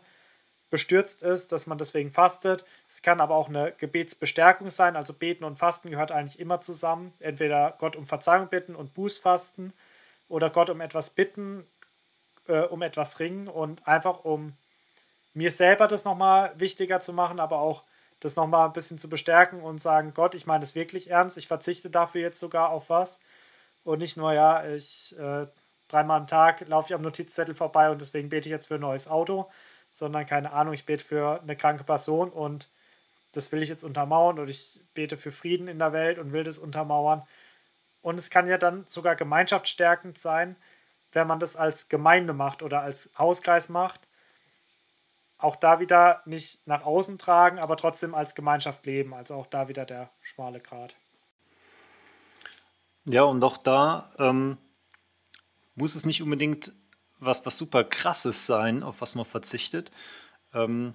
bestürzt 0.74 1.22
ist, 1.22 1.52
dass 1.52 1.68
man 1.68 1.78
deswegen 1.78 2.10
fastet. 2.10 2.66
Es 2.90 3.04
kann 3.04 3.22
aber 3.22 3.36
auch 3.36 3.48
eine 3.48 3.74
Gebetsbestärkung 3.74 4.72
sein, 4.72 4.96
also 4.96 5.14
Beten 5.14 5.44
und 5.44 5.60
Fasten 5.60 5.92
gehört 5.92 6.12
eigentlich 6.12 6.40
immer 6.40 6.62
zusammen. 6.62 7.14
Entweder 7.20 7.76
Gott 7.78 7.96
um 7.96 8.08
Verzeihung 8.08 8.48
bitten 8.48 8.76
und 8.76 8.96
Bußfasten 8.96 9.72
oder 10.30 10.50
Gott 10.50 10.72
um 10.72 10.82
etwas 10.82 11.12
bitten, 11.12 11.64
äh, 12.48 12.62
um 12.62 12.82
etwas 12.82 13.20
ringen 13.20 13.48
und 13.48 13.88
einfach 13.88 14.26
um 14.26 14.54
mir 15.36 15.52
selber 15.52 15.88
das 15.88 16.06
nochmal 16.06 16.52
wichtiger 16.58 17.00
zu 17.00 17.14
machen, 17.14 17.40
aber 17.40 17.60
auch 17.60 17.84
das 18.20 18.36
nochmal 18.36 18.66
ein 18.66 18.74
bisschen 18.74 18.98
zu 18.98 19.10
bestärken 19.10 19.62
und 19.62 19.80
sagen, 19.80 20.16
Gott, 20.16 20.34
ich 20.34 20.48
meine 20.48 20.64
es 20.64 20.74
wirklich 20.74 21.12
ernst, 21.12 21.38
ich 21.38 21.48
verzichte 21.48 21.92
dafür 21.92 22.22
jetzt 22.22 22.40
sogar 22.40 22.72
auf 22.72 22.90
was. 22.90 23.20
Und 23.84 24.00
nicht 24.00 24.18
nur, 24.18 24.34
ja, 24.34 24.66
ich 24.66 25.16
äh, 25.20 25.46
dreimal 25.88 26.22
am 26.22 26.28
Tag 26.28 26.68
laufe 26.68 26.88
ich 26.88 26.96
am 26.96 27.04
Notizzettel 27.04 27.54
vorbei 27.54 27.92
und 27.92 28.02
deswegen 28.02 28.30
bete 28.30 28.50
ich 28.50 28.52
jetzt 28.52 28.70
für 28.70 28.76
ein 28.76 28.82
neues 28.82 29.08
Auto, 29.08 29.52
sondern 29.94 30.26
keine 30.26 30.52
Ahnung, 30.52 30.74
ich 30.74 30.86
bete 30.86 31.04
für 31.04 31.42
eine 31.42 31.56
kranke 31.56 31.84
Person 31.84 32.30
und 32.30 32.70
das 33.32 33.52
will 33.52 33.64
ich 33.64 33.70
jetzt 33.70 33.84
untermauern 33.84 34.40
und 34.40 34.50
ich 34.50 34.82
bete 34.94 35.18
für 35.18 35.32
Frieden 35.32 35.68
in 35.68 35.80
der 35.80 35.94
Welt 35.94 36.20
und 36.20 36.34
will 36.34 36.44
das 36.44 36.60
untermauern. 36.60 37.24
Und 38.02 38.20
es 38.20 38.30
kann 38.30 38.48
ja 38.48 38.58
dann 38.58 38.86
sogar 38.88 39.16
gemeinschaftsstärkend 39.16 40.18
sein, 40.18 40.56
wenn 41.14 41.28
man 41.28 41.40
das 41.40 41.56
als 41.56 41.90
Gemeinde 41.90 42.34
macht 42.34 42.64
oder 42.64 42.82
als 42.82 43.10
Hauskreis 43.18 43.70
macht 43.70 44.02
auch 45.44 45.58
da 45.58 45.80
wieder 45.80 46.22
nicht 46.26 46.66
nach 46.68 46.84
außen 46.84 47.18
tragen, 47.18 47.60
aber 47.60 47.76
trotzdem 47.76 48.16
als 48.16 48.34
Gemeinschaft 48.34 48.86
leben. 48.86 49.14
Also 49.14 49.36
auch 49.36 49.48
da 49.48 49.68
wieder 49.68 49.86
der 49.86 50.10
schmale 50.22 50.60
Grat. 50.60 50.96
Ja, 53.06 53.24
und 53.24 53.44
auch 53.44 53.58
da 53.58 54.10
ähm, 54.18 54.58
muss 55.76 55.96
es 55.96 56.06
nicht 56.06 56.22
unbedingt 56.22 56.72
was, 57.26 57.46
was 57.46 57.58
super 57.58 57.84
krasses 57.84 58.46
sein, 58.46 58.84
auf 58.84 59.02
was 59.02 59.16
man 59.16 59.26
verzichtet. 59.26 59.92
Ähm, 60.54 60.94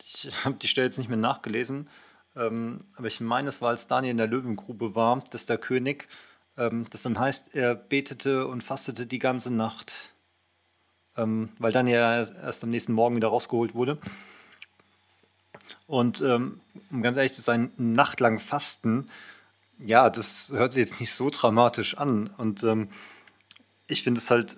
ich 0.00 0.30
habe 0.44 0.56
die 0.56 0.68
Stelle 0.68 0.86
jetzt 0.86 0.98
nicht 0.98 1.08
mehr 1.08 1.16
nachgelesen, 1.18 1.88
ähm, 2.34 2.80
aber 2.94 3.08
ich 3.08 3.20
meine, 3.20 3.48
es 3.48 3.62
war, 3.62 3.70
als 3.70 3.86
Daniel 3.86 4.12
in 4.12 4.18
der 4.18 4.26
Löwengrube 4.26 4.94
war, 4.94 5.22
dass 5.30 5.46
der 5.46 5.58
König, 5.58 6.08
ähm, 6.56 6.86
das 6.90 7.02
dann 7.02 7.18
heißt, 7.18 7.54
er 7.54 7.74
betete 7.74 8.46
und 8.46 8.62
fastete 8.62 9.06
die 9.06 9.18
ganze 9.18 9.52
Nacht 9.54 10.12
ähm, 11.16 11.48
weil 11.58 11.72
dann 11.72 11.86
ja 11.86 12.18
erst 12.18 12.64
am 12.64 12.70
nächsten 12.70 12.92
Morgen 12.92 13.16
wieder 13.16 13.28
rausgeholt 13.28 13.74
wurde. 13.74 13.98
Und 15.86 16.20
ähm, 16.20 16.60
um 16.90 17.02
ganz 17.02 17.16
ehrlich 17.16 17.32
zu 17.32 17.42
sein, 17.42 17.70
nachtlang 17.76 18.38
fasten, 18.38 19.08
ja, 19.78 20.10
das 20.10 20.52
hört 20.52 20.72
sich 20.72 20.84
jetzt 20.84 21.00
nicht 21.00 21.12
so 21.12 21.30
dramatisch 21.30 21.96
an. 21.96 22.28
Und 22.38 22.62
ähm, 22.64 22.88
ich 23.86 24.02
finde 24.02 24.18
es 24.18 24.30
halt 24.30 24.56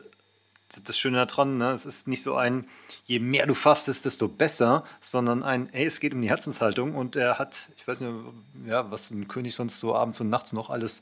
das 0.85 0.99
Schöne 0.99 1.25
daran, 1.25 1.59
ne? 1.59 1.71
es 1.71 1.87
ist 1.87 2.09
nicht 2.09 2.23
so 2.23 2.37
ein, 2.37 2.69
je 3.05 3.19
mehr 3.19 3.47
du 3.47 3.55
fastest, 3.55 4.05
desto 4.05 4.29
besser, 4.29 4.85
sondern 5.01 5.43
ein, 5.43 5.73
ey, 5.73 5.87
es 5.87 6.01
geht 6.01 6.13
um 6.13 6.21
die 6.21 6.29
Herzenshaltung 6.29 6.95
und 6.95 7.17
er 7.17 7.39
hat, 7.39 7.71
ich 7.77 7.89
weiß 7.89 8.01
nicht, 8.01 8.13
ja, 8.67 8.91
was 8.91 9.11
ein 9.11 9.29
König 9.29 9.55
sonst 9.55 9.81
so 9.81 9.95
abends 9.95 10.21
und 10.21 10.29
nachts 10.29 10.53
noch 10.53 10.69
alles 10.71 11.01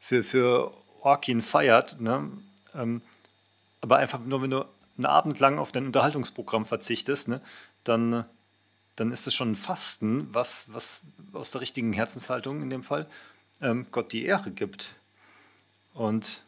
für, 0.00 0.24
für 0.24 0.72
Orkin 1.00 1.42
feiert, 1.42 2.00
ne? 2.00 2.30
Ähm, 2.74 3.02
aber 3.80 3.98
einfach 3.98 4.18
nur, 4.18 4.42
wenn 4.42 4.50
du 4.50 4.64
einen 4.96 5.06
Abend 5.06 5.38
lang 5.40 5.58
auf 5.58 5.70
dein 5.70 5.86
Unterhaltungsprogramm 5.86 6.64
verzichtest, 6.64 7.28
ne, 7.28 7.40
dann, 7.84 8.24
dann 8.96 9.12
ist 9.12 9.26
es 9.26 9.34
schon 9.34 9.52
ein 9.52 9.56
Fasten, 9.56 10.32
was, 10.32 10.72
was 10.72 11.04
aus 11.34 11.50
der 11.50 11.60
richtigen 11.60 11.92
Herzenshaltung 11.92 12.62
in 12.62 12.70
dem 12.70 12.82
Fall 12.82 13.06
ähm, 13.60 13.86
Gott 13.90 14.12
die 14.12 14.24
Ehre 14.24 14.50
gibt. 14.50 14.94
Und 15.92 16.42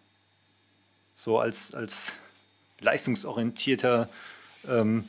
so 1.14 1.38
als, 1.38 1.74
als 1.74 2.18
leistungsorientierter 2.80 4.08
ähm, 4.68 5.04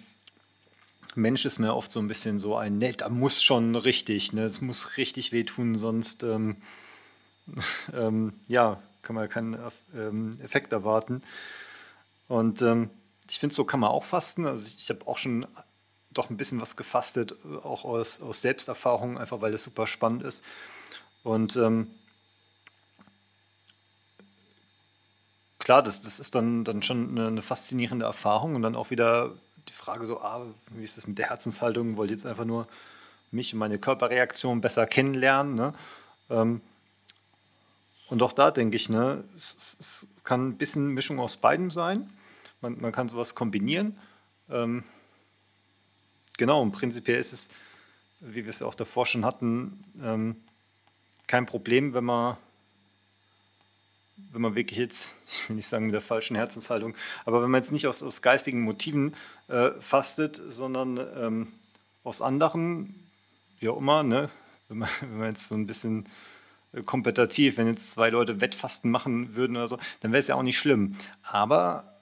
Mensch 1.15 1.45
ist 1.45 1.59
mir 1.59 1.75
oft 1.75 1.91
so 1.91 1.99
ein 1.99 2.07
bisschen 2.07 2.39
so 2.39 2.55
ein, 2.55 2.77
ne, 2.77 2.93
da 2.93 3.09
muss 3.09 3.41
schon 3.43 3.75
richtig, 3.75 4.33
ne, 4.33 4.43
es 4.43 4.61
muss 4.61 4.97
richtig 4.97 5.31
wehtun, 5.31 5.75
sonst 5.75 6.23
ähm, 6.23 6.57
ähm, 7.93 8.33
ja, 8.47 8.81
kann 9.01 9.15
man 9.15 9.29
keinen 9.29 9.57
ähm, 9.95 10.37
Effekt 10.43 10.73
erwarten. 10.73 11.21
Und 12.27 12.61
ähm, 12.61 12.89
ich 13.29 13.39
finde, 13.39 13.55
so 13.55 13.63
kann 13.63 13.79
man 13.79 13.89
auch 13.89 14.03
fasten. 14.03 14.45
Also 14.45 14.67
ich, 14.67 14.77
ich 14.77 14.89
habe 14.89 15.07
auch 15.07 15.17
schon 15.17 15.45
doch 16.11 16.29
ein 16.29 16.37
bisschen 16.37 16.61
was 16.61 16.75
gefastet, 16.75 17.35
auch 17.63 17.85
aus, 17.85 18.21
aus 18.21 18.41
Selbsterfahrung, 18.41 19.17
einfach 19.17 19.41
weil 19.41 19.53
es 19.53 19.63
super 19.63 19.87
spannend 19.87 20.23
ist. 20.23 20.43
Und 21.23 21.55
klar, 25.59 25.83
das, 25.83 26.01
das 26.01 26.19
ist 26.19 26.35
dann, 26.35 26.63
dann 26.63 26.81
schon 26.81 27.09
eine, 27.09 27.27
eine, 27.27 27.41
faszinierende 27.41 28.05
Erfahrung 28.05 28.55
und 28.55 28.61
dann 28.61 28.75
auch 28.75 28.89
wieder 28.89 29.33
die 29.67 29.73
Frage 29.73 30.05
so, 30.05 30.19
ah, 30.21 30.45
wie 30.71 30.83
ist 30.83 30.97
das 30.97 31.07
mit 31.07 31.17
der 31.17 31.29
Herzenshaltung? 31.29 31.97
Wollt 31.97 32.11
jetzt 32.11 32.25
einfach 32.25 32.45
nur 32.45 32.67
mich 33.31 33.53
und 33.53 33.59
meine 33.59 33.77
Körperreaktion 33.77 34.61
besser 34.61 34.87
kennenlernen. 34.87 35.55
Ne? 35.55 35.73
Ähm, 36.29 36.61
und 38.09 38.23
auch 38.23 38.31
da 38.31 38.51
denke 38.51 38.75
ich, 38.77 38.89
ne, 38.89 39.23
es, 39.35 39.77
es, 39.79 40.09
kann 40.23 40.49
ein 40.49 40.57
bisschen 40.57 40.89
Mischung 40.89 41.19
aus 41.19 41.37
beidem 41.37 41.71
sein. 41.71 42.09
Man, 42.61 42.79
man 42.79 42.91
kann 42.91 43.09
sowas 43.09 43.35
kombinieren. 43.35 43.97
Ähm, 44.49 44.83
genau, 46.37 46.61
und 46.61 46.71
prinzipiell 46.71 47.19
ist 47.19 47.33
es, 47.33 47.49
wie 48.19 48.45
wir 48.45 48.49
es 48.49 48.59
ja 48.59 48.67
auch 48.67 48.75
davor 48.75 49.05
schon 49.05 49.25
hatten, 49.25 49.83
ähm, 50.01 50.35
kein 51.27 51.45
Problem, 51.45 51.93
wenn 51.93 52.05
man, 52.05 52.37
wenn 54.31 54.41
man 54.41 54.55
wirklich 54.55 54.79
jetzt, 54.79 55.17
ich 55.27 55.49
will 55.49 55.55
nicht 55.55 55.67
sagen 55.67 55.85
mit 55.85 55.93
der 55.93 56.01
falschen 56.01 56.35
Herzenshaltung, 56.35 56.95
aber 57.25 57.41
wenn 57.41 57.49
man 57.49 57.59
jetzt 57.59 57.71
nicht 57.71 57.87
aus, 57.87 58.03
aus 58.03 58.21
geistigen 58.21 58.61
Motiven 58.61 59.13
äh, 59.47 59.71
fastet, 59.79 60.41
sondern 60.49 60.99
ähm, 61.17 61.47
aus 62.03 62.21
anderen, 62.21 62.95
wie 63.59 63.69
auch 63.69 63.77
immer, 63.77 64.03
ne? 64.03 64.29
wenn, 64.67 64.79
man, 64.79 64.89
wenn 65.01 65.17
man 65.17 65.29
jetzt 65.29 65.47
so 65.47 65.55
ein 65.55 65.67
bisschen 65.67 66.07
äh, 66.73 66.81
kompetitiv, 66.81 67.57
wenn 67.57 67.67
jetzt 67.67 67.91
zwei 67.91 68.09
Leute 68.09 68.41
Wettfasten 68.41 68.91
machen 68.91 69.35
würden 69.35 69.55
oder 69.57 69.67
so, 69.67 69.79
dann 70.01 70.11
wäre 70.11 70.19
es 70.19 70.27
ja 70.27 70.35
auch 70.35 70.43
nicht 70.43 70.57
schlimm. 70.57 70.93
Aber 71.23 71.97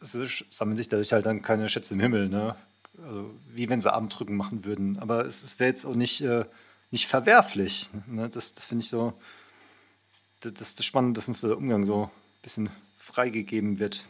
es 0.00 0.44
sammeln 0.50 0.76
sich 0.76 0.88
dadurch 0.88 1.12
halt 1.12 1.26
dann 1.26 1.42
keine 1.42 1.68
Schätze 1.68 1.94
im 1.94 2.00
Himmel, 2.00 2.28
ne? 2.28 2.56
Also, 3.02 3.34
wie 3.52 3.68
wenn 3.68 3.80
sie 3.80 3.92
Abendrücken 3.92 4.36
machen 4.36 4.64
würden. 4.64 4.98
Aber 4.98 5.24
es, 5.24 5.42
es 5.42 5.58
wäre 5.58 5.68
jetzt 5.68 5.84
auch 5.84 5.96
nicht, 5.96 6.20
äh, 6.20 6.44
nicht 6.90 7.08
verwerflich. 7.08 7.90
Ne? 8.06 8.28
Das, 8.28 8.54
das 8.54 8.66
finde 8.66 8.84
ich 8.84 8.90
so, 8.90 9.14
das, 10.44 10.54
das 10.54 10.70
ist 10.80 10.84
spannend, 10.84 11.16
dass 11.16 11.28
uns 11.28 11.40
der 11.40 11.56
Umgang 11.56 11.86
so 11.86 12.04
ein 12.04 12.10
bisschen 12.42 12.70
freigegeben 12.98 13.78
wird. 13.78 14.06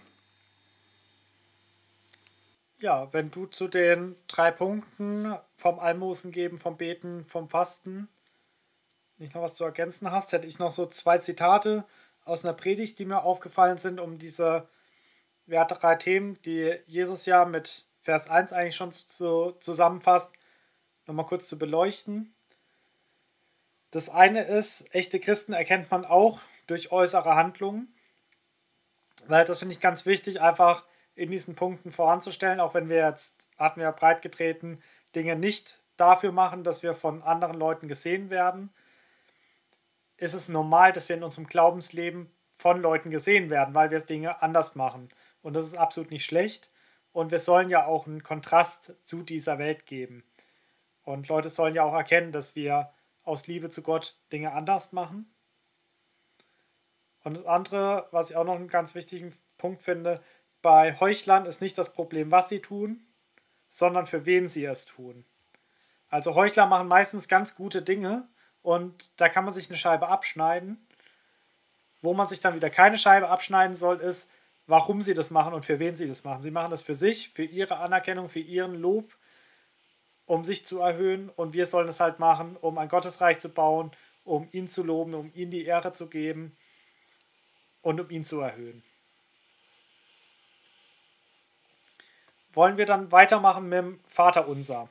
Ja, 2.78 3.12
wenn 3.12 3.31
du 3.31 3.47
zu 3.47 3.69
den 3.69 4.16
drei 4.28 4.51
Punkten 4.51 5.35
vom 5.56 5.78
Almosen 5.78 6.32
geben, 6.32 6.59
vom 6.59 6.77
Beten, 6.77 7.24
vom 7.27 7.48
Fasten 7.48 8.09
nicht 9.19 9.35
noch 9.35 9.43
was 9.43 9.55
zu 9.55 9.65
ergänzen 9.65 10.11
hast, 10.11 10.32
hätte 10.32 10.47
ich 10.47 10.59
noch 10.59 10.73
so 10.73 10.86
zwei 10.86 11.19
Zitate 11.19 11.85
aus 12.24 12.44
einer 12.44 12.55
Predigt, 12.55 12.98
die 12.98 13.05
mir 13.05 13.23
aufgefallen 13.23 13.78
sind, 13.78 14.01
um 14.01 14.19
diese 14.19 14.69
hatten 15.51 15.78
drei 15.78 15.94
Themen, 15.97 16.35
die 16.44 16.74
Jesus 16.86 17.27
ja 17.27 17.44
mit 17.44 17.86
Vers 18.01 18.28
1 18.28 18.52
eigentlich 18.52 18.77
schon 18.77 18.93
zu, 18.93 19.52
zusammenfasst. 19.61 20.35
nochmal 21.06 21.27
kurz 21.27 21.48
zu 21.48 21.59
beleuchten. 21.59 22.34
Das 23.95 24.09
eine 24.09 24.43
ist, 24.43 24.93
echte 24.93 25.21
Christen 25.21 25.53
erkennt 25.53 25.89
man 25.93 26.05
auch 26.05 26.41
durch 26.66 26.91
äußere 26.91 27.37
Handlungen. 27.37 27.95
Weil 29.29 29.45
das 29.45 29.61
finde 29.61 29.73
ich 29.73 29.81
ganz 29.81 30.05
wichtig, 30.05 30.41
einfach 30.41 30.85
in 31.15 31.31
diesen 31.31 31.55
Punkten 31.55 31.93
voranzustellen, 31.93 32.59
auch 32.59 32.75
wenn 32.75 32.89
wir 32.89 32.97
jetzt, 32.97 33.47
hatten 33.57 33.79
wir 33.79 33.85
ja 33.85 33.93
breit 33.93 34.21
getreten, 34.21 34.83
Dinge 35.15 35.37
nicht 35.37 35.81
dafür 35.97 36.33
machen, 36.33 36.65
dass 36.65 36.83
wir 36.83 36.95
von 36.95 37.23
anderen 37.23 37.57
Leuten 37.57 37.87
gesehen 37.87 38.31
werden, 38.31 38.75
ist 40.16 40.35
es 40.35 40.49
normal, 40.49 40.93
dass 40.93 41.09
wir 41.09 41.15
in 41.15 41.23
unserem 41.23 41.47
Glaubensleben 41.47 42.35
von 42.53 42.83
Leuten 42.83 43.12
gesehen 43.12 43.49
werden, 43.49 43.77
weil 43.77 43.93
wir 43.93 44.01
Dinge 44.01 44.43
anders 44.43 44.75
machen. 44.75 45.09
Und 45.41 45.55
das 45.55 45.66
ist 45.66 45.79
absolut 45.79 46.11
nicht 46.11 46.25
schlecht. 46.25 46.69
Und 47.12 47.31
wir 47.31 47.39
sollen 47.39 47.71
ja 47.71 47.87
auch 47.87 48.09
einen 48.09 48.25
Kontrast 48.25 48.97
zu 49.05 49.23
dieser 49.23 49.61
Welt 49.61 49.87
geben. 49.87 50.25
Und 51.05 51.29
Leute 51.29 51.49
sollen 51.49 51.77
ja 51.77 51.85
auch 51.85 51.95
erkennen, 51.95 52.33
dass 52.33 52.57
wir 52.57 52.91
aus 53.24 53.46
Liebe 53.46 53.70
zu 53.70 53.82
Gott 53.82 54.16
Dinge 54.32 54.52
anders 54.52 54.92
machen. 54.92 55.34
Und 57.24 57.38
das 57.38 57.46
andere, 57.46 58.09
was 58.10 58.30
ich 58.30 58.36
auch 58.36 58.44
noch 58.44 58.55
einen 58.55 58.68
ganz 58.68 58.94
wichtigen 58.94 59.34
Punkt 59.56 59.82
finde, 59.82 60.22
bei 60.62 60.98
Heuchlern 61.01 61.46
ist 61.46 61.60
nicht 61.60 61.76
das 61.76 61.92
Problem, 61.92 62.30
was 62.30 62.48
sie 62.48 62.60
tun, 62.60 63.06
sondern 63.68 64.06
für 64.06 64.26
wen 64.26 64.46
sie 64.46 64.64
es 64.64 64.86
tun. 64.86 65.24
Also 66.09 66.34
Heuchler 66.34 66.66
machen 66.66 66.88
meistens 66.88 67.28
ganz 67.28 67.55
gute 67.55 67.82
Dinge 67.82 68.28
und 68.62 69.10
da 69.16 69.28
kann 69.28 69.44
man 69.44 69.52
sich 69.52 69.68
eine 69.68 69.78
Scheibe 69.78 70.09
abschneiden. 70.09 70.86
Wo 72.02 72.14
man 72.14 72.26
sich 72.26 72.40
dann 72.40 72.55
wieder 72.55 72.70
keine 72.70 72.98
Scheibe 72.98 73.28
abschneiden 73.28 73.74
soll, 73.74 74.01
ist, 74.01 74.30
warum 74.66 75.02
sie 75.02 75.14
das 75.14 75.30
machen 75.30 75.55
und 75.55 75.64
für 75.64 75.78
wen 75.78 75.96
sie 75.96 76.06
das 76.06 76.24
machen. 76.24 76.42
Sie 76.42 76.51
machen 76.51 76.70
das 76.70 76.82
für 76.82 76.94
sich, 76.94 77.30
für 77.30 77.44
ihre 77.44 77.78
Anerkennung, 77.78 78.28
für 78.28 78.40
ihren 78.40 78.74
Lob, 78.74 79.16
um 80.26 80.44
sich 80.44 80.66
zu 80.66 80.80
erhöhen 80.80 81.28
und 81.30 81.55
wir 81.55 81.66
sollen 81.66 81.88
es 81.88 82.01
halt 82.01 82.18
machen, 82.18 82.56
um 82.60 82.78
ein 82.78 82.88
Gottesreich 82.88 83.38
zu 83.38 83.48
bauen, 83.48 83.90
um 84.24 84.48
ihn 84.52 84.68
zu 84.68 84.82
loben, 84.82 85.14
um 85.14 85.30
ihm 85.34 85.51
die 85.51 85.64
Ehre 85.64 85.92
zu 85.92 86.09
geben 86.09 86.56
und 87.82 88.01
um 88.01 88.10
ihn 88.10 88.24
zu 88.24 88.40
erhöhen. 88.40 88.82
Wollen 92.52 92.76
wir 92.76 92.86
dann 92.86 93.10
weitermachen 93.12 93.68
mit 93.68 93.78
dem 93.78 94.01
Vater 94.06 94.48
unser? 94.48 94.88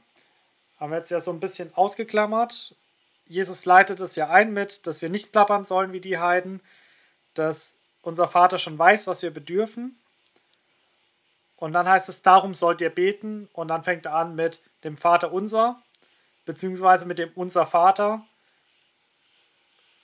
haben 0.83 0.91
wir 0.91 0.97
jetzt 0.97 1.11
ja 1.11 1.21
so 1.21 1.31
ein 1.31 1.39
bisschen 1.39 1.73
ausgeklammert. 1.75 2.75
Jesus 3.25 3.63
leitet 3.63 4.01
es 4.01 4.17
ja 4.17 4.29
ein 4.29 4.51
mit, 4.51 4.85
dass 4.85 5.01
wir 5.01 5.07
nicht 5.07 5.31
plappern 5.31 5.63
sollen 5.63 5.93
wie 5.93 6.01
die 6.01 6.17
Heiden, 6.17 6.61
dass 7.35 7.77
unser 8.01 8.27
Vater 8.27 8.57
schon 8.57 8.77
weiß, 8.77 9.07
was 9.07 9.23
wir 9.23 9.31
bedürfen. 9.31 9.97
Und 11.55 11.71
dann 11.71 11.87
heißt 11.87 12.09
es, 12.09 12.21
darum 12.21 12.53
sollt 12.53 12.81
ihr 12.81 12.89
beten. 12.89 13.47
Und 13.53 13.69
dann 13.69 13.85
fängt 13.85 14.07
er 14.07 14.15
an 14.15 14.35
mit 14.35 14.61
dem 14.83 14.97
Vater 14.97 15.31
unser, 15.31 15.81
beziehungsweise 16.45 17.05
mit 17.05 17.19
dem 17.19 17.31
unser 17.35 17.65
Vater. 17.65 18.25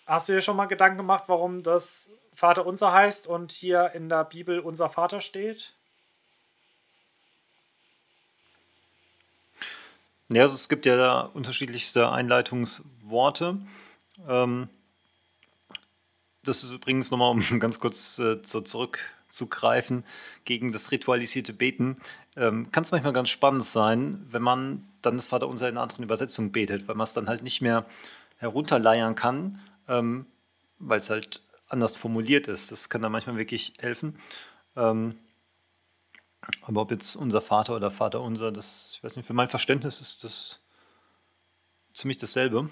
Hast 0.05 0.29
du 0.29 0.33
dir 0.33 0.41
schon 0.41 0.57
mal 0.57 0.65
Gedanken 0.65 0.97
gemacht, 0.97 1.25
warum 1.27 1.63
das 1.63 2.11
Vater 2.33 2.65
unser 2.65 2.93
heißt 2.93 3.27
und 3.27 3.51
hier 3.51 3.91
in 3.93 4.09
der 4.09 4.23
Bibel 4.23 4.59
unser 4.59 4.89
Vater 4.89 5.19
steht? 5.19 5.73
Ja, 10.29 10.43
also 10.43 10.55
es 10.55 10.69
gibt 10.69 10.85
ja 10.85 10.95
da 10.95 11.21
unterschiedlichste 11.21 12.11
Einleitungsworte. 12.11 13.57
Ähm, 14.27 14.69
das 16.43 16.63
ist 16.63 16.71
übrigens 16.71 17.11
nochmal, 17.11 17.31
um 17.31 17.41
ganz 17.59 17.79
kurz 17.79 18.19
äh, 18.19 18.41
zu, 18.41 18.61
zurückzugreifen, 19.29 20.03
gegen 20.45 20.71
das 20.71 20.91
ritualisierte 20.91 21.53
Beten. 21.53 21.97
Ähm, 22.35 22.71
Kann 22.71 22.83
es 22.83 22.91
manchmal 22.91 23.13
ganz 23.13 23.29
spannend 23.29 23.63
sein, 23.63 24.25
wenn 24.31 24.41
man 24.41 24.87
dann 25.01 25.17
das 25.17 25.27
Vaterunser 25.27 25.69
in 25.69 25.75
einer 25.75 25.83
anderen 25.83 26.03
Übersetzung 26.03 26.51
betet, 26.51 26.87
weil 26.87 26.95
man 26.95 27.05
es 27.05 27.13
dann 27.13 27.29
halt 27.29 27.43
nicht 27.43 27.61
mehr 27.61 27.85
herunterleiern 28.37 29.15
kann, 29.15 29.61
ähm, 29.87 30.25
weil 30.79 30.99
es 30.99 31.09
halt 31.09 31.41
anders 31.67 31.95
formuliert 31.95 32.47
ist. 32.47 32.71
Das 32.71 32.89
kann 32.89 33.01
dann 33.01 33.11
manchmal 33.11 33.37
wirklich 33.37 33.73
helfen. 33.79 34.17
Ähm, 34.75 35.17
aber 36.61 36.81
ob 36.81 36.91
jetzt 36.91 37.15
unser 37.15 37.41
Vater 37.41 37.75
oder 37.75 37.91
Vater 37.91 38.21
unser, 38.21 38.51
das, 38.51 38.93
ich 38.95 39.03
weiß 39.03 39.15
nicht, 39.15 39.25
für 39.25 39.33
mein 39.33 39.49
Verständnis 39.49 40.01
ist 40.01 40.23
das 40.23 40.59
ziemlich 41.93 42.17
dasselbe. 42.17 42.69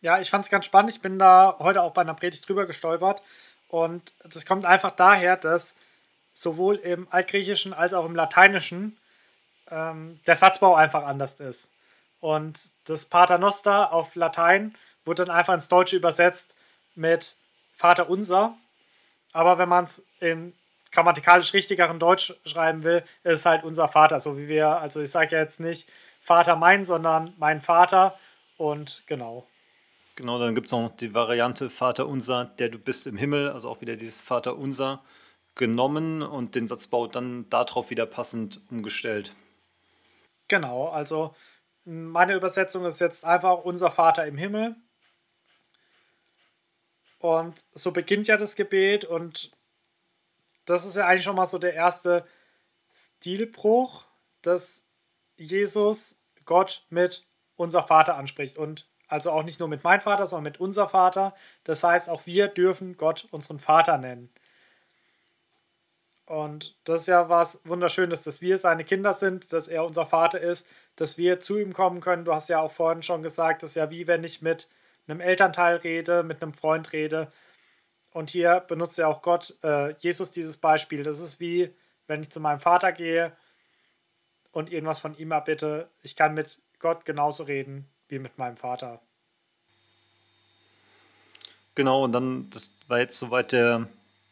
Ja, 0.00 0.20
ich 0.20 0.30
fand 0.30 0.44
es 0.44 0.50
ganz 0.50 0.64
spannend. 0.64 0.90
Ich 0.90 1.00
bin 1.00 1.18
da 1.18 1.56
heute 1.58 1.82
auch 1.82 1.92
bei 1.92 2.02
einer 2.02 2.14
Predigt 2.14 2.48
drüber 2.48 2.66
gestolpert. 2.66 3.22
Und 3.74 4.12
das 4.22 4.46
kommt 4.46 4.66
einfach 4.66 4.92
daher, 4.92 5.36
dass 5.36 5.74
sowohl 6.30 6.76
im 6.76 7.08
Altgriechischen 7.10 7.72
als 7.72 7.92
auch 7.92 8.04
im 8.04 8.14
Lateinischen 8.14 8.96
ähm, 9.68 10.20
der 10.28 10.36
Satzbau 10.36 10.76
einfach 10.76 11.02
anders 11.02 11.40
ist. 11.40 11.72
Und 12.20 12.70
das 12.84 13.06
Paternoster 13.06 13.92
auf 13.92 14.14
Latein 14.14 14.76
wurde 15.04 15.24
dann 15.24 15.36
einfach 15.36 15.54
ins 15.54 15.66
Deutsche 15.66 15.96
übersetzt 15.96 16.54
mit 16.94 17.34
Vater 17.74 18.08
unser. 18.08 18.56
Aber 19.32 19.58
wenn 19.58 19.68
man 19.68 19.82
es 19.82 20.06
im 20.20 20.52
grammatikalisch 20.92 21.52
richtigeren 21.52 21.98
Deutsch 21.98 22.32
schreiben 22.46 22.84
will, 22.84 23.02
ist 23.24 23.44
halt 23.44 23.64
unser 23.64 23.88
Vater, 23.88 24.20
so 24.20 24.38
wie 24.38 24.46
wir, 24.46 24.68
also 24.68 25.02
ich 25.02 25.10
sage 25.10 25.34
ja 25.34 25.42
jetzt 25.42 25.58
nicht 25.58 25.88
Vater 26.20 26.54
mein, 26.54 26.84
sondern 26.84 27.34
mein 27.38 27.60
Vater 27.60 28.16
und 28.56 29.02
genau. 29.06 29.48
Genau, 30.16 30.38
dann 30.38 30.54
gibt 30.54 30.66
es 30.66 30.72
noch 30.72 30.94
die 30.94 31.12
Variante 31.12 31.70
Vater 31.70 32.06
unser, 32.06 32.44
der 32.44 32.68
du 32.68 32.78
bist 32.78 33.06
im 33.06 33.16
Himmel, 33.16 33.50
also 33.50 33.68
auch 33.68 33.80
wieder 33.80 33.96
dieses 33.96 34.20
Vater 34.20 34.56
unser 34.56 35.02
genommen 35.56 36.22
und 36.22 36.54
den 36.54 36.68
Satzbau 36.68 37.06
dann 37.06 37.48
darauf 37.50 37.90
wieder 37.90 38.06
passend 38.06 38.60
umgestellt. 38.70 39.34
Genau, 40.48 40.88
also 40.88 41.34
meine 41.84 42.34
Übersetzung 42.34 42.84
ist 42.84 43.00
jetzt 43.00 43.24
einfach 43.24 43.64
unser 43.64 43.90
Vater 43.90 44.26
im 44.26 44.36
Himmel. 44.36 44.76
Und 47.18 47.64
so 47.72 47.92
beginnt 47.92 48.26
ja 48.26 48.36
das 48.36 48.56
Gebet 48.56 49.04
und 49.04 49.50
das 50.66 50.84
ist 50.84 50.96
ja 50.96 51.06
eigentlich 51.06 51.24
schon 51.24 51.36
mal 51.36 51.46
so 51.46 51.58
der 51.58 51.74
erste 51.74 52.26
Stilbruch, 52.92 54.06
dass 54.42 54.86
Jesus 55.36 56.16
Gott 56.44 56.84
mit 56.90 57.26
unser 57.56 57.82
Vater 57.82 58.16
anspricht. 58.16 58.58
Und 58.58 58.88
also 59.08 59.30
auch 59.30 59.42
nicht 59.42 59.60
nur 59.60 59.68
mit 59.68 59.84
mein 59.84 60.00
Vater, 60.00 60.26
sondern 60.26 60.44
mit 60.44 60.60
unser 60.60 60.88
Vater. 60.88 61.34
Das 61.64 61.82
heißt, 61.84 62.08
auch 62.08 62.26
wir 62.26 62.48
dürfen 62.48 62.96
Gott 62.96 63.28
unseren 63.30 63.58
Vater 63.58 63.98
nennen. 63.98 64.30
Und 66.26 66.76
das 66.84 67.02
ist 67.02 67.06
ja 67.08 67.28
was 67.28 67.60
Wunderschönes, 67.64 68.22
dass 68.22 68.40
wir 68.40 68.56
seine 68.56 68.84
Kinder 68.84 69.12
sind, 69.12 69.52
dass 69.52 69.68
er 69.68 69.84
unser 69.84 70.06
Vater 70.06 70.40
ist, 70.40 70.66
dass 70.96 71.18
wir 71.18 71.38
zu 71.40 71.58
ihm 71.58 71.74
kommen 71.74 72.00
können. 72.00 72.24
Du 72.24 72.32
hast 72.34 72.48
ja 72.48 72.60
auch 72.60 72.70
vorhin 72.70 73.02
schon 73.02 73.22
gesagt, 73.22 73.62
das 73.62 73.70
ist 73.70 73.76
ja 73.76 73.90
wie 73.90 74.06
wenn 74.06 74.24
ich 74.24 74.40
mit 74.40 74.68
einem 75.06 75.20
Elternteil 75.20 75.76
rede, 75.76 76.22
mit 76.22 76.42
einem 76.42 76.54
Freund 76.54 76.92
rede. 76.92 77.30
Und 78.12 78.30
hier 78.30 78.60
benutzt 78.60 78.96
ja 78.96 79.06
auch 79.08 79.20
Gott, 79.22 79.54
äh, 79.62 79.94
Jesus 79.98 80.30
dieses 80.30 80.56
Beispiel. 80.56 81.02
Das 81.02 81.18
ist 81.18 81.40
wie, 81.40 81.74
wenn 82.06 82.22
ich 82.22 82.30
zu 82.30 82.40
meinem 82.40 82.60
Vater 82.60 82.92
gehe 82.92 83.36
und 84.52 84.72
irgendwas 84.72 85.00
von 85.00 85.16
ihm 85.16 85.32
erbitte. 85.32 85.90
Ich 86.02 86.16
kann 86.16 86.32
mit 86.34 86.62
Gott 86.78 87.04
genauso 87.04 87.42
reden 87.44 87.90
wie 88.08 88.18
mit 88.18 88.38
meinem 88.38 88.56
Vater. 88.56 89.00
Genau, 91.74 92.04
und 92.04 92.12
dann, 92.12 92.50
das 92.50 92.76
war 92.86 92.98
jetzt 92.98 93.18
soweit 93.18 93.52
der, 93.52 93.88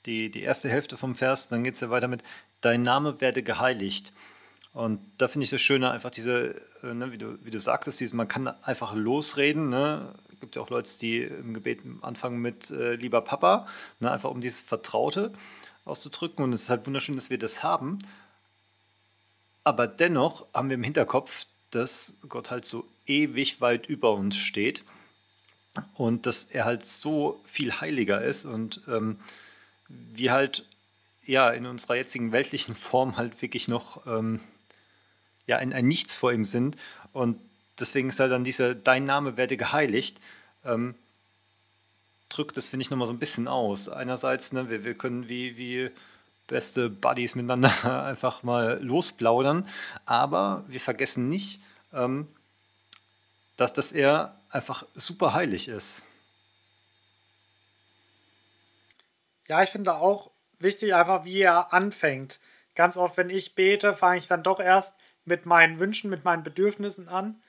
die, 0.07 0.31
die 0.31 0.43
erste 0.43 0.69
Hälfte 0.69 0.97
vom 0.97 1.17
Vers, 1.17 1.49
dann 1.49 1.65
geht 1.65 1.75
es 1.75 1.81
ja 1.81 1.91
weiter 1.91 2.09
mit, 2.09 2.23
dein 2.61 2.83
Name 2.83 3.21
werde 3.21 3.43
geheiligt. 3.43 4.13
Und 4.73 5.01
da 5.19 5.29
finde 5.29 5.45
ich 5.45 5.51
das 5.51 5.61
Schöne, 5.61 5.91
einfach 5.91 6.11
diese, 6.11 6.55
äh, 6.83 6.95
ne, 6.95 7.13
wie, 7.13 7.19
du, 7.19 7.45
wie 7.45 7.51
du 7.51 7.61
sagtest, 7.61 8.01
dieses, 8.01 8.15
man 8.15 8.29
kann 8.29 8.49
einfach 8.63 8.95
losreden. 8.95 9.69
Ne? 9.69 10.15
gibt 10.43 10.57
ja 10.57 10.63
auch 10.63 10.71
Leute, 10.71 10.91
die 10.99 11.23
im 11.23 11.55
Gebet 11.55 11.83
anfangen 12.03 12.43
mit 12.43 12.71
äh, 12.71 12.97
lieber 12.97 13.23
Papa, 13.23 13.67
ne, 14.01 14.11
einfach 14.11 14.31
um 14.31 14.41
dieses 14.43 14.61
Vertraute 14.61 15.33
auszudrücken. 15.85 16.45
Und 16.45 16.53
es 16.53 16.65
ist 16.65 16.71
halt 16.71 16.87
wunderschön, 16.87 17.17
dass 17.17 17.31
wir 17.31 17.39
das 17.39 17.63
haben. 17.63 17.99
Aber 19.65 19.87
dennoch 19.87 20.47
haben 20.53 20.69
wir 20.69 20.75
im 20.75 20.83
Hinterkopf, 20.83 21.47
dass 21.71 22.19
Gott 22.29 22.51
halt 22.51 22.65
so 22.65 22.85
ewig 23.07 23.61
weit 23.61 23.87
über 23.87 24.13
uns 24.13 24.37
steht 24.37 24.85
und 25.95 26.27
dass 26.27 26.45
er 26.45 26.65
halt 26.65 26.85
so 26.85 27.41
viel 27.45 27.81
heiliger 27.81 28.23
ist 28.23 28.45
und 28.45 28.83
ähm, 28.89 29.19
wir 29.89 30.33
halt 30.33 30.67
ja 31.25 31.51
in 31.51 31.67
unserer 31.67 31.97
jetzigen 31.97 32.33
weltlichen 32.33 32.75
Form 32.75 33.17
halt 33.17 33.43
wirklich 33.43 33.69
noch 33.69 34.07
ähm, 34.07 34.41
ja 35.47 35.59
ein, 35.59 35.73
ein 35.73 35.87
Nichts 35.87 36.17
vor 36.17 36.33
ihm 36.33 36.45
sind 36.45 36.77
und 37.13 37.39
deswegen 37.79 38.09
ist 38.09 38.21
halt 38.21 38.33
dann 38.33 38.45
dieser 38.45 38.75
Dein 38.75 39.05
Name 39.05 39.37
werde 39.37 39.57
geheiligt, 39.57 40.21
ähm, 40.65 40.95
drückt 42.29 42.57
das, 42.57 42.69
finde 42.69 42.83
ich, 42.83 42.91
nochmal 42.91 43.07
so 43.07 43.13
ein 43.13 43.19
bisschen 43.19 43.49
aus. 43.49 43.89
Einerseits, 43.89 44.53
ne, 44.53 44.71
wir, 44.71 44.85
wir 44.85 44.95
können 44.95 45.29
wie, 45.29 45.57
wie 45.57 45.91
beste 46.47 46.89
Buddies 46.89 47.35
miteinander 47.35 48.05
einfach 48.05 48.43
mal 48.43 48.83
losplaudern, 48.83 49.69
aber 50.07 50.65
wir 50.69 50.81
vergessen 50.81 51.29
nicht, 51.29 51.61
ähm, 51.93 52.27
dass, 53.57 53.73
dass 53.73 53.93
er 53.93 54.39
einfach 54.51 54.87
super 54.95 55.35
heilig 55.35 55.69
ist. 55.69 56.05
Ja, 59.49 59.63
ich 59.63 59.71
finde 59.71 59.95
auch 59.95 60.31
wichtig, 60.59 60.95
einfach 60.95 61.25
wie 61.25 61.41
er 61.41 61.73
anfängt. 61.73 62.41
Ganz 62.75 62.97
oft, 62.97 63.17
wenn 63.17 63.31
ich 63.31 63.55
bete, 63.55 63.95
fange 63.95 64.19
ich 64.19 64.29
dann 64.29 64.43
doch 64.43 64.61
erst 64.61 64.99
mit 65.25 65.47
meinen 65.47 65.79
Wünschen, 65.79 66.11
mit 66.11 66.25
meinen 66.25 66.43
Bedürfnissen 66.43 67.09
an. 67.09 67.43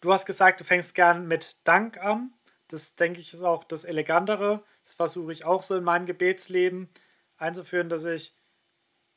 Du 0.00 0.12
hast 0.12 0.26
gesagt, 0.26 0.60
du 0.60 0.64
fängst 0.64 0.94
gern 0.94 1.28
mit 1.28 1.56
Dank 1.64 1.98
an. 1.98 2.32
Das 2.68 2.96
denke 2.96 3.20
ich 3.20 3.32
ist 3.32 3.42
auch 3.42 3.64
das 3.64 3.84
Elegantere. 3.84 4.62
Das 4.84 4.94
versuche 4.94 5.32
ich 5.32 5.44
auch 5.44 5.62
so 5.62 5.76
in 5.76 5.84
meinem 5.84 6.06
Gebetsleben 6.06 6.88
einzuführen, 7.38 7.88
dass 7.88 8.04
ich 8.04 8.34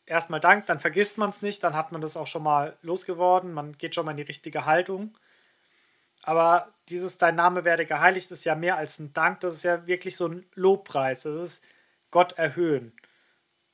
erstmal 0.05 0.39
danke, 0.39 0.65
dann 0.65 0.79
vergisst 0.79 1.17
man 1.17 1.29
es 1.29 1.41
nicht, 1.41 1.63
dann 1.63 1.75
hat 1.75 1.91
man 1.91 2.01
das 2.01 2.17
auch 2.17 2.27
schon 2.27 2.43
mal 2.43 2.77
losgeworden, 2.81 3.53
man 3.53 3.77
geht 3.77 3.93
schon 3.93 4.05
mal 4.05 4.11
in 4.11 4.17
die 4.17 4.23
richtige 4.23 4.65
Haltung. 4.65 5.17
Aber 6.23 6.73
dieses 6.89 7.17
Dein 7.17 7.35
Name 7.35 7.63
werde 7.63 7.85
geheiligt 7.85 8.31
ist 8.31 8.45
ja 8.45 8.55
mehr 8.55 8.77
als 8.77 8.99
ein 8.99 9.13
Dank, 9.13 9.39
das 9.41 9.55
ist 9.55 9.63
ja 9.63 9.87
wirklich 9.87 10.15
so 10.15 10.27
ein 10.27 10.45
Lobpreis, 10.55 11.23
das 11.23 11.35
ist 11.35 11.63
Gott 12.11 12.33
erhöhen. 12.33 12.93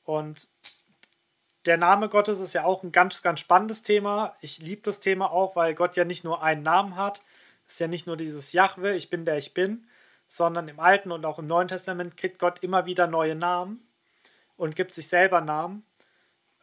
Und 0.04 0.48
der 1.66 1.78
Name 1.78 2.08
Gottes 2.08 2.40
ist 2.40 2.52
ja 2.52 2.64
auch 2.64 2.82
ein 2.82 2.92
ganz, 2.92 3.22
ganz 3.22 3.40
spannendes 3.40 3.82
Thema. 3.82 4.36
Ich 4.40 4.58
liebe 4.58 4.82
das 4.82 5.00
Thema 5.00 5.30
auch, 5.30 5.56
weil 5.56 5.74
Gott 5.74 5.96
ja 5.96 6.04
nicht 6.04 6.24
nur 6.24 6.42
einen 6.42 6.62
Namen 6.62 6.96
hat. 6.96 7.22
Es 7.66 7.74
ist 7.74 7.80
ja 7.80 7.88
nicht 7.88 8.06
nur 8.06 8.16
dieses 8.16 8.52
Jahwe, 8.52 8.94
ich 8.94 9.08
bin 9.08 9.24
der 9.24 9.38
ich 9.38 9.54
bin, 9.54 9.86
sondern 10.28 10.68
im 10.68 10.80
Alten 10.80 11.10
und 11.10 11.24
auch 11.24 11.38
im 11.38 11.46
Neuen 11.46 11.68
Testament 11.68 12.16
kriegt 12.16 12.38
Gott 12.38 12.58
immer 12.62 12.84
wieder 12.86 13.06
neue 13.06 13.34
Namen 13.34 13.86
und 14.56 14.76
gibt 14.76 14.92
sich 14.92 15.08
selber 15.08 15.40
Namen. 15.40 15.86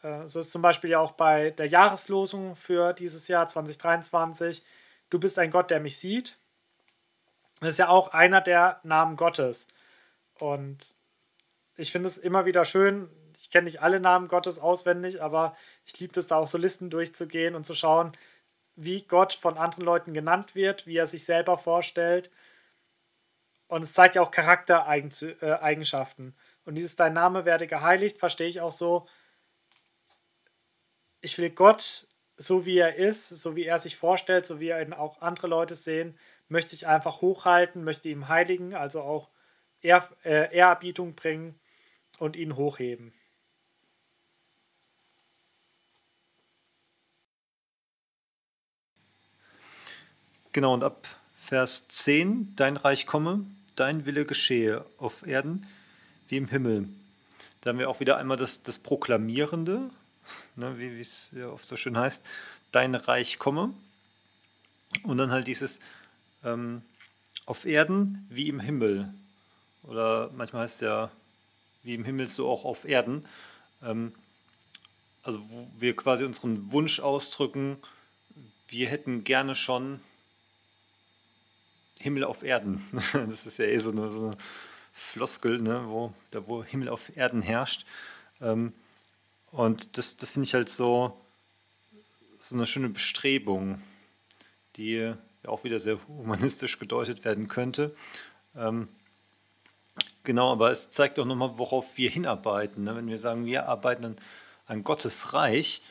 Äh, 0.04 0.28
so 0.28 0.40
ist 0.40 0.52
zum 0.52 0.62
Beispiel 0.62 0.92
ja 0.92 1.00
auch 1.00 1.14
bei 1.14 1.52
der 1.52 1.68
Jahreslosung 1.68 2.56
für 2.56 2.94
dieses 2.94 3.28
Jahr 3.28 3.48
2023. 3.48 4.64
Du 5.12 5.20
bist 5.20 5.38
ein 5.38 5.52
Gott, 5.52 5.70
der 5.70 5.80
mich 5.80 6.00
sieht. 6.00 6.40
Das 7.60 7.70
ist 7.70 7.78
ja 7.78 7.90
auch 7.90 8.14
einer 8.14 8.42
der 8.42 8.80
Namen 8.84 9.18
Gottes. 9.18 9.68
Und 10.40 10.96
ich 11.76 11.92
finde 11.92 12.08
es 12.08 12.18
immer 12.18 12.46
wieder 12.46 12.66
schön, 12.66 13.10
ich 13.40 13.52
kenne 13.52 13.66
nicht 13.66 13.82
alle 13.82 14.00
Namen 14.00 14.28
Gottes 14.28 14.60
auswendig, 14.60 15.22
aber 15.22 15.56
ich 15.86 16.00
liebe 16.00 16.20
es 16.20 16.28
da 16.28 16.38
auch 16.38 16.48
so 16.48 16.58
Listen 16.58 16.90
durchzugehen 16.90 17.56
und 17.56 17.66
zu 17.66 17.76
schauen, 17.76 18.14
wie 18.76 19.02
Gott 19.04 19.34
von 19.34 19.58
anderen 19.58 19.84
Leuten 19.84 20.14
genannt 20.14 20.56
wird, 20.56 20.88
wie 20.88 20.98
er 20.98 21.08
sich 21.08 21.26
selber 21.26 21.58
vorstellt. 21.58 22.32
Und 23.68 23.84
es 23.84 23.94
zeigt 23.94 24.16
ja 24.16 24.22
auch 24.22 24.32
Charaktereigenschaften. 24.32 26.30
Äh, 26.30 26.70
und 26.70 26.76
dieses 26.76 26.96
Dein 26.96 27.14
Name 27.14 27.46
werde 27.46 27.68
geheiligt, 27.68 28.18
verstehe 28.18 28.48
ich 28.48 28.62
auch 28.62 28.72
so. 28.72 29.08
Ich 31.22 31.38
will 31.38 31.50
Gott, 31.50 32.08
so 32.42 32.66
wie 32.66 32.80
er 32.80 32.96
ist, 32.96 33.30
so 33.30 33.56
wie 33.56 33.66
er 33.66 33.78
sich 33.78 33.98
vorstellt, 33.98 34.46
so 34.46 34.60
wie 34.60 34.70
er 34.70 34.82
ihn 34.82 34.94
auch 34.94 35.22
andere 35.22 35.48
Leute 35.48 35.76
sehen, 35.76 36.18
möchte 36.50 36.76
ich 36.76 36.88
einfach 36.88 37.22
hochhalten, 37.22 37.84
möchte 37.84 38.10
ihm 38.10 38.28
heiligen, 38.28 38.74
also 38.74 39.02
auch 39.02 39.30
Ehr, 39.82 40.08
äh, 40.24 40.54
Ehrerbietung 40.56 41.14
bringen 41.14 41.60
und 42.18 42.36
ihn 42.36 42.56
hochheben. 42.56 43.14
Genau, 50.52 50.74
und 50.74 50.84
ab 50.84 51.08
Vers 51.40 51.88
10, 51.88 52.56
dein 52.56 52.76
Reich 52.76 53.06
komme, 53.06 53.46
dein 53.76 54.06
Wille 54.06 54.26
geschehe 54.26 54.84
auf 54.98 55.26
Erden 55.26 55.68
wie 56.28 56.38
im 56.38 56.48
Himmel. 56.48 56.90
Da 57.62 57.70
haben 57.70 57.80
wir 57.80 57.90
auch 57.90 58.00
wieder 58.00 58.18
einmal 58.18 58.38
das, 58.38 58.64
das 58.64 58.80
Proklamierende, 58.80 59.92
ne, 60.56 60.78
wie 60.78 61.00
es 61.00 61.32
ja 61.36 61.50
oft 61.50 61.66
so 61.66 61.76
schön 61.76 61.98
heißt, 61.98 62.26
dein 62.72 62.96
Reich 62.96 63.40
komme. 63.40 63.74
Und 65.04 65.18
dann 65.18 65.32
halt 65.32 65.48
dieses 65.48 65.80
ähm, 66.44 66.82
auf 67.46 67.66
Erden 67.66 68.26
wie 68.30 68.50
im 68.50 68.60
Himmel. 68.60 69.14
Oder 69.84 70.30
manchmal 70.36 70.64
heißt 70.64 70.76
es 70.76 70.82
ja 70.82 71.12
wie 71.84 71.96
im 71.96 72.06
Himmel 72.06 72.28
so 72.28 72.50
auch 72.50 72.66
auf 72.66 72.86
Erden. 72.86 73.26
Ähm, 73.82 74.14
also 75.24 75.40
wo 75.50 75.68
wir 75.78 75.96
quasi 75.96 76.26
unseren 76.26 76.72
Wunsch 76.72 77.00
ausdrücken, 77.00 77.78
wir 78.68 78.90
hätten 78.90 79.24
gerne 79.24 79.56
schon 79.56 80.00
Himmel 82.00 82.24
auf 82.24 82.44
Erden. 82.44 82.84
Das 83.14 83.46
ist 83.46 83.60
ja 83.60 83.66
eh 83.66 83.78
so 83.78 83.92
eine, 83.92 84.12
so 84.12 84.28
eine 84.28 84.38
Floskel, 84.94 85.60
ne, 85.62 85.84
wo, 85.88 86.14
da 86.32 86.48
wo 86.48 86.64
Himmel 86.64 86.90
auf 86.90 87.16
Erden 87.16 87.42
herrscht. 87.42 87.86
Ähm, 88.42 88.74
und 89.52 89.98
das, 89.98 90.18
das 90.18 90.32
finde 90.32 90.48
ich 90.48 90.54
halt 90.54 90.70
so, 90.70 91.18
so 92.40 92.56
eine 92.56 92.66
schöne 92.66 92.90
Bestrebung, 92.90 93.82
die 94.78 95.14
auch 95.46 95.64
wieder 95.64 95.80
sehr 95.80 95.98
humanistisch 96.08 96.80
gedeutet 96.80 97.26
werden 97.26 97.48
könnte. 97.48 97.96
Ähm, 98.56 98.88
genau, 100.24 100.52
aber 100.52 100.72
es 100.72 100.92
zeigt 100.92 101.20
auch 101.20 101.26
nochmal, 101.26 101.58
worauf 101.58 101.98
wir 101.98 102.10
hinarbeiten. 102.10 102.84
Ne? 102.84 102.96
Wenn 102.96 103.08
wir 103.08 103.18
sagen, 103.18 103.46
wir 103.46 103.68
arbeiten 103.68 104.06
an, 104.06 104.18
an 104.68 104.84
Gottes 104.84 105.34
Reich, 105.34 105.82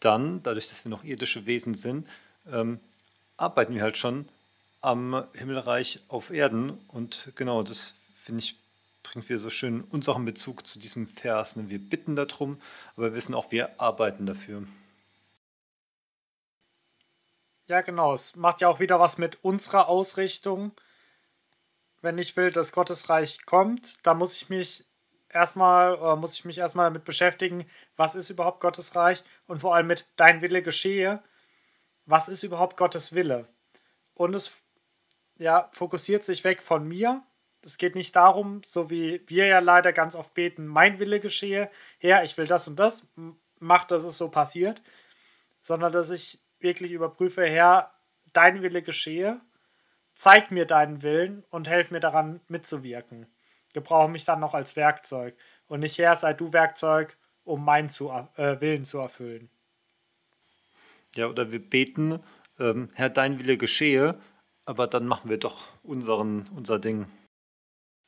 dann, 0.00 0.42
dadurch, 0.42 0.68
dass 0.68 0.84
wir 0.84 0.90
noch 0.90 1.04
irdische 1.04 1.46
Wesen 1.46 1.74
sind, 1.74 2.08
ähm, 2.50 2.80
arbeiten 3.36 3.74
wir 3.74 3.82
halt 3.82 3.98
schon 3.98 4.28
am 4.80 5.26
Himmelreich 5.34 6.00
auf 6.08 6.30
Erden. 6.30 6.78
Und 6.88 7.32
genau, 7.34 7.62
das 7.62 7.94
finde 8.14 8.40
ich, 8.40 8.56
bringt 9.02 9.28
wieder 9.28 9.38
so 9.38 9.50
schön 9.50 9.82
uns 9.82 10.08
auch 10.08 10.16
in 10.16 10.24
Bezug 10.24 10.66
zu 10.66 10.78
diesem 10.78 11.06
Vers. 11.06 11.56
Ne? 11.56 11.70
Wir 11.70 11.78
bitten 11.78 12.16
darum, 12.16 12.60
aber 12.96 13.06
wir 13.06 13.14
wissen 13.14 13.34
auch, 13.34 13.50
wir 13.50 13.80
arbeiten 13.80 14.26
dafür. 14.26 14.64
Ja, 17.66 17.82
genau. 17.82 18.14
Es 18.14 18.34
macht 18.36 18.60
ja 18.60 18.68
auch 18.68 18.80
wieder 18.80 18.98
was 18.98 19.16
mit 19.16 19.44
unserer 19.44 19.88
Ausrichtung. 19.88 20.72
Wenn 22.02 22.18
ich 22.18 22.36
will, 22.36 22.50
dass 22.50 22.72
Gottes 22.72 23.08
Reich 23.08 23.44
kommt, 23.46 24.04
da 24.04 24.14
muss 24.14 24.34
ich 24.34 24.48
mich 24.48 24.84
erstmal, 25.28 25.94
äh, 25.94 26.16
muss 26.16 26.34
ich 26.34 26.44
mich 26.44 26.58
erstmal 26.58 26.86
damit 26.86 27.04
beschäftigen, 27.04 27.64
was 27.96 28.14
ist 28.14 28.30
überhaupt 28.30 28.60
Gottes 28.60 28.96
Reich 28.96 29.22
und 29.46 29.60
vor 29.60 29.74
allem 29.74 29.86
mit 29.86 30.06
dein 30.16 30.42
Wille 30.42 30.62
geschehe. 30.62 31.22
Was 32.06 32.28
ist 32.28 32.42
überhaupt 32.42 32.76
Gottes 32.76 33.14
Wille? 33.14 33.46
Und 34.14 34.34
es 34.34 34.64
ja, 35.38 35.68
fokussiert 35.72 36.24
sich 36.24 36.44
weg 36.44 36.62
von 36.62 36.86
mir. 36.86 37.22
Es 37.62 37.78
geht 37.78 37.94
nicht 37.94 38.16
darum, 38.16 38.62
so 38.64 38.90
wie 38.90 39.22
wir 39.26 39.46
ja 39.46 39.58
leider 39.58 39.92
ganz 39.92 40.14
oft 40.14 40.34
beten, 40.34 40.66
mein 40.66 40.98
Wille 40.98 41.20
geschehe, 41.20 41.70
Herr, 41.98 42.24
ich 42.24 42.36
will 42.38 42.46
das 42.46 42.66
und 42.68 42.76
das, 42.76 43.06
mach, 43.58 43.84
dass 43.84 44.04
es 44.04 44.16
so 44.16 44.30
passiert, 44.30 44.82
sondern 45.60 45.92
dass 45.92 46.10
ich 46.10 46.40
wirklich 46.58 46.92
überprüfe, 46.92 47.44
Herr, 47.44 47.92
dein 48.32 48.62
Wille 48.62 48.82
geschehe, 48.82 49.40
zeig 50.14 50.50
mir 50.50 50.66
deinen 50.66 51.02
Willen 51.02 51.44
und 51.50 51.68
helf 51.68 51.90
mir 51.90 52.00
daran 52.00 52.40
mitzuwirken. 52.48 53.26
Gebrauche 53.72 54.08
mich 54.08 54.24
dann 54.24 54.40
noch 54.40 54.54
als 54.54 54.76
Werkzeug 54.76 55.36
und 55.68 55.80
nicht, 55.80 55.98
Herr, 55.98 56.16
sei 56.16 56.32
du 56.32 56.52
Werkzeug, 56.52 57.16
um 57.44 57.64
meinen 57.64 57.88
zu, 57.88 58.10
äh, 58.36 58.60
Willen 58.60 58.84
zu 58.84 58.98
erfüllen. 58.98 59.50
Ja, 61.14 61.26
oder 61.26 61.52
wir 61.52 61.58
beten, 61.58 62.20
ähm, 62.58 62.90
Herr, 62.94 63.10
dein 63.10 63.38
Wille 63.38 63.56
geschehe, 63.56 64.18
aber 64.64 64.86
dann 64.86 65.06
machen 65.06 65.30
wir 65.30 65.38
doch 65.38 65.66
unseren, 65.82 66.48
unser 66.54 66.78
Ding. 66.78 67.06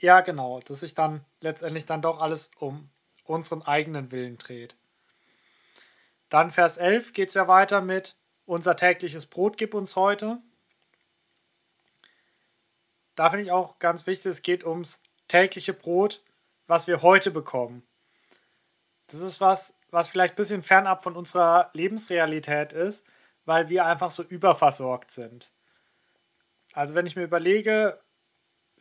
Ja, 0.02 0.20
genau, 0.20 0.58
dass 0.60 0.80
sich 0.80 0.94
dann 0.94 1.24
letztendlich 1.40 1.86
dann 1.86 2.02
doch 2.02 2.20
alles 2.20 2.50
um 2.58 2.90
unseren 3.24 3.62
eigenen 3.62 4.10
Willen 4.10 4.36
dreht. 4.36 4.76
Dann 6.28 6.50
Vers 6.50 6.76
11 6.76 7.12
geht 7.12 7.28
es 7.28 7.34
ja 7.34 7.46
weiter 7.46 7.80
mit 7.80 8.16
unser 8.44 8.74
tägliches 8.74 9.26
Brot 9.26 9.56
gib 9.56 9.74
uns 9.74 9.94
heute. 9.94 10.38
Da 13.14 13.30
finde 13.30 13.44
ich 13.44 13.52
auch 13.52 13.78
ganz 13.78 14.06
wichtig, 14.08 14.26
es 14.26 14.42
geht 14.42 14.64
ums 14.64 15.00
tägliche 15.28 15.72
Brot, 15.72 16.24
was 16.66 16.88
wir 16.88 17.02
heute 17.02 17.30
bekommen. 17.30 17.86
Das 19.06 19.20
ist 19.20 19.40
was, 19.40 19.78
was 19.90 20.08
vielleicht 20.08 20.34
ein 20.34 20.36
bisschen 20.36 20.62
fernab 20.62 21.04
von 21.04 21.14
unserer 21.14 21.70
Lebensrealität 21.74 22.72
ist, 22.72 23.06
weil 23.44 23.68
wir 23.68 23.86
einfach 23.86 24.10
so 24.10 24.24
überversorgt 24.24 25.12
sind. 25.12 25.52
Also 26.72 26.96
wenn 26.96 27.06
ich 27.06 27.14
mir 27.14 27.24
überlege, 27.24 28.02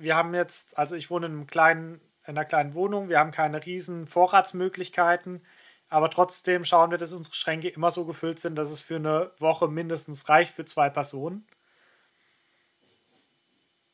wir 0.02 0.16
haben 0.16 0.34
jetzt, 0.34 0.78
also 0.78 0.96
ich 0.96 1.10
wohne 1.10 1.28
in, 1.28 1.34
einem 1.34 1.48
kleinen, 1.48 2.02
in 2.26 2.38
einer 2.38 2.46
kleinen 2.46 2.74
Wohnung, 2.74 3.10
wir 3.10 3.20
haben 3.20 3.32
keine 3.32 3.66
riesen 3.66 4.08
Vorratsmöglichkeiten, 4.08 5.42
aber 5.90 6.10
trotzdem 6.10 6.64
schauen 6.64 6.92
wir, 6.92 6.98
dass 6.98 7.14
unsere 7.14 7.36
Schränke 7.36 7.70
immer 7.70 7.92
so 7.92 8.06
gefüllt 8.06 8.40
sind, 8.40 8.56
dass 8.56 8.72
es 8.72 8.82
für 8.82 8.96
eine 8.96 9.32
Woche 9.38 9.68
mindestens 9.68 10.30
reicht 10.30 10.54
für 10.54 10.66
zwei 10.66 10.90
Personen. 10.90 11.46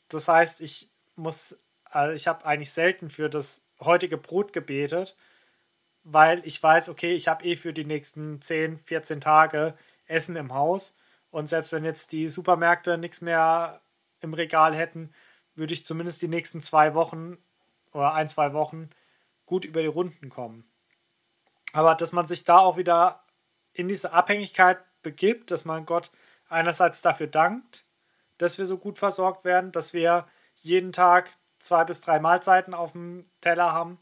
Das 0.10 0.28
heißt, 0.28 0.62
ich 0.62 0.90
muss, 1.16 1.58
also 1.86 2.14
ich 2.14 2.28
habe 2.28 2.46
eigentlich 2.46 2.72
selten 2.72 3.10
für 3.10 3.30
das 3.30 3.66
heutige 3.80 4.18
Brot 4.18 4.54
gebetet, 4.54 5.16
weil 6.04 6.42
ich 6.46 6.62
weiß, 6.62 6.90
okay, 6.90 7.14
ich 7.14 7.28
habe 7.28 7.44
eh 7.44 7.56
für 7.56 7.74
die 7.74 7.86
nächsten 7.86 8.42
10, 8.42 8.80
14 8.86 9.20
Tage 9.20 9.74
Essen 10.06 10.36
im 10.36 10.54
Haus. 10.54 10.98
Und 11.32 11.50
selbst 11.50 11.74
wenn 11.74 11.84
jetzt 11.84 12.12
die 12.14 12.30
Supermärkte 12.30 12.98
nichts 12.98 13.22
mehr 13.22 13.82
im 14.22 14.34
Regal 14.34 14.76
hätten, 14.76 15.14
würde 15.58 15.74
ich 15.74 15.86
zumindest 15.86 16.22
die 16.22 16.28
nächsten 16.28 16.62
zwei 16.62 16.94
Wochen 16.94 17.38
oder 17.94 18.14
ein, 18.14 18.28
zwei 18.28 18.54
Wochen 18.54 18.90
gut 19.46 19.66
über 19.66 19.82
die 19.82 19.88
Runden 19.88 20.30
kommen. 20.30 20.70
Aber 21.74 21.96
dass 21.96 22.12
man 22.12 22.28
sich 22.28 22.44
da 22.44 22.60
auch 22.60 22.78
wieder 22.78 23.24
in 23.74 23.88
diese 23.88 24.14
Abhängigkeit 24.14 24.80
begibt, 25.04 25.52
dass 25.52 25.66
man 25.66 25.86
Gott 25.86 26.12
einerseits 26.50 27.02
dafür 27.02 27.28
dankt, 27.28 27.86
dass 28.38 28.58
wir 28.58 28.66
so 28.66 28.78
gut 28.78 28.98
versorgt 29.00 29.46
werden, 29.46 29.72
dass 29.72 29.94
wir 29.94 30.28
jeden 30.56 30.92
Tag 30.92 31.36
zwei 31.60 31.84
bis 31.84 32.02
drei 32.02 32.20
Mahlzeiten 32.20 32.74
auf 32.74 32.92
dem 32.94 33.24
Teller 33.42 33.74
haben, 33.74 34.00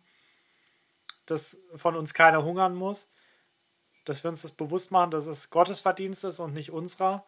dass 1.25 1.57
von 1.75 1.95
uns 1.95 2.13
keiner 2.13 2.43
hungern 2.43 2.75
muss. 2.75 3.11
dass 4.05 4.23
wir 4.23 4.29
uns 4.29 4.43
das 4.43 4.51
bewusst 4.51 4.91
machen, 4.91 5.11
dass 5.11 5.25
es 5.25 5.49
Gottes 5.49 5.79
Verdienst 5.79 6.23
ist 6.23 6.39
und 6.39 6.53
nicht 6.53 6.71
unserer. 6.71 7.25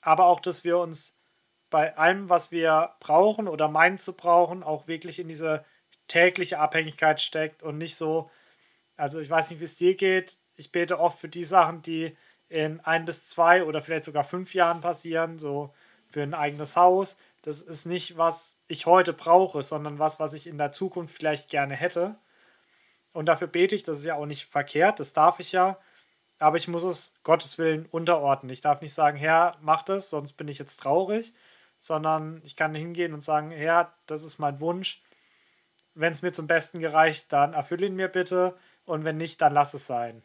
Aber 0.00 0.26
auch, 0.26 0.40
dass 0.40 0.64
wir 0.64 0.78
uns 0.78 1.15
bei 1.70 1.96
allem, 1.96 2.28
was 2.28 2.52
wir 2.52 2.92
brauchen 3.00 3.48
oder 3.48 3.68
meinen 3.68 3.98
zu 3.98 4.14
brauchen, 4.14 4.62
auch 4.62 4.88
wirklich 4.88 5.18
in 5.18 5.28
diese 5.28 5.64
tägliche 6.08 6.58
Abhängigkeit 6.58 7.20
steckt 7.20 7.62
und 7.62 7.78
nicht 7.78 7.96
so, 7.96 8.30
also 8.96 9.20
ich 9.20 9.28
weiß 9.28 9.50
nicht, 9.50 9.60
wie 9.60 9.64
es 9.64 9.76
dir 9.76 9.94
geht, 9.96 10.38
ich 10.56 10.72
bete 10.72 10.98
oft 10.98 11.18
für 11.18 11.28
die 11.28 11.44
Sachen, 11.44 11.82
die 11.82 12.16
in 12.48 12.80
ein 12.80 13.04
bis 13.04 13.26
zwei 13.28 13.64
oder 13.64 13.82
vielleicht 13.82 14.04
sogar 14.04 14.24
fünf 14.24 14.54
Jahren 14.54 14.80
passieren, 14.80 15.38
so 15.38 15.74
für 16.08 16.22
ein 16.22 16.34
eigenes 16.34 16.76
Haus. 16.76 17.18
Das 17.42 17.62
ist 17.62 17.86
nicht, 17.86 18.16
was 18.16 18.58
ich 18.68 18.86
heute 18.86 19.12
brauche, 19.12 19.62
sondern 19.62 19.98
was, 19.98 20.20
was 20.20 20.32
ich 20.32 20.46
in 20.46 20.58
der 20.58 20.72
Zukunft 20.72 21.14
vielleicht 21.16 21.50
gerne 21.50 21.74
hätte. 21.74 22.16
Und 23.12 23.26
dafür 23.26 23.48
bete 23.48 23.74
ich, 23.74 23.82
das 23.82 23.98
ist 23.98 24.04
ja 24.04 24.14
auch 24.14 24.26
nicht 24.26 24.46
verkehrt, 24.46 25.00
das 25.00 25.12
darf 25.12 25.40
ich 25.40 25.52
ja. 25.52 25.78
Aber 26.38 26.56
ich 26.58 26.68
muss 26.68 26.82
es 26.82 27.14
Gottes 27.22 27.58
Willen 27.58 27.86
unterordnen. 27.86 28.50
Ich 28.50 28.60
darf 28.60 28.82
nicht 28.82 28.92
sagen, 28.92 29.16
Herr, 29.16 29.56
mach 29.60 29.82
das, 29.82 30.10
sonst 30.10 30.34
bin 30.34 30.48
ich 30.48 30.58
jetzt 30.58 30.76
traurig, 30.78 31.32
sondern 31.78 32.40
ich 32.44 32.56
kann 32.56 32.74
hingehen 32.74 33.12
und 33.12 33.20
sagen, 33.20 33.50
Herr, 33.50 33.92
das 34.06 34.24
ist 34.24 34.38
mein 34.38 34.60
Wunsch. 34.60 35.02
Wenn 35.94 36.12
es 36.12 36.22
mir 36.22 36.32
zum 36.32 36.46
Besten 36.46 36.80
gereicht, 36.80 37.32
dann 37.32 37.54
erfülle 37.54 37.86
ihn 37.86 37.96
mir 37.96 38.08
bitte 38.08 38.56
und 38.84 39.04
wenn 39.04 39.16
nicht, 39.16 39.40
dann 39.40 39.52
lass 39.52 39.74
es 39.74 39.86
sein. 39.86 40.22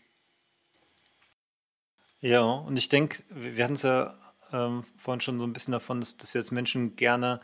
Ja, 2.19 2.41
und 2.41 2.77
ich 2.77 2.89
denke, 2.89 3.23
wir 3.29 3.63
hatten 3.63 3.73
es 3.73 3.83
ja 3.83 4.15
ähm, 4.53 4.83
vorhin 4.97 5.21
schon 5.21 5.39
so 5.39 5.45
ein 5.45 5.53
bisschen 5.53 5.71
davon, 5.71 5.99
dass, 5.99 6.17
dass 6.17 6.33
wir 6.33 6.39
als 6.39 6.51
Menschen 6.51 6.95
gerne 6.95 7.41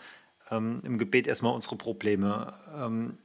ähm, 0.52 0.82
im 0.84 0.98
Gebet 0.98 1.28
erstmal 1.28 1.54
unsere 1.54 1.76
Probleme, 1.78 2.54
ähm, 2.76 3.18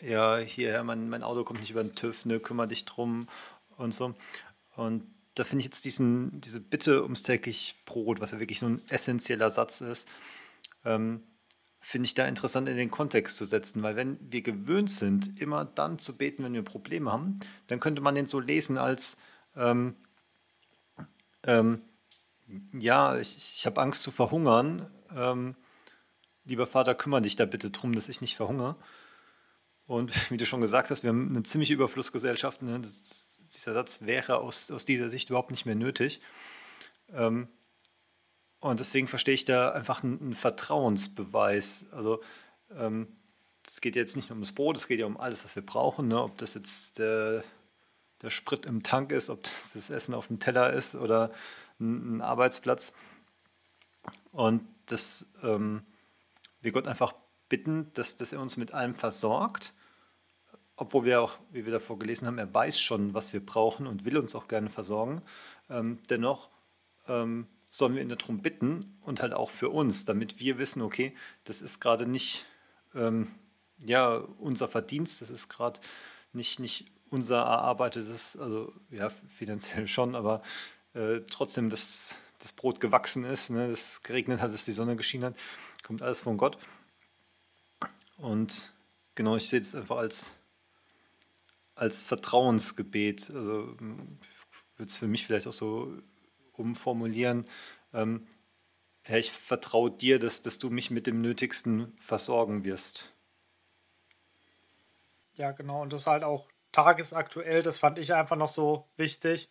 ja, 0.00 0.36
hier, 0.38 0.82
mein, 0.82 1.08
mein 1.08 1.22
Auto 1.22 1.44
kommt 1.44 1.60
nicht 1.60 1.70
über 1.70 1.82
den 1.82 1.94
TÜV, 1.94 2.26
ne, 2.26 2.40
kümmere 2.40 2.68
dich 2.68 2.84
drum 2.84 3.28
und 3.76 3.92
so. 3.92 4.14
Und 4.76 5.06
da 5.36 5.44
finde 5.44 5.60
ich 5.60 5.66
jetzt 5.66 5.84
diesen, 5.84 6.40
diese 6.40 6.60
Bitte 6.60 7.02
ums 7.02 7.22
täglich 7.22 7.76
Brot, 7.84 8.20
was 8.20 8.32
ja 8.32 8.40
wirklich 8.40 8.58
so 8.58 8.66
ein 8.66 8.82
essentieller 8.88 9.50
Satz 9.50 9.82
ist, 9.82 10.08
ähm, 10.84 11.22
finde 11.78 12.06
ich 12.06 12.14
da 12.14 12.26
interessant 12.26 12.68
in 12.68 12.76
den 12.76 12.90
Kontext 12.90 13.36
zu 13.36 13.44
setzen, 13.44 13.82
weil 13.82 13.94
wenn 13.94 14.18
wir 14.20 14.42
gewöhnt 14.42 14.90
sind, 14.90 15.40
immer 15.40 15.64
dann 15.64 15.98
zu 15.98 16.16
beten, 16.16 16.42
wenn 16.42 16.54
wir 16.54 16.62
Probleme 16.62 17.12
haben, 17.12 17.38
dann 17.68 17.78
könnte 17.78 18.00
man 18.00 18.14
den 18.14 18.26
so 18.26 18.40
lesen 18.40 18.78
als, 18.78 19.18
ähm, 19.54 19.94
ähm, 21.44 21.82
ja, 22.72 23.18
ich, 23.18 23.36
ich 23.36 23.66
habe 23.66 23.80
Angst 23.80 24.02
zu 24.02 24.10
verhungern, 24.10 24.90
ähm, 25.14 25.54
lieber 26.44 26.66
Vater, 26.66 26.94
kümmere 26.94 27.22
dich 27.22 27.36
da 27.36 27.44
bitte 27.44 27.70
drum, 27.70 27.94
dass 27.94 28.08
ich 28.08 28.20
nicht 28.20 28.36
verhungere. 28.36 28.76
Und 29.86 30.12
wie 30.30 30.38
du 30.38 30.46
schon 30.46 30.60
gesagt 30.62 30.90
hast, 30.90 31.02
wir 31.02 31.10
haben 31.10 31.28
eine 31.28 31.42
ziemliche 31.42 31.74
Überflussgesellschaft. 31.74 32.62
Ne? 32.62 32.80
Das, 32.80 33.25
dieser 33.56 33.72
Satz 33.72 34.02
wäre 34.02 34.38
aus, 34.38 34.70
aus 34.70 34.84
dieser 34.84 35.08
Sicht 35.08 35.30
überhaupt 35.30 35.50
nicht 35.50 35.66
mehr 35.66 35.74
nötig. 35.74 36.20
Ähm, 37.12 37.48
und 38.60 38.80
deswegen 38.80 39.08
verstehe 39.08 39.34
ich 39.34 39.44
da 39.44 39.72
einfach 39.72 40.02
einen, 40.02 40.20
einen 40.20 40.34
Vertrauensbeweis. 40.34 41.88
Also 41.92 42.22
ähm, 42.74 43.08
es 43.66 43.80
geht 43.80 43.96
jetzt 43.96 44.16
nicht 44.16 44.28
nur 44.28 44.36
ums 44.36 44.52
Brot, 44.52 44.76
es 44.76 44.88
geht 44.88 45.00
ja 45.00 45.06
um 45.06 45.16
alles, 45.16 45.44
was 45.44 45.56
wir 45.56 45.64
brauchen. 45.64 46.08
Ne? 46.08 46.20
Ob 46.20 46.38
das 46.38 46.54
jetzt 46.54 46.98
der, 46.98 47.44
der 48.22 48.30
Sprit 48.30 48.66
im 48.66 48.82
Tank 48.82 49.12
ist, 49.12 49.30
ob 49.30 49.42
das 49.42 49.72
das 49.72 49.90
Essen 49.90 50.14
auf 50.14 50.28
dem 50.28 50.38
Teller 50.38 50.72
ist 50.72 50.94
oder 50.94 51.32
ein, 51.80 52.16
ein 52.16 52.20
Arbeitsplatz. 52.20 52.94
Und 54.32 54.66
dass 54.86 55.32
ähm, 55.42 55.84
wir 56.60 56.72
Gott 56.72 56.86
einfach 56.86 57.14
bitten, 57.48 57.92
dass, 57.94 58.16
dass 58.16 58.32
er 58.32 58.40
uns 58.40 58.56
mit 58.56 58.74
allem 58.74 58.94
versorgt 58.94 59.72
obwohl 60.76 61.04
wir 61.04 61.20
auch, 61.22 61.38
wie 61.50 61.64
wir 61.64 61.72
davor 61.72 61.98
gelesen 61.98 62.26
haben, 62.26 62.38
er 62.38 62.52
weiß 62.52 62.78
schon, 62.78 63.14
was 63.14 63.32
wir 63.32 63.44
brauchen 63.44 63.86
und 63.86 64.04
will 64.04 64.18
uns 64.18 64.34
auch 64.34 64.48
gerne 64.48 64.68
versorgen, 64.68 65.22
ähm, 65.70 65.98
dennoch 66.08 66.50
ähm, 67.08 67.46
sollen 67.70 67.94
wir 67.94 68.02
ihn 68.02 68.08
darum 68.08 68.42
bitten 68.42 68.98
und 69.02 69.22
halt 69.22 69.32
auch 69.32 69.50
für 69.50 69.70
uns, 69.70 70.04
damit 70.04 70.38
wir 70.38 70.58
wissen, 70.58 70.82
okay, 70.82 71.14
das 71.44 71.62
ist 71.62 71.80
gerade 71.80 72.06
nicht 72.06 72.44
ähm, 72.94 73.28
ja, 73.84 74.16
unser 74.38 74.68
Verdienst, 74.68 75.20
das 75.20 75.30
ist 75.30 75.48
gerade 75.48 75.80
nicht, 76.32 76.60
nicht 76.60 76.86
unser 77.10 77.38
erarbeitetes, 77.38 78.36
also 78.38 78.72
ja, 78.90 79.10
finanziell 79.10 79.88
schon, 79.88 80.14
aber 80.14 80.42
äh, 80.94 81.20
trotzdem, 81.30 81.70
dass 81.70 82.20
das 82.38 82.52
Brot 82.52 82.80
gewachsen 82.80 83.24
ist, 83.24 83.50
ne, 83.50 83.68
dass 83.68 84.02
geregnet 84.02 84.42
hat, 84.42 84.52
dass 84.52 84.64
die 84.64 84.72
Sonne 84.72 84.96
geschienen 84.96 85.26
hat, 85.26 85.36
kommt 85.82 86.02
alles 86.02 86.20
von 86.20 86.36
Gott. 86.36 86.58
Und 88.18 88.72
genau, 89.14 89.36
ich 89.36 89.48
sehe 89.48 89.60
es 89.60 89.74
einfach 89.74 89.96
als 89.96 90.32
als 91.76 92.04
Vertrauensgebet. 92.04 93.30
Also 93.30 93.76
würde 93.78 94.90
es 94.90 94.96
für 94.96 95.06
mich 95.06 95.26
vielleicht 95.26 95.46
auch 95.46 95.52
so 95.52 95.96
umformulieren. 96.52 97.44
Ähm, 97.92 98.26
Herr, 99.02 99.18
ich 99.18 99.30
vertraue 99.30 99.92
dir, 99.92 100.18
dass, 100.18 100.42
dass 100.42 100.58
du 100.58 100.70
mich 100.70 100.90
mit 100.90 101.06
dem 101.06 101.20
Nötigsten 101.20 101.94
versorgen 101.98 102.64
wirst. 102.64 103.12
Ja, 105.34 105.52
genau. 105.52 105.82
Und 105.82 105.92
das 105.92 106.02
ist 106.02 106.06
halt 106.08 106.24
auch 106.24 106.48
tagesaktuell. 106.72 107.62
Das 107.62 107.78
fand 107.78 107.98
ich 107.98 108.14
einfach 108.14 108.36
noch 108.36 108.48
so 108.48 108.88
wichtig, 108.96 109.48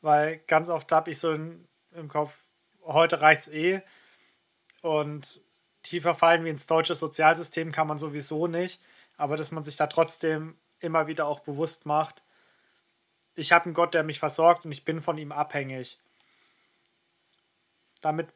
weil 0.00 0.38
ganz 0.46 0.68
oft 0.68 0.92
habe 0.92 1.10
ich 1.10 1.18
so 1.18 1.32
in, 1.32 1.66
im 1.92 2.08
Kopf, 2.08 2.38
heute 2.82 3.20
reicht 3.20 3.42
es 3.42 3.48
eh. 3.48 3.80
Und 4.82 5.40
tiefer 5.82 6.14
fallen 6.14 6.44
wie 6.44 6.50
ins 6.50 6.66
deutsche 6.66 6.94
Sozialsystem 6.94 7.72
kann 7.72 7.86
man 7.86 7.98
sowieso 7.98 8.46
nicht. 8.46 8.82
Aber 9.16 9.36
dass 9.36 9.52
man 9.52 9.62
sich 9.62 9.76
da 9.76 9.86
trotzdem 9.86 10.58
immer 10.80 11.06
wieder 11.06 11.26
auch 11.26 11.40
bewusst 11.40 11.86
macht, 11.86 12.22
ich 13.38 13.52
habe 13.52 13.66
einen 13.66 13.74
Gott, 13.74 13.94
der 13.94 14.02
mich 14.02 14.18
versorgt 14.18 14.64
und 14.64 14.72
ich 14.72 14.84
bin 14.84 15.00
von 15.00 15.16
ihm 15.16 15.30
abhängig. 15.30 16.00
Damit 18.00 18.28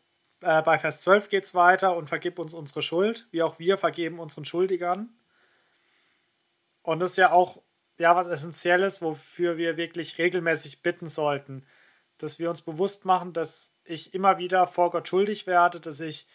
äh, 0.43 0.63
bei 0.63 0.79
Vers 0.79 1.03
12 1.03 1.29
geht 1.29 1.45
es 1.45 1.55
weiter 1.57 1.97
und 1.97 2.07
vergib 2.07 2.39
uns 2.39 2.55
unsere 2.55 2.83
Schuld, 2.83 3.27
wie 3.33 3.43
auch 3.43 3.59
wir 3.59 3.79
vergeben 3.79 4.21
unseren 4.21 4.45
Schuldigern. 4.45 5.13
Und 6.83 7.01
das 7.01 7.13
ist 7.13 7.17
ja 7.17 7.33
auch 7.33 7.61
ja, 7.99 8.15
was 8.15 8.29
Essentielles, 8.29 9.03
wofür 9.03 9.57
wir 9.57 9.77
wirklich 9.77 10.19
regelmäßig 10.19 10.83
bitten 10.83 11.09
sollten. 11.09 11.67
Dass 12.19 12.39
wir 12.39 12.49
uns 12.49 12.63
bewusst 12.63 13.05
machen, 13.05 13.33
dass 13.33 13.77
ich 13.85 14.15
immer 14.15 14.39
wieder 14.39 14.69
vor 14.69 14.91
Gott 14.91 15.09
schuldig 15.09 15.49
werde, 15.49 15.81
dass 15.81 15.99
ich 16.01 16.29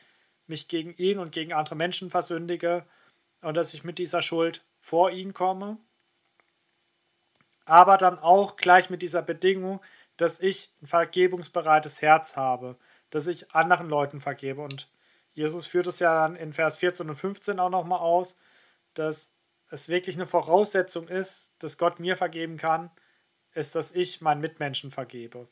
mich 0.45 0.67
gegen 0.67 0.93
ihn 0.93 1.19
und 1.19 1.31
gegen 1.31 1.53
andere 1.53 1.75
Menschen 1.75 2.09
versündige 2.09 2.85
und 3.41 3.55
dass 3.55 3.73
ich 3.73 3.85
mit 3.85 3.97
dieser 3.97 4.21
Schuld 4.21 4.65
vor 4.79 5.11
ihn 5.11 5.33
komme 5.33 5.77
aber 7.67 7.97
dann 7.97 8.17
auch 8.17 8.55
gleich 8.55 8.89
mit 8.89 9.01
dieser 9.01 9.21
Bedingung, 9.21 9.81
dass 10.15 10.39
ich 10.39 10.71
ein 10.81 10.87
vergebungsbereites 10.87 12.01
Herz 12.01 12.37
habe, 12.37 12.77
dass 13.09 13.27
ich 13.27 13.53
anderen 13.53 13.89
Leuten 13.89 14.21
vergebe. 14.21 14.61
Und 14.61 14.89
Jesus 15.33 15.65
führt 15.65 15.87
es 15.87 15.99
ja 15.99 16.13
dann 16.13 16.35
in 16.35 16.53
Vers 16.53 16.79
14 16.79 17.09
und 17.09 17.15
15 17.15 17.59
auch 17.59 17.69
nochmal 17.69 17.99
aus, 17.99 18.37
dass 18.93 19.33
es 19.69 19.89
wirklich 19.89 20.15
eine 20.15 20.25
Voraussetzung 20.25 21.07
ist, 21.07 21.53
dass 21.59 21.77
Gott 21.77 21.99
mir 21.99 22.17
vergeben 22.17 22.57
kann, 22.57 22.89
ist, 23.53 23.75
dass 23.75 23.91
ich 23.91 24.21
meinen 24.21 24.41
Mitmenschen 24.41 24.91
vergebe. 24.91 25.47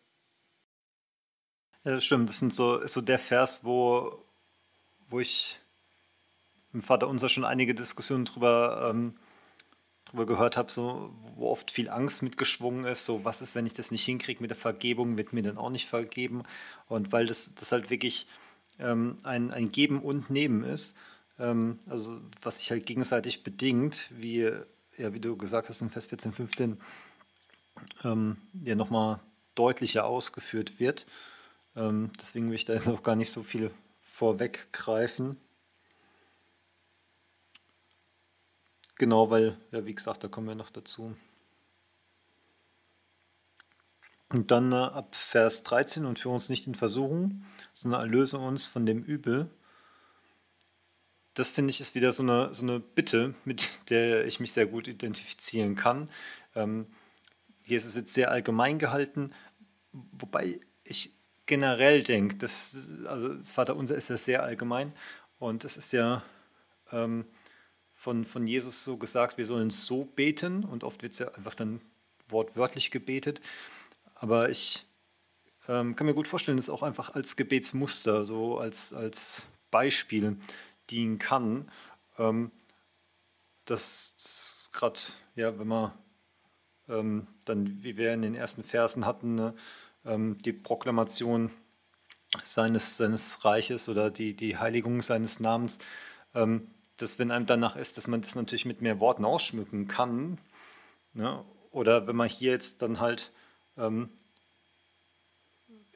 Ja, 1.83 1.91
das 1.91 2.05
stimmt. 2.05 2.29
Das 2.29 2.39
sind 2.39 2.53
so, 2.53 2.77
ist 2.77 2.93
so 2.93 3.01
der 3.01 3.19
Vers, 3.19 3.63
wo, 3.63 4.23
wo 5.09 5.19
ich 5.19 5.59
im 6.73 6.81
Vater 6.81 7.07
unser 7.07 7.29
schon 7.29 7.45
einige 7.45 7.75
Diskussionen 7.75 8.25
drüber 8.25 8.89
ähm, 8.89 9.15
drüber 10.05 10.25
gehört 10.25 10.57
habe, 10.57 10.71
so, 10.71 11.13
wo 11.35 11.49
oft 11.49 11.71
viel 11.71 11.89
Angst 11.89 12.23
mitgeschwungen 12.23 12.85
ist, 12.85 13.05
so 13.05 13.25
was 13.25 13.41
ist, 13.41 13.55
wenn 13.55 13.65
ich 13.65 13.73
das 13.73 13.91
nicht 13.91 14.05
hinkriege 14.05 14.41
mit 14.41 14.51
der 14.51 14.57
Vergebung, 14.57 15.17
wird 15.17 15.33
mir 15.33 15.43
dann 15.43 15.57
auch 15.57 15.69
nicht 15.69 15.87
vergeben. 15.87 16.43
Und 16.87 17.11
weil 17.11 17.25
das, 17.25 17.55
das 17.55 17.71
halt 17.71 17.89
wirklich 17.89 18.27
ähm, 18.79 19.17
ein, 19.23 19.51
ein 19.51 19.71
Geben 19.71 20.01
und 20.01 20.29
Nehmen 20.29 20.63
ist, 20.63 20.97
ähm, 21.39 21.79
also 21.87 22.21
was 22.41 22.59
sich 22.59 22.71
halt 22.71 22.85
gegenseitig 22.85 23.43
bedingt, 23.43 24.09
wie, 24.11 24.51
ja, 24.97 25.13
wie 25.13 25.19
du 25.19 25.35
gesagt 25.37 25.69
hast 25.69 25.81
in 25.81 25.89
Vers 25.89 26.05
14, 26.07 26.31
15, 26.31 26.77
ähm, 28.03 28.37
ja 28.53 28.75
nochmal 28.75 29.19
deutlicher 29.55 30.05
ausgeführt 30.05 30.79
wird. 30.79 31.05
Ähm, 31.75 32.11
deswegen 32.19 32.49
will 32.49 32.55
ich 32.55 32.65
da 32.65 32.73
jetzt 32.73 32.89
auch 32.89 33.03
gar 33.03 33.15
nicht 33.15 33.31
so 33.31 33.43
viel 33.43 33.71
vorweggreifen. 34.01 35.37
Genau, 38.97 39.29
weil, 39.29 39.57
ja, 39.71 39.85
wie 39.85 39.93
gesagt, 39.93 40.23
da 40.23 40.27
kommen 40.27 40.47
wir 40.47 40.55
noch 40.55 40.69
dazu. 40.69 41.15
Und 44.29 44.51
dann 44.51 44.71
äh, 44.71 44.75
ab 44.75 45.15
Vers 45.15 45.63
13 45.63 46.05
und 46.05 46.19
führe 46.19 46.33
uns 46.33 46.49
nicht 46.49 46.65
in 46.67 46.75
Versuchung, 46.75 47.43
sondern 47.73 48.01
erlöse 48.01 48.37
uns 48.37 48.67
von 48.67 48.85
dem 48.85 49.03
Übel. 49.03 49.49
Das 51.33 51.51
finde 51.51 51.71
ich 51.71 51.81
ist 51.81 51.95
wieder 51.95 52.11
so 52.11 52.23
eine, 52.23 52.53
so 52.53 52.63
eine 52.63 52.79
Bitte, 52.79 53.35
mit 53.43 53.89
der 53.89 54.25
ich 54.25 54.39
mich 54.39 54.53
sehr 54.53 54.65
gut 54.65 54.87
identifizieren 54.87 55.75
kann. 55.75 56.09
Ähm, 56.55 56.87
hier 57.63 57.77
ist 57.77 57.85
es 57.85 57.95
jetzt 57.95 58.13
sehr 58.13 58.31
allgemein 58.31 58.79
gehalten, 58.79 59.33
wobei 59.91 60.59
ich 60.83 61.11
generell 61.45 62.03
denke, 62.03 62.35
dass, 62.37 62.89
also 63.05 63.33
das 63.35 63.51
Vaterunser 63.51 63.95
ist 63.95 64.09
ja 64.09 64.17
sehr 64.17 64.43
allgemein 64.43 64.93
und 65.39 65.63
es 65.65 65.77
ist 65.77 65.91
ja 65.91 66.23
ähm, 66.91 67.25
von, 68.05 68.23
von 68.23 68.45
Jesus 68.45 68.83
so 68.83 68.97
gesagt, 68.97 69.39
wir 69.39 69.45
sollen 69.45 69.71
so 69.71 70.05
beten 70.05 70.63
und 70.63 70.83
oft 70.83 71.01
wird 71.01 71.13
es 71.13 71.19
ja 71.19 71.29
einfach 71.29 71.55
dann 71.55 71.81
wortwörtlich 72.27 72.91
gebetet. 72.91 73.41
Aber 74.13 74.51
ich 74.51 74.85
ähm, 75.67 75.95
kann 75.95 76.05
mir 76.05 76.13
gut 76.13 76.27
vorstellen, 76.27 76.57
dass 76.57 76.67
es 76.67 76.69
auch 76.69 76.83
einfach 76.83 77.15
als 77.15 77.35
Gebetsmuster, 77.35 78.23
so 78.23 78.59
als, 78.59 78.93
als 78.93 79.47
Beispiel 79.71 80.37
dienen 80.91 81.17
kann. 81.17 81.71
Ähm, 82.19 82.51
dass 83.65 84.55
gerade, 84.71 84.99
ja, 85.35 85.57
wenn 85.57 85.67
man 85.67 85.91
ähm, 86.87 87.25
dann, 87.45 87.81
wie 87.81 87.97
wir 87.97 88.13
in 88.13 88.21
den 88.21 88.35
ersten 88.35 88.63
Versen 88.63 89.07
hatten, 89.07 89.33
ne, 89.33 89.55
ähm, 90.05 90.37
die 90.45 90.53
Proklamation 90.53 91.49
seines, 92.43 92.97
seines 92.97 93.43
Reiches 93.43 93.89
oder 93.89 94.11
die, 94.11 94.35
die 94.35 94.59
Heiligung 94.59 95.01
seines 95.01 95.39
Namens, 95.39 95.79
ähm, 96.35 96.67
dass 96.97 97.19
wenn 97.19 97.31
einem 97.31 97.45
danach 97.45 97.75
ist, 97.75 97.97
dass 97.97 98.07
man 98.07 98.21
das 98.21 98.35
natürlich 98.35 98.65
mit 98.65 98.81
mehr 98.81 98.99
Worten 98.99 99.25
ausschmücken 99.25 99.87
kann. 99.87 100.37
Ne? 101.13 101.43
Oder 101.71 102.07
wenn 102.07 102.15
man 102.15 102.29
hier 102.29 102.51
jetzt 102.51 102.81
dann 102.81 102.99
halt 102.99 103.31
ähm, 103.77 104.09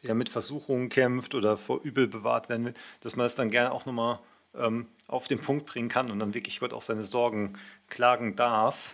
ja, 0.02 0.14
mit 0.14 0.30
Versuchungen 0.30 0.90
kämpft 0.90 1.36
oder 1.36 1.58
vor 1.58 1.82
Übel 1.82 2.08
bewahrt 2.08 2.50
werden 2.50 2.66
will, 2.66 2.74
dass 3.02 3.16
man 3.16 3.26
es 3.26 3.36
dann 3.36 3.52
gerne 3.52 3.72
auch 3.72 3.86
nochmal 3.86 4.20
ähm, 4.56 4.88
auf 5.08 5.28
den 5.28 5.40
Punkt 5.40 5.66
bringen 5.66 5.90
kann 5.90 6.12
und 6.12 6.20
dann 6.20 6.34
wirklich 6.34 6.60
Gott 6.60 6.74
auch 6.74 6.82
seine 6.82 7.04
Sorgen 7.04 7.54
klagen 7.88 8.36
darf. 8.36 8.94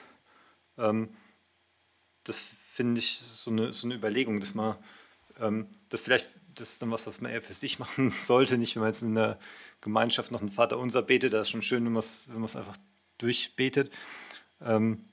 Ähm, 0.77 1.09
das 2.23 2.39
finde 2.71 2.99
ich 2.99 3.17
so 3.19 3.51
eine, 3.51 3.71
so 3.71 3.87
eine 3.87 3.95
Überlegung, 3.95 4.39
dass 4.39 4.53
man 4.53 4.75
ähm, 5.39 5.67
das 5.89 6.01
vielleicht, 6.01 6.27
das 6.55 6.73
ist 6.73 6.81
dann 6.81 6.91
was, 6.91 7.07
was 7.07 7.21
man 7.21 7.31
eher 7.31 7.41
für 7.41 7.53
sich 7.53 7.79
machen 7.79 8.11
sollte, 8.11 8.57
nicht 8.57 8.75
wenn 8.75 8.81
man 8.81 8.89
jetzt 8.89 9.01
in 9.01 9.15
der 9.15 9.39
Gemeinschaft 9.85 10.31
noch 10.31 10.41
einen 10.41 10.49
Vater 10.49 10.77
unser 10.77 11.01
betet, 11.01 11.33
da 11.33 11.41
ist 11.41 11.49
schon 11.49 11.61
schön, 11.61 11.85
wenn 11.85 11.93
man 11.93 11.99
es 11.99 12.27
wenn 12.29 12.43
einfach 12.43 12.77
durchbetet. 13.17 13.91
Ähm, 14.59 15.05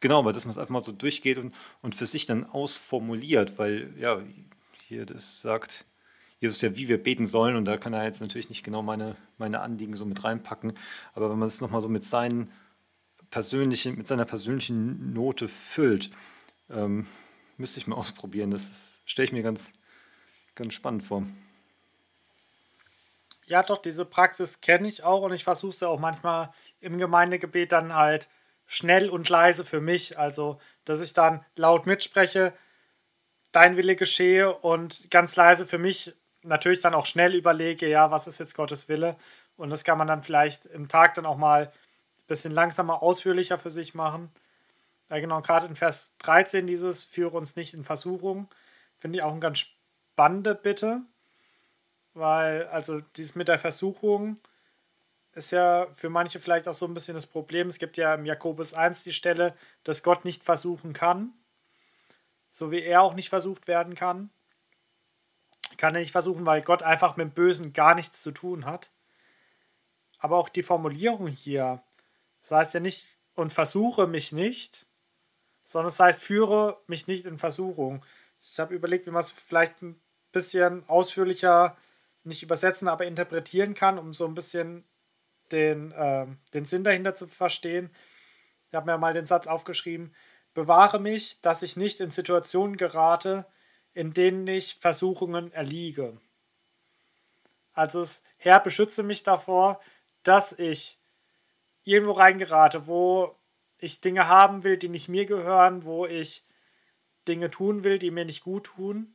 genau, 0.00 0.20
aber 0.20 0.32
dass 0.32 0.44
man 0.46 0.52
es 0.52 0.58
einfach 0.58 0.72
mal 0.72 0.80
so 0.80 0.92
durchgeht 0.92 1.36
und, 1.36 1.54
und 1.82 1.94
für 1.94 2.06
sich 2.06 2.24
dann 2.26 2.46
ausformuliert, 2.46 3.58
weil 3.58 3.92
ja, 3.98 4.22
hier 4.86 5.04
das 5.04 5.40
sagt, 5.40 5.84
Jesus 6.40 6.62
ja, 6.62 6.76
wie 6.76 6.88
wir 6.88 7.02
beten 7.02 7.26
sollen 7.26 7.56
und 7.56 7.64
da 7.64 7.76
kann 7.76 7.92
er 7.92 8.04
jetzt 8.04 8.20
natürlich 8.20 8.48
nicht 8.48 8.64
genau 8.64 8.82
meine, 8.82 9.16
meine 9.36 9.60
Anliegen 9.60 9.94
so 9.94 10.06
mit 10.06 10.22
reinpacken, 10.24 10.72
aber 11.12 11.28
wenn 11.30 11.38
man 11.38 11.48
es 11.48 11.60
nochmal 11.60 11.80
so 11.80 11.88
mit 11.88 12.04
seinen 12.04 12.50
persönlichen, 13.30 13.96
mit 13.96 14.06
seiner 14.06 14.24
persönlichen 14.24 15.12
Note 15.12 15.48
füllt, 15.48 16.10
ähm, 16.70 17.06
müsste 17.58 17.80
ich 17.80 17.88
mal 17.88 17.96
ausprobieren. 18.02 18.52
Das 18.52 19.00
stelle 19.04 19.26
ich 19.26 19.32
mir 19.32 19.42
ganz, 19.42 19.72
ganz 20.54 20.72
spannend 20.72 21.02
vor. 21.02 21.26
Ja, 23.52 23.62
doch, 23.62 23.76
diese 23.82 24.06
Praxis 24.06 24.62
kenne 24.62 24.88
ich 24.88 25.04
auch 25.04 25.20
und 25.20 25.34
ich 25.34 25.44
versuche 25.44 25.74
es 25.74 25.80
ja 25.80 25.88
auch 25.88 26.00
manchmal 26.00 26.50
im 26.80 26.96
Gemeindegebet 26.96 27.70
dann 27.70 27.94
halt 27.94 28.30
schnell 28.64 29.10
und 29.10 29.28
leise 29.28 29.66
für 29.66 29.82
mich. 29.82 30.18
Also, 30.18 30.58
dass 30.86 31.02
ich 31.02 31.12
dann 31.12 31.44
laut 31.54 31.84
mitspreche, 31.84 32.54
dein 33.52 33.76
Wille 33.76 33.94
geschehe 33.94 34.54
und 34.54 35.10
ganz 35.10 35.36
leise 35.36 35.66
für 35.66 35.76
mich 35.76 36.14
natürlich 36.44 36.80
dann 36.80 36.94
auch 36.94 37.04
schnell 37.04 37.34
überlege, 37.34 37.86
ja, 37.90 38.10
was 38.10 38.26
ist 38.26 38.40
jetzt 38.40 38.54
Gottes 38.54 38.88
Wille? 38.88 39.16
Und 39.56 39.68
das 39.68 39.84
kann 39.84 39.98
man 39.98 40.08
dann 40.08 40.22
vielleicht 40.22 40.64
im 40.64 40.88
Tag 40.88 41.12
dann 41.12 41.26
auch 41.26 41.36
mal 41.36 41.66
ein 41.66 42.26
bisschen 42.28 42.52
langsamer, 42.52 43.02
ausführlicher 43.02 43.58
für 43.58 43.68
sich 43.68 43.92
machen. 43.92 44.30
Ja, 45.10 45.18
genau, 45.20 45.42
gerade 45.42 45.66
in 45.66 45.76
Vers 45.76 46.16
13 46.20 46.66
dieses 46.66 47.04
Führe 47.04 47.36
uns 47.36 47.54
nicht 47.56 47.74
in 47.74 47.84
Versuchung, 47.84 48.48
finde 48.98 49.18
ich 49.18 49.22
auch 49.22 49.32
eine 49.32 49.40
ganz 49.40 49.58
spannende 49.58 50.54
Bitte, 50.54 51.02
weil 52.14 52.66
also 52.66 53.00
dieses 53.16 53.34
mit 53.34 53.48
der 53.48 53.58
Versuchung 53.58 54.38
ist 55.34 55.50
ja 55.50 55.86
für 55.94 56.10
manche 56.10 56.40
vielleicht 56.40 56.68
auch 56.68 56.74
so 56.74 56.86
ein 56.86 56.94
bisschen 56.94 57.14
das 57.14 57.26
Problem. 57.26 57.68
Es 57.68 57.78
gibt 57.78 57.96
ja 57.96 58.14
im 58.14 58.26
Jakobus 58.26 58.74
1 58.74 59.02
die 59.02 59.12
Stelle, 59.12 59.56
dass 59.84 60.02
Gott 60.02 60.24
nicht 60.24 60.42
versuchen 60.42 60.92
kann, 60.92 61.32
so 62.50 62.70
wie 62.70 62.82
er 62.82 63.02
auch 63.02 63.14
nicht 63.14 63.30
versucht 63.30 63.66
werden 63.66 63.94
kann. 63.94 64.30
Kann 65.78 65.94
er 65.94 66.00
nicht 66.00 66.12
versuchen, 66.12 66.44
weil 66.44 66.62
Gott 66.62 66.82
einfach 66.82 67.16
mit 67.16 67.28
dem 67.28 67.34
Bösen 67.34 67.72
gar 67.72 67.94
nichts 67.94 68.22
zu 68.22 68.30
tun 68.30 68.66
hat. 68.66 68.90
Aber 70.18 70.36
auch 70.36 70.48
die 70.48 70.62
Formulierung 70.62 71.28
hier, 71.28 71.82
das 72.42 72.50
heißt 72.50 72.74
ja 72.74 72.80
nicht, 72.80 73.18
und 73.34 73.52
versuche 73.52 74.06
mich 74.06 74.32
nicht, 74.32 74.86
sondern 75.64 75.88
es 75.88 75.98
heißt, 75.98 76.22
führe 76.22 76.78
mich 76.86 77.06
nicht 77.06 77.24
in 77.24 77.38
Versuchung. 77.38 78.04
Ich 78.42 78.60
habe 78.60 78.74
überlegt, 78.74 79.06
wie 79.06 79.10
man 79.10 79.22
es 79.22 79.32
vielleicht 79.32 79.82
ein 79.82 80.00
bisschen 80.30 80.86
ausführlicher 80.88 81.76
nicht 82.24 82.42
übersetzen, 82.42 82.88
aber 82.88 83.06
interpretieren 83.06 83.74
kann, 83.74 83.98
um 83.98 84.12
so 84.12 84.26
ein 84.26 84.34
bisschen 84.34 84.84
den, 85.50 85.92
äh, 85.92 86.26
den 86.54 86.64
Sinn 86.64 86.84
dahinter 86.84 87.14
zu 87.14 87.26
verstehen. 87.26 87.90
Ich 88.68 88.74
habe 88.74 88.90
mir 88.90 88.98
mal 88.98 89.14
den 89.14 89.26
Satz 89.26 89.46
aufgeschrieben, 89.46 90.14
bewahre 90.54 90.98
mich, 90.98 91.40
dass 91.40 91.62
ich 91.62 91.76
nicht 91.76 92.00
in 92.00 92.10
Situationen 92.10 92.76
gerate, 92.76 93.46
in 93.94 94.14
denen 94.14 94.46
ich 94.46 94.76
Versuchungen 94.76 95.52
erliege. 95.52 96.18
Also 97.74 98.02
es, 98.02 98.24
Herr, 98.36 98.60
beschütze 98.60 99.02
mich 99.02 99.22
davor, 99.22 99.80
dass 100.22 100.58
ich 100.58 100.98
irgendwo 101.84 102.12
reingerate, 102.12 102.86
wo 102.86 103.36
ich 103.78 104.00
Dinge 104.00 104.28
haben 104.28 104.62
will, 104.62 104.76
die 104.76 104.88
nicht 104.88 105.08
mir 105.08 105.26
gehören, 105.26 105.84
wo 105.84 106.06
ich 106.06 106.46
Dinge 107.26 107.50
tun 107.50 107.84
will, 107.84 107.98
die 107.98 108.10
mir 108.10 108.24
nicht 108.24 108.42
gut 108.42 108.64
tun. 108.64 109.14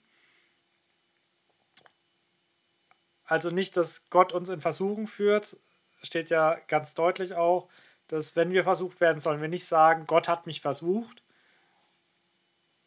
Also 3.28 3.52
nicht, 3.52 3.78
dass 3.78 4.10
Gott 4.10 4.34
uns 4.34 4.50
in 4.50 4.62
Versuchen 4.62 5.06
führt, 5.06 5.58
steht 6.02 6.30
ja 6.30 6.58
ganz 6.68 6.94
deutlich 6.96 7.36
auch, 7.36 7.70
dass 8.08 8.36
wenn 8.36 8.52
wir 8.52 8.64
versucht 8.64 9.02
werden, 9.02 9.20
sollen 9.20 9.42
wir 9.42 9.50
nicht 9.50 9.66
sagen, 9.66 10.06
Gott 10.08 10.28
hat 10.30 10.48
mich 10.48 10.62
versucht. 10.62 11.22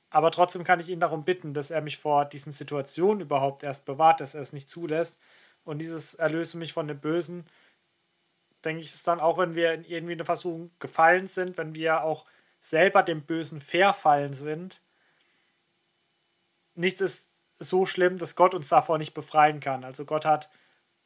Aber 0.08 0.32
trotzdem 0.32 0.64
kann 0.64 0.80
ich 0.80 0.88
ihn 0.88 0.98
darum 0.98 1.24
bitten, 1.24 1.54
dass 1.54 1.70
er 1.70 1.82
mich 1.82 1.98
vor 1.98 2.24
diesen 2.24 2.52
Situationen 2.52 3.20
überhaupt 3.20 3.62
erst 3.62 3.84
bewahrt, 3.84 4.20
dass 4.20 4.34
er 4.34 4.40
es 4.40 4.52
nicht 4.52 4.68
zulässt. 4.68 5.20
Und 5.64 5.78
dieses 5.78 6.14
Erlöse 6.14 6.58
mich 6.58 6.72
von 6.72 6.88
dem 6.88 6.98
Bösen 6.98 7.46
denke 8.64 8.82
ich, 8.82 8.88
ist 8.88 9.06
dann 9.06 9.20
auch, 9.20 9.38
wenn 9.38 9.54
wir 9.54 9.72
in 9.72 9.84
irgendwie 9.84 10.12
eine 10.12 10.24
Versuchung 10.24 10.70
gefallen 10.78 11.26
sind, 11.26 11.56
wenn 11.58 11.74
wir 11.74 12.02
auch 12.02 12.26
selber 12.60 13.02
dem 13.02 13.22
Bösen 13.22 13.60
verfallen 13.60 14.32
sind, 14.32 14.82
nichts 16.74 17.00
ist 17.00 17.29
so 17.60 17.86
schlimm, 17.86 18.18
dass 18.18 18.36
Gott 18.36 18.54
uns 18.54 18.68
davor 18.68 18.98
nicht 18.98 19.14
befreien 19.14 19.60
kann. 19.60 19.84
Also 19.84 20.04
Gott 20.04 20.24
hat 20.24 20.50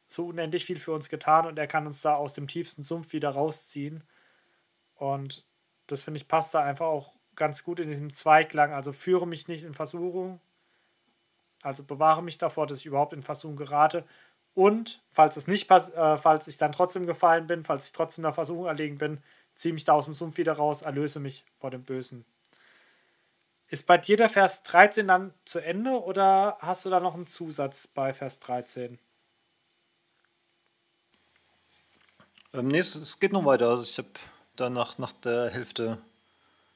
so 0.07 0.27
unendlich 0.27 0.65
viel 0.65 0.79
für 0.79 0.93
uns 0.93 1.09
getan 1.09 1.45
und 1.45 1.59
er 1.59 1.67
kann 1.67 1.85
uns 1.85 2.01
da 2.01 2.15
aus 2.15 2.33
dem 2.33 2.47
tiefsten 2.47 2.83
Sumpf 2.83 3.13
wieder 3.13 3.29
rausziehen. 3.29 4.03
Und 4.95 5.45
das 5.87 6.03
finde 6.03 6.19
ich 6.19 6.27
passt 6.27 6.53
da 6.53 6.63
einfach 6.63 6.87
auch 6.87 7.13
ganz 7.35 7.63
gut 7.63 7.79
in 7.79 7.89
diesem 7.89 8.13
Zweiklang. 8.13 8.73
Also 8.73 8.93
führe 8.93 9.27
mich 9.27 9.47
nicht 9.47 9.63
in 9.63 9.73
Versuchung, 9.73 10.39
also 11.61 11.83
bewahre 11.83 12.23
mich 12.23 12.37
davor, 12.37 12.67
dass 12.67 12.79
ich 12.79 12.85
überhaupt 12.85 13.13
in 13.13 13.21
Versuchung 13.21 13.57
gerate 13.57 14.05
und 14.55 15.03
falls 15.11 15.35
es 15.35 15.47
nicht 15.47 15.69
äh, 15.69 16.17
falls 16.17 16.47
ich 16.47 16.57
dann 16.57 16.71
trotzdem 16.71 17.05
gefallen 17.05 17.45
bin, 17.45 17.63
falls 17.63 17.87
ich 17.87 17.91
trotzdem 17.91 18.23
der 18.23 18.33
Versuchung 18.33 18.65
erlegen 18.65 18.97
bin, 18.97 19.21
ziehe 19.53 19.73
mich 19.73 19.83
da 19.83 19.93
aus 19.93 20.05
dem 20.05 20.13
Sumpf 20.13 20.37
wieder 20.37 20.53
raus, 20.53 20.81
erlöse 20.81 21.19
mich 21.19 21.45
vor 21.59 21.69
dem 21.71 21.83
Bösen. 21.83 22.25
Ist 23.69 23.87
bei 23.87 23.97
dir 23.97 24.17
der 24.17 24.29
Vers 24.29 24.63
13 24.63 25.07
dann 25.07 25.33
zu 25.43 25.59
Ende 25.59 26.03
oder 26.03 26.57
hast 26.59 26.85
du 26.85 26.89
da 26.89 26.99
noch 26.99 27.15
einen 27.15 27.27
Zusatz 27.27 27.87
bei 27.87 28.13
Vers 28.13 28.39
13? 28.41 28.99
Ähm, 32.53 32.67
nee, 32.67 32.79
es, 32.79 32.95
es, 32.95 33.19
geht 33.19 33.33
noch 33.33 33.45
weiter. 33.45 33.69
Also 33.69 33.83
ich 33.83 33.97
habe 33.97 34.09
danach 34.55 34.97
nach 34.97 35.11
der 35.11 35.49
Hälfte, 35.49 35.97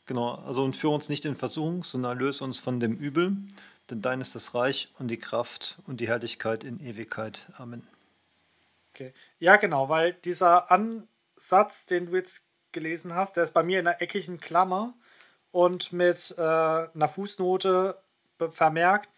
genau, 0.06 0.36
also 0.36 0.64
und 0.64 0.76
führe 0.76 0.96
uns 0.96 1.10
nicht 1.10 1.26
in 1.26 1.36
Versuchung, 1.36 1.84
sondern 1.84 2.18
erlöse 2.18 2.44
uns 2.44 2.60
von 2.60 2.80
dem 2.80 2.96
Übel 2.96 3.38
denn 3.90 4.02
dein 4.02 4.22
ist 4.22 4.36
das 4.36 4.54
Reich 4.54 4.92
und 5.00 5.08
die 5.08 5.18
Kraft 5.18 5.80
und 5.88 6.00
die 6.00 6.08
Herrlichkeit 6.08 6.64
in 6.64 6.80
Ewigkeit. 6.80 7.48
Amen. 7.58 7.88
Okay. 8.94 9.14
Ja, 9.40 9.56
genau, 9.56 9.90
weil 9.90 10.14
dieser 10.14 10.72
Ansatz, 10.72 11.86
den 11.86 12.08
du 12.08 12.16
jetzt 12.16 12.46
gelesen 12.72 13.16
hast, 13.16 13.38
der 13.38 13.44
ist 13.44 13.54
bei 13.54 13.64
mir 13.64 13.80
in 13.80 13.88
einer 13.88 14.02
eckigen 14.02 14.40
Klammer 14.40 14.94
und 15.52 15.92
mit 15.94 16.36
äh, 16.38 16.42
einer 16.42 17.08
Fußnote 17.08 18.02
vermerkt, 18.52 19.10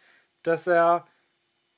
dass 0.43 0.67
er 0.67 1.07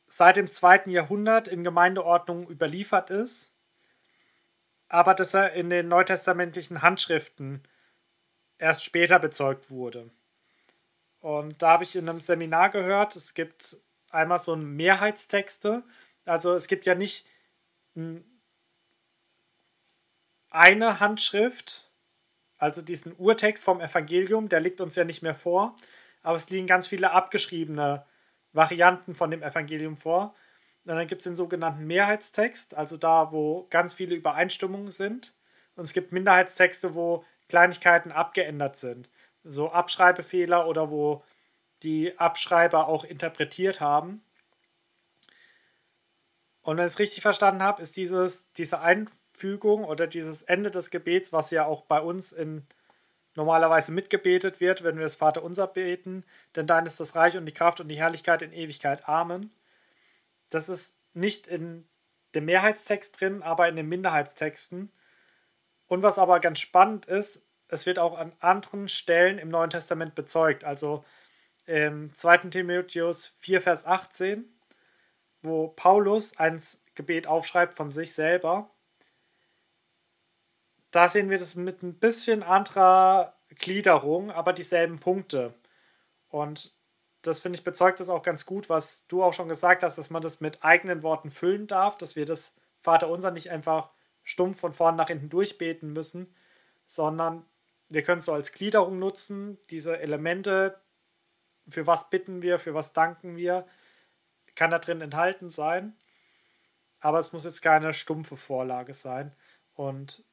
seit 0.05 0.35
dem 0.35 0.49
zweiten 0.49 0.91
Jahrhundert 0.91 1.47
in 1.47 1.63
Gemeindeordnung 1.63 2.49
überliefert 2.49 3.09
ist, 3.09 3.53
aber 4.87 5.15
dass 5.15 5.33
er 5.33 5.53
in 5.53 5.69
den 5.69 5.87
neutestamentlichen 5.87 6.81
Handschriften 6.81 7.63
erst 8.59 8.83
später 8.83 9.19
bezeugt 9.19 9.71
wurde. 9.71 10.11
Und 11.19 11.61
da 11.61 11.71
habe 11.71 11.83
ich 11.83 11.95
in 11.95 12.07
einem 12.07 12.19
Seminar 12.19 12.69
gehört, 12.69 13.15
es 13.15 13.33
gibt 13.33 13.77
einmal 14.11 14.39
so 14.39 14.55
Mehrheitstexte. 14.55 15.83
Also 16.25 16.53
es 16.53 16.67
gibt 16.67 16.85
ja 16.85 16.95
nicht 16.95 17.25
eine 20.49 20.99
Handschrift, 20.99 21.89
also 22.63 22.81
diesen 22.81 23.13
Urtext 23.17 23.63
vom 23.63 23.81
Evangelium, 23.81 24.49
der 24.49 24.59
liegt 24.59 24.81
uns 24.81 24.95
ja 24.95 25.03
nicht 25.03 25.21
mehr 25.21 25.35
vor, 25.35 25.75
aber 26.21 26.35
es 26.35 26.49
liegen 26.49 26.67
ganz 26.67 26.87
viele 26.87 27.11
abgeschriebene 27.11 28.05
Varianten 28.53 29.15
von 29.15 29.31
dem 29.31 29.43
Evangelium 29.43 29.97
vor. 29.97 30.35
Und 30.85 30.95
dann 30.95 31.07
gibt 31.07 31.21
es 31.21 31.25
den 31.25 31.35
sogenannten 31.35 31.85
Mehrheitstext, 31.85 32.75
also 32.75 32.97
da, 32.97 33.31
wo 33.31 33.67
ganz 33.69 33.93
viele 33.93 34.15
Übereinstimmungen 34.15 34.91
sind. 34.91 35.33
Und 35.75 35.83
es 35.83 35.93
gibt 35.93 36.11
Minderheitstexte, 36.11 36.93
wo 36.95 37.23
Kleinigkeiten 37.47 38.11
abgeändert 38.11 38.77
sind 38.77 39.09
so 39.43 39.71
Abschreibefehler 39.71 40.67
oder 40.67 40.89
wo 40.89 41.23
die 41.83 42.17
Abschreiber 42.17 42.87
auch 42.87 43.03
interpretiert 43.03 43.81
haben. 43.81 44.23
Und 46.61 46.77
wenn 46.77 46.85
ich 46.85 46.93
es 46.93 46.99
richtig 46.99 47.21
verstanden 47.21 47.61
habe, 47.61 47.81
ist 47.81 47.97
dieses, 47.97 48.51
diese 48.53 48.79
Einfügung 49.43 49.83
oder 49.83 50.07
dieses 50.07 50.43
Ende 50.43 50.71
des 50.71 50.89
Gebets, 50.89 51.33
was 51.33 51.51
ja 51.51 51.65
auch 51.65 51.83
bei 51.83 51.99
uns 51.99 52.31
in 52.31 52.65
normalerweise 53.35 53.91
mitgebetet 53.91 54.59
wird, 54.59 54.83
wenn 54.83 54.97
wir 54.97 55.03
das 55.03 55.15
Vaterunser 55.15 55.67
beten, 55.67 56.23
denn 56.55 56.67
dein 56.67 56.85
ist 56.85 56.99
das 56.99 57.15
Reich 57.15 57.35
und 57.35 57.45
die 57.45 57.51
Kraft 57.51 57.81
und 57.81 57.87
die 57.87 57.97
Herrlichkeit 57.97 58.41
in 58.41 58.53
Ewigkeit. 58.53 59.07
Amen. 59.09 59.51
Das 60.49 60.69
ist 60.69 60.95
nicht 61.13 61.47
in 61.47 61.87
dem 62.35 62.45
Mehrheitstext 62.45 63.19
drin, 63.19 63.41
aber 63.41 63.67
in 63.67 63.75
den 63.75 63.89
Minderheitstexten. 63.89 64.91
Und 65.87 66.03
was 66.03 66.19
aber 66.19 66.39
ganz 66.39 66.59
spannend 66.59 67.05
ist, 67.05 67.45
es 67.67 67.85
wird 67.85 67.99
auch 67.99 68.17
an 68.17 68.33
anderen 68.39 68.87
Stellen 68.87 69.39
im 69.39 69.49
Neuen 69.49 69.71
Testament 69.71 70.15
bezeugt. 70.15 70.63
Also 70.63 71.03
im 71.65 72.13
2. 72.13 72.49
Timotheus 72.49 73.27
4, 73.39 73.61
Vers 73.61 73.85
18 73.85 74.53
wo 75.43 75.67
Paulus 75.67 76.37
ein 76.39 76.59
Gebet 76.95 77.27
aufschreibt 77.27 77.75
von 77.75 77.91
sich 77.91 78.13
selber. 78.13 78.69
Da 80.93 81.09
sehen 81.09 81.31
wir 81.31 81.39
das 81.39 81.55
mit 81.55 81.81
ein 81.81 81.95
bisschen 81.95 82.43
anderer 82.43 83.33
Gliederung, 83.49 84.29
aber 84.29 84.53
dieselben 84.53 84.99
Punkte. 84.99 85.55
Und 86.29 86.71
das 87.23 87.39
finde 87.39 87.57
ich 87.57 87.63
bezeugt 87.63 87.99
das 87.99 88.09
auch 88.09 88.21
ganz 88.21 88.45
gut, 88.45 88.69
was 88.69 89.07
du 89.07 89.23
auch 89.23 89.33
schon 89.33 89.49
gesagt 89.49 89.81
hast, 89.81 89.97
dass 89.97 90.11
man 90.11 90.21
das 90.21 90.39
mit 90.39 90.63
eigenen 90.63 91.01
Worten 91.01 91.31
füllen 91.31 91.65
darf, 91.65 91.97
dass 91.97 92.15
wir 92.15 92.27
das 92.27 92.55
Vaterunser 92.79 93.31
nicht 93.31 93.49
einfach 93.49 93.89
stumpf 94.21 94.59
von 94.59 94.71
vorn 94.71 94.95
nach 94.95 95.07
hinten 95.07 95.29
durchbeten 95.29 95.93
müssen, 95.93 96.31
sondern 96.85 97.43
wir 97.89 98.03
können 98.03 98.19
es 98.19 98.25
so 98.25 98.33
als 98.33 98.51
Gliederung 98.51 98.99
nutzen, 98.99 99.57
diese 99.71 99.99
Elemente, 99.99 100.79
für 101.67 101.87
was 101.87 102.11
bitten 102.11 102.43
wir, 102.43 102.59
für 102.59 102.75
was 102.75 102.93
danken 102.93 103.35
wir, 103.35 103.65
kann 104.53 104.69
da 104.69 104.77
drin 104.77 105.01
enthalten 105.01 105.49
sein, 105.49 105.97
aber 106.99 107.17
es 107.17 107.33
muss 107.33 107.45
jetzt 107.45 107.63
keine 107.63 107.95
stumpfe 107.95 108.37
Vorlage 108.37 108.93
sein. 108.93 109.35
Und 109.73 110.23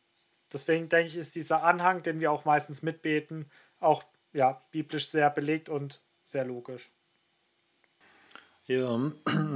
deswegen 0.52 0.88
denke 0.88 1.08
ich, 1.08 1.16
ist 1.16 1.34
dieser 1.34 1.62
Anhang, 1.62 2.02
den 2.02 2.20
wir 2.20 2.30
auch 2.32 2.44
meistens 2.44 2.82
mitbeten, 2.82 3.50
auch 3.78 4.04
ja, 4.32 4.62
biblisch 4.70 5.08
sehr 5.08 5.30
belegt 5.30 5.68
und 5.68 6.02
sehr 6.24 6.44
logisch. 6.44 6.90
Ja, 8.66 9.00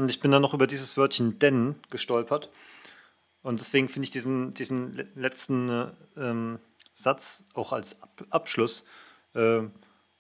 ich 0.09 0.21
bin 0.21 0.31
dann 0.31 0.43
noch 0.43 0.55
über 0.55 0.67
dieses 0.67 0.97
Wörtchen 0.97 1.39
denn 1.39 1.77
gestolpert. 1.91 2.51
Und 3.43 3.61
deswegen 3.61 3.89
finde 3.89 4.07
ich 4.07 4.11
diesen, 4.11 4.55
diesen 4.55 4.93
letzten 5.15 5.91
ähm, 6.17 6.59
Satz 6.95 7.47
auch 7.55 7.73
als 7.73 8.03
Ab 8.03 8.25
Abschluss 8.31 8.87
äh, 9.35 9.63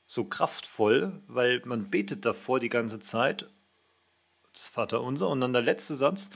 so 0.06 0.24
kraftvoll, 0.24 1.12
weil 1.26 1.62
man 1.64 1.90
betet 1.90 2.26
davor 2.26 2.60
die 2.60 2.68
ganze 2.68 3.01
Zeit 3.01 3.48
das 4.52 4.68
Vaterunser. 4.68 5.28
Und 5.28 5.40
dann 5.40 5.52
der 5.52 5.62
letzte 5.62 5.96
Satz 5.96 6.30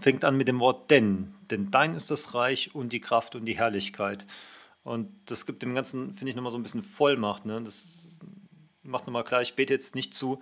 fängt 0.00 0.24
an 0.24 0.36
mit 0.36 0.48
dem 0.48 0.60
Wort 0.60 0.90
denn. 0.90 1.34
Denn 1.50 1.70
dein 1.70 1.94
ist 1.94 2.10
das 2.10 2.34
Reich 2.34 2.74
und 2.74 2.92
die 2.92 3.00
Kraft 3.00 3.34
und 3.34 3.44
die 3.44 3.56
Herrlichkeit. 3.56 4.26
Und 4.82 5.10
das 5.26 5.46
gibt 5.46 5.62
dem 5.62 5.74
Ganzen, 5.74 6.12
finde 6.12 6.30
ich, 6.30 6.36
nochmal 6.36 6.52
so 6.52 6.58
ein 6.58 6.62
bisschen 6.62 6.82
Vollmacht. 6.82 7.44
Ne? 7.44 7.60
Das 7.62 8.18
macht 8.82 9.06
nochmal 9.06 9.24
klar, 9.24 9.42
ich 9.42 9.54
bete 9.54 9.72
jetzt 9.72 9.94
nicht 9.94 10.14
zu, 10.14 10.40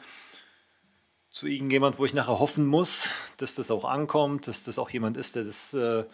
zu 1.31 1.47
irgendjemand, 1.47 1.99
wo 1.99 2.05
ich 2.05 2.15
nachher 2.15 2.39
hoffen 2.39 2.67
muss, 2.67 3.11
dass 3.39 3.55
das 3.55 3.71
auch 3.71 3.85
ankommt, 3.85 4.47
dass 4.47 4.63
das 4.63 4.79
auch 4.79 4.91
jemand 4.91 5.17
ist, 5.17 5.37
der 5.37 5.45
das 5.45 5.75
äh, 5.75 6.05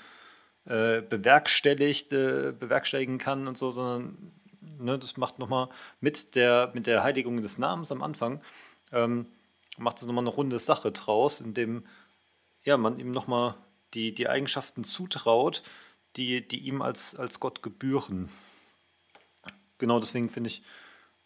äh, 0.66 1.02
bewerkstelligt, 1.02 2.12
äh, 2.12 2.52
bewerkstelligen 2.58 3.18
kann 3.18 3.48
und 3.48 3.58
so, 3.58 3.70
sondern 3.70 4.32
ne, 4.78 4.98
das 4.98 5.16
macht 5.16 5.38
nochmal 5.38 5.68
mit 6.00 6.36
der, 6.36 6.70
mit 6.74 6.86
der 6.86 7.02
Heiligung 7.02 7.42
des 7.42 7.58
Namens 7.58 7.90
am 7.90 8.02
Anfang, 8.02 8.40
ähm, 8.92 9.26
macht 9.76 10.00
es 10.00 10.06
nochmal 10.06 10.24
eine 10.24 10.30
runde 10.30 10.58
Sache 10.58 10.92
draus, 10.92 11.40
indem 11.40 11.84
ja, 12.64 12.76
man 12.76 12.98
ihm 12.98 13.12
nochmal 13.12 13.54
die, 13.94 14.14
die 14.14 14.28
Eigenschaften 14.28 14.84
zutraut, 14.84 15.62
die, 16.16 16.46
die 16.46 16.60
ihm 16.60 16.82
als, 16.82 17.16
als 17.16 17.40
Gott 17.40 17.62
gebühren. 17.62 18.28
Genau 19.78 19.98
deswegen 19.98 20.28
finde 20.28 20.48
ich 20.48 20.62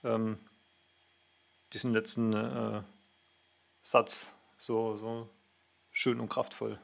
ähm, 0.05 0.39
diesen 1.73 1.93
letzten 1.93 2.33
äh, 2.33 2.83
Satz 3.83 4.35
so, 4.57 4.97
so 4.97 5.29
schön 5.91 6.21
und 6.21 6.29
kraftvoll. 6.29 6.79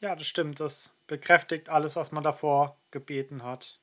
Ja, 0.00 0.14
das 0.14 0.26
stimmt. 0.26 0.60
Das 0.60 0.94
bekräftigt 1.06 1.68
alles, 1.68 1.96
was 1.96 2.12
man 2.12 2.22
davor 2.22 2.78
gebeten 2.90 3.42
hat. 3.42 3.80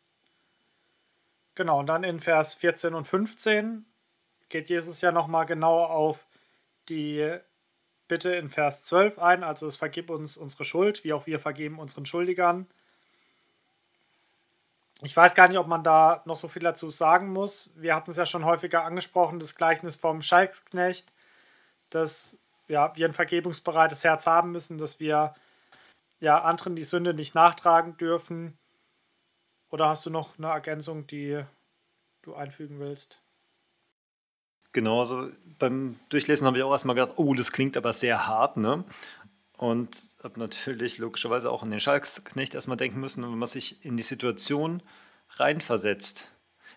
Genau, 1.56 1.80
und 1.80 1.88
dann 1.88 2.04
in 2.04 2.20
Vers 2.20 2.54
14 2.56 2.94
und 2.94 3.06
15 3.06 3.86
geht 4.50 4.70
Jesus 4.70 5.02
ja 5.02 5.12
nochmal 5.12 5.46
genau 5.46 5.84
auf 5.84 6.26
die 6.90 7.38
Bitte 8.14 8.36
in 8.36 8.52
Vers 8.52 8.84
12 8.84 9.18
ein, 9.18 9.44
also 9.44 9.66
es 9.66 9.78
vergib 9.78 10.12
uns 10.12 10.38
unsere 10.38 10.66
Schuld, 10.66 11.04
wie 11.04 11.14
auch 11.14 11.26
wir 11.26 11.40
vergeben 11.40 11.80
unseren 11.80 12.06
Schuldigern. 12.06 12.68
Ich 15.02 15.18
weiß 15.18 15.34
gar 15.34 15.48
nicht, 15.48 15.58
ob 15.58 15.66
man 15.66 15.84
da 15.84 16.22
noch 16.26 16.38
so 16.38 16.48
viel 16.48 16.62
dazu 16.62 16.92
sagen 16.92 17.34
muss. 17.34 17.74
Wir 17.76 17.96
hatten 17.96 18.12
es 18.12 18.18
ja 18.18 18.28
schon 18.28 18.46
häufiger 18.46 18.84
angesprochen, 18.84 19.40
das 19.40 19.56
Gleichnis 19.56 19.96
vom 19.96 20.22
Schalksknecht, 20.22 21.12
dass 21.90 22.38
ja, 22.68 22.96
wir 22.96 23.08
ein 23.08 23.16
vergebungsbereites 23.16 24.04
Herz 24.04 24.28
haben 24.28 24.52
müssen, 24.52 24.78
dass 24.78 25.00
wir 25.00 25.34
ja, 26.20 26.44
anderen 26.44 26.76
die 26.76 26.84
Sünde 26.84 27.16
nicht 27.16 27.34
nachtragen 27.34 27.98
dürfen. 27.98 28.60
Oder 29.72 29.90
hast 29.90 30.06
du 30.06 30.12
noch 30.12 30.38
eine 30.38 30.50
Ergänzung, 30.50 31.08
die 31.08 31.44
du 32.22 32.36
einfügen 32.36 32.80
willst? 32.80 33.23
Genau, 34.74 35.00
also 35.00 35.30
beim 35.60 36.00
Durchlesen 36.10 36.48
habe 36.48 36.58
ich 36.58 36.64
auch 36.64 36.72
erstmal 36.72 36.96
gedacht, 36.96 37.14
oh, 37.18 37.34
das 37.36 37.52
klingt 37.52 37.78
aber 37.78 37.94
sehr 37.94 38.28
hart, 38.28 38.58
ne? 38.58 38.84
Und 39.58 39.98
habe 40.24 40.40
natürlich 40.40 40.98
logischerweise 40.98 41.52
auch 41.52 41.64
an 41.64 41.72
den 41.72 41.80
Schalksknecht 41.80 42.56
erstmal 42.56 42.76
denken 42.76 43.00
müssen, 43.00 43.24
wenn 43.24 43.38
man 43.38 43.48
sich 43.48 43.86
in 43.86 43.96
die 43.96 44.04
Situation 44.04 44.82
reinversetzt, 45.30 46.32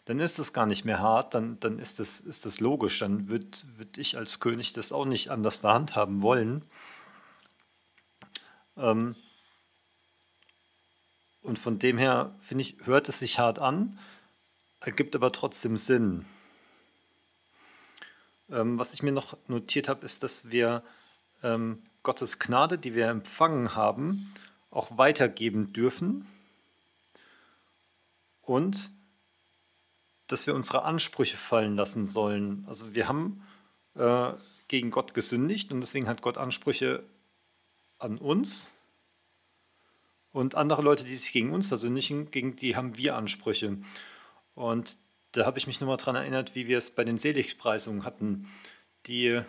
dann 0.05 0.20
ist 0.20 0.39
es 0.39 0.52
gar 0.52 0.66
nicht 0.66 0.85
mehr 0.85 1.01
hart, 1.01 1.35
dann, 1.35 1.59
dann 1.59 1.78
ist, 1.78 1.98
das, 1.98 2.20
ist 2.20 2.47
das 2.47 2.60
logisch, 2.60 2.98
dann 3.01 3.28
würde 3.28 3.48
würd 3.77 3.98
ich 3.98 4.16
als 4.16 4.40
König 4.40 4.73
das 4.74 4.93
auch 4.93 5.06
nicht 5.06 5.31
anders 5.31 5.62
der 5.62 5.73
Hand 5.73 5.97
haben 5.97 6.23
wollen. 6.23 6.62
Ähm, 8.77 9.16
und 11.43 11.59
von 11.59 11.78
dem 11.78 11.98
her, 11.98 12.35
finde 12.40 12.62
ich, 12.62 12.77
hört 12.85 13.09
es 13.09 13.20
sich 13.20 13.39
hart 13.39 13.59
an, 13.59 13.98
ergibt 14.81 15.16
aber 15.16 15.32
trotzdem 15.32 15.77
Sinn. 15.77 16.24
Ähm, 18.51 18.78
was 18.78 18.94
ich 18.94 19.02
mir 19.02 19.12
noch 19.12 19.36
notiert 19.48 19.89
habe, 19.89 20.05
ist, 20.05 20.23
dass 20.23 20.51
wir 20.51 20.82
ähm, 21.43 21.82
Gottes 22.02 22.39
Gnade, 22.39 22.78
die 22.78 22.94
wir 22.94 23.09
empfangen 23.09 23.74
haben, 23.74 24.32
auch 24.70 24.98
weitergeben 24.98 25.73
dürfen 25.73 26.27
und 28.43 28.90
dass 30.27 30.47
wir 30.47 30.55
unsere 30.55 30.82
Ansprüche 30.82 31.36
fallen 31.36 31.77
lassen 31.77 32.06
sollen. 32.06 32.64
Also 32.68 32.94
wir 32.94 33.09
haben 33.09 33.43
äh, 33.94 34.32
gegen 34.68 34.90
Gott 34.90 35.14
gesündigt 35.14 35.73
und 35.73 35.81
deswegen 35.81 36.09
hat 36.09 36.23
Gott 36.23 36.39
Ansprüche 36.39 37.02
an 37.98 38.18
uns 38.18 38.73
und 40.32 40.55
andere 40.55 40.82
Leute, 40.82 41.05
die 41.05 41.16
sich 41.16 41.32
gegen 41.32 41.52
uns 41.52 41.68
versündigen, 41.68 42.31
gegen 42.31 42.56
die 42.56 42.77
haben 42.77 42.97
wir 42.98 43.16
Ansprüche. 43.16 43.78
Und 44.55 44.98
da 45.37 45.47
habe 45.47 45.59
ich 45.59 45.67
mich 45.67 45.81
nochmal 45.81 45.97
daran 45.97 46.17
erinnert, 46.17 46.55
wie 46.55 46.67
wir 46.67 46.79
es 46.79 46.91
bei 46.91 47.05
den 47.05 47.19
Seligpreisungen 47.19 48.05
hatten, 48.05 48.49
die, 49.07 49.41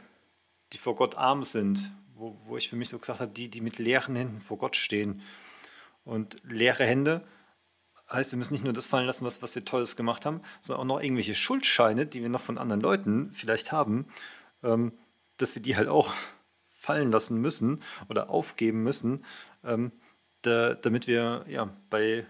die 0.73 0.77
vor 0.77 0.95
Gott 0.95 1.15
arm 1.15 1.43
sind, 1.43 1.91
wo, 2.13 2.35
wo 2.45 2.57
ich 2.57 2.69
für 2.69 2.75
mich 2.75 2.89
so 2.89 2.99
gesagt 2.99 3.19
habe, 3.19 3.31
die, 3.31 3.49
die 3.49 3.61
mit 3.61 3.79
leeren 3.79 4.15
Händen 4.15 4.39
vor 4.39 4.57
Gott 4.57 4.75
stehen. 4.75 5.21
Und 6.03 6.37
leere 6.43 6.85
Hände 6.85 7.21
heißt, 8.11 8.31
wir 8.31 8.37
müssen 8.37 8.53
nicht 8.53 8.63
nur 8.63 8.73
das 8.73 8.87
fallen 8.87 9.05
lassen, 9.05 9.25
was, 9.25 9.41
was 9.41 9.55
wir 9.55 9.65
Tolles 9.65 9.95
gemacht 9.95 10.25
haben, 10.25 10.41
sondern 10.61 10.81
auch 10.81 10.95
noch 10.95 11.01
irgendwelche 11.01 11.35
Schuldscheine, 11.35 12.05
die 12.05 12.21
wir 12.21 12.29
noch 12.29 12.41
von 12.41 12.57
anderen 12.57 12.81
Leuten 12.81 13.31
vielleicht 13.33 13.71
haben, 13.71 14.07
ähm, 14.63 14.93
dass 15.37 15.55
wir 15.55 15.61
die 15.61 15.75
halt 15.75 15.87
auch 15.87 16.13
fallen 16.69 17.11
lassen 17.11 17.41
müssen 17.41 17.81
oder 18.09 18.29
aufgeben 18.29 18.83
müssen, 18.83 19.25
ähm, 19.63 19.91
da, 20.41 20.73
damit 20.75 21.07
wir 21.07 21.45
ja, 21.47 21.69
bei 21.89 22.25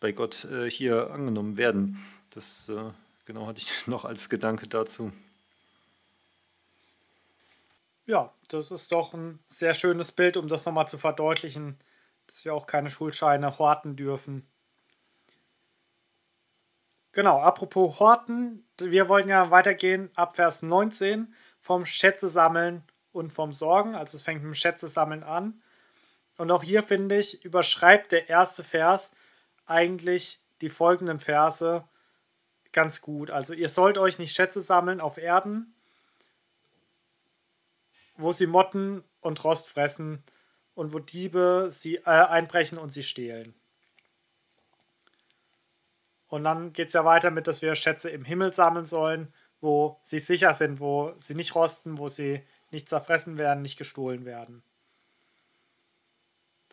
bei 0.00 0.12
Gott 0.12 0.44
äh, 0.44 0.70
hier 0.70 1.10
angenommen 1.10 1.56
werden. 1.56 2.04
Das 2.30 2.68
äh, 2.68 2.90
genau 3.24 3.46
hatte 3.46 3.60
ich 3.60 3.70
noch 3.86 4.04
als 4.04 4.28
Gedanke 4.28 4.68
dazu. 4.68 5.12
Ja, 8.06 8.32
das 8.48 8.70
ist 8.70 8.92
doch 8.92 9.14
ein 9.14 9.38
sehr 9.48 9.72
schönes 9.72 10.12
Bild, 10.12 10.36
um 10.36 10.48
das 10.48 10.66
nochmal 10.66 10.86
zu 10.86 10.98
verdeutlichen, 10.98 11.78
dass 12.26 12.44
wir 12.44 12.54
auch 12.54 12.66
keine 12.66 12.90
Schulscheine 12.90 13.58
horten 13.58 13.96
dürfen. 13.96 14.46
Genau, 17.12 17.40
apropos 17.40 18.00
Horten, 18.00 18.66
wir 18.78 19.08
wollen 19.08 19.28
ja 19.28 19.50
weitergehen 19.50 20.10
ab 20.16 20.34
Vers 20.34 20.62
19 20.62 21.32
vom 21.60 21.86
Schätze 21.86 22.28
sammeln 22.28 22.82
und 23.12 23.32
vom 23.32 23.52
Sorgen. 23.52 23.94
Also 23.94 24.16
es 24.16 24.22
fängt 24.24 24.42
mit 24.42 24.50
dem 24.50 24.54
Schätze 24.54 24.88
sammeln 24.88 25.22
an. 25.22 25.62
Und 26.36 26.50
auch 26.50 26.64
hier 26.64 26.82
finde 26.82 27.16
ich, 27.16 27.44
überschreibt 27.44 28.10
der 28.10 28.28
erste 28.28 28.64
Vers 28.64 29.12
eigentlich 29.66 30.40
die 30.60 30.68
folgenden 30.68 31.18
Verse 31.18 31.84
ganz 32.72 33.00
gut. 33.00 33.30
Also 33.30 33.54
ihr 33.54 33.68
sollt 33.68 33.98
euch 33.98 34.18
nicht 34.18 34.34
Schätze 34.34 34.60
sammeln 34.60 35.00
auf 35.00 35.18
Erden, 35.18 35.74
wo 38.16 38.32
sie 38.32 38.46
Motten 38.46 39.02
und 39.20 39.42
Rost 39.44 39.70
fressen 39.70 40.22
und 40.74 40.92
wo 40.92 40.98
Diebe 40.98 41.68
sie 41.70 41.96
äh, 41.96 42.02
einbrechen 42.04 42.78
und 42.78 42.90
sie 42.90 43.02
stehlen. 43.02 43.54
Und 46.28 46.44
dann 46.44 46.72
geht 46.72 46.88
es 46.88 46.94
ja 46.94 47.04
weiter 47.04 47.30
mit, 47.30 47.46
dass 47.46 47.62
wir 47.62 47.74
Schätze 47.74 48.10
im 48.10 48.24
Himmel 48.24 48.52
sammeln 48.52 48.86
sollen, 48.86 49.32
wo 49.60 49.98
sie 50.02 50.18
sicher 50.18 50.52
sind, 50.52 50.80
wo 50.80 51.14
sie 51.16 51.34
nicht 51.34 51.54
rosten, 51.54 51.98
wo 51.98 52.08
sie 52.08 52.42
nicht 52.70 52.88
zerfressen 52.88 53.38
werden, 53.38 53.62
nicht 53.62 53.78
gestohlen 53.78 54.24
werden. 54.24 54.62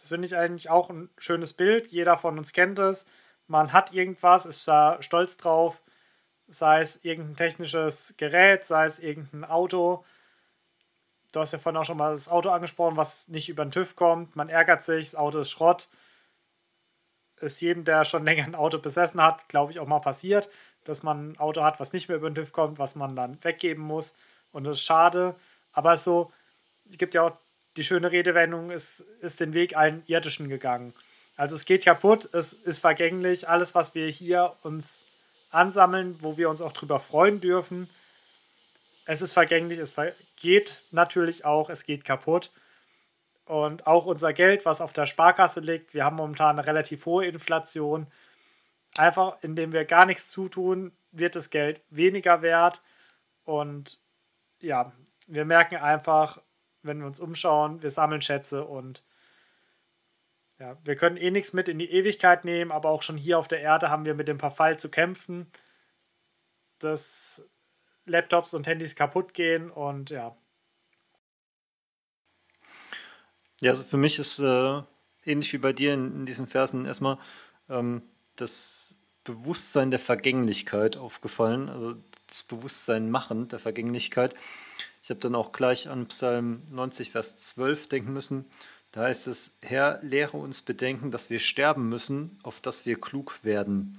Das 0.01 0.07
finde 0.07 0.25
ich 0.25 0.35
eigentlich 0.35 0.67
auch 0.67 0.89
ein 0.89 1.11
schönes 1.19 1.53
Bild. 1.53 1.91
Jeder 1.91 2.17
von 2.17 2.39
uns 2.39 2.53
kennt 2.53 2.79
es. 2.79 3.05
Man 3.45 3.71
hat 3.71 3.93
irgendwas, 3.93 4.47
ist 4.47 4.67
da 4.67 4.97
stolz 5.03 5.37
drauf, 5.37 5.83
sei 6.47 6.81
es 6.81 7.05
irgendein 7.05 7.35
technisches 7.35 8.15
Gerät, 8.17 8.63
sei 8.63 8.87
es 8.87 8.97
irgendein 8.97 9.45
Auto. 9.45 10.03
Du 11.31 11.39
hast 11.39 11.51
ja 11.53 11.59
vorhin 11.59 11.77
auch 11.77 11.85
schon 11.85 11.97
mal 11.97 12.13
das 12.13 12.29
Auto 12.29 12.49
angesprochen, 12.49 12.97
was 12.97 13.27
nicht 13.27 13.47
über 13.47 13.63
den 13.63 13.71
TÜV 13.71 13.95
kommt. 13.95 14.35
Man 14.35 14.49
ärgert 14.49 14.83
sich, 14.83 15.11
das 15.11 15.15
Auto 15.15 15.37
ist 15.37 15.51
Schrott 15.51 15.87
ist 17.39 17.61
jedem, 17.61 17.83
der 17.83 18.03
schon 18.03 18.25
länger 18.25 18.45
ein 18.45 18.55
Auto 18.55 18.79
besessen 18.79 19.21
hat, 19.21 19.49
glaube 19.49 19.71
ich, 19.71 19.79
auch 19.79 19.87
mal 19.87 19.99
passiert, 19.99 20.49
dass 20.83 21.03
man 21.03 21.33
ein 21.33 21.39
Auto 21.39 21.63
hat, 21.63 21.79
was 21.79 21.93
nicht 21.93 22.09
mehr 22.09 22.17
über 22.17 22.29
den 22.31 22.35
TÜV 22.35 22.51
kommt, 22.51 22.79
was 22.79 22.95
man 22.95 23.15
dann 23.15 23.43
weggeben 23.43 23.83
muss. 23.83 24.15
Und 24.51 24.63
das 24.63 24.77
ist 24.77 24.83
schade. 24.83 25.35
Aber 25.73 25.95
so, 25.95 26.31
es 26.89 26.97
gibt 26.97 27.13
ja 27.13 27.21
auch 27.21 27.37
die 27.77 27.83
schöne 27.83 28.11
Redewendung, 28.11 28.71
es 28.71 28.99
ist 28.99 29.39
den 29.39 29.53
Weg 29.53 29.75
allen 29.75 30.03
Irdischen 30.07 30.49
gegangen. 30.49 30.93
Also 31.37 31.55
es 31.55 31.65
geht 31.65 31.85
kaputt, 31.85 32.29
es 32.33 32.53
ist 32.53 32.79
vergänglich. 32.79 33.47
Alles, 33.47 33.73
was 33.73 33.95
wir 33.95 34.07
hier 34.07 34.55
uns 34.63 35.05
ansammeln, 35.49 36.17
wo 36.21 36.37
wir 36.37 36.49
uns 36.49 36.61
auch 36.61 36.71
drüber 36.71 36.99
freuen 36.99 37.39
dürfen, 37.39 37.89
es 39.05 39.21
ist 39.21 39.33
vergänglich, 39.33 39.79
es 39.79 39.95
geht 40.35 40.83
natürlich 40.91 41.45
auch, 41.45 41.69
es 41.69 41.85
geht 41.85 42.05
kaputt. 42.05 42.51
Und 43.45 43.87
auch 43.87 44.05
unser 44.05 44.31
Geld, 44.33 44.65
was 44.65 44.81
auf 44.81 44.93
der 44.93 45.05
Sparkasse 45.05 45.59
liegt, 45.59 45.93
wir 45.93 46.05
haben 46.05 46.15
momentan 46.15 46.57
eine 46.57 46.67
relativ 46.67 47.05
hohe 47.05 47.25
Inflation. 47.25 48.07
Einfach 48.97 49.41
indem 49.41 49.73
wir 49.73 49.85
gar 49.85 50.05
nichts 50.05 50.29
zutun, 50.29 50.91
wird 51.11 51.35
das 51.35 51.49
Geld 51.49 51.81
weniger 51.89 52.41
wert. 52.41 52.81
Und 53.43 53.99
ja, 54.61 54.93
wir 55.27 55.45
merken 55.45 55.77
einfach, 55.77 56.39
wenn 56.83 56.99
wir 56.99 57.07
uns 57.07 57.19
umschauen, 57.19 57.81
wir 57.81 57.91
sammeln 57.91 58.21
Schätze 58.21 58.65
und 58.65 59.03
ja, 60.59 60.77
wir 60.83 60.95
können 60.95 61.17
eh 61.17 61.31
nichts 61.31 61.53
mit 61.53 61.67
in 61.67 61.79
die 61.79 61.91
Ewigkeit 61.91 62.45
nehmen, 62.45 62.71
aber 62.71 62.89
auch 62.89 63.01
schon 63.01 63.17
hier 63.17 63.39
auf 63.39 63.47
der 63.47 63.61
Erde 63.61 63.89
haben 63.89 64.05
wir 64.05 64.13
mit 64.13 64.27
dem 64.27 64.39
Verfall 64.39 64.77
zu 64.77 64.89
kämpfen, 64.89 65.51
dass 66.79 67.49
Laptops 68.05 68.53
und 68.53 68.67
Handys 68.67 68.95
kaputt 68.95 69.33
gehen 69.33 69.71
und 69.71 70.09
ja, 70.09 70.35
Ja, 73.61 73.71
also 73.71 73.83
für 73.83 73.97
mich 73.97 74.17
ist 74.17 74.39
äh, 74.39 74.81
ähnlich 75.23 75.53
wie 75.53 75.59
bei 75.59 75.71
dir 75.71 75.93
in, 75.93 76.11
in 76.11 76.25
diesen 76.25 76.47
Versen 76.47 76.85
erstmal 76.85 77.19
ähm, 77.69 78.01
das 78.35 78.95
Bewusstsein 79.23 79.91
der 79.91 79.99
Vergänglichkeit 79.99 80.97
aufgefallen, 80.97 81.69
also 81.69 81.95
das 82.25 82.43
Bewusstsein 82.43 83.11
machen 83.11 83.47
der 83.49 83.59
Vergänglichkeit. 83.59 84.33
Ich 85.03 85.09
habe 85.09 85.19
dann 85.19 85.35
auch 85.35 85.51
gleich 85.51 85.89
an 85.89 86.07
Psalm 86.07 86.63
90, 86.69 87.11
Vers 87.11 87.37
12 87.37 87.87
denken 87.89 88.13
müssen. 88.13 88.45
Da 88.91 89.03
heißt 89.03 89.27
es, 89.27 89.57
Herr, 89.61 89.99
lehre 90.01 90.37
uns 90.37 90.61
bedenken, 90.61 91.11
dass 91.11 91.29
wir 91.29 91.39
sterben 91.39 91.89
müssen, 91.89 92.39
auf 92.43 92.59
dass 92.59 92.85
wir 92.85 92.99
klug 92.99 93.43
werden. 93.43 93.97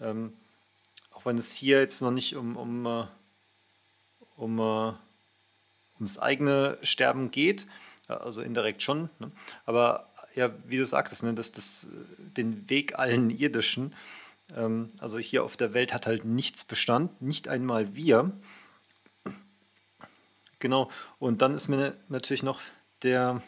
Ähm, 0.00 0.34
auch 1.10 1.24
wenn 1.24 1.36
es 1.36 1.52
hier 1.52 1.80
jetzt 1.80 2.00
noch 2.00 2.10
nicht 2.10 2.36
um, 2.36 2.56
um, 2.56 2.86
äh, 2.86 3.06
um, 4.36 4.58
uh, 4.58 4.94
ums 5.96 6.18
eigene 6.18 6.78
Sterben 6.82 7.30
geht, 7.30 7.66
also 8.08 8.42
indirekt 8.42 8.82
schon. 8.82 9.10
Ne? 9.18 9.28
Aber 9.66 10.10
ja, 10.34 10.50
wie 10.66 10.76
du 10.76 10.86
sagtest, 10.86 11.22
ne, 11.22 11.34
dass 11.34 11.52
das 11.52 11.88
den 12.18 12.68
Weg 12.70 12.98
allen 12.98 13.30
irdischen, 13.30 13.94
ähm, 14.56 14.88
also 14.98 15.18
hier 15.18 15.44
auf 15.44 15.56
der 15.56 15.74
Welt 15.74 15.92
hat 15.92 16.06
halt 16.06 16.24
nichts 16.24 16.64
Bestand, 16.64 17.20
nicht 17.22 17.48
einmal 17.48 17.94
wir. 17.94 18.32
Genau, 20.60 20.90
und 21.18 21.42
dann 21.42 21.54
ist 21.54 21.68
mir 21.68 21.96
natürlich 22.08 22.42
noch 22.42 22.60
der 23.02 23.42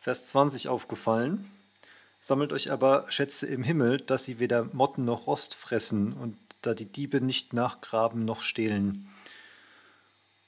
Vers 0.00 0.26
20 0.28 0.68
aufgefallen. 0.68 1.50
Sammelt 2.20 2.52
euch 2.52 2.70
aber 2.70 3.10
Schätze 3.10 3.46
im 3.46 3.62
Himmel, 3.62 3.98
dass 3.98 4.24
sie 4.24 4.38
weder 4.38 4.64
Motten 4.72 5.04
noch 5.04 5.26
Rost 5.26 5.54
fressen 5.54 6.12
und 6.12 6.36
da 6.62 6.74
die 6.74 6.84
Diebe 6.84 7.20
nicht 7.20 7.54
nachgraben 7.54 8.24
noch 8.24 8.42
stehlen. 8.42 9.08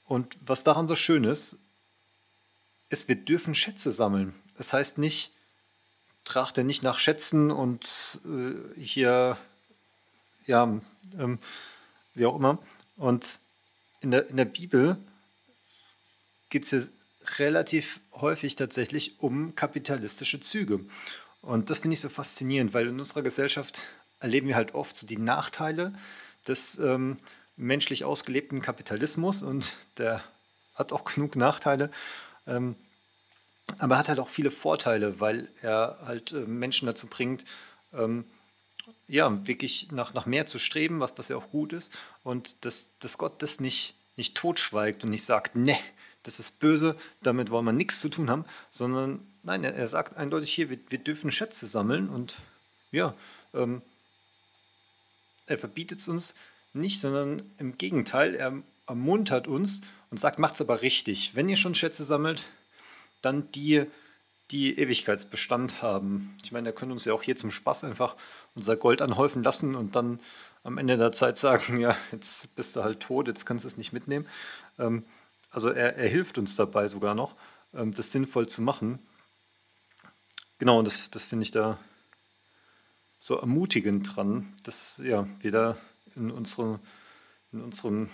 Und 0.06 0.36
was 0.44 0.62
daran 0.62 0.88
so 0.88 0.94
schön 0.94 1.24
ist, 1.24 1.58
ist, 2.90 3.08
wir 3.08 3.16
dürfen 3.16 3.54
Schätze 3.54 3.92
sammeln. 3.92 4.34
Das 4.56 4.72
heißt 4.72 4.98
nicht, 4.98 5.30
trachte 6.24 6.64
nicht 6.64 6.82
nach 6.82 6.98
Schätzen 6.98 7.50
und 7.50 8.20
äh, 8.26 8.78
hier, 8.78 9.38
ja, 10.46 10.64
ähm, 11.18 11.38
wie 12.14 12.26
auch 12.26 12.36
immer. 12.36 12.58
Und 12.96 13.38
in 14.00 14.10
der, 14.10 14.28
in 14.28 14.36
der 14.36 14.44
Bibel 14.44 14.98
geht 16.50 16.64
es 16.64 16.70
ja 16.70 16.80
relativ 17.38 18.00
häufig 18.12 18.56
tatsächlich 18.56 19.20
um 19.20 19.54
kapitalistische 19.54 20.40
Züge. 20.40 20.80
Und 21.42 21.70
das 21.70 21.78
finde 21.78 21.94
ich 21.94 22.00
so 22.00 22.08
faszinierend, 22.08 22.74
weil 22.74 22.88
in 22.88 22.98
unserer 22.98 23.22
Gesellschaft 23.22 23.94
erleben 24.20 24.48
wir 24.48 24.56
halt 24.56 24.74
oft 24.74 24.96
so 24.96 25.06
die 25.06 25.18
Nachteile 25.18 25.94
des 26.46 26.78
ähm, 26.78 27.16
menschlich 27.56 28.04
ausgelebten 28.04 28.60
Kapitalismus 28.60 29.42
und 29.42 29.76
der 29.96 30.22
hat 30.74 30.92
auch 30.92 31.04
genug 31.04 31.36
Nachteile. 31.36 31.90
Ähm, 32.46 32.74
aber 33.78 33.94
er 33.94 33.98
hat 33.98 34.08
halt 34.08 34.18
auch 34.18 34.28
viele 34.28 34.50
Vorteile, 34.50 35.20
weil 35.20 35.48
er 35.62 35.98
halt 36.04 36.32
äh, 36.32 36.40
Menschen 36.40 36.86
dazu 36.86 37.06
bringt, 37.06 37.44
ähm, 37.92 38.24
ja, 39.06 39.46
wirklich 39.46 39.92
nach, 39.92 40.14
nach 40.14 40.26
mehr 40.26 40.46
zu 40.46 40.58
streben, 40.58 41.00
was, 41.00 41.16
was 41.16 41.28
ja 41.28 41.36
auch 41.36 41.50
gut 41.50 41.72
ist. 41.72 41.92
Und 42.22 42.64
dass, 42.64 42.98
dass 42.98 43.18
Gott 43.18 43.42
das 43.42 43.60
nicht, 43.60 43.94
nicht 44.16 44.36
totschweigt 44.36 45.04
und 45.04 45.10
nicht 45.10 45.24
sagt, 45.24 45.56
ne, 45.56 45.78
das 46.22 46.38
ist 46.38 46.60
böse, 46.60 46.96
damit 47.22 47.50
wollen 47.50 47.64
wir 47.64 47.72
nichts 47.72 48.00
zu 48.00 48.08
tun 48.08 48.30
haben, 48.30 48.44
sondern 48.70 49.20
nein, 49.42 49.64
er, 49.64 49.74
er 49.74 49.86
sagt 49.86 50.16
eindeutig 50.16 50.52
hier, 50.52 50.70
wir, 50.70 50.78
wir 50.88 50.98
dürfen 50.98 51.30
Schätze 51.30 51.66
sammeln 51.66 52.08
und 52.08 52.38
ja, 52.92 53.14
ähm, 53.54 53.82
er 55.46 55.58
verbietet 55.58 56.00
es 56.00 56.08
uns 56.08 56.34
nicht, 56.72 57.00
sondern 57.00 57.42
im 57.58 57.76
Gegenteil, 57.78 58.34
er 58.34 58.62
ermuntert 58.86 59.48
uns 59.48 59.82
und 60.10 60.18
sagt, 60.18 60.38
macht 60.38 60.54
es 60.54 60.60
aber 60.60 60.82
richtig. 60.82 61.34
Wenn 61.34 61.48
ihr 61.48 61.56
schon 61.56 61.74
Schätze 61.74 62.04
sammelt, 62.04 62.44
dann 63.22 63.50
die, 63.52 63.86
die 64.50 64.78
Ewigkeitsbestand 64.78 65.82
haben. 65.82 66.36
Ich 66.44 66.52
meine, 66.52 66.70
da 66.70 66.72
können 66.72 66.92
uns 66.92 67.04
ja 67.04 67.12
auch 67.12 67.22
hier 67.22 67.36
zum 67.36 67.50
Spaß 67.50 67.84
einfach 67.84 68.16
unser 68.54 68.76
Gold 68.76 69.02
anhäufen 69.02 69.42
lassen 69.42 69.74
und 69.74 69.96
dann 69.96 70.20
am 70.62 70.78
Ende 70.78 70.96
der 70.96 71.12
Zeit 71.12 71.38
sagen, 71.38 71.80
ja, 71.80 71.96
jetzt 72.12 72.54
bist 72.56 72.76
du 72.76 72.82
halt 72.82 73.00
tot, 73.00 73.28
jetzt 73.28 73.46
kannst 73.46 73.64
du 73.64 73.68
es 73.68 73.76
nicht 73.76 73.92
mitnehmen. 73.92 74.26
Ähm, 74.78 75.04
also 75.50 75.70
er, 75.70 75.96
er, 75.96 76.08
hilft 76.08 76.38
uns 76.38 76.56
dabei 76.56 76.88
sogar 76.88 77.14
noch, 77.14 77.36
ähm, 77.74 77.92
das 77.92 78.12
sinnvoll 78.12 78.48
zu 78.48 78.62
machen. 78.62 78.98
Genau, 80.58 80.78
und 80.78 80.84
das, 80.84 81.10
das 81.10 81.24
finde 81.24 81.44
ich 81.44 81.50
da 81.50 81.78
so 83.18 83.36
ermutigend 83.36 84.16
dran, 84.16 84.54
dass 84.64 85.00
ja, 85.04 85.26
wir 85.40 85.52
da 85.52 85.76
in, 86.16 86.30
unsere, 86.30 86.80
in 87.52 87.62
unserem 87.62 88.10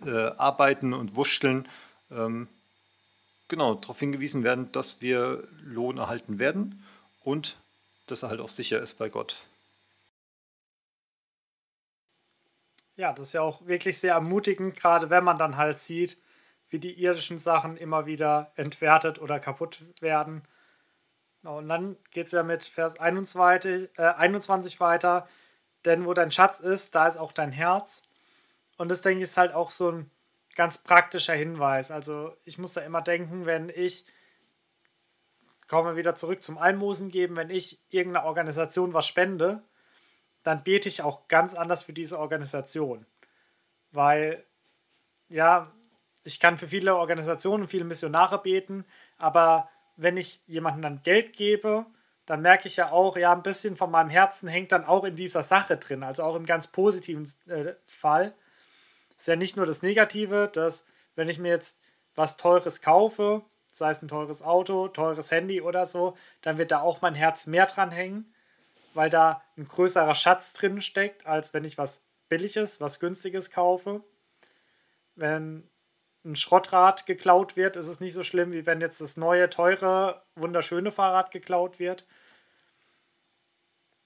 äh, 0.00 0.10
Arbeiten 0.10 0.94
und 0.94 1.14
Wursteln 1.16 1.68
ähm, 2.10 2.48
genau 3.48 3.74
darauf 3.74 3.98
hingewiesen 3.98 4.44
werden, 4.44 4.72
dass 4.72 5.00
wir 5.00 5.46
Lohn 5.62 5.98
erhalten 5.98 6.38
werden 6.38 6.82
und 7.22 7.58
dass 8.06 8.22
er 8.22 8.30
halt 8.30 8.40
auch 8.40 8.48
sicher 8.48 8.80
ist 8.80 8.94
bei 8.94 9.08
Gott. 9.08 9.36
Ja, 12.96 13.12
das 13.12 13.28
ist 13.28 13.32
ja 13.32 13.42
auch 13.42 13.66
wirklich 13.66 13.98
sehr 13.98 14.14
ermutigend, 14.14 14.76
gerade 14.76 15.10
wenn 15.10 15.24
man 15.24 15.38
dann 15.38 15.56
halt 15.56 15.78
sieht, 15.78 16.18
wie 16.68 16.78
die 16.78 17.00
irdischen 17.00 17.38
Sachen 17.38 17.76
immer 17.76 18.06
wieder 18.06 18.52
entwertet 18.56 19.20
oder 19.20 19.40
kaputt 19.40 19.84
werden. 20.00 20.42
Und 21.42 21.68
dann 21.68 21.96
geht 22.10 22.26
es 22.26 22.32
ja 22.32 22.42
mit 22.42 22.64
Vers 22.64 22.98
21, 22.98 23.90
äh, 23.98 24.02
21 24.02 24.80
weiter. 24.80 25.28
Denn 25.84 26.06
wo 26.06 26.14
dein 26.14 26.30
Schatz 26.30 26.60
ist, 26.60 26.94
da 26.94 27.06
ist 27.06 27.18
auch 27.18 27.32
dein 27.32 27.52
Herz. 27.52 28.02
Und 28.78 28.88
das 28.90 29.02
denke 29.02 29.18
ich 29.18 29.24
ist 29.24 29.36
halt 29.36 29.52
auch 29.52 29.70
so 29.70 29.90
ein 29.90 30.10
ganz 30.54 30.78
praktischer 30.78 31.34
Hinweis. 31.34 31.90
Also 31.90 32.34
ich 32.44 32.58
muss 32.58 32.72
da 32.72 32.80
immer 32.80 33.02
denken, 33.02 33.44
wenn 33.44 33.68
ich, 33.68 34.06
kommen 35.68 35.88
wir 35.88 35.96
wieder 35.96 36.14
zurück 36.14 36.42
zum 36.42 36.58
Almosen 36.58 37.10
geben, 37.10 37.36
wenn 37.36 37.50
ich 37.50 37.80
irgendeiner 37.90 38.26
Organisation 38.26 38.94
was 38.94 39.06
spende, 39.06 39.62
dann 40.44 40.62
bete 40.62 40.88
ich 40.88 41.02
auch 41.02 41.26
ganz 41.26 41.54
anders 41.54 41.82
für 41.82 41.92
diese 41.92 42.18
Organisation. 42.18 43.04
Weil, 43.90 44.44
ja, 45.28 45.72
ich 46.22 46.38
kann 46.38 46.56
für 46.56 46.68
viele 46.68 46.96
Organisationen, 46.96 47.66
viele 47.66 47.84
Missionare 47.84 48.38
beten, 48.40 48.84
aber 49.18 49.68
wenn 49.96 50.16
ich 50.16 50.40
jemandem 50.46 50.82
dann 50.82 51.02
Geld 51.02 51.36
gebe 51.36 51.86
dann 52.26 52.40
merke 52.40 52.68
ich 52.68 52.76
ja 52.76 52.90
auch, 52.90 53.16
ja, 53.16 53.32
ein 53.32 53.42
bisschen 53.42 53.76
von 53.76 53.90
meinem 53.90 54.10
Herzen 54.10 54.48
hängt 54.48 54.72
dann 54.72 54.84
auch 54.84 55.04
in 55.04 55.16
dieser 55.16 55.42
Sache 55.42 55.76
drin, 55.76 56.02
also 56.02 56.22
auch 56.22 56.36
im 56.36 56.46
ganz 56.46 56.68
positiven 56.68 57.28
äh, 57.48 57.74
Fall. 57.86 58.34
Ist 59.16 59.28
ja 59.28 59.36
nicht 59.36 59.56
nur 59.56 59.66
das 59.66 59.82
Negative, 59.82 60.50
dass 60.52 60.86
wenn 61.14 61.28
ich 61.28 61.38
mir 61.38 61.50
jetzt 61.50 61.80
was 62.14 62.36
Teures 62.36 62.80
kaufe, 62.80 63.42
sei 63.72 63.90
es 63.90 64.02
ein 64.02 64.08
teures 64.08 64.42
Auto, 64.42 64.88
teures 64.88 65.30
Handy 65.30 65.60
oder 65.60 65.84
so, 65.84 66.16
dann 66.42 66.58
wird 66.58 66.70
da 66.70 66.80
auch 66.80 67.02
mein 67.02 67.14
Herz 67.14 67.46
mehr 67.46 67.66
dran 67.66 67.90
hängen, 67.90 68.32
weil 68.94 69.10
da 69.10 69.42
ein 69.56 69.68
größerer 69.68 70.14
Schatz 70.14 70.52
drin 70.52 70.80
steckt, 70.80 71.26
als 71.26 71.52
wenn 71.52 71.64
ich 71.64 71.78
was 71.78 72.06
Billiges, 72.28 72.80
was 72.80 73.00
Günstiges 73.00 73.50
kaufe. 73.50 74.02
Wenn 75.14 75.68
ein 76.24 76.36
Schrottrad 76.36 77.06
geklaut 77.06 77.56
wird, 77.56 77.76
ist 77.76 77.88
es 77.88 78.00
nicht 78.00 78.14
so 78.14 78.22
schlimm, 78.22 78.52
wie 78.52 78.66
wenn 78.66 78.80
jetzt 78.80 79.00
das 79.00 79.16
neue, 79.16 79.50
teure, 79.50 80.22
wunderschöne 80.36 80.90
Fahrrad 80.90 81.30
geklaut 81.30 81.78
wird. 81.78 82.06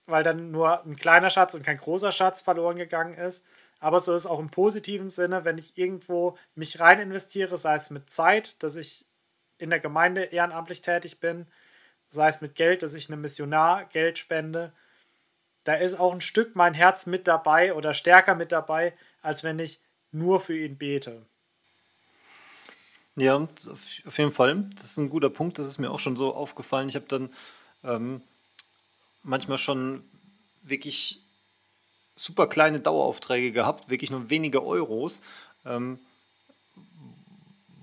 Weil 0.07 0.25
dann 0.25 0.51
nur 0.51 0.85
ein 0.85 0.97
kleiner 0.97 1.31
Schatz 1.31 1.55
und 1.55 1.65
kein 1.65 1.77
großer 1.77 2.13
Schatz 2.13 2.41
verloren 2.41 2.77
gegangen 2.77 3.15
ist. 3.15 3.45
Aber 3.79 4.01
so 4.01 4.13
ist 4.15 4.23
es 4.23 4.27
auch 4.27 4.41
im 4.41 4.51
positiven 4.51 5.09
Sinne, 5.09 5.45
wenn 5.45 5.59
ich 5.59 5.79
irgendwo 5.79 6.37
mich 6.55 6.81
rein 6.81 6.99
investiere, 6.99 7.57
sei 7.57 7.77
es 7.77 7.91
mit 7.91 8.11
Zeit, 8.11 8.61
dass 8.63 8.75
ich 8.75 9.07
in 9.59 9.71
der 9.71 9.81
Gemeinde 9.81 10.25
ehrenamtlich 10.25 10.83
tätig 10.83 11.21
bin, 11.21 11.47
sei 12.11 12.29
es 12.29 12.41
mit 12.41 12.55
Geld, 12.55 12.83
dass 12.83 12.95
ich 12.95 13.11
einem 13.11 13.21
Missionar 13.21 13.85
Geld 13.87 14.19
spende. 14.19 14.73
Da 15.65 15.75
ist 15.75 15.99
auch 15.99 16.15
ein 16.15 16.21
Stück 16.21 16.57
mein 16.57 16.75
Herz 16.75 17.07
mit 17.07 17.29
dabei 17.29 17.75
oder 17.75 17.95
stärker 17.95 18.35
mit 18.35 18.53
dabei, 18.53 18.95
als 19.23 19.45
wenn 19.45 19.59
ich 19.59 19.81
nur 20.13 20.41
für 20.41 20.57
ihn 20.57 20.79
bete. 20.79 21.27
Ja, 23.17 23.37
auf 23.37 24.19
jeden 24.19 24.33
Fall. 24.33 24.65
Das 24.77 24.85
ist 24.85 24.97
ein 24.97 25.11
guter 25.11 25.29
Punkt. 25.29 25.59
Das 25.59 25.67
ist 25.67 25.79
mir 25.79 25.91
auch 25.91 25.99
schon 25.99 26.17
so 26.17 26.35
aufgefallen. 26.35 26.89
Ich 26.89 26.95
habe 26.95 27.07
dann 27.09 27.31
ähm, 27.83 28.23
manchmal 29.23 29.59
schon 29.59 30.05
wirklich 30.63 31.21
super 32.15 32.47
kleine 32.47 32.81
Daueraufträge 32.81 33.53
gehabt, 33.53 33.91
wirklich 33.91 34.11
nur 34.11 34.31
wenige 34.31 34.65
Euros, 34.65 35.23
ähm, 35.65 35.99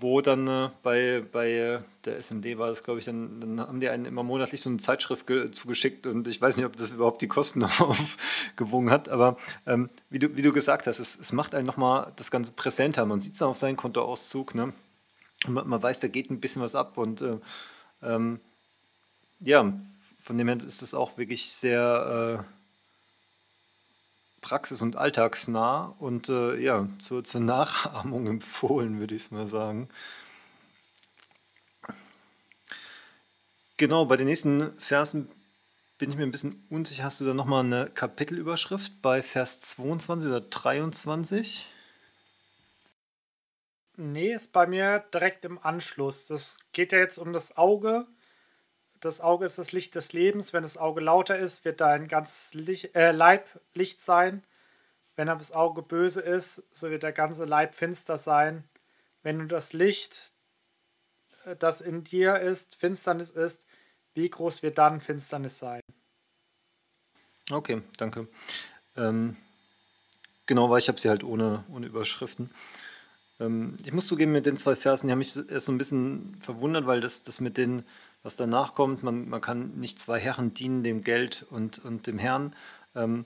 wo 0.06 0.22
dann 0.22 0.48
äh, 0.48 0.70
bei, 0.84 1.24
bei 1.32 1.82
der 2.06 2.18
SMD 2.22 2.60
war 2.60 2.68
das, 2.68 2.84
glaube 2.84 3.00
ich, 3.00 3.06
dann, 3.06 3.42
dann 3.42 3.60
haben 3.60 3.80
die 3.80 3.90
einen 3.90 4.06
immer 4.06 4.22
monatlich 4.22 4.62
so 4.62 4.70
eine 4.70 4.78
Zeitschrift 4.78 5.26
zugeschickt 5.52 6.06
und 6.06 6.28
ich 6.28 6.40
weiß 6.40 6.58
nicht, 6.58 6.66
ob 6.68 6.78
das 6.78 6.92
überhaupt 6.92 7.24
die 7.24 7.28
Kosten 7.28 7.64
aufgewogen 7.80 8.92
hat, 8.92 9.10
aber 9.10 9.36
ähm, 9.66 9.90
wie, 10.12 10.20
du, 10.20 10.38
wie 10.38 10.44
du 10.44 10.54
gesagt 10.54 10.86
hast, 10.86 11.00
es, 11.00 11.20
es 11.20 11.32
macht 11.32 11.56
einen 11.56 11.66
nochmal 11.66 12.14
das 12.18 12.30
Ganze 12.30 12.52
präsenter. 12.52 13.06
Man 13.08 13.20
sieht 13.20 13.34
es 13.34 13.40
dann 13.40 13.50
auf 13.50 13.58
seinem 13.58 13.78
Kontoauszug, 13.78 14.54
ne? 14.54 14.74
man, 15.48 15.68
man, 15.68 15.82
weiß, 15.82 16.00
da 16.00 16.08
geht 16.08 16.30
ein 16.30 16.40
bisschen 16.40 16.62
was 16.62 16.76
ab 16.76 17.00
und 17.00 17.22
äh, 17.22 17.40
ähm, 18.04 18.40
ja, 19.40 19.74
von 20.20 20.38
dem 20.38 20.48
her 20.48 20.58
ist 20.64 20.84
das 20.84 20.94
auch 20.94 21.18
wirklich 21.18 21.50
sehr 21.50 22.46
äh, 22.46 22.55
praxis- 24.46 24.84
und 24.84 24.96
alltagsnah 24.96 25.96
und 25.98 26.30
äh, 26.30 26.56
ja, 26.58 26.88
zur, 27.00 27.24
zur 27.24 27.42
Nachahmung 27.42 28.28
empfohlen, 28.28 29.00
würde 29.00 29.16
ich 29.16 29.24
es 29.24 29.32
mal 29.32 29.48
sagen. 29.48 29.90
Genau, 33.78 34.06
bei 34.06 34.18
den 34.18 34.28
nächsten 34.28 34.72
Versen 34.80 35.30
bin 35.98 36.12
ich 36.12 36.18
mir 36.18 36.24
ein 36.24 36.32
bisschen 36.32 36.64
unsicher. 36.70 37.06
Hast 37.06 37.20
du 37.22 37.26
da 37.26 37.34
nochmal 37.34 37.66
eine 37.66 37.88
Kapitelüberschrift 37.88 39.02
bei 39.02 39.24
Vers 39.24 39.62
22 39.62 40.30
oder 40.30 40.42
23? 40.42 41.66
Nee, 43.98 44.32
ist 44.32 44.54
bei 44.54 44.68
mir 44.68 45.00
direkt 45.12 45.44
im 45.44 45.58
Anschluss. 45.58 46.28
Das 46.28 46.60
geht 46.72 46.92
ja 46.92 47.00
jetzt 47.00 47.18
um 47.18 47.34
das 47.34 47.58
Auge. 47.58 48.06
Das 49.00 49.22
Auge 49.22 49.46
ist 49.46 49.58
das 49.58 49.72
Licht 49.72 49.96
des 49.96 50.14
Lebens. 50.14 50.54
Wenn 50.54 50.64
das 50.64 50.78
Auge 50.78 51.02
lauter 51.02 51.38
ist, 51.38 51.66
wird 51.66 51.82
dein 51.82 52.08
ganzes 52.08 52.54
Licht, 52.54 52.96
äh, 52.96 53.12
Leib 53.12 53.48
Licht 53.74 54.00
sein. 54.00 54.44
Wenn 55.16 55.30
aber 55.30 55.40
das 55.40 55.52
Auge 55.52 55.82
böse 55.82 56.22
ist, 56.22 56.68
so 56.76 56.90
wird 56.90 57.04
der 57.04 57.14
ganze 57.14 57.46
Leib 57.46 57.76
finster 57.76 58.18
sein. 58.18 58.64
Wenn 59.24 59.40
du 59.40 59.46
das 59.46 59.74
Licht, 59.74 60.34
äh, 61.46 61.56
das 61.56 61.82
in 61.82 62.04
dir 62.04 62.40
ist, 62.40 62.76
Finsternis 62.76 63.32
ist, 63.32 63.66
wie 64.14 64.30
groß 64.30 64.64
wird 64.64 64.78
dann 64.78 65.00
Finsternis 65.00 65.60
sein? 65.60 65.82
Okay, 67.52 67.82
danke. 67.98 68.28
Ähm, 68.96 69.36
genau, 70.46 70.70
weil 70.70 70.80
ich 70.80 70.88
habe 70.88 71.00
sie 71.00 71.10
halt 71.10 71.24
ohne, 71.24 71.64
ohne 71.72 71.88
Überschriften. 71.88 72.50
Ähm, 73.40 73.78
ich 73.86 73.92
muss 73.92 74.08
zugeben, 74.08 74.32
mit 74.32 74.46
den 74.46 74.58
zwei 74.58 74.76
Versen, 74.76 75.08
die 75.08 75.12
haben 75.12 75.20
mich 75.20 75.36
erst 75.50 75.66
so 75.66 75.72
ein 75.72 75.78
bisschen 75.78 76.38
verwundert, 76.40 76.88
weil 76.88 77.02
das, 77.02 77.24
das 77.24 77.42
mit 77.42 77.58
den, 77.58 77.84
was 78.26 78.38
danach 78.38 78.74
kommt, 78.74 79.04
man, 79.04 79.30
man 79.30 79.40
kann 79.40 79.80
nicht 79.80 80.00
zwei 80.00 80.20
Herren 80.20 80.56
dienen, 80.56 80.84
dem 80.84 81.04
Geld 81.04 81.46
und, 81.52 81.78
und 81.86 82.08
dem 82.08 82.18
Herrn. 82.18 82.56
Ähm, 82.96 83.26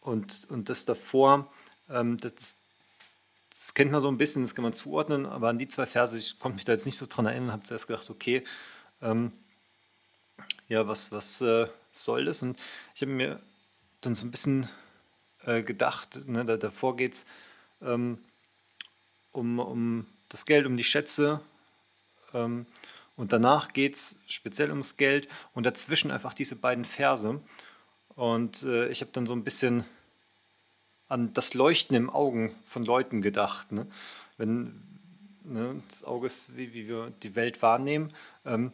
und, 0.00 0.48
und 0.50 0.68
das 0.68 0.84
davor, 0.84 1.48
ähm, 1.88 2.18
das, 2.18 2.60
das 3.50 3.74
kennt 3.74 3.92
man 3.92 4.00
so 4.00 4.08
ein 4.08 4.18
bisschen, 4.18 4.42
das 4.42 4.56
kann 4.56 4.64
man 4.64 4.72
zuordnen, 4.72 5.26
aber 5.26 5.48
an 5.48 5.60
die 5.60 5.68
zwei 5.68 5.86
Verse, 5.86 6.18
ich 6.18 6.40
konnte 6.40 6.56
mich 6.56 6.64
da 6.64 6.72
jetzt 6.72 6.86
nicht 6.86 6.98
so 6.98 7.06
dran 7.06 7.26
erinnern, 7.26 7.52
habe 7.52 7.62
zuerst 7.62 7.86
gedacht, 7.86 8.10
okay, 8.10 8.42
ähm, 9.00 9.30
ja, 10.66 10.88
was, 10.88 11.12
was 11.12 11.40
äh, 11.42 11.68
soll 11.92 12.24
das? 12.24 12.42
Und 12.42 12.58
ich 12.96 13.02
habe 13.02 13.12
mir 13.12 13.40
dann 14.00 14.16
so 14.16 14.26
ein 14.26 14.32
bisschen 14.32 14.68
äh, 15.44 15.62
gedacht, 15.62 16.26
ne, 16.26 16.44
da, 16.44 16.56
davor 16.56 16.96
geht 16.96 17.12
es 17.12 17.26
ähm, 17.80 18.18
um, 19.30 19.60
um 19.60 20.06
das 20.30 20.46
Geld, 20.46 20.66
um 20.66 20.76
die 20.76 20.82
Schätze. 20.82 21.40
Und 23.16 23.32
danach 23.32 23.72
geht 23.72 23.94
es 23.94 24.20
speziell 24.26 24.70
ums 24.70 24.96
Geld 24.96 25.28
und 25.54 25.64
dazwischen 25.64 26.10
einfach 26.10 26.34
diese 26.34 26.56
beiden 26.56 26.84
Verse. 26.84 27.40
Und 28.14 28.62
äh, 28.62 28.88
ich 28.88 29.00
habe 29.00 29.10
dann 29.12 29.26
so 29.26 29.34
ein 29.34 29.44
bisschen 29.44 29.84
an 31.08 31.32
das 31.32 31.54
Leuchten 31.54 31.96
im 31.96 32.10
Augen 32.10 32.54
von 32.64 32.84
Leuten 32.84 33.22
gedacht. 33.22 33.72
Ne? 33.72 33.86
Wenn 34.36 34.82
ne, 35.44 35.82
das 35.88 36.04
Auge 36.04 36.26
ist, 36.26 36.56
wie, 36.56 36.74
wie 36.74 36.88
wir 36.88 37.12
die 37.22 37.34
Welt 37.34 37.62
wahrnehmen. 37.62 38.12
Ähm, 38.44 38.72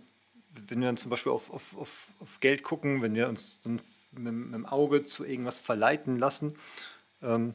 wenn 0.66 0.80
wir 0.80 0.86
dann 0.86 0.96
zum 0.96 1.10
Beispiel 1.10 1.32
auf, 1.32 1.50
auf, 1.50 1.76
auf, 1.78 2.08
auf 2.20 2.40
Geld 2.40 2.62
gucken, 2.62 3.00
wenn 3.00 3.14
wir 3.14 3.28
uns 3.28 3.60
dann 3.60 3.80
mit, 4.12 4.34
mit, 4.34 4.54
dem 4.54 4.66
Auge 4.66 5.04
zu 5.04 5.24
irgendwas 5.24 5.60
verleiten 5.60 6.18
lassen, 6.18 6.56
ähm, 7.22 7.54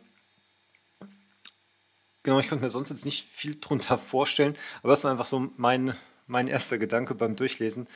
Genau, 2.23 2.39
ich 2.39 2.49
konnte 2.49 2.65
mir 2.65 2.69
sonst 2.69 2.89
jetzt 2.89 3.05
nicht 3.05 3.25
viel 3.25 3.55
drunter 3.57 3.97
vorstellen, 3.97 4.57
aber 4.83 4.89
das 4.89 5.05
war 5.05 5.11
einfach 5.11 5.23
so 5.23 5.49
mein, 5.55 5.95
mein 6.27 6.47
erster 6.47 6.77
Gedanke 6.77 7.15
beim 7.15 7.35
Durchlesen, 7.35 7.87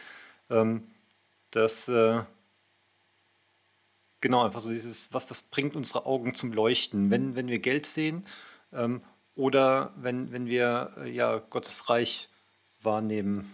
ähm, 0.50 0.84
dass 1.52 1.88
äh, 1.90 2.22
genau 4.22 4.46
einfach 4.46 4.62
so 4.62 4.70
dieses, 4.70 5.14
was, 5.14 5.30
was 5.30 5.42
bringt 5.42 5.76
unsere 5.76 6.06
Augen 6.06 6.34
zum 6.34 6.54
Leuchten, 6.54 7.12
wenn, 7.12 7.36
wenn 7.36 7.48
wir 7.48 7.60
Geld 7.60 7.86
sehen 7.86 8.26
ähm, 8.72 9.02
oder 9.36 9.94
wenn, 9.98 10.32
wenn 10.32 10.46
wir 10.46 10.92
äh, 10.98 11.10
ja 11.10 11.38
Gottes 11.50 11.90
Reich 11.90 12.30
wahrnehmen. 12.82 13.52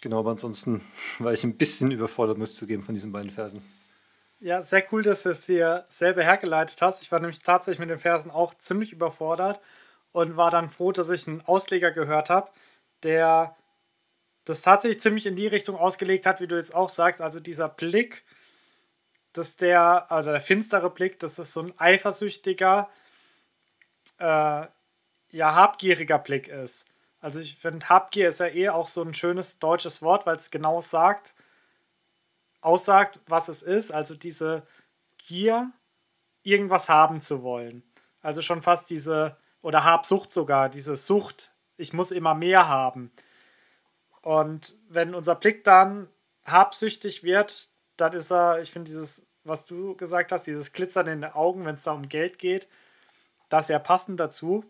Genau, 0.00 0.20
aber 0.20 0.30
ansonsten 0.30 0.80
war 1.18 1.32
ich 1.32 1.44
ein 1.44 1.56
bisschen 1.56 1.90
überfordert, 1.90 2.38
muss 2.38 2.52
ich 2.52 2.58
zugeben, 2.58 2.82
von 2.82 2.94
diesen 2.94 3.12
beiden 3.12 3.30
Versen. 3.30 3.62
Ja, 4.40 4.62
sehr 4.62 4.84
cool, 4.92 5.02
dass 5.02 5.22
du 5.22 5.30
es 5.30 5.46
dir 5.46 5.84
selber 5.88 6.22
hergeleitet 6.22 6.82
hast. 6.82 7.02
Ich 7.02 7.10
war 7.10 7.20
nämlich 7.20 7.40
tatsächlich 7.40 7.78
mit 7.78 7.88
den 7.88 7.98
Versen 7.98 8.30
auch 8.30 8.52
ziemlich 8.54 8.92
überfordert 8.92 9.60
und 10.12 10.36
war 10.36 10.50
dann 10.50 10.68
froh, 10.68 10.92
dass 10.92 11.08
ich 11.08 11.26
einen 11.26 11.40
Ausleger 11.46 11.90
gehört 11.92 12.28
habe, 12.28 12.50
der 13.04 13.56
das 14.44 14.62
tatsächlich 14.62 15.00
ziemlich 15.00 15.26
in 15.26 15.36
die 15.36 15.46
Richtung 15.46 15.76
ausgelegt 15.76 16.26
hat, 16.26 16.40
wie 16.40 16.46
du 16.46 16.56
jetzt 16.56 16.74
auch 16.74 16.90
sagst. 16.90 17.22
Also 17.22 17.40
dieser 17.40 17.68
Blick, 17.68 18.24
dass 19.32 19.56
der, 19.56 20.10
also 20.10 20.30
der 20.30 20.40
finstere 20.40 20.90
Blick, 20.90 21.18
dass 21.18 21.36
das 21.36 21.52
so 21.52 21.60
ein 21.62 21.72
eifersüchtiger, 21.78 22.90
äh, 24.18 24.66
ja, 25.30 25.54
habgieriger 25.54 26.18
Blick 26.18 26.48
ist. 26.48 26.92
Also 27.20 27.40
ich 27.40 27.56
finde, 27.56 27.88
Habgier 27.88 28.28
ist 28.28 28.40
ja 28.40 28.48
eh 28.48 28.68
auch 28.68 28.86
so 28.86 29.02
ein 29.02 29.14
schönes 29.14 29.58
deutsches 29.58 30.02
Wort, 30.02 30.26
weil 30.26 30.36
es 30.36 30.50
genau 30.50 30.82
sagt, 30.82 31.34
aussagt, 32.60 33.20
was 33.26 33.48
es 33.48 33.62
ist, 33.62 33.92
also 33.92 34.14
diese 34.14 34.66
Gier, 35.16 35.72
irgendwas 36.42 36.90
haben 36.90 37.20
zu 37.20 37.42
wollen. 37.42 37.82
Also 38.20 38.42
schon 38.42 38.60
fast 38.60 38.90
diese, 38.90 39.38
oder 39.62 39.84
Habsucht 39.84 40.32
sogar, 40.32 40.68
diese 40.68 40.96
Sucht, 40.96 41.53
ich 41.76 41.92
muss 41.92 42.10
immer 42.10 42.34
mehr 42.34 42.68
haben. 42.68 43.10
Und 44.22 44.74
wenn 44.88 45.14
unser 45.14 45.34
Blick 45.34 45.64
dann 45.64 46.08
habsüchtig 46.44 47.22
wird, 47.22 47.70
dann 47.96 48.12
ist 48.12 48.30
er, 48.30 48.60
ich 48.60 48.70
finde 48.70 48.90
dieses, 48.90 49.26
was 49.44 49.66
du 49.66 49.96
gesagt 49.96 50.32
hast, 50.32 50.46
dieses 50.46 50.72
Glitzern 50.72 51.06
in 51.06 51.20
den 51.22 51.32
Augen, 51.32 51.64
wenn 51.64 51.74
es 51.74 51.84
da 51.84 51.92
um 51.92 52.08
Geld 52.08 52.38
geht, 52.38 52.68
das 53.48 53.68
ja 53.68 53.78
passend 53.78 54.18
dazu. 54.20 54.64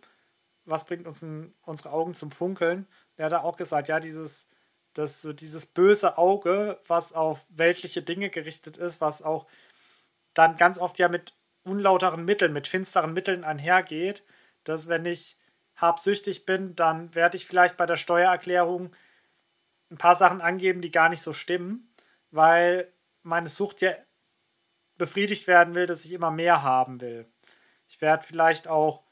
Was 0.64 0.86
bringt 0.86 1.06
uns 1.06 1.22
in, 1.22 1.54
unsere 1.62 1.90
Augen 1.90 2.14
zum 2.14 2.30
Funkeln? 2.30 2.86
Er 3.16 3.26
hat 3.26 3.34
auch 3.34 3.56
gesagt, 3.56 3.88
ja, 3.88 4.00
dieses 4.00 4.48
dass 4.94 5.22
so 5.22 5.32
dieses 5.32 5.66
böse 5.66 6.18
Auge, 6.18 6.80
was 6.86 7.12
auf 7.12 7.46
weltliche 7.50 8.02
Dinge 8.02 8.30
gerichtet 8.30 8.76
ist, 8.76 9.00
was 9.00 9.22
auch 9.22 9.46
dann 10.32 10.56
ganz 10.56 10.78
oft 10.78 10.98
ja 10.98 11.08
mit 11.08 11.34
unlauteren 11.64 12.24
Mitteln, 12.24 12.52
mit 12.52 12.68
finsteren 12.68 13.12
Mitteln 13.12 13.44
einhergeht, 13.44 14.24
dass 14.62 14.88
wenn 14.88 15.04
ich 15.04 15.36
habsüchtig 15.76 16.46
bin, 16.46 16.76
dann 16.76 17.14
werde 17.14 17.36
ich 17.36 17.46
vielleicht 17.46 17.76
bei 17.76 17.86
der 17.86 17.96
Steuererklärung 17.96 18.94
ein 19.90 19.98
paar 19.98 20.14
Sachen 20.14 20.40
angeben, 20.40 20.80
die 20.80 20.90
gar 20.90 21.08
nicht 21.08 21.22
so 21.22 21.32
stimmen, 21.32 21.90
weil 22.30 22.92
meine 23.22 23.48
Sucht 23.48 23.80
ja 23.80 23.92
befriedigt 24.96 25.46
werden 25.46 25.74
will, 25.74 25.86
dass 25.86 26.04
ich 26.04 26.12
immer 26.12 26.30
mehr 26.30 26.62
haben 26.62 27.00
will. 27.00 27.26
Ich 27.88 28.00
werde 28.00 28.26
vielleicht 28.26 28.68
auch 28.68 29.02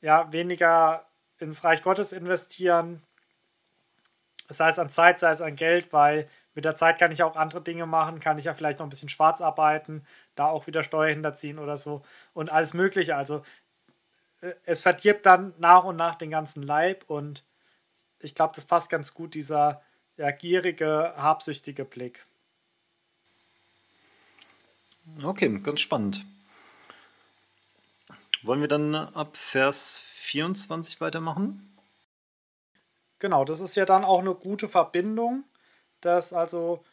ja, 0.00 0.32
weniger 0.32 1.06
ins 1.38 1.64
Reich 1.64 1.82
Gottes 1.82 2.12
investieren, 2.12 3.02
sei 4.48 4.68
es 4.68 4.78
an 4.78 4.90
Zeit, 4.90 5.18
sei 5.18 5.30
es 5.30 5.40
an 5.40 5.56
Geld, 5.56 5.92
weil 5.92 6.28
mit 6.54 6.64
der 6.64 6.74
Zeit 6.74 6.98
kann 6.98 7.12
ich 7.12 7.22
auch 7.22 7.36
andere 7.36 7.62
Dinge 7.62 7.86
machen, 7.86 8.20
kann 8.20 8.38
ich 8.38 8.44
ja 8.44 8.54
vielleicht 8.54 8.78
noch 8.78 8.86
ein 8.86 8.90
bisschen 8.90 9.08
schwarz 9.08 9.40
arbeiten, 9.40 10.04
da 10.34 10.46
auch 10.46 10.66
wieder 10.66 10.82
Steuer 10.82 11.08
hinterziehen 11.08 11.58
oder 11.58 11.76
so 11.76 12.02
und 12.34 12.50
alles 12.50 12.74
Mögliche. 12.74 13.16
Also 13.16 13.42
es 14.64 14.82
verdirbt 14.82 15.26
dann 15.26 15.54
nach 15.58 15.84
und 15.84 15.96
nach 15.96 16.16
den 16.16 16.30
ganzen 16.30 16.62
Leib 16.62 17.08
und 17.08 17.44
ich 18.20 18.34
glaube, 18.34 18.52
das 18.54 18.64
passt 18.64 18.90
ganz 18.90 19.14
gut, 19.14 19.34
dieser 19.34 19.82
ja, 20.16 20.30
gierige, 20.30 21.14
habsüchtige 21.16 21.84
Blick. 21.84 22.24
Okay, 25.22 25.58
ganz 25.60 25.80
spannend. 25.80 26.24
Wollen 28.42 28.60
wir 28.60 28.68
dann 28.68 28.94
ab 28.94 29.36
Vers 29.36 30.02
24 30.14 31.00
weitermachen? 31.00 31.76
Genau, 33.18 33.44
das 33.44 33.60
ist 33.60 33.76
ja 33.76 33.84
dann 33.84 34.04
auch 34.04 34.20
eine 34.20 34.34
gute 34.34 34.68
Verbindung, 34.68 35.44
dass 36.00 36.32
also 36.32 36.84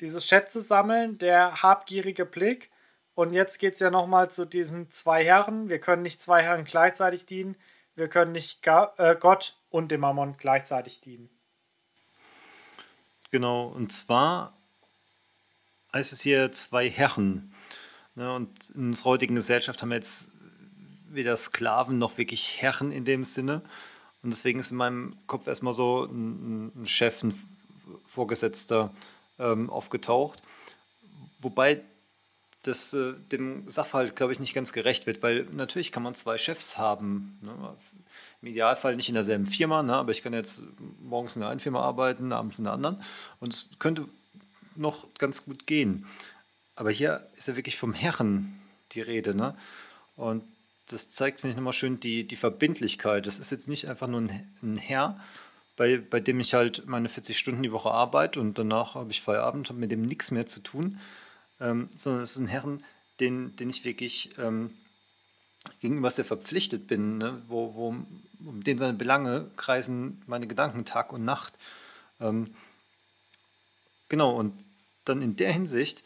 dieses 0.00 0.26
Schätze 0.26 0.60
sammeln, 0.60 1.18
der 1.18 1.62
habgierige 1.62 2.26
Blick. 2.26 2.70
Und 3.16 3.32
jetzt 3.32 3.58
geht 3.58 3.74
es 3.74 3.80
ja 3.80 3.90
nochmal 3.90 4.30
zu 4.30 4.44
diesen 4.44 4.90
zwei 4.90 5.24
Herren. 5.24 5.70
Wir 5.70 5.80
können 5.80 6.02
nicht 6.02 6.20
zwei 6.20 6.42
Herren 6.42 6.64
gleichzeitig 6.64 7.24
dienen. 7.24 7.56
Wir 7.94 8.08
können 8.08 8.32
nicht 8.32 8.60
äh, 8.66 9.16
Gott 9.18 9.56
und 9.70 9.90
dem 9.90 10.02
Mammon 10.02 10.36
gleichzeitig 10.36 11.00
dienen. 11.00 11.30
Genau, 13.30 13.68
und 13.68 13.90
zwar 13.90 14.52
heißt 15.94 16.12
es 16.12 16.20
hier 16.20 16.52
zwei 16.52 16.90
Herren. 16.90 17.54
Ne, 18.16 18.30
und 18.34 18.70
in 18.74 18.88
unserer 18.88 19.10
heutigen 19.10 19.34
Gesellschaft 19.34 19.80
haben 19.80 19.88
wir 19.88 19.96
jetzt 19.96 20.30
weder 21.08 21.34
Sklaven 21.36 21.98
noch 21.98 22.18
wirklich 22.18 22.60
Herren 22.60 22.92
in 22.92 23.06
dem 23.06 23.24
Sinne. 23.24 23.62
Und 24.22 24.28
deswegen 24.28 24.58
ist 24.58 24.72
in 24.72 24.76
meinem 24.76 25.16
Kopf 25.26 25.46
erstmal 25.46 25.72
so 25.72 26.04
ein, 26.04 26.84
Chef, 26.84 27.22
ein 27.22 27.34
Vorgesetzter 28.04 28.92
ähm, 29.38 29.70
aufgetaucht. 29.70 30.42
Wobei 31.40 31.82
das 32.66 32.92
äh, 32.94 33.14
dem 33.32 33.68
Sachverhalt, 33.68 34.16
glaube 34.16 34.32
ich, 34.32 34.40
nicht 34.40 34.54
ganz 34.54 34.72
gerecht 34.72 35.06
wird, 35.06 35.22
weil 35.22 35.46
natürlich 35.52 35.92
kann 35.92 36.02
man 36.02 36.14
zwei 36.14 36.38
Chefs 36.38 36.78
haben. 36.78 37.38
Ne? 37.42 37.54
Im 38.42 38.48
Idealfall 38.48 38.96
nicht 38.96 39.08
in 39.08 39.14
derselben 39.14 39.46
Firma, 39.46 39.82
ne? 39.82 39.94
aber 39.94 40.12
ich 40.12 40.22
kann 40.22 40.32
jetzt 40.32 40.62
morgens 41.00 41.36
in 41.36 41.40
der 41.40 41.50
einen 41.50 41.60
Firma 41.60 41.80
arbeiten, 41.80 42.32
abends 42.32 42.58
in 42.58 42.64
der 42.64 42.72
anderen. 42.72 43.02
Und 43.40 43.52
es 43.52 43.70
könnte 43.78 44.06
noch 44.74 45.12
ganz 45.14 45.44
gut 45.44 45.66
gehen. 45.66 46.06
Aber 46.74 46.90
hier 46.90 47.26
ist 47.36 47.48
ja 47.48 47.56
wirklich 47.56 47.76
vom 47.76 47.94
Herren 47.94 48.60
die 48.92 49.00
Rede. 49.00 49.34
Ne? 49.34 49.56
Und 50.16 50.44
das 50.88 51.10
zeigt, 51.10 51.40
finde 51.40 51.52
ich, 51.52 51.56
nochmal 51.56 51.72
schön 51.72 52.00
die, 52.00 52.26
die 52.26 52.36
Verbindlichkeit. 52.36 53.26
Das 53.26 53.38
ist 53.38 53.50
jetzt 53.50 53.68
nicht 53.68 53.88
einfach 53.88 54.06
nur 54.06 54.20
ein, 54.20 54.76
Herr, 54.76 55.20
bei, 55.76 55.98
bei 55.98 56.20
dem 56.20 56.40
ich 56.40 56.54
halt 56.54 56.86
meine 56.86 57.08
40 57.08 57.38
Stunden 57.38 57.62
die 57.62 57.72
Woche 57.72 57.90
arbeite 57.90 58.40
und 58.40 58.58
danach 58.58 58.94
habe 58.94 59.10
ich 59.10 59.20
Feierabend, 59.20 59.68
habe 59.68 59.78
mit 59.78 59.90
dem 59.90 60.02
nichts 60.02 60.30
mehr 60.30 60.46
zu 60.46 60.60
tun, 60.60 60.98
ähm, 61.60 61.88
sondern 61.96 62.22
es 62.22 62.32
ist 62.32 62.38
ein 62.38 62.48
Herrn, 62.48 62.82
den, 63.20 63.56
den 63.56 63.70
ich 63.70 63.84
wirklich 63.84 64.36
ähm, 64.38 64.76
gegenüber 65.80 66.10
sehr 66.10 66.24
verpflichtet 66.24 66.86
bin, 66.86 67.18
ne? 67.18 67.42
wo, 67.48 67.74
wo, 67.74 67.88
um 67.88 68.62
den 68.62 68.78
seine 68.78 68.92
Belange 68.92 69.50
kreisen 69.56 70.22
meine 70.26 70.46
Gedanken 70.46 70.84
Tag 70.84 71.12
und 71.12 71.24
Nacht. 71.24 71.54
Ähm, 72.20 72.54
genau, 74.08 74.36
und 74.36 74.52
dann 75.04 75.22
in 75.22 75.36
der 75.36 75.52
Hinsicht 75.52 76.04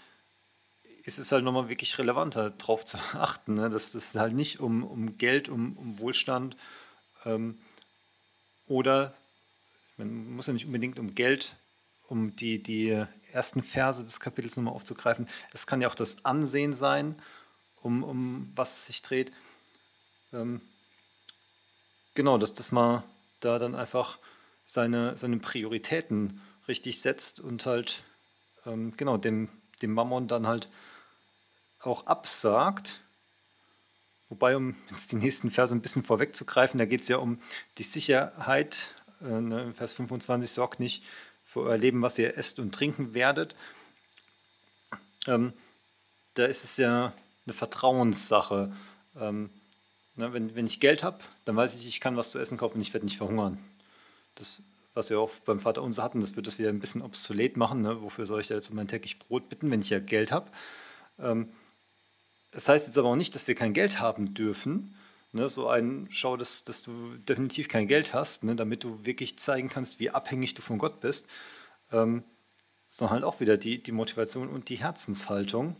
ist 1.04 1.18
es 1.18 1.32
halt 1.32 1.44
nochmal 1.44 1.68
wirklich 1.68 1.98
relevanter, 1.98 2.50
darauf 2.50 2.84
zu 2.84 2.98
achten, 3.12 3.54
ne? 3.54 3.70
dass 3.70 3.94
es 3.94 4.14
halt 4.14 4.34
nicht 4.34 4.60
um, 4.60 4.84
um 4.84 5.18
Geld, 5.18 5.48
um, 5.48 5.76
um 5.76 5.98
Wohlstand 5.98 6.56
ähm, 7.24 7.58
oder 8.66 9.14
man 9.96 10.34
muss 10.34 10.46
ja 10.46 10.52
nicht 10.52 10.66
unbedingt 10.66 10.98
um 10.98 11.14
Geld, 11.14 11.56
um 12.08 12.34
die, 12.36 12.62
die 12.62 13.04
ersten 13.32 13.62
Verse 13.62 14.02
des 14.04 14.20
Kapitels 14.20 14.56
nochmal 14.56 14.74
aufzugreifen. 14.74 15.28
Es 15.52 15.66
kann 15.66 15.80
ja 15.80 15.88
auch 15.88 15.94
das 15.94 16.24
Ansehen 16.24 16.74
sein, 16.74 17.20
um, 17.82 18.02
um 18.02 18.50
was 18.54 18.76
es 18.76 18.86
sich 18.86 19.02
dreht. 19.02 19.32
Ähm, 20.32 20.60
genau, 22.14 22.38
dass 22.38 22.54
das 22.54 22.72
mal 22.72 23.04
da 23.40 23.58
dann 23.58 23.74
einfach 23.74 24.18
seine, 24.64 25.16
seine 25.16 25.38
Prioritäten 25.38 26.40
richtig 26.68 27.00
setzt 27.00 27.40
und 27.40 27.66
halt 27.66 28.02
ähm, 28.66 28.94
genau 28.96 29.16
dem, 29.16 29.48
dem 29.82 29.92
Mammon 29.92 30.28
dann 30.28 30.46
halt 30.46 30.68
auch 31.80 32.06
absagt. 32.06 33.00
Wobei, 34.28 34.56
um 34.56 34.76
jetzt 34.90 35.10
die 35.10 35.16
nächsten 35.16 35.50
Verse 35.50 35.74
ein 35.74 35.80
bisschen 35.80 36.04
vorwegzugreifen, 36.04 36.78
da 36.78 36.84
geht 36.84 37.00
es 37.00 37.08
ja 37.08 37.16
um 37.16 37.40
die 37.78 37.82
Sicherheit. 37.82 38.94
Äh, 39.22 39.40
ne, 39.40 39.72
Vers 39.72 39.92
25 39.94 40.50
sorgt 40.50 40.78
nicht 40.78 41.02
für 41.50 41.62
euer 41.62 41.76
Leben, 41.76 42.00
was 42.00 42.16
ihr 42.16 42.38
esst 42.38 42.60
und 42.60 42.72
trinken 42.72 43.12
werdet. 43.12 43.56
Ähm, 45.26 45.52
da 46.34 46.44
ist 46.44 46.62
es 46.62 46.76
ja 46.76 47.12
eine 47.44 47.52
Vertrauenssache. 47.52 48.72
Ähm, 49.18 49.50
ne, 50.14 50.32
wenn, 50.32 50.54
wenn 50.54 50.66
ich 50.66 50.78
Geld 50.78 51.02
habe, 51.02 51.18
dann 51.46 51.56
weiß 51.56 51.74
ich, 51.80 51.88
ich 51.88 52.00
kann 52.00 52.16
was 52.16 52.30
zu 52.30 52.38
essen 52.38 52.56
kaufen 52.56 52.76
und 52.76 52.82
ich 52.82 52.94
werde 52.94 53.06
nicht 53.06 53.16
verhungern. 53.16 53.58
Das, 54.36 54.62
was 54.94 55.10
wir 55.10 55.18
auch 55.18 55.32
beim 55.44 55.58
Vater 55.58 55.82
unser 55.82 56.04
hatten, 56.04 56.20
das 56.20 56.36
wird 56.36 56.46
das 56.46 56.60
wieder 56.60 56.68
ein 56.68 56.78
bisschen 56.78 57.02
obsolet 57.02 57.56
machen. 57.56 57.82
Ne? 57.82 58.00
Wofür 58.00 58.26
soll 58.26 58.42
ich 58.42 58.46
da 58.46 58.54
jetzt 58.54 58.70
um 58.70 58.76
mein 58.76 58.86
täglich 58.86 59.18
Brot 59.18 59.48
bitten, 59.48 59.72
wenn 59.72 59.80
ich 59.80 59.90
ja 59.90 59.98
Geld 59.98 60.30
habe? 60.30 60.52
Ähm, 61.18 61.48
das 62.52 62.68
heißt 62.68 62.86
jetzt 62.86 62.96
aber 62.96 63.08
auch 63.08 63.16
nicht, 63.16 63.34
dass 63.34 63.48
wir 63.48 63.56
kein 63.56 63.72
Geld 63.72 63.98
haben 63.98 64.34
dürfen. 64.34 64.94
Ne, 65.32 65.48
so 65.48 65.68
ein 65.68 66.08
Schau, 66.10 66.36
dass, 66.36 66.64
dass 66.64 66.82
du 66.82 67.16
definitiv 67.16 67.68
kein 67.68 67.86
Geld 67.86 68.14
hast, 68.14 68.42
ne, 68.42 68.56
damit 68.56 68.82
du 68.82 69.04
wirklich 69.04 69.38
zeigen 69.38 69.68
kannst, 69.68 70.00
wie 70.00 70.10
abhängig 70.10 70.54
du 70.54 70.62
von 70.62 70.78
Gott 70.78 71.00
bist. 71.00 71.28
Ähm, 71.92 72.24
sondern 72.88 73.14
halt 73.14 73.24
auch 73.24 73.38
wieder 73.38 73.56
die, 73.56 73.80
die 73.80 73.92
Motivation 73.92 74.48
und 74.48 74.68
die 74.68 74.80
Herzenshaltung. 74.80 75.76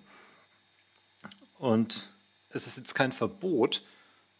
Und 1.58 2.08
es 2.50 2.68
ist 2.68 2.78
jetzt 2.78 2.94
kein 2.94 3.10
Verbot, 3.10 3.82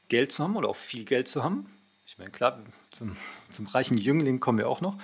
Geld 0.09 0.32
zu 0.32 0.45
haben 0.45 0.57
oder 0.57 0.69
auch 0.69 0.77
viel 0.77 1.05
Geld 1.05 1.28
zu 1.28 1.43
haben. 1.43 1.69
Ich 2.07 2.19
meine, 2.19 2.31
klar, 2.31 2.62
zum, 2.91 3.16
zum 3.51 3.66
reichen 3.66 3.99
Jüngling 3.99 4.39
kommen 4.39 4.59
wir 4.59 4.69
auch 4.69 4.81
noch. 4.81 4.97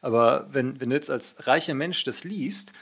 Aber 0.00 0.52
wenn, 0.52 0.80
wenn 0.80 0.90
du 0.90 0.96
jetzt 0.96 1.10
als 1.10 1.46
reicher 1.46 1.74
Mensch 1.74 2.04
das 2.04 2.24
liest, 2.24 2.72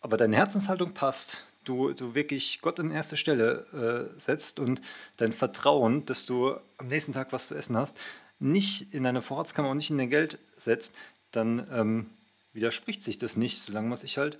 aber 0.00 0.16
deine 0.16 0.36
Herzenshaltung 0.36 0.92
passt, 0.92 1.44
du, 1.68 1.92
du 1.92 2.14
wirklich 2.14 2.60
Gott 2.60 2.80
an 2.80 2.90
erste 2.90 3.16
Stelle 3.16 4.10
äh, 4.14 4.18
setzt 4.20 4.58
und 4.58 4.80
dein 5.16 5.32
Vertrauen, 5.32 6.06
dass 6.06 6.26
du 6.26 6.56
am 6.78 6.88
nächsten 6.88 7.12
Tag 7.12 7.32
was 7.32 7.48
zu 7.48 7.54
essen 7.54 7.76
hast, 7.76 7.98
nicht 8.38 8.94
in 8.94 9.02
deine 9.02 9.22
Vorratskammer 9.22 9.70
und 9.70 9.78
nicht 9.78 9.90
in 9.90 9.98
dein 9.98 10.10
Geld 10.10 10.38
setzt, 10.56 10.94
dann 11.32 11.66
ähm, 11.72 12.10
widerspricht 12.52 13.02
sich 13.02 13.18
das 13.18 13.36
nicht, 13.36 13.60
solange 13.60 13.88
man 13.88 13.98
sich 13.98 14.18
halt 14.18 14.38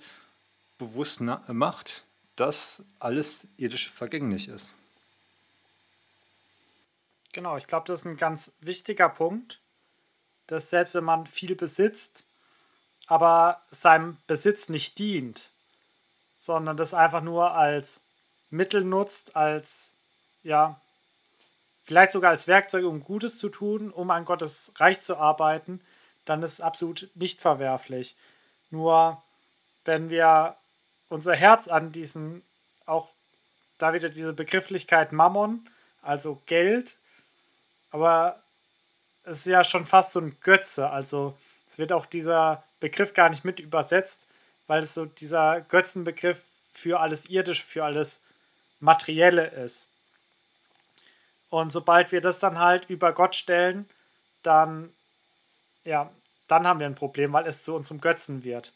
bewusst 0.77 1.21
macht, 1.21 2.03
dass 2.35 2.85
alles 2.99 3.49
irdische 3.57 3.89
vergänglich 3.89 4.47
ist. 4.47 4.71
Genau, 7.33 7.57
ich 7.57 7.67
glaube, 7.67 7.85
das 7.87 8.01
ist 8.01 8.05
ein 8.05 8.17
ganz 8.17 8.53
wichtiger 8.61 9.09
Punkt, 9.09 9.59
dass 10.47 10.69
selbst 10.69 10.95
wenn 10.95 11.03
man 11.03 11.27
viel 11.27 11.55
besitzt, 11.55 12.23
aber 13.07 13.61
seinem 13.69 14.17
Besitz 14.25 14.69
nicht 14.69 14.97
dient, 14.97 15.51
sondern 16.39 16.77
das 16.77 16.93
einfach 16.93 17.21
nur 17.21 17.51
als 17.51 18.01
Mittel 18.49 18.85
nutzt, 18.85 19.35
als, 19.35 19.93
ja, 20.41 20.79
vielleicht 21.83 22.13
sogar 22.13 22.31
als 22.31 22.47
Werkzeug, 22.47 22.85
um 22.85 23.03
Gutes 23.03 23.37
zu 23.37 23.49
tun, 23.49 23.91
um 23.91 24.09
an 24.09 24.23
Gottes 24.23 24.71
Reich 24.77 25.01
zu 25.01 25.17
arbeiten, 25.17 25.81
dann 26.23 26.41
ist 26.41 26.53
es 26.53 26.61
absolut 26.61 27.09
nicht 27.13 27.41
verwerflich. 27.41 28.15
Nur 28.69 29.21
wenn 29.83 30.09
wir 30.09 30.55
unser 31.09 31.35
Herz 31.35 31.67
an 31.67 31.91
diesen, 31.91 32.41
auch 32.85 33.09
da 33.77 33.91
wieder 33.91 34.07
diese 34.07 34.31
Begrifflichkeit 34.31 35.11
Mammon, 35.11 35.69
also 36.01 36.41
Geld, 36.45 36.97
aber 37.91 38.41
es 39.23 39.39
ist 39.39 39.47
ja 39.47 39.65
schon 39.65 39.85
fast 39.85 40.13
so 40.13 40.21
ein 40.21 40.37
Götze, 40.39 40.89
also 40.89 41.37
es 41.67 41.79
wird 41.79 41.91
auch 41.91 42.05
dieser 42.05 42.63
Begriff 42.79 43.13
gar 43.13 43.29
nicht 43.29 43.43
mit 43.43 43.59
übersetzt, 43.59 44.28
weil 44.69 44.83
es 44.83 44.93
so 44.93 45.05
dieser 45.05 45.61
Götzenbegriff 45.61 46.43
für 46.71 46.99
alles 46.99 47.25
Irdische, 47.25 47.63
für 47.63 47.83
alles 47.83 48.21
Materielle 48.79 49.47
ist. 49.47 49.89
Und 51.49 51.71
sobald 51.71 52.11
wir 52.11 52.21
das 52.21 52.37
dann 52.37 52.59
halt 52.59 52.87
über 52.87 53.11
Gott 53.11 53.35
stellen, 53.35 53.89
dann, 54.43 54.93
ja, 55.83 56.11
dann 56.47 56.67
haben 56.67 56.79
wir 56.79 56.85
ein 56.85 56.93
Problem, 56.93 57.33
weil 57.33 57.47
es 57.47 57.63
zu 57.63 57.75
unserem 57.75 57.99
Götzen 57.99 58.43
wird. 58.43 58.71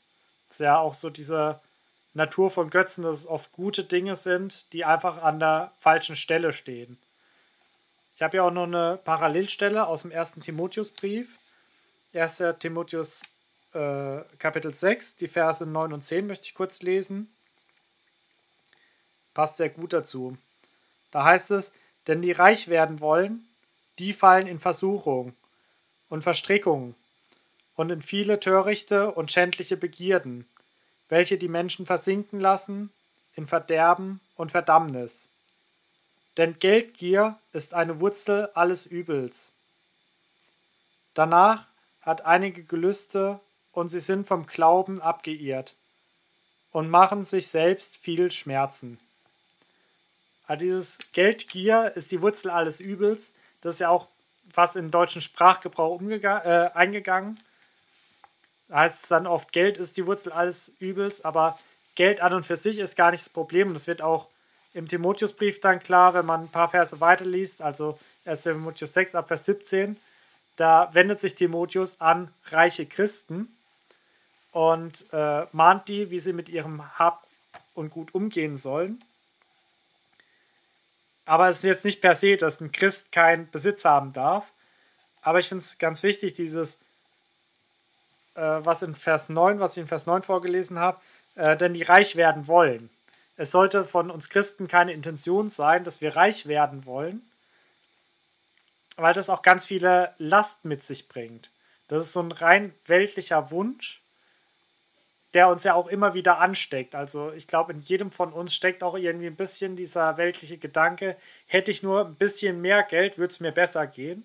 Das 0.47 0.55
ist 0.55 0.63
ja 0.65 0.79
auch 0.79 0.95
so 0.95 1.11
diese 1.11 1.59
Natur 2.15 2.49
von 2.49 2.71
Götzen, 2.71 3.03
dass 3.03 3.19
es 3.19 3.27
oft 3.27 3.51
gute 3.51 3.83
Dinge 3.83 4.15
sind, 4.15 4.73
die 4.73 4.85
einfach 4.85 5.21
an 5.21 5.39
der 5.39 5.71
falschen 5.79 6.15
Stelle 6.15 6.53
stehen. 6.53 6.97
Ich 8.15 8.23
habe 8.23 8.37
ja 8.37 8.43
auch 8.43 8.51
noch 8.51 8.63
eine 8.63 8.99
Parallelstelle 9.03 9.85
aus 9.85 10.01
dem 10.01 10.09
ersten 10.09 10.41
Timotheusbrief. 10.41 11.37
1. 12.15 12.41
Timotheus 12.57 13.21
äh, 13.75 14.23
Kapitel 14.37 14.73
6, 14.73 15.17
die 15.17 15.27
Verse 15.27 15.65
9 15.65 15.93
und 15.93 16.03
10 16.03 16.27
möchte 16.27 16.47
ich 16.47 16.55
kurz 16.55 16.81
lesen. 16.81 17.33
Passt 19.33 19.57
sehr 19.57 19.69
gut 19.69 19.93
dazu. 19.93 20.37
Da 21.11 21.23
heißt 21.23 21.51
es, 21.51 21.73
denn 22.07 22.21
die 22.21 22.31
reich 22.31 22.67
werden 22.67 22.99
wollen, 22.99 23.47
die 23.99 24.13
fallen 24.13 24.47
in 24.47 24.59
Versuchung 24.59 25.33
und 26.09 26.21
Verstrickungen 26.21 26.95
und 27.75 27.89
in 27.89 28.01
viele 28.01 28.39
törichte 28.39 29.11
und 29.11 29.31
schändliche 29.31 29.77
Begierden, 29.77 30.47
welche 31.09 31.37
die 31.37 31.47
Menschen 31.47 31.85
versinken 31.85 32.39
lassen 32.39 32.91
in 33.35 33.47
Verderben 33.47 34.19
und 34.35 34.51
Verdammnis. 34.51 35.29
Denn 36.37 36.57
Geldgier 36.59 37.37
ist 37.51 37.73
eine 37.73 37.99
Wurzel 37.99 38.49
alles 38.53 38.85
Übels. 38.85 39.51
Danach 41.13 41.67
hat 42.01 42.25
einige 42.25 42.63
Gelüste 42.63 43.39
und 43.73 43.89
sie 43.89 43.99
sind 43.99 44.25
vom 44.25 44.45
Glauben 44.45 45.01
abgeirrt 45.01 45.75
und 46.71 46.89
machen 46.89 47.23
sich 47.25 47.47
selbst 47.47 47.97
viel 47.97 48.31
Schmerzen. 48.31 48.97
Also 50.47 50.65
dieses 50.65 50.99
Geldgier 51.11 51.91
ist 51.95 52.11
die 52.11 52.21
Wurzel 52.21 52.51
alles 52.51 52.79
Übels. 52.79 53.33
Das 53.61 53.75
ist 53.75 53.79
ja 53.79 53.89
auch 53.89 54.07
fast 54.51 54.75
in 54.75 54.91
deutschen 54.91 55.21
Sprachgebrauch 55.21 56.01
äh, 56.01 56.69
eingegangen. 56.73 57.39
Da 58.67 58.79
heißt 58.79 59.03
es 59.03 59.09
dann 59.09 59.27
oft, 59.27 59.51
Geld 59.51 59.77
ist 59.77 59.97
die 59.97 60.05
Wurzel 60.05 60.31
alles 60.31 60.73
Übels, 60.79 61.23
aber 61.25 61.59
Geld 61.95 62.21
an 62.21 62.33
und 62.33 62.45
für 62.45 62.57
sich 62.57 62.79
ist 62.79 62.95
gar 62.95 63.11
nicht 63.11 63.25
das 63.25 63.33
Problem. 63.33 63.69
Und 63.69 63.73
das 63.75 63.87
wird 63.87 64.01
auch 64.01 64.27
im 64.73 64.87
Timotheusbrief 64.87 65.61
dann 65.61 65.79
klar, 65.79 66.13
wenn 66.13 66.25
man 66.25 66.41
ein 66.41 66.49
paar 66.49 66.69
Verse 66.69 66.99
weiterliest, 66.99 67.61
also 67.61 67.99
1. 68.25 68.43
Timotheus 68.43 68.93
6 68.93 69.15
ab 69.15 69.27
Vers 69.27 69.45
17, 69.45 69.95
da 70.55 70.89
wendet 70.93 71.19
sich 71.19 71.35
Timotheus 71.35 72.01
an 72.01 72.33
reiche 72.45 72.85
Christen 72.85 73.55
und 74.53 75.05
äh, 75.11 75.45
mahnt 75.51 75.87
die, 75.87 76.09
wie 76.11 76.19
sie 76.19 76.31
mit 76.31 76.47
ihrem 76.47 76.97
Hab 76.97 77.27
und 77.73 77.89
Gut 77.89 78.13
umgehen 78.13 78.55
sollen. 78.55 79.03
Aber 81.25 81.49
es 81.49 81.57
ist 81.57 81.63
jetzt 81.63 81.85
nicht 81.85 82.01
per 82.01 82.15
se, 82.15 82.37
dass 82.37 82.61
ein 82.61 82.71
Christ 82.71 83.11
keinen 83.11 83.49
Besitz 83.49 83.83
haben 83.83 84.13
darf. 84.13 84.51
Aber 85.21 85.39
ich 85.39 85.47
finde 85.47 85.63
es 85.63 85.79
ganz 85.79 86.03
wichtig, 86.03 86.33
dieses, 86.33 86.75
äh, 88.35 88.41
was 88.41 88.83
in 88.83 88.93
Vers 88.93 89.29
9, 89.29 89.59
was 89.59 89.71
ich 89.71 89.81
in 89.81 89.87
Vers 89.87 90.05
9 90.05 90.21
vorgelesen 90.21 90.77
habe, 90.79 91.01
äh, 91.35 91.57
denn 91.57 91.73
die 91.73 91.83
reich 91.83 92.15
werden 92.15 92.47
wollen. 92.47 92.89
Es 93.35 93.49
sollte 93.49 93.85
von 93.85 94.11
uns 94.11 94.29
Christen 94.29 94.67
keine 94.67 94.93
Intention 94.93 95.49
sein, 95.49 95.83
dass 95.83 96.01
wir 96.01 96.15
reich 96.15 96.45
werden 96.45 96.85
wollen, 96.85 97.27
weil 98.97 99.15
das 99.15 99.31
auch 99.31 99.41
ganz 99.41 99.65
viele 99.65 100.13
Last 100.19 100.65
mit 100.65 100.83
sich 100.83 101.07
bringt. 101.07 101.49
Das 101.87 102.05
ist 102.05 102.13
so 102.13 102.21
ein 102.21 102.31
rein 102.31 102.75
weltlicher 102.85 103.49
Wunsch 103.49 104.02
der 105.33 105.49
uns 105.49 105.63
ja 105.63 105.73
auch 105.73 105.87
immer 105.87 106.13
wieder 106.13 106.39
ansteckt. 106.39 106.95
Also 106.95 107.31
ich 107.31 107.47
glaube, 107.47 107.73
in 107.73 107.79
jedem 107.79 108.11
von 108.11 108.31
uns 108.31 108.53
steckt 108.53 108.83
auch 108.83 108.95
irgendwie 108.95 109.27
ein 109.27 109.35
bisschen 109.35 109.75
dieser 109.75 110.17
weltliche 110.17 110.57
Gedanke, 110.57 111.17
hätte 111.47 111.71
ich 111.71 111.81
nur 111.81 112.05
ein 112.05 112.15
bisschen 112.15 112.61
mehr 112.61 112.83
Geld, 112.83 113.17
würde 113.17 113.31
es 113.31 113.39
mir 113.39 113.51
besser 113.51 113.87
gehen. 113.87 114.23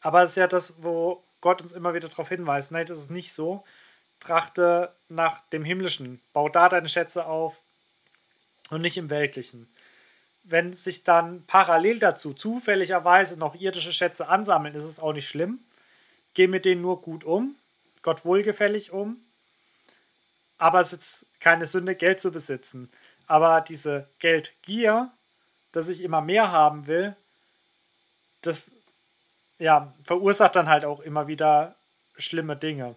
Aber 0.00 0.22
es 0.22 0.30
ist 0.30 0.36
ja 0.36 0.46
das, 0.46 0.82
wo 0.82 1.24
Gott 1.40 1.62
uns 1.62 1.72
immer 1.72 1.94
wieder 1.94 2.08
darauf 2.08 2.28
hinweist, 2.28 2.72
nein, 2.72 2.86
das 2.86 2.98
ist 2.98 3.10
nicht 3.10 3.32
so. 3.32 3.64
Trachte 4.20 4.94
nach 5.08 5.40
dem 5.48 5.64
Himmlischen, 5.64 6.20
bau 6.32 6.48
da 6.48 6.68
deine 6.68 6.88
Schätze 6.88 7.26
auf 7.26 7.60
und 8.70 8.82
nicht 8.82 8.98
im 8.98 9.10
Weltlichen. 9.10 9.68
Wenn 10.42 10.74
sich 10.74 11.04
dann 11.04 11.44
parallel 11.46 11.98
dazu 11.98 12.34
zufälligerweise 12.34 13.38
noch 13.38 13.54
irdische 13.54 13.94
Schätze 13.94 14.28
ansammeln, 14.28 14.74
ist 14.74 14.84
es 14.84 15.00
auch 15.00 15.14
nicht 15.14 15.28
schlimm. 15.28 15.60
Geh 16.34 16.46
mit 16.46 16.66
denen 16.66 16.82
nur 16.82 17.00
gut 17.00 17.24
um, 17.24 17.56
Gott 18.04 18.24
wohlgefällig 18.24 18.92
um. 18.92 19.16
Aber 20.58 20.78
es 20.78 20.92
ist 20.92 21.26
keine 21.40 21.66
Sünde, 21.66 21.96
Geld 21.96 22.20
zu 22.20 22.30
besitzen. 22.30 22.88
Aber 23.26 23.60
diese 23.62 24.06
Geldgier, 24.20 25.10
dass 25.72 25.88
ich 25.88 26.02
immer 26.02 26.20
mehr 26.20 26.52
haben 26.52 26.86
will, 26.86 27.16
das 28.42 28.70
ja, 29.58 29.92
verursacht 30.04 30.54
dann 30.54 30.68
halt 30.68 30.84
auch 30.84 31.00
immer 31.00 31.26
wieder 31.26 31.74
schlimme 32.16 32.56
Dinge. 32.56 32.94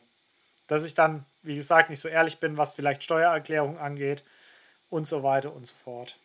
Dass 0.68 0.84
ich 0.84 0.94
dann, 0.94 1.26
wie 1.42 1.56
gesagt, 1.56 1.90
nicht 1.90 2.02
so 2.02 2.10
ehrlich 2.10 2.40
bin, 2.40 2.58
was 2.58 2.74
vielleicht 2.76 3.04
Steuererklärung 3.04 3.78
angeht 3.78 4.24
und 4.90 5.08
so 5.08 5.24
weiter 5.24 5.54
und 5.54 5.66
so 5.66 5.76
fort. 5.84 6.18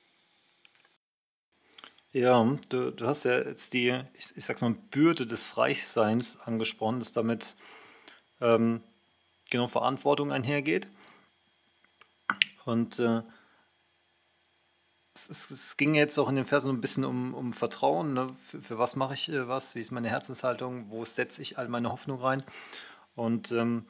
Ja, 2.13 2.45
du, 2.69 2.91
du 2.91 3.07
hast 3.07 3.25
ja 3.25 3.39
jetzt 3.39 3.73
die, 3.73 4.03
ich, 4.15 4.37
ich 4.37 4.45
sag's 4.45 4.61
mal, 4.61 4.75
Bürde 4.91 5.25
des 5.25 5.57
Reichseins 5.57 6.41
angesprochen, 6.41 6.99
dass 6.99 7.13
damit 7.13 7.57
ähm, 8.43 8.83
genau 9.51 9.69
Verantwortung 9.69 10.33
einhergeht. 10.33 10.89
Und 12.65 12.99
äh, 12.99 13.23
es, 15.15 15.29
es, 15.29 15.51
es, 15.51 15.77
ging 15.77 15.95
jetzt 15.95 16.19
auch 16.19 16.29
in 16.29 16.37
den 16.37 16.45
Versen 16.45 16.71
ein 16.71 16.81
bisschen 16.81 17.05
um, 17.05 17.35
um 17.35 17.53
Vertrauen. 17.53 18.15
Ne? 18.15 18.29
Für, 18.29 18.61
für, 18.61 18.79
was 18.79 18.97
mache 18.97 19.15
ich 19.15 19.29
äh, 19.29 19.49
was? 19.49 19.75
Wie 19.75 19.81
ist 19.81 19.91
meine 19.91 20.09
Herzenshaltung? 20.09 20.91
Wo 20.91 21.05
setze 21.05 21.43
ich 21.43 21.59
all 21.59 21.69
meine 21.69 21.91
Hoffnung 21.91 22.21
rein? 22.21 22.43
Und 23.15 23.53
ähm, 23.53 23.87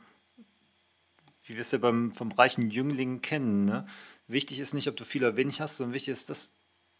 wie 1.44 1.54
wir 1.54 1.60
es 1.60 1.72
ja 1.72 1.78
beim, 1.78 2.12
vom 2.12 2.32
reichen 2.32 2.70
Jüngling 2.70 3.20
kennen, 3.20 3.64
ne? 3.64 3.86
wichtig 4.26 4.58
ist 4.58 4.74
nicht, 4.74 4.88
ob 4.88 4.96
du 4.96 5.04
viel 5.04 5.24
oder 5.24 5.36
wenig 5.36 5.60
hast, 5.60 5.76
sondern 5.76 5.94
wichtig 5.94 6.12
ist, 6.12 6.30
dass 6.30 6.54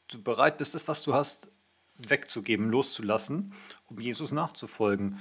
du 0.09 0.23
bereit 0.23 0.59
bist, 0.59 0.75
das, 0.75 0.89
was 0.89 1.03
du 1.03 1.15
hast, 1.15 1.49
wegzugeben, 1.97 2.69
loszulassen, 2.69 3.55
um 3.89 4.01
Jesus 4.01 4.33
nachzufolgen. 4.33 5.19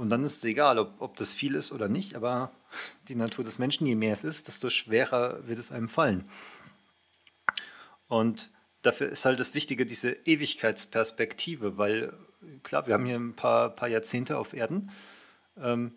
Und 0.00 0.08
dann 0.08 0.24
ist 0.24 0.38
es 0.38 0.44
egal, 0.44 0.78
ob, 0.78 0.94
ob 1.02 1.16
das 1.16 1.34
viel 1.34 1.54
ist 1.54 1.72
oder 1.72 1.86
nicht, 1.86 2.14
aber 2.14 2.50
die 3.08 3.14
Natur 3.14 3.44
des 3.44 3.58
Menschen, 3.58 3.86
je 3.86 3.94
mehr 3.94 4.14
es 4.14 4.24
ist, 4.24 4.48
desto 4.48 4.70
schwerer 4.70 5.46
wird 5.46 5.58
es 5.58 5.72
einem 5.72 5.90
fallen. 5.90 6.24
Und 8.08 8.48
dafür 8.80 9.10
ist 9.10 9.26
halt 9.26 9.38
das 9.38 9.52
Wichtige 9.52 9.84
diese 9.84 10.12
Ewigkeitsperspektive, 10.12 11.76
weil 11.76 12.14
klar, 12.62 12.86
wir 12.86 12.94
haben 12.94 13.04
hier 13.04 13.16
ein 13.16 13.34
paar, 13.34 13.68
paar 13.76 13.88
Jahrzehnte 13.88 14.38
auf 14.38 14.54
Erden 14.54 14.90
ähm, 15.58 15.92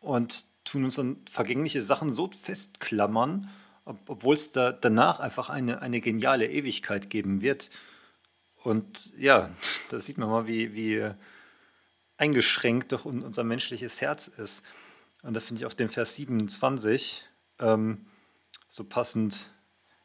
und 0.00 0.46
tun 0.62 0.84
uns 0.84 0.96
an 1.00 1.16
vergängliche 1.28 1.82
Sachen 1.82 2.14
so 2.14 2.30
festklammern, 2.30 3.50
ob, 3.84 3.98
obwohl 4.08 4.36
es 4.36 4.52
da 4.52 4.70
danach 4.70 5.18
einfach 5.18 5.50
eine, 5.50 5.82
eine 5.82 6.00
geniale 6.00 6.48
Ewigkeit 6.48 7.10
geben 7.10 7.40
wird. 7.40 7.68
Und 8.62 9.12
ja, 9.18 9.50
da 9.90 9.98
sieht 9.98 10.18
man 10.18 10.30
mal, 10.30 10.46
wie, 10.46 10.72
wie 10.72 11.10
eingeschränkt 12.16 12.92
doch 12.92 13.04
unser 13.04 13.44
menschliches 13.44 14.00
Herz 14.00 14.28
ist. 14.28 14.64
Und 15.22 15.34
da 15.34 15.40
finde 15.40 15.60
ich 15.60 15.66
auch 15.66 15.74
den 15.74 15.88
Vers 15.88 16.14
27 16.16 17.22
ähm, 17.58 18.06
so 18.68 18.84
passend. 18.84 19.50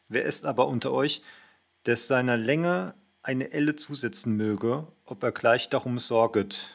Wer 0.08 0.24
ist 0.24 0.46
aber 0.46 0.68
unter 0.68 0.92
euch, 0.92 1.22
der 1.86 1.96
seiner 1.96 2.38
Länge 2.38 2.96
eine 3.24 3.52
Elle 3.52 3.76
zusetzen 3.76 4.36
möge, 4.36 4.88
ob 5.06 5.24
er 5.24 5.32
gleich 5.32 5.70
darum 5.70 6.00
sorget? 6.00 6.72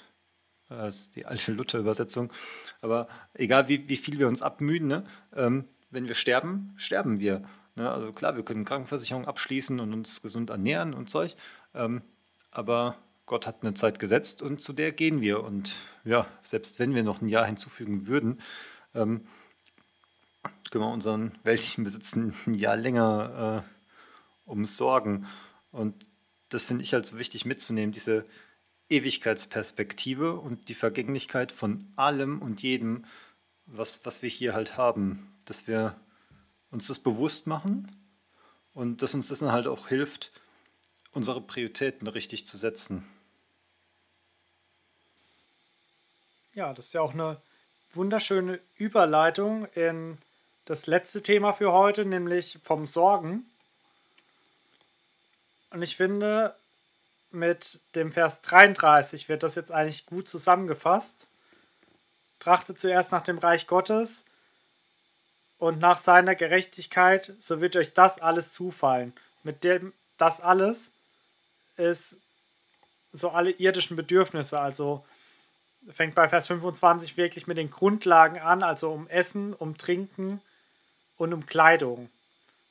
Das 0.69 0.97
ist 0.97 1.17
die 1.17 1.27
alte 1.27 1.53
Luther-Übersetzung. 1.53 2.33
Aber 2.81 3.09
egal, 3.35 3.69
wie, 3.69 3.89
wie 3.89 3.97
viel 3.97 4.19
wir 4.19 4.29
uns 4.29 4.43
abmühen, 4.43 4.87
ne? 4.87 5.05
ähm, 5.35 5.65
wenn 5.91 6.09
wir 6.09 6.15
sterben, 6.15 6.75
sterben 6.77 7.19
wir. 7.19 7.43
Ne? 7.77 7.91
Also 7.91 8.13
klar, 8.13 8.37
wir 8.37 8.45
können 8.45 8.65
Krankenversicherung 8.65 9.27
abschließen 9.27 9.79
und 9.81 9.93
uns 9.93 10.23
gesund 10.23 10.51
ernähren 10.51 10.95
und 10.95 11.09
Zeug. 11.09 11.37
Ähm, 11.75 12.03
aber 12.51 12.97
Gott 13.27 13.47
hat 13.47 13.63
eine 13.63 13.75
Zeit 13.75 13.99
gesetzt 13.99 14.41
und 14.41 14.61
zu 14.61 14.73
der 14.73 14.93
gehen 14.93 15.21
wir. 15.21 15.43
Und 15.43 15.75
ja, 16.05 16.27
selbst 16.43 16.79
wenn 16.79 16.95
wir 16.95 17.03
noch 17.03 17.21
ein 17.21 17.29
Jahr 17.29 17.45
hinzufügen 17.45 18.07
würden, 18.07 18.41
ähm, 18.95 19.27
können 20.71 20.85
wir 20.85 20.93
unseren 20.93 21.33
weltlichen 21.43 21.85
Besitz 21.85 22.15
ein 22.15 22.35
Jahr 22.55 22.77
länger 22.77 23.65
äh, 23.67 24.51
umsorgen. 24.51 25.27
Und 25.73 25.95
das 26.49 26.65
finde 26.65 26.85
ich 26.85 26.95
halt 26.95 27.05
so 27.05 27.19
wichtig 27.19 27.45
mitzunehmen, 27.45 27.93
diese 27.93 28.25
Ewigkeitsperspektive 28.89 30.35
und 30.35 30.69
die 30.69 30.75
Vergänglichkeit 30.75 31.51
von 31.51 31.93
allem 31.97 32.41
und 32.41 32.63
jedem, 32.63 33.05
was, 33.67 34.07
was 34.07 34.23
wir 34.23 34.31
hier 34.31 34.55
halt 34.55 34.77
haben. 34.77 35.35
Dass 35.45 35.67
wir 35.67 35.97
uns 36.71 36.87
das 36.87 37.01
bewusst 37.01 37.49
machen 37.49 37.91
und 38.73 39.03
dass 39.03 39.15
uns 39.15 39.29
das 39.29 39.41
dann 39.41 39.53
halt 39.53 39.67
auch 39.67 39.89
hilft, 39.89 40.31
unsere 41.11 41.41
Prioritäten 41.41 42.07
richtig 42.07 42.47
zu 42.47 42.57
setzen. 42.57 43.05
Ja, 46.57 46.73
das 46.73 46.87
ist 46.87 46.95
ja 46.95 47.03
auch 47.03 47.13
eine 47.13 47.39
wunderschöne 47.93 48.59
Überleitung 48.77 49.67
in 49.75 50.17
das 50.65 50.87
letzte 50.87 51.23
Thema 51.23 51.53
für 51.53 51.71
heute, 51.71 52.07
nämlich 52.07 52.59
vom 52.63 52.87
Sorgen. 52.87 53.45
Und 55.69 55.83
ich 55.83 55.99
finde, 55.99 56.57
mit 57.31 57.81
dem 57.95 58.11
Vers 58.11 58.41
33 58.41 59.29
wird 59.29 59.43
das 59.43 59.55
jetzt 59.55 59.71
eigentlich 59.71 60.07
gut 60.07 60.31
zusammengefasst. 60.31 61.29
Trachtet 62.39 62.81
zuerst 62.81 63.13
nach 63.13 63.23
dem 63.23 63.37
Reich 63.37 63.67
Gottes 63.67 64.25
und 65.59 65.79
nach 65.79 65.99
seiner 65.99 66.35
Gerechtigkeit, 66.35 67.35
so 67.39 67.61
wird 67.61 67.77
euch 67.77 67.93
das 67.93 68.19
alles 68.19 68.55
zufallen. 68.55 69.13
Mit 69.43 69.63
dem 69.63 69.93
das 70.17 70.41
alles 70.41 70.95
ist 71.77 72.23
so 73.13 73.29
alle 73.29 73.51
irdischen 73.51 73.95
Bedürfnisse, 73.95 74.59
also 74.59 75.05
fängt 75.91 76.15
bei 76.15 76.29
Vers 76.29 76.47
25 76.49 77.17
wirklich 77.17 77.47
mit 77.47 77.57
den 77.57 77.71
Grundlagen 77.71 78.39
an, 78.39 78.63
also 78.63 78.93
um 78.93 79.09
Essen, 79.09 79.55
um 79.55 79.79
Trinken 79.79 80.41
und 81.17 81.33
um 81.33 81.47
Kleidung. 81.47 82.11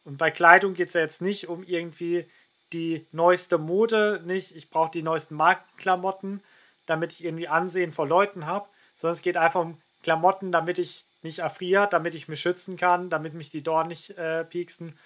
Und 0.04 0.18
bei 0.18 0.32
Kleidung 0.32 0.74
geht 0.74 0.90
es 0.90 0.94
ja 0.94 1.02
jetzt 1.02 1.22
nicht 1.22 1.48
um 1.48 1.64
irgendwie 1.64 2.26
die 2.74 3.06
neueste 3.12 3.58
Mode, 3.58 4.22
nicht 4.26 4.56
ich 4.56 4.70
brauche 4.70 4.92
die 4.92 5.04
neuesten 5.04 5.36
Markenklamotten, 5.36 6.42
damit 6.86 7.14
ich 7.14 7.24
irgendwie 7.24 7.48
Ansehen 7.48 7.92
vor 7.92 8.08
Leuten 8.08 8.46
habe, 8.46 8.68
sondern 8.96 9.16
es 9.16 9.22
geht 9.22 9.38
einfach 9.38 9.62
um 9.62 9.82
Klamotten, 10.04 10.52
damit 10.52 10.78
ich 10.78 11.06
nicht 11.24 11.40
erfriere, 11.40 11.88
damit 11.90 12.14
ich 12.16 12.28
mich 12.28 12.40
schützen 12.40 12.78
kann, 12.78 13.10
damit 13.10 13.34
mich 13.34 13.50
die 13.50 13.64
Dornen 13.64 13.90
nicht 13.90 14.12
äh, 14.18 14.44
pieksen 14.44 14.98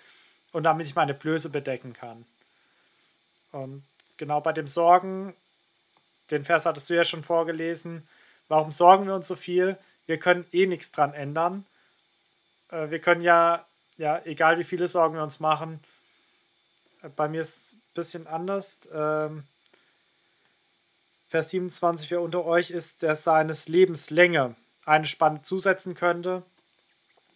und 0.51 0.63
damit 0.63 0.87
ich 0.87 0.95
meine 0.95 1.13
Blöße 1.13 1.49
bedecken 1.49 1.93
kann. 1.93 2.25
Und 3.51 3.83
genau 4.17 4.41
bei 4.41 4.51
dem 4.51 4.67
Sorgen, 4.67 5.33
den 6.31 6.43
Vers 6.43 6.65
hattest 6.65 6.89
du 6.89 6.95
ja 6.95 7.03
schon 7.03 7.23
vorgelesen, 7.23 8.07
warum 8.47 8.71
sorgen 8.71 9.07
wir 9.07 9.15
uns 9.15 9.27
so 9.27 9.35
viel? 9.35 9.77
Wir 10.05 10.19
können 10.19 10.45
eh 10.51 10.65
nichts 10.65 10.91
dran 10.91 11.13
ändern. 11.13 11.65
Äh, 12.69 12.89
wir 12.89 12.99
können 12.99 13.21
ja, 13.21 13.65
ja, 13.97 14.21
egal 14.25 14.57
wie 14.59 14.63
viele 14.63 14.87
Sorgen 14.87 15.15
wir 15.15 15.23
uns 15.23 15.39
machen, 15.39 15.79
äh, 17.01 17.09
bei 17.09 17.27
mir 17.27 17.41
ist 17.41 17.57
es 17.57 17.73
ein 17.73 17.81
bisschen 17.93 18.27
anders. 18.27 18.89
Ähm, 18.93 19.43
Vers 21.27 21.49
27, 21.49 22.09
wer 22.09 22.21
unter 22.21 22.43
euch 22.45 22.71
ist, 22.71 23.03
der 23.03 23.15
seines 23.15 23.67
Lebens 23.67 24.09
Länge 24.09 24.55
eine 24.85 25.05
Spanne 25.05 25.43
zusetzen 25.43 25.93
könnte. 25.93 26.41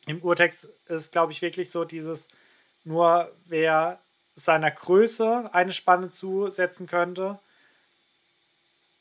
Im 0.08 0.22
Urtext 0.24 0.66
ist, 0.88 1.12
glaube 1.12 1.32
ich, 1.32 1.44
wirklich 1.44 1.70
so 1.70 1.86
dieses, 1.86 2.28
nur 2.84 3.32
wer 3.46 4.00
seiner 4.32 4.72
Größe 4.72 5.50
eine 5.54 5.72
Spanne 5.72 6.10
zusetzen 6.10 6.88
könnte 6.88 7.40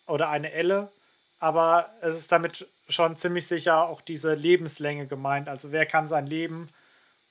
oder 0.06 0.28
eine 0.28 0.52
Elle, 0.52 0.90
aber 1.38 1.88
es 2.02 2.16
ist 2.16 2.32
damit 2.32 2.68
schon 2.88 3.16
ziemlich 3.16 3.46
sicher 3.46 3.88
auch 3.88 4.00
diese 4.00 4.34
Lebenslänge 4.34 5.06
gemeint. 5.06 5.48
Also 5.48 5.72
wer 5.72 5.86
kann 5.86 6.06
sein 6.06 6.26
Leben 6.26 6.68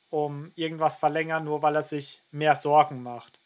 um 0.10 0.52
irgendwas 0.56 0.98
verlängern, 0.98 1.46
nur 1.46 1.62
weil 1.62 1.76
er 1.76 1.84
sich 1.84 2.22
mehr 2.32 2.56
Sorgen 2.56 3.02
macht. 3.02 3.40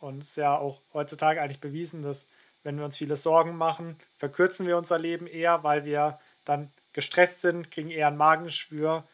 Und 0.00 0.22
es 0.22 0.30
ist 0.30 0.36
ja 0.36 0.58
auch 0.58 0.82
heutzutage 0.92 1.40
eigentlich 1.40 1.60
bewiesen, 1.60 2.02
dass 2.02 2.28
wenn 2.64 2.76
wir 2.76 2.84
uns 2.84 2.98
viele 2.98 3.16
Sorgen 3.16 3.56
machen, 3.56 3.96
verkürzen 4.16 4.66
wir 4.66 4.76
unser 4.76 4.98
Leben 4.98 5.26
eher, 5.28 5.62
weil 5.62 5.84
wir 5.84 6.18
dann 6.44 6.72
gestresst 6.92 7.40
sind, 7.40 7.70
kriegen 7.70 7.90
eher 7.90 8.08
ein 8.08 8.16
Magengeschwür. 8.16 9.04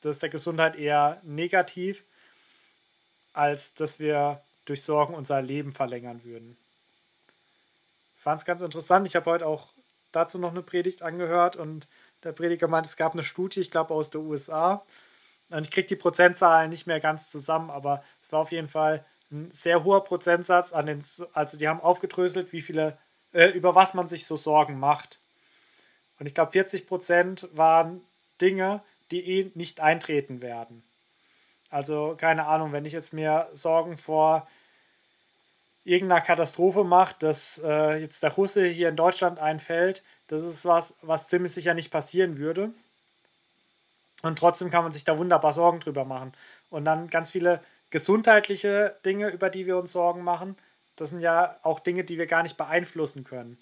Das 0.00 0.16
ist 0.16 0.22
der 0.22 0.30
Gesundheit 0.30 0.76
eher 0.76 1.20
negativ, 1.22 2.04
als 3.34 3.74
dass 3.74 4.00
wir 4.00 4.42
durch 4.64 4.82
Sorgen 4.82 5.14
unser 5.14 5.42
Leben 5.42 5.72
verlängern 5.72 6.24
würden. 6.24 6.56
Fand 8.20 8.38
es 8.38 8.44
ganz 8.44 8.60
interessant. 8.60 9.06
Ich 9.06 9.16
habe 9.16 9.30
heute 9.30 9.46
auch 9.46 9.68
dazu 10.12 10.38
noch 10.38 10.50
eine 10.50 10.62
Predigt 10.62 11.02
angehört 11.02 11.56
und 11.56 11.88
der 12.22 12.32
Prediger 12.32 12.68
meint, 12.68 12.84
es 12.84 12.98
gab 12.98 13.14
eine 13.14 13.22
Studie, 13.22 13.60
ich 13.60 13.70
glaube 13.70 13.94
aus 13.94 14.10
der 14.10 14.20
USA. 14.20 14.84
Und 15.48 15.66
ich 15.66 15.70
kriege 15.72 15.88
die 15.88 15.96
Prozentzahlen 15.96 16.68
nicht 16.68 16.86
mehr 16.86 17.00
ganz 17.00 17.30
zusammen, 17.30 17.70
aber 17.70 18.04
es 18.22 18.30
war 18.30 18.40
auf 18.40 18.52
jeden 18.52 18.68
Fall 18.68 19.06
ein 19.32 19.50
sehr 19.50 19.84
hoher 19.84 20.04
Prozentsatz 20.04 20.74
an 20.74 20.84
den, 20.84 21.02
also 21.32 21.56
die 21.56 21.66
haben 21.66 21.80
aufgedröselt, 21.80 22.52
wie 22.52 22.60
viele, 22.60 22.98
äh, 23.32 23.46
über 23.46 23.74
was 23.74 23.94
man 23.94 24.06
sich 24.06 24.26
so 24.26 24.36
Sorgen 24.36 24.78
macht. 24.78 25.18
Und 26.18 26.26
ich 26.26 26.34
glaube, 26.34 26.52
40 26.52 26.86
Prozent 26.86 27.48
waren 27.54 28.02
Dinge, 28.42 28.82
die 29.10 29.40
eh 29.40 29.50
nicht 29.54 29.80
eintreten 29.80 30.42
werden. 30.42 30.82
Also 31.70 32.16
keine 32.18 32.46
Ahnung, 32.46 32.72
wenn 32.72 32.84
ich 32.84 32.92
jetzt 32.92 33.14
mir 33.14 33.48
Sorgen 33.52 33.96
vor 33.96 34.46
irgendeiner 35.84 36.20
Katastrophe 36.20 36.84
mache, 36.84 37.16
dass 37.18 37.60
äh, 37.64 37.96
jetzt 37.96 38.22
der 38.22 38.32
Russe 38.32 38.66
hier 38.66 38.88
in 38.88 38.96
Deutschland 38.96 39.38
einfällt, 39.38 40.02
das 40.28 40.42
ist 40.42 40.64
was, 40.64 40.96
was 41.02 41.28
ziemlich 41.28 41.52
sicher 41.52 41.74
nicht 41.74 41.90
passieren 41.90 42.38
würde. 42.38 42.72
Und 44.22 44.38
trotzdem 44.38 44.70
kann 44.70 44.82
man 44.82 44.92
sich 44.92 45.04
da 45.04 45.16
wunderbar 45.16 45.52
Sorgen 45.52 45.80
drüber 45.80 46.04
machen. 46.04 46.32
Und 46.68 46.84
dann 46.84 47.08
ganz 47.08 47.30
viele 47.30 47.60
gesundheitliche 47.90 48.96
Dinge, 49.04 49.30
über 49.30 49.48
die 49.50 49.66
wir 49.66 49.78
uns 49.78 49.92
Sorgen 49.92 50.22
machen, 50.22 50.56
das 50.96 51.10
sind 51.10 51.20
ja 51.20 51.56
auch 51.62 51.80
Dinge, 51.80 52.04
die 52.04 52.18
wir 52.18 52.26
gar 52.26 52.42
nicht 52.42 52.58
beeinflussen 52.58 53.24
können. 53.24 53.58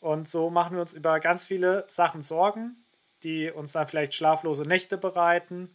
Und 0.00 0.28
so 0.28 0.48
machen 0.48 0.76
wir 0.76 0.80
uns 0.80 0.94
über 0.94 1.20
ganz 1.20 1.44
viele 1.44 1.84
Sachen 1.86 2.22
Sorgen, 2.22 2.82
die 3.22 3.50
uns 3.50 3.72
dann 3.72 3.86
vielleicht 3.86 4.14
schlaflose 4.14 4.62
Nächte 4.62 4.96
bereiten, 4.96 5.68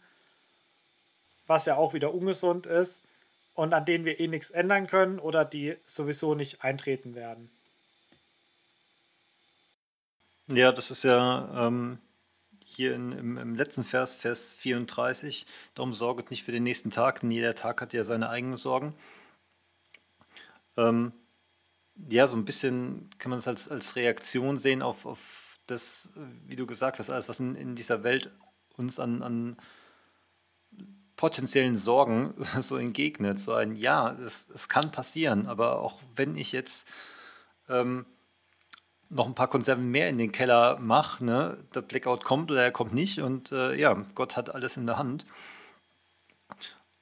was 1.46 1.64
ja 1.64 1.76
auch 1.76 1.94
wieder 1.94 2.12
ungesund 2.12 2.66
ist 2.66 3.02
und 3.56 3.72
an 3.72 3.84
denen 3.84 4.04
wir 4.04 4.20
eh 4.20 4.28
nichts 4.28 4.50
ändern 4.50 4.86
können 4.86 5.18
oder 5.18 5.44
die 5.44 5.76
sowieso 5.86 6.34
nicht 6.34 6.62
eintreten 6.62 7.14
werden. 7.14 7.50
Ja, 10.48 10.70
das 10.70 10.90
ist 10.90 11.02
ja 11.02 11.66
ähm, 11.66 11.98
hier 12.64 12.94
in, 12.94 13.10
im, 13.12 13.38
im, 13.38 13.54
letzten 13.56 13.82
Vers, 13.82 14.14
Vers 14.14 14.52
34, 14.52 15.46
darum 15.74 15.94
sorget 15.94 16.30
nicht 16.30 16.44
für 16.44 16.52
den 16.52 16.62
nächsten 16.62 16.90
Tag, 16.90 17.20
denn 17.20 17.30
jeder 17.30 17.54
Tag 17.54 17.80
hat 17.80 17.92
ja 17.92 18.04
seine 18.04 18.28
eigenen 18.28 18.56
Sorgen. 18.56 18.94
Ähm, 20.76 21.12
ja, 22.08 22.26
so 22.26 22.36
ein 22.36 22.44
bisschen 22.44 23.08
kann 23.18 23.30
man 23.30 23.38
es 23.38 23.48
als, 23.48 23.70
als 23.70 23.96
Reaktion 23.96 24.58
sehen 24.58 24.82
auf, 24.82 25.06
auf 25.06 25.58
das, 25.66 26.12
wie 26.46 26.56
du 26.56 26.66
gesagt 26.66 26.98
hast, 26.98 27.10
alles, 27.10 27.28
was 27.28 27.40
in, 27.40 27.56
in 27.56 27.74
dieser 27.74 28.04
Welt 28.04 28.30
uns 28.76 29.00
an, 29.00 29.22
an 29.22 29.56
potenziellen 31.16 31.76
Sorgen 31.76 32.30
so 32.60 32.76
entgegnet. 32.76 33.40
So 33.40 33.54
ein 33.54 33.76
Ja, 33.76 34.12
es, 34.12 34.48
es 34.50 34.68
kann 34.68 34.92
passieren, 34.92 35.46
aber 35.46 35.80
auch 35.80 35.98
wenn 36.14 36.36
ich 36.36 36.52
jetzt 36.52 36.88
ähm, 37.68 38.06
noch 39.08 39.26
ein 39.26 39.34
paar 39.34 39.48
Konserven 39.48 39.90
mehr 39.90 40.08
in 40.08 40.18
den 40.18 40.32
Keller 40.32 40.78
mache, 40.80 41.24
ne, 41.24 41.58
der 41.74 41.82
Blackout 41.82 42.24
kommt 42.24 42.50
oder 42.50 42.62
er 42.62 42.72
kommt 42.72 42.92
nicht 42.92 43.20
und 43.20 43.52
äh, 43.52 43.74
ja, 43.74 43.94
Gott 44.14 44.36
hat 44.36 44.54
alles 44.54 44.76
in 44.76 44.86
der 44.86 44.98
Hand. 44.98 45.26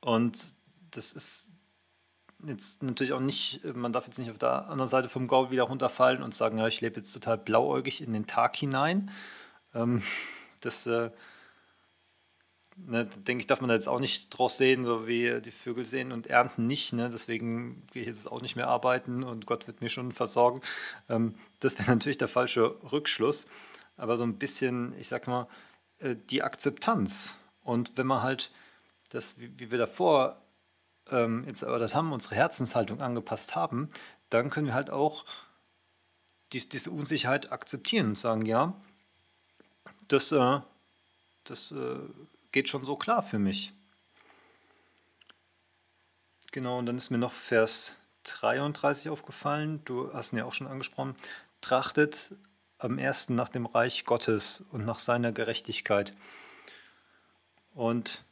Und 0.01 0.55
das 0.91 1.13
ist 1.13 1.53
jetzt 2.47 2.83
natürlich 2.83 3.15
auch 3.15 3.21
nicht, 3.21 3.63
man 3.75 3.93
darf 3.93 4.05
jetzt 4.05 4.19
nicht 4.19 4.31
auf 4.31 4.39
der 4.39 4.69
anderen 4.69 4.89
Seite 4.89 5.09
vom 5.09 5.29
Gaul 5.29 5.51
wieder 5.51 5.63
runterfallen 5.65 6.23
und 6.23 6.35
sagen, 6.35 6.59
ja, 6.59 6.67
ich 6.67 6.83
lebe 6.83 6.97
jetzt 6.97 7.13
total 7.13 7.39
blauäugig 7.39 8.03
in 8.03 8.13
den 8.13 8.27
Tag 8.27 8.57
hinein. 8.57 9.11
Ähm, 9.75 10.03
das, 10.61 10.87
äh, 10.87 11.11
ne, 12.77 13.07
denke 13.07 13.43
ich, 13.43 13.47
darf 13.47 13.61
man 13.61 13.69
da 13.69 13.75
jetzt 13.75 13.89
auch 13.89 14.01
nicht 14.01 14.31
draus 14.31 14.57
sehen, 14.57 14.85
so 14.85 15.07
wie 15.07 15.41
die 15.41 15.51
Vögel 15.51 15.85
sehen 15.85 16.13
und 16.13 16.27
ernten 16.27 16.67
nicht. 16.67 16.93
Ne? 16.93 17.11
Deswegen 17.11 17.87
gehe 17.93 18.03
ich 18.03 18.09
jetzt 18.09 18.31
auch 18.31 18.43
nicht 18.43 18.57
mehr 18.57 18.69
arbeiten 18.69 19.23
und 19.23 19.47
Gott 19.47 19.67
wird 19.67 19.81
mich 19.81 19.93
schon 19.93 20.13
versorgen. 20.13 20.61
Ähm, 21.09 21.35
das 21.61 21.79
wäre 21.79 21.91
natürlich 21.91 22.19
der 22.19 22.29
falsche 22.29 22.77
Rückschluss. 22.93 23.47
Aber 23.97 24.17
so 24.17 24.25
ein 24.25 24.39
bisschen, 24.39 24.95
ich 24.99 25.09
sag 25.09 25.27
mal, 25.27 25.47
äh, 25.99 26.17
die 26.31 26.43
Akzeptanz. 26.43 27.39
Und 27.63 27.97
wenn 27.97 28.07
man 28.07 28.23
halt 28.23 28.51
das, 29.11 29.39
wie, 29.39 29.59
wie 29.59 29.71
wir 29.71 29.79
davor 29.79 30.41
ähm, 31.11 31.45
jetzt 31.47 31.63
erörtert 31.63 31.95
haben, 31.95 32.13
unsere 32.13 32.35
Herzenshaltung 32.35 33.01
angepasst 33.01 33.55
haben, 33.55 33.89
dann 34.31 34.51
können 34.51 34.67
wir 34.67 34.75
halt 34.75 34.91
auch 34.91 35.25
dies, 36.53 36.69
diese 36.69 36.91
Unsicherheit 36.91 37.53
akzeptieren 37.53 38.09
und 38.09 38.19
sagen, 38.19 38.47
ja, 38.47 38.75
das, 40.09 40.33
äh, 40.33 40.61
das 41.45 41.73
äh, 41.73 41.99
geht 42.55 42.69
schon 42.69 42.87
so 42.87 42.95
klar 42.95 43.25
für 43.25 43.41
mich. 43.41 43.73
Genau, 46.53 46.79
und 46.79 46.87
dann 46.87 46.97
ist 46.97 47.11
mir 47.11 47.19
noch 47.19 47.33
Vers 47.33 47.97
33 48.23 49.11
aufgefallen. 49.11 49.83
Du 49.85 50.15
hast 50.15 50.33
ihn 50.33 50.39
ja 50.39 50.45
auch 50.45 50.55
schon 50.55 50.69
angesprochen. 50.69 51.17
Trachtet 51.61 52.31
am 52.79 52.97
ersten 52.97 53.35
nach 53.35 53.49
dem 53.49 53.67
Reich 53.67 54.05
Gottes 54.05 54.63
und 54.71 54.85
nach 54.85 55.01
seiner 55.01 55.33
Gerechtigkeit. 55.33 56.15
Und 57.75 58.25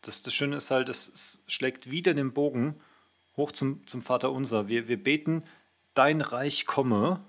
das, 0.00 0.22
das 0.22 0.32
Schöne 0.32 0.56
ist 0.56 0.70
halt, 0.70 0.88
es, 0.88 1.42
schlägt 1.46 1.90
wieder 1.90 2.14
den 2.14 2.32
Bogen 2.32 2.80
hoch 3.36 3.52
zum, 3.52 3.86
zum 3.86 4.00
Vater 4.00 4.32
unser. 4.32 4.68
Wir, 4.68 4.88
wir 4.88 5.02
beten, 5.02 5.44
dein 5.92 6.22
Reich 6.22 6.64
komme. 6.64 7.22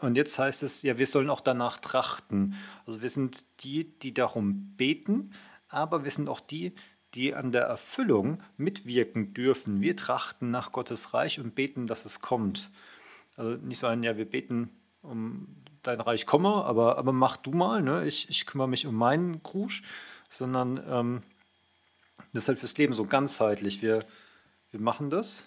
Und 0.00 0.16
jetzt 0.16 0.38
heißt 0.38 0.62
es, 0.62 0.82
ja, 0.82 0.98
wir 0.98 1.06
sollen 1.06 1.28
auch 1.28 1.40
danach 1.40 1.78
trachten. 1.78 2.54
Also 2.86 3.02
wir 3.02 3.10
sind 3.10 3.44
die, 3.64 3.84
die 3.98 4.14
darum 4.14 4.74
beten, 4.76 5.32
aber 5.68 6.04
wir 6.04 6.10
sind 6.10 6.28
auch 6.28 6.40
die, 6.40 6.72
die 7.14 7.34
an 7.34 7.52
der 7.52 7.64
Erfüllung 7.64 8.40
mitwirken 8.56 9.34
dürfen. 9.34 9.80
Wir 9.80 9.96
trachten 9.96 10.50
nach 10.50 10.72
Gottes 10.72 11.14
Reich 11.14 11.40
und 11.40 11.54
beten, 11.54 11.86
dass 11.86 12.04
es 12.04 12.20
kommt. 12.20 12.70
Also 13.36 13.56
nicht 13.56 13.78
so 13.78 13.88
ein, 13.88 14.02
ja, 14.02 14.16
wir 14.16 14.28
beten 14.28 14.70
um 15.02 15.48
dein 15.82 16.00
Reich 16.00 16.26
komme, 16.26 16.64
aber, 16.64 16.98
aber 16.98 17.12
mach 17.12 17.36
du 17.36 17.50
mal, 17.50 17.82
ne? 17.82 18.06
ich, 18.06 18.28
ich 18.28 18.46
kümmere 18.46 18.68
mich 18.68 18.86
um 18.86 18.94
meinen 18.94 19.42
Krusch, 19.42 19.82
sondern 20.28 20.82
ähm, 20.88 21.20
das 22.32 22.44
ist 22.44 22.48
halt 22.48 22.58
fürs 22.58 22.76
Leben 22.76 22.92
so 22.94 23.04
ganzheitlich. 23.04 23.80
Wir, 23.80 24.00
wir 24.70 24.80
machen 24.80 25.10
das 25.10 25.46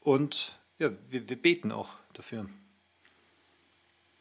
und 0.00 0.58
ja, 0.78 0.90
wir, 1.08 1.28
wir 1.28 1.40
beten 1.40 1.70
auch 1.70 1.90
dafür. 2.12 2.48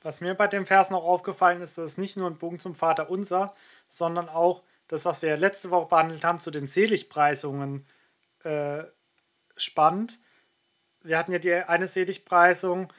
Was 0.02 0.22
mir 0.22 0.36
bei 0.36 0.48
dem 0.48 0.66
Vers 0.66 0.90
noch 0.90 1.04
aufgefallen 1.04 1.62
ist, 1.62 1.78
dass 1.78 1.86
es 1.86 1.98
nicht 1.98 2.18
nur 2.18 2.30
ein 2.30 2.38
Bogen 2.38 2.60
zum 2.60 2.76
Vater 2.76 3.10
unser, 3.10 3.56
sondern 3.90 4.30
auch 4.30 4.64
das, 4.88 5.06
was 5.06 5.22
wir 5.22 5.38
letzte 5.38 5.72
Woche 5.72 5.90
behandelt 5.90 6.24
haben, 6.24 6.40
zu 6.40 6.52
den 6.52 6.68
Seligpreisungen 6.68 7.86
äh, 8.44 8.84
spannend. 9.56 10.20
Wir 11.02 11.18
hatten 11.18 11.32
ja 11.32 11.40
die 11.40 11.54
eine 11.54 11.88
Seligpreisung, 11.88 12.92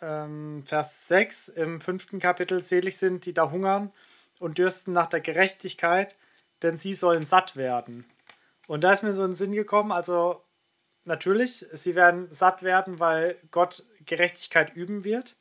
ähm, 0.00 0.62
Vers 0.64 1.08
6 1.08 1.48
im 1.48 1.80
fünften 1.80 2.20
Kapitel, 2.20 2.62
selig 2.62 2.98
sind, 2.98 3.26
die 3.26 3.34
da 3.34 3.50
hungern 3.50 3.92
und 4.38 4.58
dürsten 4.58 4.92
nach 4.92 5.06
der 5.06 5.20
Gerechtigkeit, 5.20 6.16
denn 6.62 6.76
sie 6.76 6.94
sollen 6.94 7.24
satt 7.24 7.56
werden. 7.56 8.04
Und 8.66 8.82
da 8.84 8.92
ist 8.92 9.02
mir 9.02 9.14
so 9.14 9.24
ein 9.24 9.34
Sinn 9.34 9.52
gekommen, 9.52 9.92
also 9.92 10.42
natürlich, 11.04 11.66
sie 11.72 11.94
werden 11.94 12.30
satt 12.30 12.62
werden, 12.62 12.98
weil 12.98 13.36
Gott 13.50 13.84
Gerechtigkeit 14.04 14.74
üben 14.74 15.04
wird. 15.04 15.36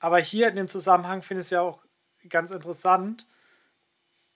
Aber 0.00 0.18
hier 0.18 0.48
in 0.48 0.56
dem 0.56 0.68
Zusammenhang 0.68 1.22
finde 1.22 1.40
ich 1.40 1.46
es 1.46 1.50
ja 1.50 1.62
auch 1.62 1.84
ganz 2.28 2.50
interessant, 2.50 3.26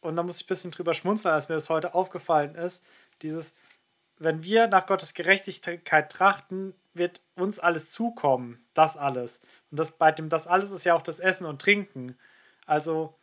und 0.01 0.17
da 0.17 0.23
muss 0.23 0.37
ich 0.37 0.45
ein 0.45 0.49
bisschen 0.49 0.71
drüber 0.71 0.95
schmunzeln, 0.95 1.35
als 1.35 1.49
mir 1.49 1.57
das 1.57 1.71
heute 1.71 1.95
aufgefallen 1.95 2.55
ist, 2.55 2.87
dieses, 3.23 3.55
wenn 4.17 4.43
wir 4.43 4.67
nach 4.67 4.87
Gottes 4.87 5.15
Gerechtigkeit 5.15 6.11
trachten, 6.11 6.75
wird 6.95 7.21
uns 7.37 7.59
alles 7.59 7.91
zukommen, 7.91 8.65
das 8.75 8.97
alles. 8.97 9.43
Und 9.71 9.79
das 9.79 9.93
bei 9.93 10.11
dem 10.11 10.29
das 10.29 10.47
alles 10.47 10.71
ist 10.71 10.85
ja 10.85 10.95
auch 10.95 11.03
das 11.03 11.21
Essen 11.21 11.47
und 11.47 11.61
Trinken. 11.61 12.19
Also 12.67 13.15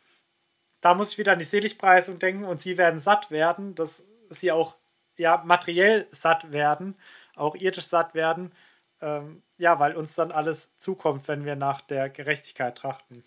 da 0.80 0.94
muss 0.94 1.12
ich 1.12 1.18
wieder 1.18 1.32
an 1.32 1.38
die 1.38 1.44
Seligpreisung 1.44 2.18
denken 2.18 2.44
und 2.44 2.60
sie 2.60 2.78
werden 2.78 3.00
satt 3.00 3.30
werden, 3.30 3.74
dass 3.74 4.04
sie 4.24 4.52
auch 4.52 4.76
ja 5.16 5.42
materiell 5.44 6.06
satt 6.12 6.52
werden, 6.52 6.94
auch 7.34 7.56
irdisch 7.56 7.86
satt 7.86 8.14
werden. 8.14 8.52
Ähm, 9.00 9.42
ja, 9.58 9.78
weil 9.78 9.96
uns 9.96 10.14
dann 10.14 10.32
alles 10.32 10.76
zukommt, 10.76 11.28
wenn 11.28 11.44
wir 11.44 11.56
nach 11.56 11.80
der 11.80 12.08
Gerechtigkeit 12.08 12.76
trachten. 12.76 13.22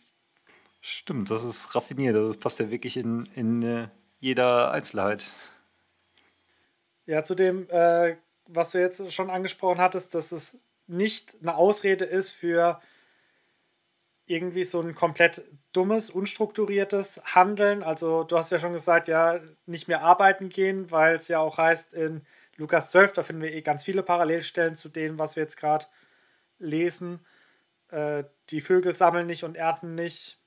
Stimmt, 0.82 1.30
das 1.30 1.44
ist 1.44 1.76
raffiniert. 1.76 2.16
Das 2.16 2.38
passt 2.38 2.60
ja 2.60 2.72
wirklich 2.72 2.98
in, 2.98 3.28
in 3.36 3.64
äh, 3.64 3.88
jeder 4.20 4.72
Einzelheit. 4.72 5.26
Ja, 7.06 7.24
zu 7.24 7.36
dem, 7.36 7.70
äh, 7.70 8.16
was 8.48 8.72
du 8.72 8.80
jetzt 8.80 9.14
schon 9.14 9.30
angesprochen 9.30 9.80
hattest, 9.80 10.16
dass 10.16 10.32
es 10.32 10.60
nicht 10.88 11.38
eine 11.42 11.56
Ausrede 11.56 12.06
ist 12.06 12.32
für 12.32 12.82
irgendwie 14.26 14.64
so 14.64 14.82
ein 14.82 14.96
komplett 14.96 15.44
dummes, 15.74 16.10
unstrukturiertes 16.10 17.22
Handeln. 17.36 17.84
Also 17.84 18.24
du 18.24 18.38
hast 18.38 18.52
ja 18.52 18.60
schon 18.60 18.74
gesagt, 18.74 19.08
ja, 19.08 19.40
nicht 19.66 19.88
mehr 19.88 20.04
arbeiten 20.04 20.50
gehen, 20.50 20.90
weil 20.92 21.16
es 21.16 21.28
ja 21.28 21.40
auch 21.40 21.58
heißt 21.58 21.94
in 21.94 22.22
Lukas 22.62 22.92
12, 22.92 23.14
da 23.14 23.24
finden 23.24 23.42
wir 23.42 23.54
eh 23.54 23.62
ganz 23.62 23.84
viele 23.84 24.04
Parallelstellen 24.04 24.76
zu 24.76 24.88
dem, 24.88 25.18
was 25.18 25.36
wir 25.36 25.42
jetzt 25.44 25.58
gerade 25.58 25.88
lesen. 26.60 27.26
Äh, 27.90 28.24
die 28.52 28.62
Vögel 28.62 28.96
sammeln 28.96 29.26
nicht 29.26 29.44
und 29.44 29.56
ernten 29.56 29.96
nicht 29.96 30.40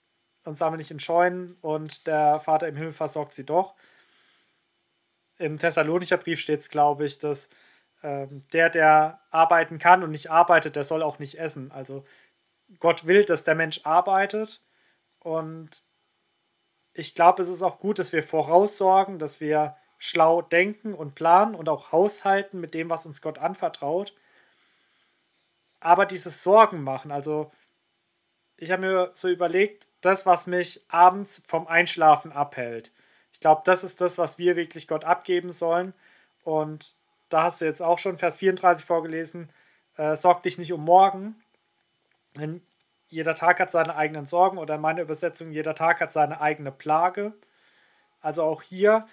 und 0.44 0.54
sammeln 0.54 0.78
nicht 0.78 0.92
in 0.92 1.00
Scheunen 1.00 1.56
und 1.60 2.06
der 2.06 2.38
Vater 2.38 2.68
im 2.68 2.76
Himmel 2.76 2.92
versorgt 2.92 3.34
sie 3.34 3.44
doch. 3.44 3.74
Im 5.38 5.58
Thessalonischer 5.58 6.16
Brief 6.16 6.38
steht 6.38 6.60
es, 6.60 6.68
glaube 6.68 7.04
ich, 7.04 7.18
dass 7.18 7.50
ähm, 8.04 8.42
der, 8.52 8.70
der 8.70 9.20
arbeiten 9.30 9.80
kann 9.80 10.04
und 10.04 10.12
nicht 10.12 10.30
arbeitet, 10.30 10.76
der 10.76 10.84
soll 10.84 11.02
auch 11.02 11.18
nicht 11.18 11.40
essen. 11.40 11.72
Also 11.72 12.04
Gott 12.78 13.08
will, 13.08 13.24
dass 13.24 13.42
der 13.42 13.56
Mensch 13.56 13.80
arbeitet 13.84 14.62
und 15.18 15.84
ich 16.92 17.16
glaube, 17.16 17.42
es 17.42 17.48
ist 17.48 17.62
auch 17.62 17.80
gut, 17.80 17.98
dass 17.98 18.12
wir 18.12 18.22
voraussorgen, 18.22 19.18
dass 19.18 19.40
wir 19.40 19.76
schlau 20.04 20.42
denken 20.42 20.92
und 20.92 21.14
planen 21.14 21.54
und 21.54 21.66
auch 21.70 21.90
haushalten 21.90 22.60
mit 22.60 22.74
dem, 22.74 22.90
was 22.90 23.06
uns 23.06 23.22
Gott 23.22 23.38
anvertraut. 23.38 24.14
Aber 25.80 26.04
dieses 26.04 26.42
Sorgen 26.42 26.82
machen, 26.82 27.10
also 27.10 27.50
ich 28.58 28.70
habe 28.70 28.82
mir 28.82 29.10
so 29.14 29.28
überlegt, 29.28 29.88
das, 30.02 30.26
was 30.26 30.46
mich 30.46 30.84
abends 30.88 31.42
vom 31.46 31.66
Einschlafen 31.66 32.32
abhält. 32.32 32.92
Ich 33.32 33.40
glaube, 33.40 33.62
das 33.64 33.82
ist 33.82 34.02
das, 34.02 34.18
was 34.18 34.36
wir 34.36 34.56
wirklich 34.56 34.88
Gott 34.88 35.04
abgeben 35.04 35.52
sollen. 35.52 35.94
Und 36.42 36.94
da 37.30 37.44
hast 37.44 37.62
du 37.62 37.64
jetzt 37.64 37.80
auch 37.80 37.98
schon 37.98 38.18
Vers 38.18 38.36
34 38.36 38.84
vorgelesen. 38.84 39.48
Äh, 39.96 40.16
sorg 40.16 40.42
dich 40.42 40.58
nicht 40.58 40.74
um 40.74 40.84
morgen, 40.84 41.42
denn 42.36 42.60
jeder 43.08 43.34
Tag 43.34 43.58
hat 43.58 43.70
seine 43.70 43.96
eigenen 43.96 44.26
Sorgen 44.26 44.58
oder 44.58 44.74
in 44.74 44.82
meiner 44.82 45.00
Übersetzung, 45.00 45.50
jeder 45.50 45.74
Tag 45.74 46.02
hat 46.02 46.12
seine 46.12 46.42
eigene 46.42 46.72
Plage. 46.72 47.32
Also 48.20 48.42
auch 48.42 48.60
hier 48.60 49.06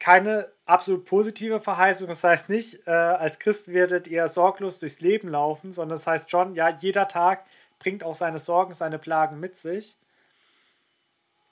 keine 0.00 0.50
absolut 0.64 1.04
positive 1.04 1.60
Verheißung. 1.60 2.08
Das 2.08 2.24
heißt 2.24 2.48
nicht, 2.48 2.86
äh, 2.88 2.90
als 2.90 3.38
Christ 3.38 3.68
werdet 3.72 4.08
ihr 4.08 4.26
sorglos 4.26 4.78
durchs 4.80 5.00
Leben 5.00 5.28
laufen, 5.28 5.72
sondern 5.72 5.96
das 5.96 6.06
heißt 6.06 6.30
schon, 6.30 6.54
ja, 6.54 6.70
jeder 6.70 7.06
Tag 7.06 7.46
bringt 7.78 8.02
auch 8.02 8.14
seine 8.14 8.38
Sorgen, 8.38 8.74
seine 8.74 8.98
Plagen 8.98 9.38
mit 9.38 9.56
sich. 9.56 9.98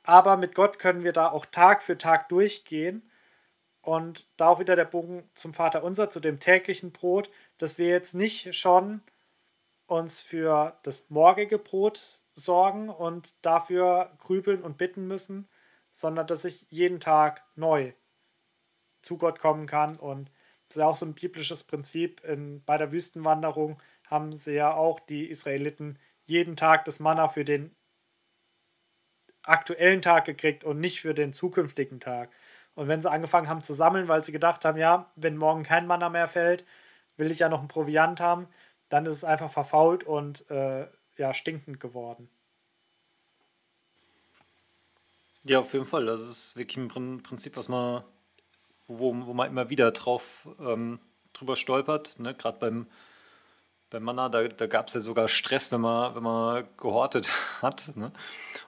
Aber 0.02 0.38
mit 0.38 0.54
Gott 0.54 0.78
können 0.78 1.04
wir 1.04 1.12
da 1.12 1.28
auch 1.30 1.46
Tag 1.46 1.82
für 1.82 1.98
Tag 1.98 2.28
durchgehen. 2.30 3.02
Und 3.82 4.26
da 4.36 4.48
auch 4.48 4.60
wieder 4.60 4.76
der 4.76 4.84
Bogen 4.84 5.28
zum 5.34 5.54
Vater 5.54 5.84
unser, 5.84 6.10
zu 6.10 6.20
dem 6.20 6.40
täglichen 6.40 6.92
Brot, 6.92 7.30
dass 7.58 7.78
wir 7.78 7.88
jetzt 7.88 8.14
nicht 8.14 8.54
schon 8.54 9.02
uns 9.86 10.20
für 10.20 10.76
das 10.82 11.06
morgige 11.08 11.58
Brot 11.58 12.22
sorgen 12.30 12.88
und 12.90 13.44
dafür 13.44 14.10
grübeln 14.18 14.62
und 14.62 14.78
bitten 14.78 15.06
müssen, 15.06 15.48
sondern 15.90 16.26
dass 16.26 16.44
ich 16.44 16.66
jeden 16.70 17.00
Tag 17.00 17.44
neu 17.56 17.92
zu 19.08 19.16
Gott 19.16 19.38
kommen 19.38 19.66
kann. 19.66 19.96
Und 19.96 20.30
das 20.68 20.76
ist 20.76 20.80
ja 20.80 20.86
auch 20.86 20.96
so 20.96 21.06
ein 21.06 21.14
biblisches 21.14 21.64
Prinzip. 21.64 22.22
In, 22.24 22.62
bei 22.64 22.76
der 22.76 22.92
Wüstenwanderung 22.92 23.80
haben 24.06 24.36
sie 24.36 24.52
ja 24.52 24.74
auch 24.74 25.00
die 25.00 25.26
Israeliten 25.26 25.98
jeden 26.24 26.56
Tag 26.56 26.84
das 26.84 27.00
Manna 27.00 27.28
für 27.28 27.44
den 27.44 27.74
aktuellen 29.44 30.02
Tag 30.02 30.26
gekriegt 30.26 30.62
und 30.62 30.78
nicht 30.78 31.00
für 31.00 31.14
den 31.14 31.32
zukünftigen 31.32 32.00
Tag. 32.00 32.30
Und 32.74 32.86
wenn 32.86 33.00
sie 33.00 33.10
angefangen 33.10 33.48
haben 33.48 33.62
zu 33.62 33.72
sammeln, 33.72 34.08
weil 34.08 34.22
sie 34.22 34.32
gedacht 34.32 34.66
haben, 34.66 34.78
ja, 34.78 35.10
wenn 35.16 35.38
morgen 35.38 35.62
kein 35.62 35.86
Manna 35.86 36.10
mehr 36.10 36.28
fällt, 36.28 36.66
will 37.16 37.30
ich 37.30 37.38
ja 37.38 37.48
noch 37.48 37.60
einen 37.60 37.68
Proviant 37.68 38.20
haben, 38.20 38.46
dann 38.90 39.06
ist 39.06 39.18
es 39.18 39.24
einfach 39.24 39.50
verfault 39.50 40.04
und 40.04 40.48
äh, 40.50 40.86
ja, 41.16 41.32
stinkend 41.32 41.80
geworden. 41.80 42.28
Ja, 45.44 45.60
auf 45.60 45.72
jeden 45.72 45.86
Fall. 45.86 46.04
Das 46.04 46.20
ist 46.20 46.56
wirklich 46.56 46.76
ein 46.76 47.22
Prinzip, 47.22 47.56
was 47.56 47.68
man, 47.68 48.04
wo, 48.88 49.14
wo 49.26 49.34
man 49.34 49.48
immer 49.48 49.70
wieder 49.70 49.92
drauf 49.92 50.48
ähm, 50.60 50.98
drüber 51.32 51.56
stolpert. 51.56 52.18
Ne? 52.18 52.34
Gerade 52.34 52.58
beim 52.58 52.86
bei 53.90 54.00
Manna, 54.00 54.28
da, 54.28 54.46
da 54.46 54.66
gab 54.66 54.88
es 54.88 54.94
ja 54.94 55.00
sogar 55.00 55.28
Stress, 55.28 55.72
wenn 55.72 55.80
man, 55.80 56.14
wenn 56.14 56.22
man 56.22 56.66
gehortet 56.76 57.30
hat. 57.62 57.96
Ne? 57.96 58.12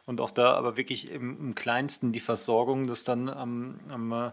Und 0.06 0.20
auch 0.20 0.30
da 0.30 0.55
aber 0.55 0.76
wirklich 0.76 1.10
im, 1.10 1.38
im, 1.38 1.55
kleinsten 1.55 2.12
die 2.12 2.20
Versorgung, 2.20 2.86
dass 2.86 3.05
dann 3.05 3.28
am, 3.28 3.80
am, 3.90 4.12
äh, 4.12 4.30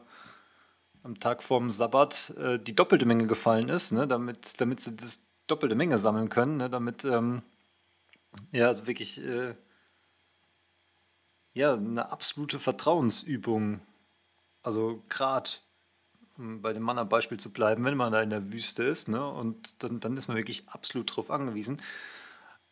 am 1.03 1.17
Tag 1.19 1.43
vorm 1.43 1.71
Sabbat 1.71 2.33
äh, 2.37 2.59
die 2.59 2.75
doppelte 2.75 3.05
Menge 3.05 3.27
gefallen 3.27 3.69
ist, 3.69 3.91
ne? 3.91 4.07
damit, 4.07 4.61
damit 4.61 4.79
sie 4.79 4.95
das 4.95 5.27
doppelte 5.47 5.75
Menge 5.75 5.97
sammeln 5.97 6.29
können, 6.29 6.57
ne? 6.57 6.69
damit, 6.69 7.03
ähm, 7.03 7.41
ja, 8.51 8.67
also 8.67 8.87
wirklich, 8.87 9.21
äh, 9.25 9.55
ja, 11.53 11.73
eine 11.73 12.11
absolute 12.11 12.59
Vertrauensübung. 12.59 13.81
Also 14.61 15.03
gerade 15.09 15.49
bei 16.37 16.73
dem 16.73 16.83
Manna-Beispiel 16.83 17.39
zu 17.39 17.51
bleiben, 17.51 17.83
wenn 17.83 17.97
man 17.97 18.11
da 18.11 18.21
in 18.21 18.29
der 18.29 18.51
Wüste 18.51 18.83
ist, 18.83 19.09
ne, 19.09 19.27
und 19.27 19.83
dann, 19.83 19.99
dann 19.99 20.15
ist 20.17 20.27
man 20.27 20.37
wirklich 20.37 20.69
absolut 20.69 21.09
darauf 21.11 21.31
angewiesen. 21.31 21.81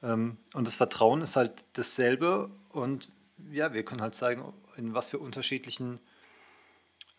Ähm, 0.03 0.37
und 0.53 0.67
das 0.67 0.75
Vertrauen 0.75 1.21
ist 1.21 1.35
halt 1.35 1.65
dasselbe 1.73 2.49
und 2.69 3.11
ja, 3.51 3.73
wir 3.73 3.83
können 3.83 4.01
halt 4.01 4.15
zeigen, 4.15 4.53
in 4.77 4.93
was 4.93 5.09
für 5.09 5.19
unterschiedlichen 5.19 5.99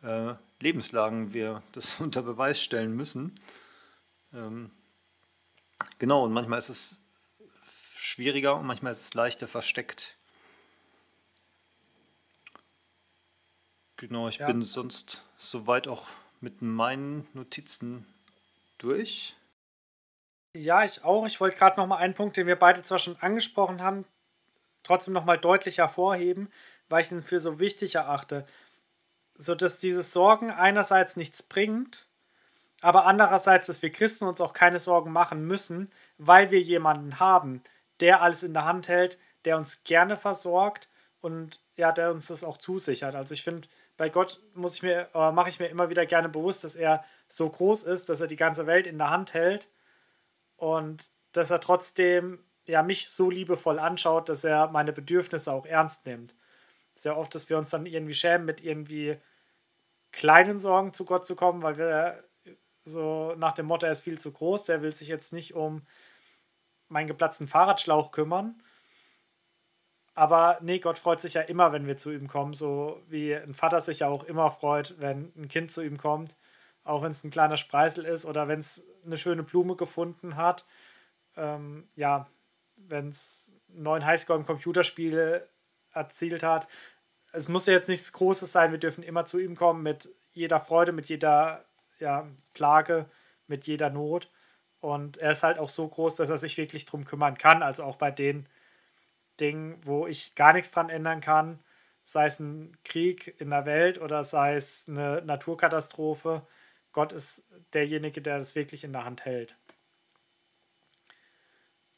äh, 0.02 0.34
Lebenslagen 0.60 1.34
wir 1.34 1.62
das 1.72 2.00
unter 2.00 2.22
Beweis 2.22 2.62
stellen 2.62 2.94
müssen. 2.94 3.34
Ähm, 4.32 4.70
genau, 5.98 6.24
und 6.24 6.32
manchmal 6.32 6.58
ist 6.58 6.68
es 6.68 7.00
schwieriger 7.96 8.56
und 8.56 8.66
manchmal 8.66 8.92
ist 8.92 9.02
es 9.02 9.14
leichter 9.14 9.48
versteckt. 9.48 10.16
Genau, 13.96 14.28
ich 14.28 14.38
ja. 14.38 14.46
bin 14.46 14.62
sonst 14.62 15.24
soweit 15.36 15.88
auch 15.88 16.08
mit 16.40 16.62
meinen 16.62 17.26
Notizen 17.34 18.06
durch. 18.78 19.36
Ja, 20.54 20.84
ich 20.84 21.04
auch. 21.04 21.26
Ich 21.26 21.40
wollte 21.40 21.56
gerade 21.56 21.78
noch 21.78 21.86
mal 21.86 21.96
einen 21.96 22.14
Punkt, 22.14 22.36
den 22.36 22.46
wir 22.46 22.56
beide 22.56 22.82
zwar 22.82 22.98
schon 22.98 23.16
angesprochen 23.20 23.82
haben, 23.82 24.02
trotzdem 24.82 25.14
noch 25.14 25.24
mal 25.24 25.38
deutlich 25.38 25.78
hervorheben, 25.78 26.48
weil 26.88 27.02
ich 27.02 27.12
ihn 27.12 27.22
für 27.22 27.40
so 27.40 27.60
wichtig 27.60 27.96
erachte. 27.96 28.46
So 29.38 29.54
dass 29.54 29.80
dieses 29.80 30.12
Sorgen 30.12 30.50
einerseits 30.50 31.16
nichts 31.16 31.42
bringt, 31.42 32.08
aber 32.80 33.06
andererseits, 33.06 33.66
dass 33.66 33.82
wir 33.82 33.92
Christen 33.92 34.26
uns 34.26 34.40
auch 34.40 34.52
keine 34.52 34.78
Sorgen 34.78 35.12
machen 35.12 35.46
müssen, 35.46 35.90
weil 36.18 36.50
wir 36.50 36.60
jemanden 36.60 37.20
haben, 37.20 37.62
der 38.00 38.22
alles 38.22 38.42
in 38.42 38.54
der 38.54 38.64
Hand 38.64 38.88
hält, 38.88 39.18
der 39.44 39.56
uns 39.56 39.84
gerne 39.84 40.16
versorgt 40.16 40.88
und 41.20 41.60
ja, 41.76 41.92
der 41.92 42.10
uns 42.12 42.26
das 42.28 42.44
auch 42.44 42.58
zusichert. 42.58 43.14
Also 43.14 43.34
ich 43.34 43.42
finde, 43.42 43.68
bei 43.96 44.08
Gott 44.08 44.42
muss 44.54 44.76
ich 44.76 44.82
mir, 44.82 45.08
äh, 45.14 45.32
mache 45.32 45.48
ich 45.48 45.58
mir 45.58 45.68
immer 45.68 45.88
wieder 45.90 46.06
gerne 46.06 46.28
bewusst, 46.28 46.64
dass 46.64 46.76
er 46.76 47.04
so 47.28 47.48
groß 47.48 47.84
ist, 47.84 48.08
dass 48.08 48.20
er 48.20 48.26
die 48.26 48.36
ganze 48.36 48.66
Welt 48.66 48.86
in 48.86 48.98
der 48.98 49.10
Hand 49.10 49.34
hält 49.34 49.70
und 50.56 51.08
dass 51.32 51.50
er 51.50 51.60
trotzdem 51.60 52.44
ja 52.66 52.82
mich 52.82 53.08
so 53.10 53.30
liebevoll 53.30 53.78
anschaut, 53.78 54.28
dass 54.28 54.44
er 54.44 54.68
meine 54.68 54.92
Bedürfnisse 54.92 55.52
auch 55.52 55.66
ernst 55.66 56.06
nimmt. 56.06 56.34
Sehr 56.94 57.16
oft, 57.16 57.34
dass 57.34 57.48
wir 57.48 57.58
uns 57.58 57.70
dann 57.70 57.86
irgendwie 57.86 58.14
schämen, 58.14 58.46
mit 58.46 58.62
irgendwie 58.62 59.16
kleinen 60.12 60.58
Sorgen 60.58 60.92
zu 60.92 61.04
Gott 61.04 61.26
zu 61.26 61.36
kommen, 61.36 61.62
weil 61.62 61.78
wir 61.78 62.24
so 62.84 63.34
nach 63.36 63.52
dem 63.52 63.66
Motto, 63.66 63.86
er 63.86 63.92
ist 63.92 64.02
viel 64.02 64.18
zu 64.18 64.32
groß, 64.32 64.64
der 64.64 64.82
will 64.82 64.94
sich 64.94 65.08
jetzt 65.08 65.32
nicht 65.32 65.54
um 65.54 65.86
meinen 66.88 67.08
geplatzten 67.08 67.48
Fahrradschlauch 67.48 68.12
kümmern. 68.12 68.62
Aber 70.16 70.58
nee, 70.62 70.78
Gott 70.78 70.98
freut 70.98 71.20
sich 71.20 71.34
ja 71.34 71.42
immer, 71.42 71.72
wenn 71.72 71.86
wir 71.86 71.98
zu 71.98 72.10
ihm 72.10 72.26
kommen, 72.26 72.54
so 72.54 73.02
wie 73.06 73.34
ein 73.36 73.52
Vater 73.52 73.82
sich 73.82 74.00
ja 74.00 74.08
auch 74.08 74.24
immer 74.24 74.50
freut, 74.50 74.94
wenn 74.98 75.30
ein 75.36 75.48
Kind 75.48 75.70
zu 75.70 75.84
ihm 75.84 75.98
kommt, 75.98 76.36
auch 76.84 77.02
wenn 77.02 77.10
es 77.10 77.22
ein 77.22 77.30
kleiner 77.30 77.58
Spreißel 77.58 78.06
ist 78.06 78.24
oder 78.24 78.48
wenn 78.48 78.58
es 78.58 78.82
eine 79.04 79.18
schöne 79.18 79.42
Blume 79.42 79.76
gefunden 79.76 80.36
hat. 80.36 80.64
Ähm, 81.36 81.86
ja, 81.96 82.26
wenn 82.76 83.10
es 83.10 83.52
einen 83.68 83.82
neuen 83.82 84.06
Highscore 84.06 84.38
im 84.38 84.46
Computerspiel 84.46 85.46
erzielt 85.92 86.42
hat. 86.42 86.66
Es 87.32 87.48
muss 87.48 87.66
ja 87.66 87.74
jetzt 87.74 87.88
nichts 87.90 88.12
Großes 88.14 88.50
sein, 88.50 88.70
wir 88.72 88.78
dürfen 88.78 89.04
immer 89.04 89.26
zu 89.26 89.38
ihm 89.38 89.54
kommen 89.54 89.82
mit 89.82 90.08
jeder 90.32 90.60
Freude, 90.60 90.92
mit 90.92 91.10
jeder 91.10 91.62
ja, 91.98 92.26
Plage, 92.54 93.04
mit 93.48 93.66
jeder 93.66 93.90
Not. 93.90 94.30
Und 94.80 95.18
er 95.18 95.32
ist 95.32 95.42
halt 95.42 95.58
auch 95.58 95.68
so 95.68 95.86
groß, 95.86 96.16
dass 96.16 96.30
er 96.30 96.38
sich 96.38 96.56
wirklich 96.56 96.86
drum 96.86 97.04
kümmern 97.04 97.36
kann. 97.36 97.62
Also 97.62 97.84
auch 97.84 97.96
bei 97.96 98.10
den 98.10 98.48
Dingen, 99.40 99.78
wo 99.82 100.06
ich 100.06 100.34
gar 100.34 100.52
nichts 100.52 100.70
dran 100.70 100.88
ändern 100.88 101.20
kann, 101.20 101.58
sei 102.04 102.26
es 102.26 102.40
ein 102.40 102.76
Krieg 102.84 103.34
in 103.40 103.50
der 103.50 103.66
Welt 103.66 104.00
oder 104.00 104.24
sei 104.24 104.54
es 104.54 104.86
eine 104.88 105.22
Naturkatastrophe. 105.22 106.46
Gott 106.92 107.12
ist 107.12 107.46
derjenige, 107.72 108.22
der 108.22 108.38
das 108.38 108.54
wirklich 108.54 108.84
in 108.84 108.92
der 108.92 109.04
Hand 109.04 109.24
hält. 109.24 109.56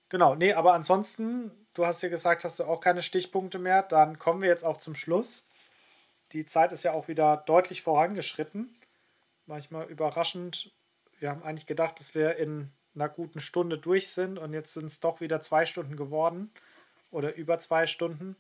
Genau, 0.08 0.34
nee, 0.34 0.54
aber 0.54 0.72
ansonsten, 0.72 1.50
du 1.74 1.84
hast 1.84 2.02
ja 2.02 2.08
gesagt, 2.08 2.44
hast 2.44 2.58
du 2.58 2.64
auch 2.64 2.80
keine 2.80 3.02
Stichpunkte 3.02 3.58
mehr. 3.58 3.82
Dann 3.82 4.18
kommen 4.18 4.40
wir 4.40 4.48
jetzt 4.48 4.64
auch 4.64 4.78
zum 4.78 4.94
Schluss. 4.94 5.46
Die 6.32 6.46
Zeit 6.46 6.72
ist 6.72 6.84
ja 6.84 6.92
auch 6.92 7.08
wieder 7.08 7.36
deutlich 7.46 7.82
vorangeschritten. 7.82 8.74
Manchmal 9.46 9.86
überraschend. 9.88 10.72
Wir 11.18 11.30
haben 11.30 11.42
eigentlich 11.42 11.66
gedacht, 11.66 12.00
dass 12.00 12.14
wir 12.14 12.36
in 12.36 12.70
einer 12.94 13.08
guten 13.08 13.40
Stunde 13.40 13.76
durch 13.76 14.08
sind 14.08 14.38
und 14.38 14.54
jetzt 14.54 14.72
sind 14.72 14.86
es 14.86 15.00
doch 15.00 15.20
wieder 15.20 15.40
zwei 15.40 15.66
Stunden 15.66 15.96
geworden 15.96 16.50
oder 17.10 17.34
über 17.34 17.58
zwei 17.58 17.86
Stunden. 17.86 18.36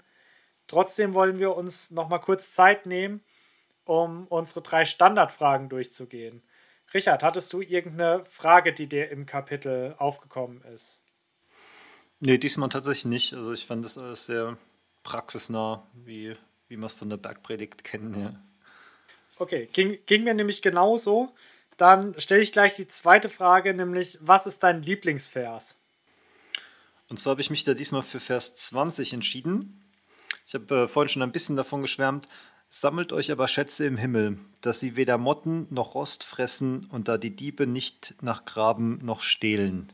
Trotzdem 0.66 1.14
wollen 1.14 1.38
wir 1.38 1.56
uns 1.56 1.90
noch 1.90 2.08
mal 2.08 2.18
kurz 2.18 2.52
Zeit 2.52 2.86
nehmen, 2.86 3.22
um 3.84 4.26
unsere 4.26 4.62
drei 4.62 4.84
Standardfragen 4.84 5.68
durchzugehen. 5.68 6.42
Richard, 6.94 7.22
hattest 7.22 7.52
du 7.52 7.60
irgendeine 7.60 8.24
Frage, 8.24 8.72
die 8.72 8.86
dir 8.86 9.10
im 9.10 9.26
Kapitel 9.26 9.94
aufgekommen 9.98 10.62
ist? 10.62 11.04
Nee, 12.20 12.38
diesmal 12.38 12.68
tatsächlich 12.68 13.04
nicht. 13.04 13.34
Also 13.34 13.52
ich 13.52 13.66
fand 13.66 13.84
das 13.84 13.98
alles 13.98 14.26
sehr 14.26 14.58
praxisnah, 15.02 15.86
wie, 15.92 16.34
wie 16.68 16.76
wir 16.76 16.86
es 16.86 16.94
von 16.94 17.10
der 17.10 17.16
Bergpredigt 17.16 17.84
kennen. 17.84 18.20
Ja. 18.20 18.42
Okay, 19.38 19.68
ging, 19.72 19.98
ging 20.06 20.24
mir 20.24 20.34
nämlich 20.34 20.62
genauso. 20.62 21.34
Dann 21.76 22.18
stelle 22.18 22.40
ich 22.40 22.52
gleich 22.52 22.74
die 22.74 22.88
zweite 22.88 23.28
Frage, 23.28 23.72
nämlich, 23.72 24.18
was 24.20 24.46
ist 24.46 24.62
dein 24.64 24.82
Lieblingsvers? 24.82 25.80
Und 27.08 27.18
zwar 27.18 27.32
habe 27.32 27.40
ich 27.40 27.50
mich 27.50 27.64
da 27.64 27.74
diesmal 27.74 28.02
für 28.02 28.20
Vers 28.20 28.56
20 28.56 29.14
entschieden. 29.14 29.82
Ich 30.46 30.54
habe 30.54 30.82
äh, 30.82 30.88
vorhin 30.88 31.08
schon 31.08 31.22
ein 31.22 31.32
bisschen 31.32 31.56
davon 31.56 31.82
geschwärmt. 31.82 32.26
Sammelt 32.70 33.12
euch 33.12 33.32
aber 33.32 33.48
Schätze 33.48 33.86
im 33.86 33.96
Himmel, 33.96 34.38
dass 34.60 34.78
sie 34.80 34.94
weder 34.96 35.16
Motten 35.16 35.66
noch 35.70 35.94
Rost 35.94 36.22
fressen 36.24 36.86
und 36.86 37.08
da 37.08 37.16
die 37.16 37.34
Diebe 37.34 37.66
nicht 37.66 38.16
nach 38.20 38.44
Graben 38.44 38.98
noch 39.02 39.22
stehlen. 39.22 39.90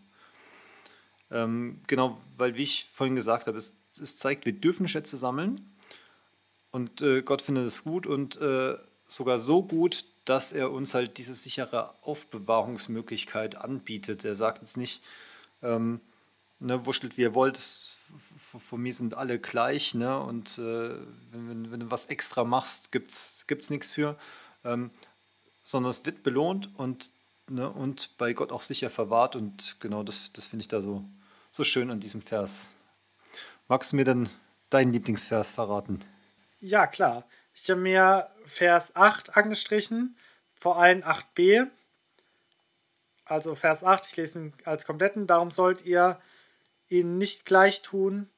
Ähm, 1.30 1.80
genau, 1.86 2.18
weil 2.36 2.56
wie 2.56 2.64
ich 2.64 2.88
vorhin 2.92 3.14
gesagt 3.14 3.46
habe, 3.46 3.58
es, 3.58 3.76
es 4.00 4.16
zeigt, 4.16 4.44
wir 4.44 4.52
dürfen 4.52 4.88
Schätze 4.88 5.16
sammeln 5.16 5.60
und 6.72 7.00
äh, 7.00 7.22
Gott 7.22 7.42
findet 7.42 7.66
es 7.66 7.84
gut 7.84 8.08
und 8.08 8.40
äh, 8.40 8.76
sogar 9.06 9.38
so 9.38 9.62
gut, 9.62 10.06
dass 10.24 10.52
er 10.52 10.72
uns 10.72 10.94
halt 10.94 11.18
diese 11.18 11.34
sichere 11.34 11.94
Aufbewahrungsmöglichkeit 12.02 13.54
anbietet. 13.54 14.24
Er 14.24 14.34
sagt 14.34 14.62
jetzt 14.62 14.76
nicht, 14.76 15.02
ähm, 15.62 16.00
ne, 16.64 16.86
wurschtelt 16.86 17.16
wie 17.16 17.22
ihr 17.22 17.34
wollt, 17.34 17.58
von 17.58 18.80
mir 18.80 18.92
sind 18.92 19.16
alle 19.16 19.38
gleich, 19.38 19.94
ne? 19.94 20.20
Und 20.20 20.58
äh, 20.58 20.90
wenn, 21.32 21.70
wenn, 21.70 21.80
du 21.80 21.90
was 21.90 22.06
extra 22.06 22.44
machst, 22.44 22.92
gibt 22.92 23.12
es 23.12 23.70
nichts 23.70 23.92
für. 23.92 24.16
Ähm, 24.64 24.90
sondern 25.62 25.90
es 25.90 26.04
wird 26.04 26.22
belohnt 26.22 26.68
und, 26.76 27.10
ne, 27.48 27.68
und 27.68 28.16
bei 28.18 28.32
Gott 28.34 28.52
auch 28.52 28.60
sicher 28.60 28.90
verwahrt. 28.90 29.34
Und 29.34 29.76
genau 29.80 30.02
das, 30.02 30.32
das 30.32 30.44
finde 30.44 30.62
ich 30.62 30.68
da 30.68 30.80
so, 30.80 31.04
so 31.50 31.64
schön 31.64 31.90
an 31.90 32.00
diesem 32.00 32.22
Vers. 32.22 32.70
Magst 33.66 33.92
du 33.92 33.96
mir 33.96 34.04
denn 34.04 34.28
deinen 34.70 34.92
Lieblingsvers 34.92 35.50
verraten? 35.50 36.00
Ja, 36.60 36.86
klar. 36.86 37.24
Ich 37.54 37.70
habe 37.70 37.80
mir 37.80 38.28
Vers 38.46 38.94
8 38.94 39.36
angestrichen, 39.36 40.16
vor 40.54 40.78
allem 40.78 41.02
8b. 41.02 41.68
Also 43.24 43.54
Vers 43.54 43.82
8, 43.84 44.06
ich 44.06 44.16
lese 44.16 44.38
ihn 44.38 44.52
als 44.64 44.84
kompletten. 44.84 45.26
Darum 45.26 45.50
sollt 45.50 45.84
ihr 45.84 46.20
ihnen 46.88 47.18
nicht 47.18 47.44
gleich 47.44 47.82
tun, 47.82 48.28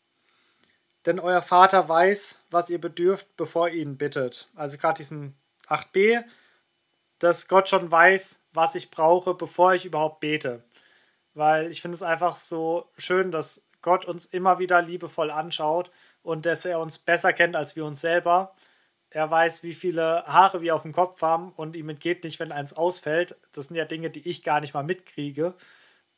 denn 1.05 1.21
euer 1.21 1.43
Vater 1.43 1.89
weiß, 1.89 2.43
was 2.51 2.71
ihr 2.71 2.81
bedürft, 2.81 3.37
bevor 3.37 3.69
ihr 3.69 3.83
ihn 3.83 3.97
bittet. 3.97 4.51
Also 4.55 4.77
gerade 4.77 4.99
diesen 4.99 5.37
8b, 5.69 6.25
dass 7.19 7.49
Gott 7.49 7.69
schon 7.69 7.91
weiß, 7.91 8.45
was 8.53 8.75
ich 8.75 8.91
brauche, 8.91 9.35
bevor 9.35 9.75
ich 9.75 9.85
überhaupt 9.85 10.21
bete. 10.21 10.65
Weil 11.35 11.71
ich 11.71 11.81
finde 11.81 11.95
es 11.95 12.03
einfach 12.03 12.37
so 12.37 12.91
schön, 12.99 13.31
dass 13.31 13.69
Gott 13.83 14.05
uns 14.05 14.27
immer 14.27 14.59
wieder 14.59 14.83
liebevoll 14.83 15.31
anschaut 15.31 15.91
und 16.23 16.45
dass 16.45 16.65
er 16.65 16.81
uns 16.81 16.99
besser 16.99 17.33
kennt 17.33 17.55
als 17.55 17.77
wir 17.77 17.85
uns 17.85 18.01
selber. 18.01 18.55
Er 19.11 19.31
weiß, 19.31 19.63
wie 19.63 19.75
viele 19.75 20.25
Haare 20.27 20.61
wir 20.61 20.75
auf 20.75 20.83
dem 20.83 20.93
Kopf 20.93 21.23
haben 21.23 21.53
und 21.53 21.77
ihm 21.77 21.89
entgeht 21.89 22.25
nicht, 22.25 22.41
wenn 22.41 22.53
eins 22.53 22.73
ausfällt. 22.73 23.37
Das 23.53 23.67
sind 23.67 23.77
ja 23.77 23.85
Dinge, 23.85 24.11
die 24.11 24.29
ich 24.29 24.43
gar 24.43 24.61
nicht 24.61 24.75
mal 24.75 24.83
mitkriege. 24.83 25.55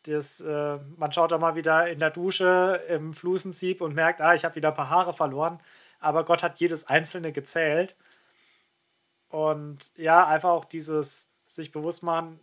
Das, 0.04 0.40
äh, 0.40 0.78
man 0.96 1.12
schaut 1.12 1.32
da 1.32 1.38
mal 1.38 1.54
wieder 1.54 1.88
in 1.88 1.98
der 1.98 2.10
Dusche 2.10 2.82
im 2.88 3.12
Flusensieb 3.12 3.80
und 3.80 3.94
merkt, 3.94 4.20
ah, 4.20 4.34
ich 4.34 4.44
habe 4.44 4.54
wieder 4.56 4.68
ein 4.70 4.74
paar 4.74 4.90
Haare 4.90 5.12
verloren. 5.12 5.60
Aber 6.00 6.24
Gott 6.24 6.42
hat 6.42 6.60
jedes 6.60 6.86
einzelne 6.86 7.32
gezählt. 7.32 7.96
Und 9.28 9.90
ja, 9.96 10.26
einfach 10.26 10.50
auch 10.50 10.64
dieses 10.64 11.30
sich 11.46 11.72
bewusst 11.72 12.02
machen, 12.02 12.40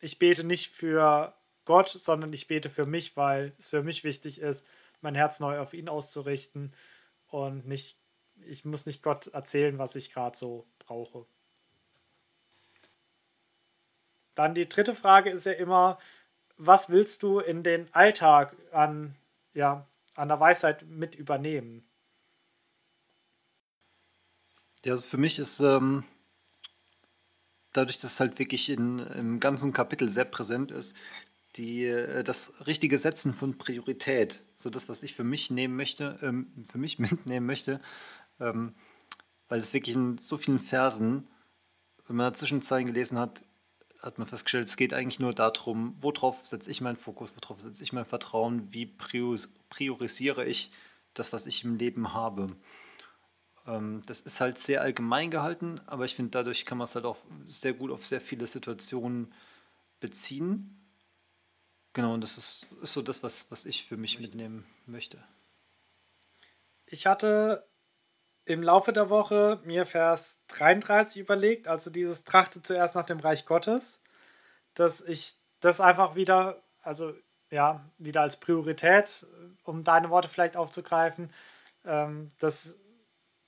ich 0.00 0.18
bete 0.18 0.44
nicht 0.44 0.72
für 0.74 1.34
Gott, 1.64 1.88
sondern 1.88 2.32
ich 2.32 2.46
bete 2.46 2.70
für 2.70 2.86
mich, 2.86 3.16
weil 3.16 3.52
es 3.58 3.70
für 3.70 3.82
mich 3.82 4.04
wichtig 4.04 4.40
ist, 4.40 4.66
mein 5.00 5.14
Herz 5.14 5.40
neu 5.40 5.58
auf 5.58 5.74
ihn 5.74 5.88
auszurichten 5.88 6.72
und 7.28 7.66
nicht, 7.66 7.98
ich 8.46 8.64
muss 8.64 8.86
nicht 8.86 9.02
Gott 9.02 9.28
erzählen, 9.28 9.78
was 9.78 9.96
ich 9.96 10.12
gerade 10.12 10.36
so 10.36 10.66
brauche. 10.78 11.26
Dann 14.34 14.54
die 14.54 14.68
dritte 14.68 14.94
Frage 14.94 15.30
ist 15.30 15.46
ja 15.46 15.52
immer, 15.52 15.98
was 16.56 16.90
willst 16.90 17.22
du 17.22 17.40
in 17.40 17.62
den 17.62 17.92
Alltag 17.94 18.54
an, 18.72 19.14
ja, 19.54 19.86
an 20.14 20.28
der 20.28 20.40
Weisheit 20.40 20.86
mit 20.86 21.14
übernehmen? 21.14 21.84
Ja, 24.84 24.92
also 24.92 25.04
für 25.04 25.16
mich 25.16 25.38
ist 25.38 25.60
ähm, 25.60 26.04
dadurch, 27.72 28.00
dass 28.00 28.12
es 28.12 28.20
halt 28.20 28.38
wirklich 28.38 28.68
in, 28.70 28.98
im 28.98 29.40
ganzen 29.40 29.72
Kapitel 29.72 30.08
sehr 30.08 30.26
präsent 30.26 30.70
ist, 30.70 30.96
die, 31.56 31.84
äh, 31.84 32.24
das 32.24 32.66
richtige 32.66 32.98
Setzen 32.98 33.32
von 33.32 33.58
Priorität, 33.58 34.42
so 34.56 34.70
das, 34.70 34.88
was 34.88 35.02
ich 35.02 35.14
für 35.14 35.24
mich 35.24 35.50
nehmen 35.50 35.76
möchte, 35.76 36.18
ähm, 36.22 36.64
für 36.70 36.78
mich 36.78 36.98
mitnehmen 36.98 37.46
möchte, 37.46 37.80
ähm, 38.40 38.74
weil 39.48 39.58
es 39.58 39.72
wirklich 39.72 39.96
in 39.96 40.18
so 40.18 40.36
vielen 40.36 40.58
Versen, 40.58 41.28
wenn 42.06 42.16
man 42.16 42.34
Zwischenzeilen 42.34 42.86
gelesen 42.86 43.18
hat, 43.18 43.42
hat 44.04 44.18
man 44.18 44.26
festgestellt, 44.26 44.66
es 44.66 44.76
geht 44.76 44.92
eigentlich 44.92 45.18
nur 45.18 45.32
darum, 45.32 45.94
worauf 45.98 46.46
setze 46.46 46.70
ich 46.70 46.80
meinen 46.80 46.96
Fokus, 46.96 47.32
worauf 47.40 47.60
setze 47.60 47.82
ich 47.82 47.92
mein 47.92 48.04
Vertrauen, 48.04 48.72
wie 48.72 48.86
priorisiere 48.86 50.44
ich 50.44 50.70
das, 51.14 51.32
was 51.32 51.46
ich 51.46 51.64
im 51.64 51.76
Leben 51.76 52.12
habe. 52.12 52.48
Ähm, 53.66 54.02
das 54.06 54.20
ist 54.20 54.40
halt 54.40 54.58
sehr 54.58 54.82
allgemein 54.82 55.30
gehalten, 55.30 55.80
aber 55.86 56.04
ich 56.04 56.14
finde, 56.14 56.32
dadurch 56.32 56.66
kann 56.66 56.78
man 56.78 56.84
es 56.84 56.94
halt 56.94 57.06
auch 57.06 57.18
sehr 57.46 57.72
gut 57.72 57.90
auf 57.90 58.06
sehr 58.06 58.20
viele 58.20 58.46
Situationen 58.46 59.32
beziehen. 60.00 60.80
Genau, 61.94 62.12
und 62.12 62.20
das 62.20 62.36
ist, 62.36 62.68
ist 62.82 62.92
so 62.92 63.02
das, 63.02 63.22
was, 63.22 63.50
was 63.50 63.64
ich 63.64 63.84
für 63.84 63.96
mich 63.96 64.20
mitnehmen 64.20 64.66
möchte. 64.86 65.22
Ich 66.86 67.06
hatte 67.06 67.66
im 68.44 68.62
Laufe 68.62 68.92
der 68.92 69.10
Woche 69.10 69.60
mir 69.64 69.86
Vers 69.86 70.42
33 70.48 71.20
überlegt, 71.20 71.68
also 71.68 71.90
dieses 71.90 72.24
Trachte 72.24 72.62
zuerst 72.62 72.94
nach 72.94 73.06
dem 73.06 73.20
Reich 73.20 73.46
Gottes, 73.46 74.02
dass 74.74 75.00
ich 75.00 75.34
das 75.60 75.80
einfach 75.80 76.14
wieder, 76.14 76.62
also 76.82 77.14
ja, 77.50 77.84
wieder 77.98 78.22
als 78.22 78.38
Priorität, 78.38 79.26
um 79.64 79.84
deine 79.84 80.10
Worte 80.10 80.28
vielleicht 80.28 80.56
aufzugreifen, 80.56 81.32
ähm, 81.86 82.28
das, 82.38 82.78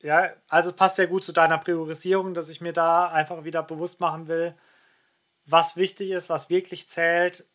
ja, 0.02 0.31
also 0.48 0.73
passt 0.73 0.97
sehr 0.97 1.09
gut 1.09 1.24
zu 1.24 1.32
deiner 1.32 1.59
Priorisierung, 1.59 2.32
dass 2.32 2.48
ich 2.48 2.60
mir 2.60 2.73
da 2.73 3.09
einfach 3.09 3.44
wieder 3.44 3.62
bewusst 3.62 4.01
machen 4.01 4.28
will, 4.28 4.55
was 5.44 5.77
wichtig 5.77 6.10
ist, 6.10 6.31
was 6.31 6.48
wirklich 6.51 6.89
zählt, 6.89 7.47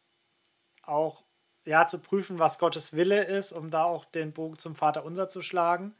auch 0.83 1.23
ja, 1.65 1.85
zu 1.85 1.99
prüfen, 1.99 2.39
was 2.39 2.59
Gottes 2.59 2.95
Wille 2.95 3.23
ist, 3.23 3.51
um 3.51 3.71
da 3.71 3.83
auch 3.83 4.05
den 4.05 4.33
Bogen 4.33 4.59
zum 4.59 4.75
Vater 4.75 5.05
unser 5.05 5.27
zu 5.29 5.41
schlagen 5.41 5.95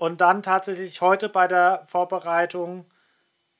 und 0.00 0.22
dann 0.22 0.42
tatsächlich 0.42 1.02
heute 1.02 1.28
bei 1.28 1.46
der 1.46 1.84
Vorbereitung 1.86 2.90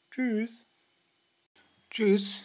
Tschüss. 0.10 0.72
Tschüss. 1.92 2.42